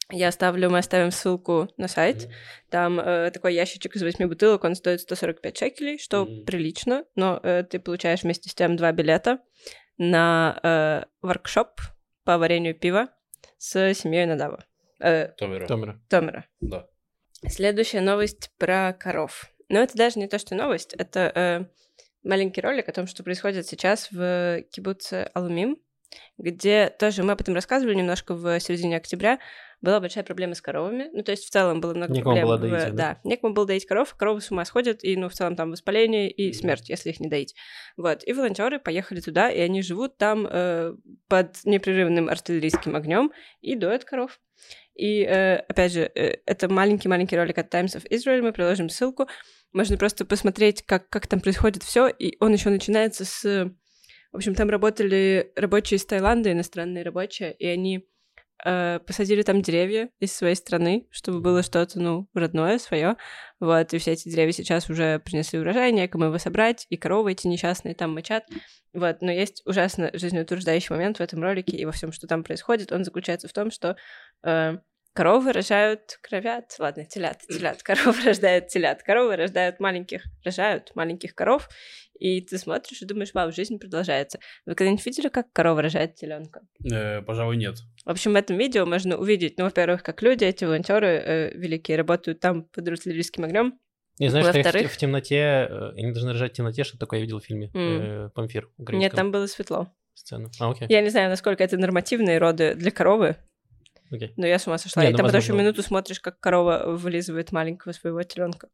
Я 0.10 0.30
оставлю, 0.30 0.70
мы 0.70 0.78
оставим 0.78 1.12
ссылку 1.12 1.68
на 1.78 1.88
сайт. 1.90 2.30
Там 2.70 2.98
э, 3.00 3.30
такой 3.32 3.54
ящичек 3.54 3.96
из 3.96 4.02
восьми 4.04 4.26
бутылок, 4.26 4.64
он 4.64 4.74
стоит 4.76 5.02
145 5.02 5.58
шекелей, 5.58 5.98
что 6.00 6.24
Мгм. 6.26 6.46
прилично, 6.46 7.04
но 7.16 7.40
э, 7.44 7.64
ты 7.70 7.78
получаешь 7.80 8.24
вместе 8.24 8.50
с 8.50 8.56
тем 8.56 8.78
два 8.78 8.92
билета 8.94 9.40
на 9.98 10.60
э, 10.64 11.04
воркшоп 11.22 11.82
по 12.24 12.38
варенью 12.38 12.76
пива 12.76 13.10
с 13.58 13.94
семьей 13.94 14.26
Надава. 14.26 14.66
Э, 15.00 15.30
Томера. 15.38 15.68
Томера. 15.68 16.02
Томера. 16.10 16.46
Да. 16.60 16.88
Следующая 17.48 18.02
новость 18.02 18.52
про 18.58 18.94
коров. 18.94 19.52
Но 19.70 19.80
это 19.80 19.98
даже 19.98 20.20
не 20.20 20.28
то, 20.28 20.40
что 20.40 20.56
новость, 20.56 20.94
это 20.94 21.32
э, 21.36 21.66
маленький 22.24 22.62
ролик 22.62 22.90
о 22.90 22.94
том, 22.94 23.06
что 23.08 23.24
происходит 23.24 23.68
сейчас 23.68 24.12
в 24.12 24.62
кибуце 24.72 25.30
Алумим, 25.36 25.82
где 26.38 26.90
тоже 27.00 27.24
мы 27.24 27.34
об 27.34 27.42
этом 27.42 27.56
рассказывали 27.56 27.96
немножко 27.96 28.34
в 28.34 28.60
середине 28.60 28.98
октября. 28.98 29.40
Была 29.80 30.00
большая 30.00 30.24
проблема 30.24 30.56
с 30.56 30.62
коровами. 30.62 31.10
Ну, 31.14 31.22
то 31.24 31.32
есть 31.32 31.46
в 31.46 31.50
целом 31.52 31.82
было 31.82 31.94
много 31.94 32.12
Некому 32.12 32.36
проблем. 32.36 32.48
было 32.48 32.58
в- 32.58 32.62
доить 32.62 32.88
их, 32.90 32.96
да? 32.96 33.14
да, 33.14 33.20
некому 33.24 33.54
было 33.54 33.68
доить 33.68 33.86
коров, 33.86 34.14
коровы 34.16 34.42
с 34.42 34.50
ума 34.50 34.66
сходят, 34.66 35.04
и, 35.04 35.16
ну, 35.16 35.30
в 35.30 35.34
целом 35.34 35.56
там 35.56 35.70
воспаление 35.70 36.32
и 36.32 36.52
смерть, 36.54 36.90
если 36.90 37.12
их 37.12 37.20
не 37.20 37.30
доить. 37.30 37.54
Вот. 37.96 38.24
И 38.26 38.34
волонтеры 38.34 38.80
поехали 38.80 39.20
туда, 39.20 39.52
и 39.52 39.60
они 39.60 39.84
живут 39.84 40.18
там 40.18 40.48
э, 40.50 40.94
под 41.28 41.58
непрерывным 41.64 42.28
артиллерийским 42.28 42.96
огнем 42.96 43.32
и 43.62 43.76
доят 43.76 44.04
коров. 44.04 44.40
И, 44.96 45.22
э, 45.22 45.58
опять 45.58 45.92
же, 45.92 46.12
э, 46.16 46.38
это 46.48 46.70
маленький-маленький 46.70 47.38
ролик 47.38 47.60
от 47.60 47.70
Times 47.72 47.96
of 47.96 48.08
Israel, 48.10 48.42
мы 48.42 48.54
приложим 48.54 48.90
ссылку. 48.90 49.28
Можно 49.74 49.98
просто 49.98 50.26
посмотреть, 50.26 50.82
как, 50.82 51.08
как 51.10 51.28
там 51.28 51.40
происходит 51.40 51.84
все. 51.84 52.08
И 52.08 52.36
он 52.40 52.52
еще 52.54 52.70
начинается 52.70 53.26
с... 53.26 53.72
В 54.32 54.38
общем, 54.38 54.56
там 54.56 54.70
работали 54.70 55.52
рабочие 55.56 55.98
из 55.98 56.06
Таиланда, 56.06 56.52
иностранные 56.52 57.04
рабочие, 57.04 57.54
и 57.54 57.66
они 57.66 58.08
э, 58.66 59.00
посадили 59.06 59.42
там 59.42 59.62
деревья 59.62 60.10
из 60.20 60.36
своей 60.36 60.56
страны, 60.56 61.08
чтобы 61.12 61.40
было 61.40 61.64
что-то, 61.64 62.00
ну, 62.00 62.28
родное, 62.34 62.78
свое. 62.80 63.16
Вот, 63.60 63.94
и 63.94 63.98
все 63.98 64.12
эти 64.12 64.30
деревья 64.30 64.52
сейчас 64.52 64.90
уже 64.90 65.20
принесли 65.20 65.60
урожай, 65.60 65.92
некому 65.92 66.26
его 66.26 66.38
собрать, 66.38 66.86
и 66.90 66.98
коровы 66.98 67.32
эти 67.32 67.48
несчастные 67.48 67.96
там 67.96 68.14
мочат. 68.14 68.46
Вот, 68.94 69.22
но 69.22 69.32
есть 69.32 69.62
ужасно 69.66 70.10
жизнеутверждающий 70.14 70.94
момент 70.94 71.18
в 71.18 71.22
этом 71.22 71.42
ролике 71.42 71.78
и 71.78 71.86
во 71.86 71.92
всем, 71.92 72.12
что 72.12 72.28
там 72.28 72.44
происходит. 72.44 72.92
Он 72.92 73.04
заключается 73.04 73.48
в 73.48 73.54
том, 73.54 73.72
что 73.72 73.96
э, 74.44 74.78
коровы 75.18 75.52
рожают 75.52 76.20
кровят, 76.22 76.76
ладно, 76.78 77.04
телят, 77.04 77.42
телят, 77.50 77.82
коровы 77.82 78.22
рождают 78.26 78.68
телят, 78.68 79.02
коровы 79.02 79.36
рождают 79.36 79.80
маленьких, 79.80 80.22
рожают 80.46 80.92
маленьких 80.96 81.34
коров, 81.34 81.70
и 82.20 82.42
ты 82.42 82.58
смотришь 82.58 83.02
и 83.02 83.06
думаешь, 83.06 83.34
вау, 83.34 83.52
жизнь 83.52 83.80
продолжается. 83.80 84.40
Вы 84.66 84.76
когда-нибудь 84.76 85.06
видели, 85.06 85.30
как 85.30 85.52
корова 85.54 85.82
рожает 85.82 86.16
теленка? 86.16 86.62
Э, 86.92 87.22
Пожалуй, 87.22 87.58
нет. 87.58 87.78
В 88.06 88.10
общем, 88.10 88.34
в 88.34 88.36
этом 88.36 88.58
видео 88.58 88.86
можно 88.86 89.18
увидеть, 89.18 89.58
ну, 89.58 89.66
во-первых, 89.66 90.04
как 90.04 90.22
люди, 90.22 90.44
эти 90.44 90.66
волонтеры 90.66 91.08
э, 91.08 91.58
великие, 91.58 91.98
работают 91.98 92.40
там 92.40 92.64
под 92.64 92.88
артиллерийским 92.88 93.44
огнем. 93.44 93.80
Не 94.20 94.30
знаешь, 94.30 94.48
что 94.48 94.78
их 94.80 94.90
в, 94.90 94.94
в 94.94 94.98
темноте, 94.98 95.68
э, 95.70 95.92
они 95.96 96.12
должны 96.12 96.32
рожать 96.32 96.54
в 96.54 96.56
темноте, 96.56 96.84
что 96.84 96.98
такое 96.98 97.20
я 97.20 97.26
видел 97.26 97.40
в 97.40 97.46
фильме 97.46 97.70
М. 97.74 98.26
э, 98.26 98.30
«Памфир» 98.34 98.70
Нет, 98.78 99.14
там 99.14 99.32
было 99.32 99.46
светло. 99.46 99.94
сцену. 100.16 100.50
А, 100.60 100.72
окей. 100.72 100.88
Я 100.90 101.02
не 101.02 101.10
знаю, 101.10 101.30
насколько 101.30 101.64
это 101.64 101.78
нормативные 101.78 102.40
роды 102.40 102.74
для 102.74 102.90
коровы, 102.90 103.38
окей. 104.12 104.34
но 104.36 104.48
я 104.48 104.58
с 104.58 104.66
ума 104.66 104.80
сошла. 104.80 105.04
Не, 105.04 105.10
и 105.10 105.12
ну, 105.12 105.18
там 105.18 105.26
потом 105.28 105.42
еще 105.42 105.54
минуту 105.54 105.84
смотришь, 105.84 106.20
как 106.20 106.40
корова 106.40 106.86
вылизывает 106.88 107.52
маленького 107.52 107.92
своего 107.92 108.24
теленка. 108.24 108.70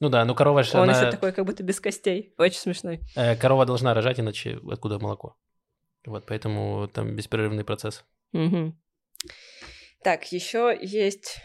Ну 0.00 0.08
да, 0.08 0.24
ну 0.24 0.34
корова 0.34 0.62
же, 0.62 0.76
Он 0.78 0.88
она- 0.88 0.98
еще 1.00 1.10
такой, 1.10 1.32
как 1.32 1.44
будто 1.44 1.62
без 1.62 1.80
костей. 1.80 2.32
Очень 2.38 2.58
смешной. 2.60 3.00
э, 3.16 3.34
корова 3.36 3.66
должна 3.66 3.94
рожать, 3.94 4.20
иначе 4.20 4.58
откуда 4.70 4.98
молоко? 4.98 5.36
Вот, 6.06 6.26
поэтому 6.26 6.86
там 6.88 7.16
беспрерывный 7.16 7.64
процесс. 7.64 8.04
Мгм. 8.32 8.80
Так, 10.04 10.30
еще 10.32 10.78
есть... 10.80 11.40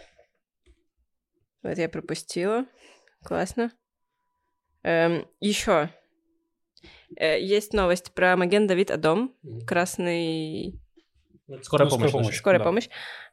Вот 1.63 1.77
я 1.77 1.89
пропустила. 1.89 2.65
Классно. 3.23 3.71
еще 5.39 5.89
есть 7.17 7.73
новость 7.73 8.13
про 8.13 8.35
Маген 8.35 8.67
Давид 8.67 8.91
Адом, 8.91 9.33
красный 9.65 10.79
Скорая 11.61 11.87
Ну, 11.89 11.91
помощь. 11.95 12.09
скорая 12.09 12.25
наша. 12.25 12.37
скорая 12.39 12.59
Да. 12.59 12.65
помощь. 12.65 12.89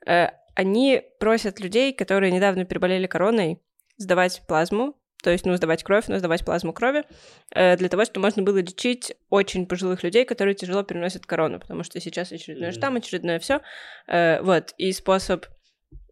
Э, 0.07 0.29
Они 0.57 1.03
просят 1.21 1.59
людей, 1.61 1.93
которые 1.95 2.31
недавно 2.33 2.65
переболели 2.65 3.07
короной, 3.07 3.63
сдавать 3.97 4.43
плазму, 4.47 5.00
то 5.23 5.31
есть, 5.31 5.45
ну, 5.47 5.55
сдавать 5.57 5.83
кровь, 5.83 6.09
но 6.09 6.19
сдавать 6.19 6.45
плазму 6.45 6.73
крови, 6.73 7.05
э, 7.55 7.77
для 7.77 7.89
того, 7.89 8.05
чтобы 8.05 8.27
можно 8.27 8.43
было 8.43 8.59
лечить 8.59 9.15
очень 9.29 9.67
пожилых 9.67 10.03
людей, 10.03 10.25
которые 10.25 10.55
тяжело 10.55 10.83
переносят 10.83 11.27
корону, 11.27 11.61
потому 11.61 11.83
что 11.83 12.01
сейчас 12.01 12.33
очередной 12.33 12.69
Мгм. 12.69 12.77
штамм, 12.77 12.97
очередное 12.97 13.39
все. 13.39 13.61
Вот, 14.07 14.75
и 14.79 14.93
способ 14.93 15.47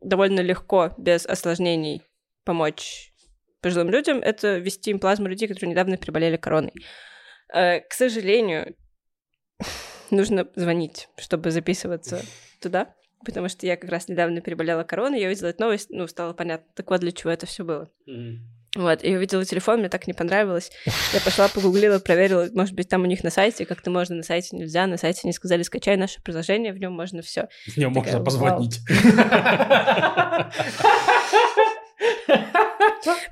довольно 0.01 0.41
легко, 0.41 0.93
без 0.99 1.27
осложнений 1.27 2.03
помочь 2.45 3.13
пожилым 3.61 3.91
людям, 3.91 4.19
это 4.19 4.59
ввести 4.59 4.91
им 4.91 5.01
плазму 5.01 5.27
людей, 5.29 5.49
которые 5.49 5.71
недавно 5.71 5.97
переболели 5.97 6.37
короной. 6.37 6.73
Э, 7.53 7.81
К 7.81 7.93
сожалению, 7.93 8.77
нужно 10.11 10.49
звонить, 10.55 11.09
чтобы 11.17 11.51
записываться 11.51 12.23
туда, 12.61 12.95
потому 13.25 13.49
что 13.49 13.67
я 13.67 13.77
как 13.77 13.91
раз 13.91 14.09
недавно 14.09 14.41
переболела 14.41 14.85
короной, 14.85 15.21
я 15.21 15.27
увидела 15.27 15.49
эту 15.49 15.63
новость, 15.63 15.91
ну, 15.91 16.07
стало 16.07 16.33
понятно, 16.35 16.67
так 16.75 16.89
вот 16.91 17.01
для 17.01 17.13
чего 17.13 17.31
это 17.31 17.47
все 17.47 17.65
было. 17.65 17.91
Вот, 18.79 19.03
и 19.03 19.17
увидела 19.17 19.45
телефон, 19.45 19.81
мне 19.81 19.89
так 19.89 20.07
не 20.07 20.13
понравилось. 20.13 20.71
Я 21.13 21.21
пошла, 21.21 21.49
погуглила, 21.49 21.99
проверила, 21.99 22.49
может 22.55 22.75
быть, 22.75 22.89
там 22.89 23.03
у 23.03 23.07
них 23.07 23.25
на 23.25 23.31
сайте, 23.31 23.67
как-то 23.67 23.91
можно, 23.91 24.15
на 24.15 24.23
сайте 24.23 24.57
нельзя, 24.57 24.87
на 24.87 24.97
сайте 24.97 25.23
они 25.25 25.33
сказали, 25.33 25.65
скачай 25.65 25.97
наше 25.97 26.23
приложение, 26.23 26.73
в 26.73 26.79
нем 26.79 26.93
можно 26.93 27.21
все. 27.21 27.49
В 27.67 27.77
нем 27.77 27.93
Такая, 27.93 28.21
можно 28.21 28.25
позвонить. 28.25 28.79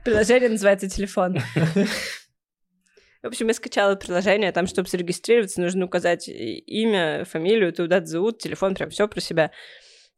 Приложение 0.05 0.49
называется 0.49 0.89
телефон. 0.89 1.39
В 3.23 3.29
общем, 3.29 3.47
я 3.47 3.55
скачала 3.55 3.95
приложение, 3.95 4.51
там, 4.51 4.67
чтобы 4.67 4.89
зарегистрироваться, 4.89 5.61
нужно 5.61 5.85
указать 5.85 6.29
имя, 6.29 7.25
фамилию, 7.25 7.73
туда 7.73 8.05
зовут, 8.05 8.41
телефон, 8.41 8.75
прям 8.75 8.91
все 8.91 9.07
про 9.07 9.21
себя. 9.21 9.53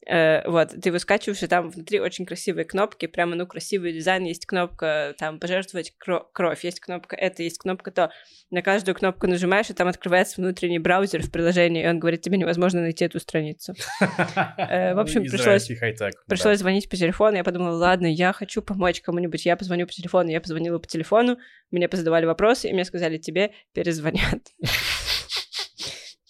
Э, 0.09 0.49
вот, 0.49 0.71
ты 0.71 0.89
его 0.89 0.99
скачиваешь, 0.99 1.43
и 1.43 1.47
там 1.47 1.69
внутри 1.69 2.01
очень 2.01 2.25
красивые 2.25 2.65
кнопки, 2.65 3.05
прямо, 3.07 3.35
ну, 3.35 3.47
красивый 3.47 3.93
дизайн, 3.93 4.25
есть 4.25 4.47
кнопка, 4.47 5.15
там, 5.19 5.39
пожертвовать 5.39 5.93
кро- 6.03 6.25
кровь, 6.33 6.65
есть 6.65 6.81
кнопка 6.81 7.15
это, 7.15 7.43
есть 7.43 7.59
кнопка 7.59 7.91
то. 7.91 8.11
На 8.51 8.63
каждую 8.63 8.95
кнопку 8.95 9.27
нажимаешь, 9.27 9.69
и 9.69 9.75
там 9.75 9.87
открывается 9.87 10.41
внутренний 10.41 10.79
браузер 10.79 11.23
в 11.23 11.31
приложении, 11.31 11.85
и 11.85 11.87
он 11.87 11.99
говорит, 11.99 12.23
тебе 12.23 12.39
невозможно 12.39 12.81
найти 12.81 13.05
эту 13.05 13.21
страницу. 13.21 13.75
Э, 14.57 14.95
в 14.95 14.99
общем, 14.99 15.25
пришлось-. 15.31 15.67
Пришлось 16.27 16.59
звонить 16.59 16.89
по 16.89 16.97
телефону, 16.97 17.37
я 17.37 17.45
подумала, 17.45 17.77
ладно, 17.77 18.07
я 18.07 18.33
хочу 18.33 18.63
помочь 18.63 19.03
кому-нибудь, 19.03 19.45
я 19.45 19.57
позвоню 19.57 19.87
по 19.87 19.93
телефону, 19.93 20.31
я 20.31 20.41
позвонила 20.41 20.79
по 20.79 20.87
телефону, 20.87 21.37
мне 21.71 21.87
позадавали 21.87 22.25
вопросы, 22.25 22.69
и 22.71 22.73
мне 22.73 22.87
сказали, 22.87 23.19
тебе 23.19 23.53
перезвонят. 23.75 24.41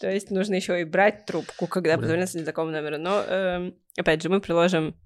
То 0.00 0.10
есть 0.10 0.30
нужно 0.30 0.54
еще 0.54 0.80
и 0.80 0.84
брать 0.84 1.26
трубку, 1.26 1.66
когда 1.66 1.96
Блин. 1.96 2.02
позвонится 2.02 2.38
незнакомый 2.38 2.72
номер. 2.72 2.98
Но, 2.98 3.22
эм, 3.22 3.74
опять 3.96 4.22
же, 4.22 4.28
мы 4.28 4.40
приложим 4.40 4.96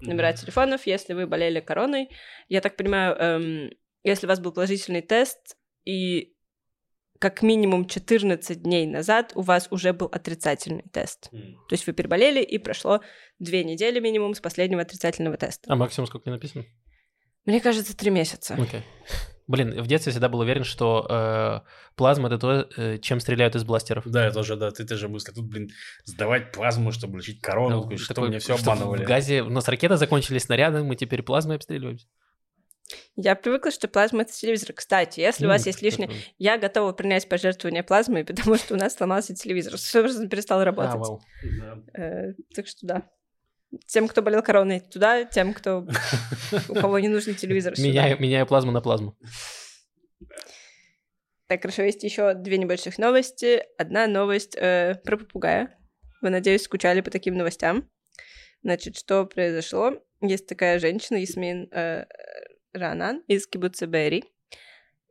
номера 0.00 0.32
телефонов, 0.32 0.86
если 0.86 1.12
вы 1.12 1.26
болели 1.26 1.60
короной. 1.60 2.08
Я 2.48 2.60
так 2.60 2.76
понимаю, 2.76 3.14
эм, 3.16 3.70
если 4.04 4.26
у 4.26 4.28
вас 4.28 4.40
был 4.40 4.52
положительный 4.52 5.02
тест, 5.02 5.56
и 5.84 6.34
как 7.18 7.42
минимум 7.42 7.86
14 7.86 8.62
дней 8.62 8.86
назад 8.86 9.32
у 9.34 9.42
вас 9.42 9.68
уже 9.70 9.92
был 9.92 10.06
отрицательный 10.06 10.84
тест. 10.92 11.30
То 11.30 11.72
есть 11.72 11.86
вы 11.86 11.92
переболели, 11.92 12.42
и 12.42 12.58
прошло 12.58 13.00
две 13.38 13.64
недели 13.64 14.00
минимум 14.00 14.34
с 14.34 14.40
последнего 14.40 14.82
отрицательного 14.82 15.36
теста. 15.36 15.72
А 15.72 15.76
максимум 15.76 16.06
сколько 16.06 16.30
не 16.30 16.34
написано? 16.34 16.64
Мне 17.44 17.60
кажется, 17.60 17.96
три 17.96 18.10
месяца. 18.10 18.54
Окей. 18.54 18.82
Блин, 19.48 19.82
в 19.82 19.86
детстве 19.86 20.12
всегда 20.12 20.28
был 20.28 20.40
уверен, 20.40 20.62
что 20.62 21.06
э, 21.08 21.60
плазма 21.96 22.28
это 22.28 22.38
то, 22.38 22.68
э, 22.76 22.98
чем 22.98 23.18
стреляют 23.18 23.56
из 23.56 23.64
бластеров. 23.64 24.06
Да, 24.06 24.26
я 24.26 24.30
тоже, 24.30 24.56
да, 24.56 24.70
ты 24.70 24.86
тоже 24.86 25.08
мысли. 25.08 25.32
Тут, 25.32 25.46
блин, 25.46 25.70
сдавать 26.04 26.52
плазму, 26.52 26.92
чтобы 26.92 27.18
лечить 27.18 27.40
корону. 27.40 27.76
Ну, 27.76 27.82
такой, 27.82 27.96
что 27.96 28.14
такой, 28.14 28.28
мне 28.28 28.38
все 28.40 28.54
обманывали. 28.54 29.04
В 29.04 29.08
газе 29.08 29.42
у 29.42 29.48
нас 29.48 29.66
ракеты 29.66 29.96
закончились, 29.96 30.42
снаряды, 30.42 30.84
мы 30.84 30.96
теперь 30.96 31.22
плазмой 31.22 31.56
обстреливаемся. 31.56 32.06
Я 33.16 33.34
привыкла, 33.36 33.70
что 33.70 33.88
плазма— 33.88 34.22
это 34.22 34.32
телевизор. 34.32 34.72
Кстати, 34.74 35.20
если 35.20 35.46
у 35.46 35.48
вас 35.48 35.66
есть 35.66 35.82
лишнее... 35.82 36.10
Я 36.38 36.56
готова 36.58 36.92
принять 36.92 37.28
пожертвование 37.28 37.82
плазмой, 37.82 38.24
потому 38.26 38.56
что 38.56 38.74
у 38.74 38.76
нас 38.76 38.94
сломался 38.94 39.34
телевизор. 39.34 39.78
Собственно, 39.78 40.28
перестал 40.28 40.60
А, 40.60 40.64
работать. 40.64 40.94
вау. 40.94 41.20
Да. 41.58 41.78
Э, 42.00 42.34
так 42.54 42.66
что 42.66 42.86
да. 42.86 43.08
Тем, 43.86 44.08
кто 44.08 44.22
болел 44.22 44.42
короной, 44.42 44.80
туда, 44.80 45.24
тем, 45.24 45.52
кто 45.52 45.86
у 46.68 46.74
кого 46.74 46.98
не 46.98 47.08
нужен 47.08 47.34
телевизор. 47.34 47.74
Меняю, 47.78 48.20
меняю 48.20 48.46
плазму 48.46 48.72
на 48.72 48.80
плазму. 48.80 49.16
Так, 51.48 51.62
хорошо, 51.62 51.82
есть 51.82 52.02
еще 52.02 52.34
две 52.34 52.58
небольших 52.58 52.98
новости. 52.98 53.62
Одна 53.78 54.06
новость 54.06 54.54
э, 54.56 55.00
про 55.04 55.16
попугая. 55.16 55.78
Вы, 56.20 56.30
надеюсь, 56.30 56.62
скучали 56.62 57.00
по 57.00 57.10
таким 57.10 57.36
новостям. 57.36 57.88
Значит, 58.62 58.98
что 58.98 59.24
произошло? 59.24 59.92
Есть 60.20 60.46
такая 60.46 60.78
женщина, 60.78 61.16
Ясмин 61.16 61.68
э, 61.70 62.04
Ранан 62.72 63.22
из 63.28 63.46
Кибуца 63.46 63.86
Бэри. 63.86 64.24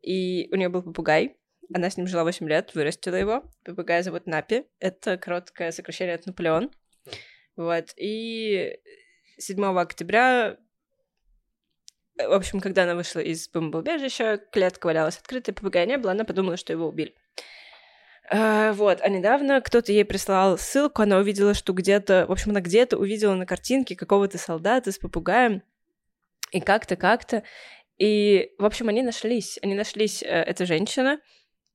И 0.03 0.47
у 0.51 0.57
нее 0.57 0.69
был 0.69 0.83
попугай. 0.83 1.37
Она 1.73 1.89
с 1.89 1.97
ним 1.97 2.07
жила 2.07 2.23
8 2.23 2.47
лет, 2.47 2.75
вырастила 2.75 3.15
его. 3.15 3.43
Попугая 3.65 4.03
зовут 4.03 4.27
Напи. 4.27 4.65
Это 4.79 5.17
короткое 5.17 5.71
сокращение 5.71 6.15
от 6.15 6.25
Наполеон. 6.25 6.71
Вот. 7.57 7.93
И 7.97 8.79
7 9.37 9.77
октября 9.77 10.57
в 12.17 12.33
общем, 12.33 12.59
когда 12.59 12.83
она 12.83 12.95
вышла 12.95 13.19
из 13.19 13.47
бомбоубежища, 13.49 14.41
клетка 14.51 14.87
валялась 14.87 15.17
открытой, 15.17 15.53
попугая 15.53 15.85
не 15.85 15.97
было, 15.97 16.13
она 16.13 16.23
подумала, 16.23 16.57
что 16.57 16.73
его 16.73 16.87
убили. 16.87 17.13
А, 18.29 18.73
вот, 18.73 18.99
а 19.01 19.09
недавно 19.09 19.61
кто-то 19.61 19.91
ей 19.91 20.03
прислал 20.03 20.57
ссылку, 20.57 21.03
она 21.03 21.17
увидела, 21.17 21.53
что 21.53 21.73
где-то, 21.73 22.25
в 22.27 22.31
общем, 22.31 22.51
она 22.51 22.61
где-то 22.61 22.97
увидела 22.97 23.35
на 23.35 23.45
картинке 23.45 23.95
какого-то 23.95 24.37
солдата 24.37 24.91
с 24.91 24.97
попугаем, 24.97 25.61
и 26.51 26.59
как-то, 26.59 26.95
как-то, 26.95 27.43
и, 27.97 28.51
в 28.57 28.65
общем, 28.65 28.89
они 28.89 29.01
нашлись, 29.01 29.59
они 29.61 29.75
нашлись, 29.75 30.23
э, 30.23 30.27
эта 30.27 30.65
женщина 30.65 31.19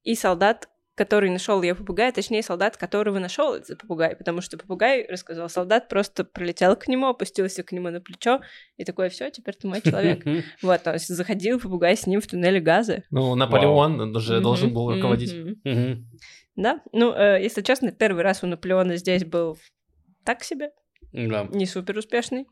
и 0.03 0.15
солдат, 0.15 0.69
который 0.95 1.31
нашел 1.31 1.63
ее 1.63 1.75
попугая, 1.75 2.13
точнее, 2.13 2.43
солдат, 2.43 2.77
которого 2.77 3.19
нашел 3.19 3.55
этот 3.55 3.81
попугай, 3.81 4.15
потому 4.15 4.41
что 4.41 4.59
попугай, 4.59 5.07
рассказал 5.09 5.49
солдат, 5.49 5.89
просто 5.89 6.25
пролетел 6.25 6.77
к 6.77 6.87
нему, 6.87 7.07
опустился 7.07 7.63
к 7.63 7.73
нему 7.73 7.89
на 7.91 8.01
плечо, 8.01 8.41
и 8.77 8.85
такой, 8.85 9.09
все, 9.09 9.31
теперь 9.31 9.55
ты 9.55 9.67
мой 9.67 9.81
человек. 9.81 10.23
Вот, 10.63 10.83
то 10.83 10.93
есть 10.93 11.09
заходил 11.09 11.59
попугай 11.59 11.97
с 11.97 12.07
ним 12.07 12.21
в 12.21 12.27
туннеле 12.27 12.61
газа. 12.61 13.05
Ну, 13.11 13.35
Наполеон 13.35 14.15
уже 14.15 14.41
должен 14.41 14.73
был 14.73 14.93
руководить. 14.93 15.35
Да, 16.55 16.83
ну, 16.93 17.15
э, 17.15 17.43
если 17.43 17.63
честно, 17.63 17.93
первый 17.93 18.23
раз 18.23 18.43
у 18.43 18.47
Наполеона 18.47 18.97
здесь 18.97 19.25
был 19.25 19.57
так 20.25 20.45
себе, 20.45 20.73
не 21.13 21.67
супер 21.67 21.97
успешный. 21.97 22.47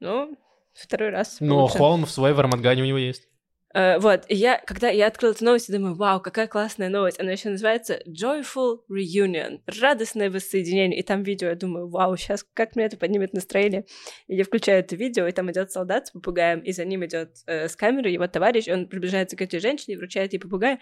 Но 0.00 0.30
второй 0.74 1.10
раз 1.10 1.38
Но 1.40 1.66
холм 1.66 2.06
в 2.06 2.10
свой 2.10 2.32
в 2.32 2.38
у 2.82 2.84
него 2.84 2.98
есть. 2.98 3.28
Э, 3.74 3.98
вот, 3.98 4.24
и 4.28 4.34
я, 4.34 4.62
когда 4.66 4.88
я 4.88 5.06
открыла 5.06 5.32
эту 5.32 5.44
новость, 5.44 5.68
я 5.68 5.76
думаю, 5.76 5.94
вау, 5.94 6.20
какая 6.20 6.46
классная 6.46 6.88
новость. 6.88 7.20
Она 7.20 7.32
еще 7.32 7.50
называется 7.50 8.00
Joyful 8.06 8.80
Reunion, 8.90 9.60
радостное 9.80 10.30
воссоединение. 10.30 10.98
И 10.98 11.02
там 11.02 11.22
видео, 11.22 11.48
я 11.48 11.54
думаю, 11.54 11.88
вау, 11.88 12.16
сейчас 12.16 12.44
как 12.54 12.76
мне 12.76 12.86
это 12.86 12.96
поднимет 12.96 13.34
настроение. 13.34 13.84
И 14.26 14.36
я 14.36 14.44
включаю 14.44 14.80
это 14.80 14.96
видео, 14.96 15.26
и 15.26 15.32
там 15.32 15.50
идет 15.50 15.70
солдат 15.70 16.06
с 16.06 16.10
попугаем, 16.10 16.60
и 16.60 16.72
за 16.72 16.84
ним 16.84 17.04
идет 17.04 17.36
э, 17.46 17.68
с 17.68 17.76
камерой 17.76 18.12
его 18.12 18.26
товарищ, 18.26 18.68
он 18.68 18.88
приближается 18.88 19.36
к 19.36 19.42
этой 19.42 19.60
женщине 19.60 19.98
вручает 19.98 20.32
ей 20.32 20.38
попугая. 20.38 20.78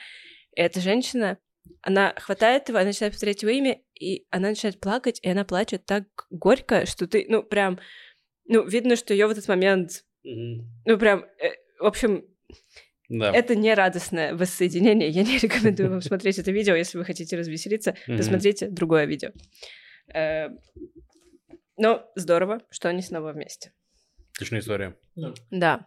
И 0.55 0.61
эта 0.61 0.80
женщина, 0.80 1.39
она 1.82 2.14
хватает 2.16 2.68
его, 2.68 2.78
она 2.78 2.89
начинает 2.89 3.14
повторять 3.14 3.43
его 3.43 3.51
имя, 3.51 3.80
и 3.99 4.26
она 4.30 4.51
начинает 4.51 4.80
плакать, 4.80 5.18
и 5.22 5.28
она 5.28 5.45
плачет 5.45 5.84
так 5.87 6.05
горько, 6.30 6.87
что 6.87 7.09
ты, 7.09 7.26
ну, 7.28 7.43
прям, 7.43 7.80
ну, 8.47 8.64
видно, 8.64 8.95
что 8.95 9.12
ее 9.12 9.26
в 9.26 9.30
этот 9.30 9.49
момент, 9.49 10.05
ну, 10.22 10.99
прям, 10.99 11.24
э, 11.41 11.51
в 11.80 11.87
общем, 11.87 12.24
Да. 13.09 13.32
это 13.32 13.55
не 13.55 13.72
радостное 13.74 14.34
воссоединение. 14.34 15.09
Я 15.09 15.22
не 15.22 15.38
рекомендую 15.42 15.90
вам 15.90 16.03
смотреть 16.03 16.38
это 16.38 16.51
видео, 16.51 16.74
если 16.74 16.99
вы 16.99 17.05
хотите 17.05 17.36
развеселиться. 17.36 17.94
Посмотрите 18.07 18.68
другое 18.68 19.05
видео. 19.07 19.30
Э, 20.14 20.49
Но 21.76 22.11
здорово, 22.16 22.62
что 22.70 22.88
они 22.88 23.03
снова 23.03 23.32
вместе. 23.32 23.72
Отличная 24.34 24.61
история. 24.61 24.97
Да. 25.51 25.86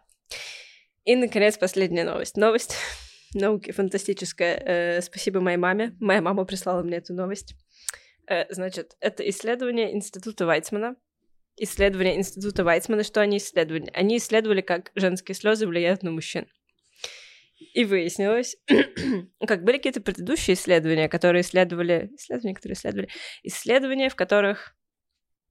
И, 1.04 1.16
наконец, 1.16 1.58
последняя 1.58 2.04
новость. 2.04 2.36
Новость 2.36 2.74
науки 3.34 3.70
фантастическая. 3.72 4.56
Э, 4.96 5.00
Спасибо 5.02 5.40
моей 5.40 5.56
маме. 5.58 5.96
Моя 6.00 6.22
мама 6.22 6.44
прислала 6.44 6.82
мне 6.82 6.96
эту 6.98 7.14
новость. 7.14 7.54
Э, 8.28 8.52
Значит, 8.52 8.96
это 9.00 9.28
исследование 9.28 9.92
Института 9.94 10.46
Вайцмана. 10.46 10.96
Исследование 11.56 12.16
Института 12.16 12.64
Вайцмана. 12.64 13.04
Что 13.04 13.20
они 13.20 13.38
исследовали? 13.38 13.90
Они 13.92 14.16
исследовали, 14.16 14.60
как 14.60 14.92
женские 14.94 15.34
слезы 15.34 15.66
влияют 15.66 16.02
на 16.02 16.10
мужчин. 16.10 16.46
И 17.74 17.84
выяснилось, 17.84 18.56
как 19.46 19.64
были 19.64 19.76
какие-то 19.76 20.00
предыдущие 20.00 20.54
исследования, 20.54 21.08
которые 21.08 21.42
исследовали... 21.42 22.10
Исследования, 22.16 22.54
которые 22.54 22.74
исследовали... 22.74 23.08
Исследования, 23.42 24.08
в 24.08 24.16
которых... 24.16 24.74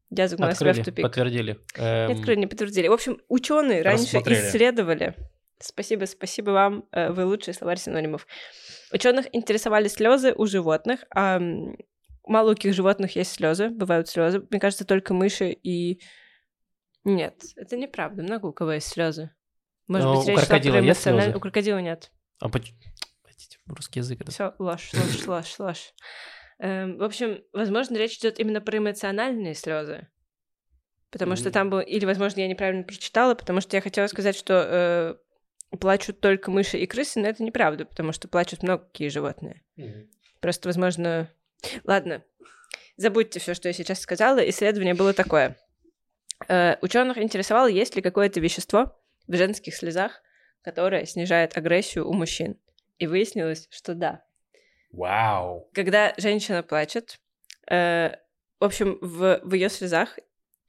Я 0.09 0.27
загнала 0.27 0.55
себя 0.55 0.73
в 0.73 0.83
тупик. 0.83 1.03
подтвердили. 1.03 1.59
Эм, 1.75 2.11
Не 2.11 2.19
открыли, 2.19 2.39
не 2.39 2.47
подтвердили. 2.47 2.87
В 2.87 2.93
общем, 2.93 3.21
ученые 3.27 3.83
раньше 3.83 4.17
исследовали. 4.17 5.15
Спасибо, 5.59 6.05
спасибо 6.05 6.51
вам, 6.51 6.85
э, 6.91 7.11
вы 7.11 7.25
лучший 7.25 7.53
словарь 7.53 7.77
синонимов. 7.77 8.25
Ученых 8.91 9.27
интересовали 9.33 9.87
слезы 9.87 10.33
у 10.33 10.45
животных, 10.45 11.03
а 11.13 11.39
мало 12.25 12.51
у 12.51 12.55
каких 12.55 12.73
животных 12.73 13.15
есть 13.15 13.31
слезы, 13.31 13.69
бывают 13.69 14.07
слезы. 14.09 14.45
Мне 14.49 14.59
кажется, 14.59 14.85
только 14.85 15.13
мыши 15.13 15.51
и 15.51 16.01
нет, 17.03 17.41
это 17.55 17.77
неправда. 17.77 18.23
Много 18.23 18.47
у 18.47 18.53
кого 18.53 18.73
есть 18.73 18.87
слезы. 18.87 19.31
Может 19.87 20.05
Но 20.05 20.15
быть, 20.17 20.25
у 20.25 20.27
речь 20.29 20.37
шла 20.39 20.45
крокодила 20.47 20.73
про 20.77 20.83
есть 20.85 21.01
слезы? 21.01 21.35
У 21.35 21.39
крокодила 21.39 21.77
нет. 21.79 22.11
А 22.39 22.49
поч- 22.49 22.73
Простите, 23.23 23.57
русский 23.65 23.99
язык. 23.99 24.21
это- 24.21 24.31
Все, 24.31 24.53
ложь, 24.59 24.91
ложь, 24.93 25.27
ложь, 25.27 25.59
ложь. 25.59 25.93
Эм, 26.59 26.97
в 26.97 27.03
общем, 27.03 27.41
возможно, 27.53 27.95
речь 27.97 28.17
идет 28.17 28.39
именно 28.39 28.61
про 28.61 28.77
эмоциональные 28.77 29.55
слезы. 29.55 30.07
Потому 31.09 31.35
что 31.35 31.45
Мгм. 31.45 31.53
там 31.53 31.69
был, 31.71 31.79
или, 31.79 32.05
возможно, 32.05 32.41
я 32.41 32.47
неправильно 32.47 32.83
прочитала, 32.83 33.33
потому 33.33 33.61
что 33.61 33.75
я 33.77 33.81
хотела 33.81 34.05
сказать, 34.07 34.35
что 34.35 35.17
э, 35.71 35.77
плачут 35.77 36.19
только 36.19 36.51
мыши 36.51 36.77
и 36.77 36.85
крысы, 36.85 37.19
но 37.19 37.27
это 37.27 37.41
неправда, 37.43 37.85
потому 37.85 38.11
что 38.11 38.27
плачут 38.27 38.61
много 38.61 38.83
какие 38.85 39.07
животные. 39.07 39.63
Просто, 40.41 40.69
возможно... 40.69 41.31
Ладно, 41.83 42.23
забудьте 42.97 43.39
все, 43.39 43.53
что 43.53 43.69
я 43.69 43.73
сейчас 43.73 43.99
сказала. 43.99 44.39
Исследование 44.49 44.93
было 44.93 45.13
такое. 45.13 45.57
Э, 46.47 46.77
ученых 46.81 47.17
интересовало, 47.17 47.67
есть 47.67 47.95
ли 47.95 48.01
какое-то 48.01 48.39
вещество 48.39 48.97
в 49.27 49.35
женских 49.35 49.75
слезах, 49.75 50.21
которое 50.61 51.05
снижает 51.05 51.57
агрессию 51.57 52.07
у 52.07 52.13
мужчин. 52.13 52.57
И 52.97 53.07
выяснилось, 53.07 53.67
что 53.71 53.93
да. 53.93 54.23
Вау. 54.91 55.69
Когда 55.73 56.13
женщина 56.17 56.63
плачет, 56.63 57.19
э, 57.69 58.11
в 58.59 58.63
общем, 58.63 58.97
в, 59.01 59.39
в 59.43 59.53
ее 59.53 59.69
слезах 59.69 60.17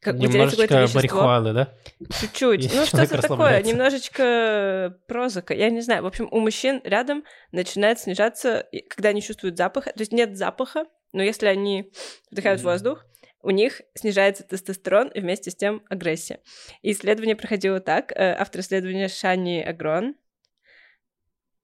как 0.01 0.17
Немножечко 0.17 0.63
какое-то 0.63 0.81
вещество. 0.81 0.99
марихуаны, 0.99 1.53
да? 1.53 1.75
Чуть-чуть. 2.21 2.75
Ну, 2.75 2.87
что-то 2.87 3.21
такое, 3.21 3.63
немножечко 3.63 4.99
прозака. 5.07 5.53
Я 5.55 5.69
не 5.69 5.83
знаю. 5.83 6.03
В 6.03 6.07
общем, 6.07 6.27
у 6.31 6.41
мужчин 6.41 6.81
рядом 6.85 7.25
начинает 7.53 8.01
снижаться, 8.01 8.67
когда 8.89 9.11
они 9.11 9.21
чувствуют 9.21 9.59
запах. 9.59 9.85
То 9.85 10.01
есть 10.01 10.13
нет 10.13 10.39
запаха, 10.39 10.87
но 11.13 11.23
если 11.23 11.47
они 11.47 11.93
вдыхают 12.31 12.63
воздух, 12.63 13.05
у 13.43 13.51
них 13.51 13.83
снижается 13.95 14.43
тестостерон 14.43 15.09
и 15.09 15.21
вместе 15.21 15.51
с 15.51 15.57
тем 15.57 15.83
агрессия. 15.89 16.41
И 16.83 16.93
исследование 16.93 17.37
проходило 17.37 17.81
так. 17.81 18.13
Э, 18.13 18.35
Автор 18.39 18.61
исследования 18.61 19.09
Шани 19.09 19.61
Агрон. 19.61 20.15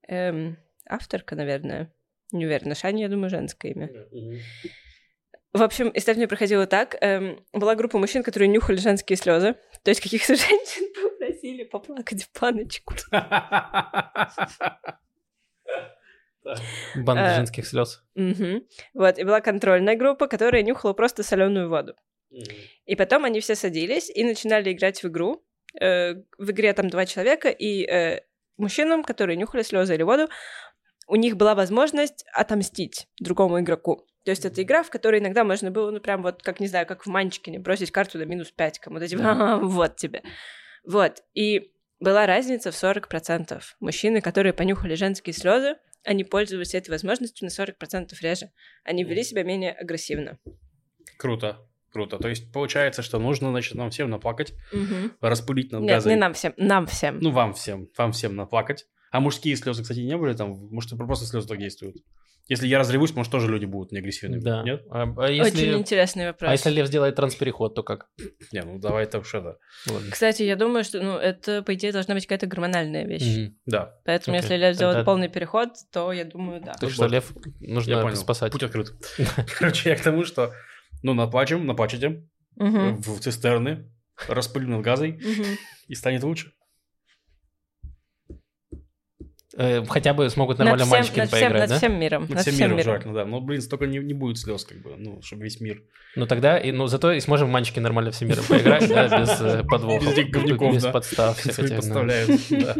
Эм, 0.09 0.59
авторка, 0.89 1.34
наверное. 1.37 1.93
Не 2.32 2.47
уверена. 2.47 2.74
Шани, 2.74 3.03
я 3.03 3.09
думаю, 3.09 3.30
женское 3.30 3.72
имя. 3.72 3.91
В 5.57 5.62
общем, 5.62 5.90
исследование 5.94 6.28
проходило 6.28 6.66
так. 6.66 6.96
эм, 7.00 7.42
была 7.52 7.74
группа 7.74 7.98
мужчин, 7.98 8.22
которые 8.22 8.48
нюхали 8.48 8.76
женские 8.76 9.16
слезы. 9.16 9.54
То 9.82 9.90
есть 9.90 10.02
каких-то 10.02 10.34
женщин 10.36 10.92
попросили 11.02 11.64
поплакать 11.64 12.24
в 12.24 12.30
планочку. 12.30 12.94
Банда 16.94 17.22
Э, 17.22 17.36
женских 17.36 17.66
слез. 17.66 18.04
Вот, 18.94 19.18
и 19.18 19.24
была 19.24 19.40
контрольная 19.40 19.96
группа, 19.96 20.26
которая 20.28 20.62
нюхала 20.62 20.92
просто 20.92 21.22
соленую 21.22 21.70
воду. 21.70 21.94
И 22.84 22.94
потом 22.94 23.24
они 23.24 23.40
все 23.40 23.54
садились 23.54 24.11
и 24.11 24.24
начинали 24.24 24.72
играть 24.72 25.02
в 25.02 25.09
игру. 25.09 25.42
Э, 25.80 26.14
в 26.38 26.50
игре 26.50 26.72
там 26.74 26.90
два 26.90 27.07
человека, 27.07 27.48
и 27.48 27.84
э, 27.86 28.20
мужчинам, 28.59 29.02
которые 29.04 29.37
нюхали 29.37 29.62
слезы 29.62 29.95
или 29.95 30.03
воду, 30.03 30.28
у 31.07 31.16
них 31.16 31.37
была 31.37 31.54
возможность 31.54 32.24
отомстить 32.33 33.08
другому 33.20 33.61
игроку. 33.61 34.07
То 34.26 34.30
есть 34.30 34.44
это 34.44 34.61
игра, 34.61 34.82
в 34.82 34.90
которой 34.90 35.20
иногда 35.20 35.44
можно 35.44 35.70
было, 35.70 35.92
ну, 35.92 36.00
прям 36.00 36.20
вот, 36.20 36.42
как, 36.42 36.58
не 36.58 36.66
знаю, 36.66 36.84
как 36.84 37.07
в 37.07 37.08
Манчкине, 37.08 37.61
бросить 37.61 37.92
карту 37.92 38.18
на 38.18 38.24
минус 38.24 38.50
5 38.50 38.80
кому-то, 38.80 39.07
типа, 39.07 39.22
«Ага, 39.30 39.64
вот 39.64 39.94
тебе. 39.94 40.24
Вот, 40.84 41.22
и 41.32 41.70
была 42.00 42.26
разница 42.26 42.72
в 42.72 42.74
40%. 42.74 43.62
Мужчины, 43.78 44.20
которые 44.20 44.53
понюхали 44.53 44.96
женские 44.96 45.32
слезы, 45.32 45.76
они 46.04 46.24
пользовались 46.24 46.74
этой 46.74 46.90
возможностью 46.90 47.46
на 47.46 47.50
40% 47.50 48.14
реже. 48.20 48.50
Они 48.82 49.04
вели 49.04 49.22
себя 49.22 49.44
менее 49.44 49.70
агрессивно. 49.70 50.40
Круто, 51.18 51.58
круто. 51.92 52.18
То 52.18 52.28
есть 52.28 52.53
получается, 52.53 53.03
что 53.03 53.20
нужно, 53.20 53.50
значит, 53.50 53.76
нам 53.76 53.90
всем 53.90 54.11
наплакать, 54.11 54.54
распылить 55.20 55.70
над 55.70 55.82
Нет, 55.82 55.90
газой. 55.90 56.14
не 56.14 56.18
нам 56.18 56.34
всем, 56.34 56.53
нам 56.57 56.88
всем. 56.88 57.20
Ну, 57.20 57.30
вам 57.30 57.54
всем, 57.54 57.88
вам 57.96 58.11
всем 58.11 58.34
наплакать. 58.34 58.86
А 59.12 59.20
мужские 59.20 59.54
слезы, 59.54 59.82
кстати, 59.82 60.00
не 60.00 60.16
были 60.16 60.32
там? 60.32 60.50
Может, 60.72 60.98
просто 60.98 61.26
слезы 61.26 61.46
так 61.46 61.58
действуют? 61.58 61.98
Если 62.49 62.68
я 62.68 62.79
разревусь, 62.79 63.13
может, 63.14 63.33
тоже 63.33 63.49
люди 63.51 63.64
будут 63.64 63.91
неагрессивными? 63.91 64.41
Да. 64.41 64.63
Нет? 64.63 64.85
А, 64.91 65.03
а 65.03 65.23
Очень 65.23 65.35
если, 65.37 65.73
интересный 65.75 66.27
вопрос. 66.27 66.49
а 66.49 66.53
если 66.53 66.71
Лев 66.71 66.87
сделает 66.87 67.17
транспереход, 67.17 67.75
то 67.75 67.83
как? 67.83 68.07
Не, 68.53 68.63
ну 68.63 68.79
давай 68.79 69.07
так 69.07 69.27
что 69.27 69.41
да. 69.41 69.57
Ладно. 69.93 70.11
Кстати, 70.13 70.45
я 70.45 70.55
думаю, 70.55 70.85
что 70.85 71.03
ну, 71.03 71.17
это, 71.17 71.63
по 71.63 71.75
идее, 71.75 71.91
должна 71.91 72.14
быть 72.14 72.25
какая-то 72.27 72.47
гормональная 72.47 73.05
вещь. 73.05 73.37
Мгм. 73.37 73.57
Да, 73.67 73.97
Поэтому, 74.05 74.37
Окей. 74.37 74.45
если 74.49 74.57
Лев 74.64 74.77
сделает 74.77 74.99
Тогда- 74.99 75.11
полный 75.11 75.29
переход, 75.29 75.71
то 75.93 76.13
я 76.13 76.25
думаю, 76.25 76.61
да. 76.61 76.75
Так 76.75 76.91
что 76.91 77.07
Лев 77.09 77.33
я 77.61 77.75
нужно 77.75 78.01
понял. 78.03 78.17
спасать. 78.17 78.53
Путь 78.53 78.63
открыт. 78.63 78.91
Короче, 79.59 79.91
я 79.91 79.97
к 79.97 80.03
тому, 80.03 80.25
что, 80.25 80.53
ну, 81.03 81.14
наплачем, 81.14 81.67
наплачете 81.67 82.23
в 82.55 83.18
цистерны, 83.21 83.91
распылим 84.29 84.71
над 84.71 84.83
газой, 84.83 85.21
и 85.89 85.95
станет 85.97 86.23
лучше. 86.23 86.53
Э, 89.57 89.85
Хотя 89.87 90.13
бы 90.13 90.29
смогут 90.29 90.59
Над 90.59 90.67
нормально 90.67 90.85
всем, 90.85 90.99
Манчкин 90.99 91.18
над 91.23 91.29
всем, 91.29 91.41
поиграть, 91.41 91.61
над 91.61 91.68
да? 91.68 91.77
всем 91.77 92.01
миром. 92.01 92.23
Над 92.23 92.31
Над 92.31 92.41
всем 92.41 92.55
всем 92.55 92.64
миром 92.67 92.77
миром. 92.79 92.85
желательно, 92.93 93.14
да. 93.14 93.25
Но, 93.25 93.41
блин, 93.41 93.63
столько 93.63 93.87
не, 93.87 93.99
не 93.99 94.14
будет 94.14 94.39
слез, 94.39 94.64
как 94.64 94.79
бы, 94.83 94.95
ну, 94.97 95.23
чтобы 95.23 95.45
весь 95.45 95.61
мир. 95.61 95.83
Ну 96.17 96.27
тогда, 96.27 96.59
и, 96.59 96.73
ну 96.73 96.87
зато 96.89 97.13
и 97.13 97.21
сможем 97.21 97.51
Манчкин 97.51 97.83
нормально 97.83 98.11
всем 98.11 98.29
миром 98.29 98.45
поиграть, 98.49 98.89
да, 98.89 99.09
без 99.21 99.41
э, 99.41 99.63
подвохов. 99.64 100.17
Без 100.17 100.29
говнюков, 100.29 100.75
Без 100.75 100.83
да. 100.83 100.93
подстав. 100.93 101.43
подставляют. 101.43 102.31
да. 102.51 102.77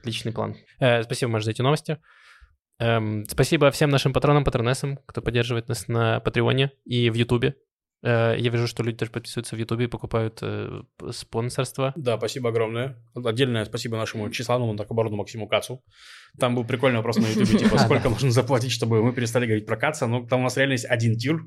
Отличный 0.00 0.32
план. 0.32 0.56
Э, 0.80 1.02
Спасибо, 1.02 1.32
Маш, 1.32 1.44
за 1.44 1.50
эти 1.50 1.62
новости. 1.62 1.98
Эм, 2.78 3.24
Спасибо 3.26 3.70
всем 3.70 3.90
нашим 3.90 4.12
патронам, 4.12 4.44
патронессам, 4.44 4.98
кто 5.06 5.22
поддерживает 5.22 5.68
нас 5.68 5.88
на 5.88 6.20
Патреоне 6.20 6.72
и 6.84 7.10
в 7.10 7.14
Ютубе. 7.14 7.56
Э, 8.02 8.34
Я 8.38 8.50
вижу, 8.50 8.66
что 8.66 8.82
люди 8.82 8.98
даже 8.98 9.10
подписываются 9.12 9.56
в 9.56 9.58
Ютубе 9.58 9.84
и 9.86 9.88
покупают 9.88 10.38
э, 10.42 10.82
спонсорство. 11.10 11.92
Да, 11.96 12.16
спасибо 12.18 12.50
огромное. 12.50 12.96
Отдельное 13.14 13.64
спасибо 13.64 13.96
нашему 13.96 14.30
числанному 14.30 14.72
наркобарону 14.74 15.16
Максиму 15.16 15.48
Кацу. 15.48 15.82
Там 16.38 16.54
был 16.54 16.64
прикольный 16.64 16.98
вопрос 16.98 17.16
на 17.16 17.26
ютубе, 17.26 17.58
типа, 17.58 17.78
сколько 17.84 18.10
нужно 18.10 18.30
заплатить, 18.30 18.70
чтобы 18.70 19.02
мы 19.02 19.12
перестали 19.14 19.46
говорить 19.46 19.66
про 19.66 19.76
Каца. 19.76 20.06
Ну, 20.06 20.26
там 20.26 20.40
у 20.40 20.42
нас 20.42 20.56
реально 20.56 20.72
есть 20.72 20.84
один 20.84 21.16
тир, 21.16 21.40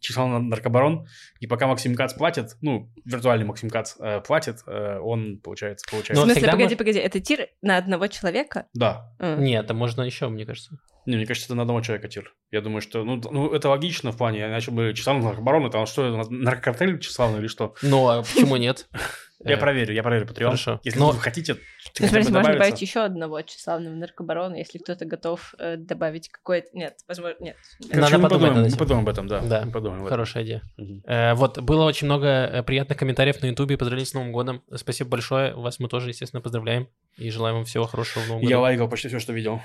числан 0.00 0.48
наркобарон, 0.48 1.06
и 1.40 1.46
пока 1.46 1.66
Максим 1.66 1.94
Кац 1.94 2.12
платит, 2.12 2.56
ну, 2.60 2.92
виртуальный 3.06 3.46
Максим 3.46 3.70
Кац 3.70 3.94
э, 3.98 4.20
платит, 4.20 4.58
э, 4.66 4.98
он, 5.00 5.40
получается, 5.42 5.86
В 5.88 5.90
получается... 5.90 6.20
Но 6.20 6.26
смысле, 6.26 6.40
всегда 6.40 6.52
погоди, 6.52 6.74
мы- 6.74 6.78
погоди, 6.78 6.98
это 6.98 7.20
тир 7.20 7.48
на 7.62 7.78
одного 7.78 8.06
человека? 8.08 8.66
Да. 8.74 9.10
А. 9.18 9.36
Нет, 9.36 9.64
это 9.64 9.72
можно 9.74 10.02
еще, 10.02 10.28
мне 10.28 10.44
кажется. 10.44 10.78
Не, 11.06 11.16
мне 11.16 11.26
кажется, 11.26 11.46
это 11.48 11.54
на 11.54 11.62
одного 11.62 11.80
человека 11.82 12.08
тир. 12.08 12.34
Я 12.50 12.60
думаю, 12.60 12.80
что, 12.80 13.04
ну, 13.04 13.20
ну 13.30 13.52
это 13.52 13.68
логично 13.68 14.10
в 14.12 14.16
плане, 14.16 14.40
иначе 14.46 14.70
бы 14.70 14.92
числан 14.94 15.20
наркобарон, 15.20 15.66
это 15.66 15.78
он 15.78 15.86
что, 15.86 16.10
наркокартель 16.30 16.98
числан 16.98 17.36
или 17.38 17.46
что? 17.46 17.74
Ну, 17.82 18.08
а 18.08 18.22
почему 18.22 18.56
нет? 18.56 18.88
Я 19.46 19.56
Э, 19.56 19.58
проверю, 19.58 19.92
я 19.92 20.02
проверю 20.02 20.26
Patreon. 20.26 20.44
хорошо. 20.44 20.80
Если 20.84 20.98
Но- 20.98 21.10
вы 21.10 21.20
хотите, 21.20 21.54
Ну, 21.54 22.06
смотрите, 22.08 22.30
можно 22.32 22.52
добавить 22.54 22.80
еще 22.80 23.00
одного 23.00 23.42
тщеславного 23.42 23.92
наркобарона, 23.94 24.54
если 24.54 24.78
кто-то 24.78 25.04
готов 25.04 25.54
э, 25.58 25.76
добавить 25.76 26.30
какое-то... 26.30 26.68
Нет, 26.72 26.94
возможно, 27.06 27.36
нет. 27.40 27.56
Короче, 27.90 28.00
Надо 28.00 28.16
мы 28.18 28.22
подумать 28.22 28.48
подумаем, 28.48 28.70
мы 28.72 28.78
подумаем 28.78 29.04
об 29.04 29.08
этом, 29.10 29.26
да. 29.28 29.40
Да, 29.40 29.62
мы 29.66 29.72
подумаем. 29.72 30.06
Хорошая 30.06 30.44
идея. 30.44 30.62
Э, 31.06 31.34
Вот, 31.34 31.58
было 31.60 31.84
очень 31.84 32.06
много 32.06 32.62
приятных 32.66 32.96
комментариев 32.96 33.42
на 33.42 33.46
Ютубе. 33.46 33.76
Поздравления 33.76 34.06
с 34.08 34.14
Новым 34.14 34.32
годом. 34.32 34.62
Спасибо 34.76 35.10
большое. 35.10 35.52
Вас 35.54 35.78
мы 35.78 35.88
тоже, 35.88 36.08
естественно, 36.08 36.40
поздравляем. 36.40 36.88
И 37.18 37.28
желаем 37.30 37.56
вам 37.56 37.64
всего 37.66 37.84
хорошего 37.84 38.22
в 38.22 38.28
Новом 38.28 38.42
Я 38.42 38.48
году. 38.50 38.60
лайкал 38.62 38.88
почти 38.88 39.08
все, 39.08 39.18
что 39.18 39.34
видел. 39.34 39.60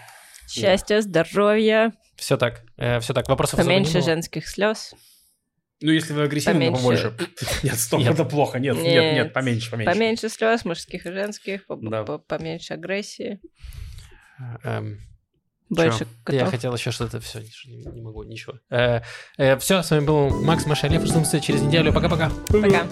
Счастья, 0.49 1.01
здоровья, 1.01 1.93
Все 2.15 2.37
так. 2.37 2.63
Все 3.01 3.13
так. 3.13 3.27
Вопросов 3.29 3.59
особо 3.59 3.69
не 3.71 3.77
поменьше 3.77 3.93
было? 3.99 4.01
женских 4.05 4.47
слез, 4.47 4.93
Ну, 5.81 5.91
если 5.91 6.13
вы 6.13 6.23
агрессивны, 6.23 6.71
то 6.71 6.77
Поменьше. 6.81 7.09
побольше. 7.11 7.29
Нет, 7.63 7.75
стоп, 7.79 7.99
Нет. 8.01 8.13
это 8.13 8.25
плохо. 8.25 8.59
Нет, 8.59 8.75
нет, 8.75 8.85
Нет. 8.85 9.13
нет, 9.13 9.33
поменьше, 9.33 9.71
поменьше. 9.71 9.93
поменьше 9.93 10.29
слез, 10.29 10.65
мужских 10.65 11.05
и 11.05 11.11
женских, 11.11 11.61
Да. 11.69 12.03
по- 12.03 12.17
поменьше 12.17 12.73
агрессии, 12.73 13.39
Эм, 14.63 14.99
больше 15.69 16.07
Я 16.29 16.39
котов. 16.39 16.49
хотел 16.51 16.73
еще 16.73 16.91
что-то, 16.91 17.19
все, 17.21 17.41
не, 17.65 18.01
могу, 18.01 18.23
ничего. 18.23 18.53
все, 19.59 19.81
с 19.83 19.91
вами 19.91 20.05
был 20.05 20.29
Макс, 20.43 20.65
Маша, 20.65 20.87
Лев. 20.87 21.03
Ждем 21.05 21.23
встречи 21.23 21.47
через 21.47 21.61
неделю. 21.61 21.93
Пока-пока. 21.93 22.31
Пока. 22.47 22.87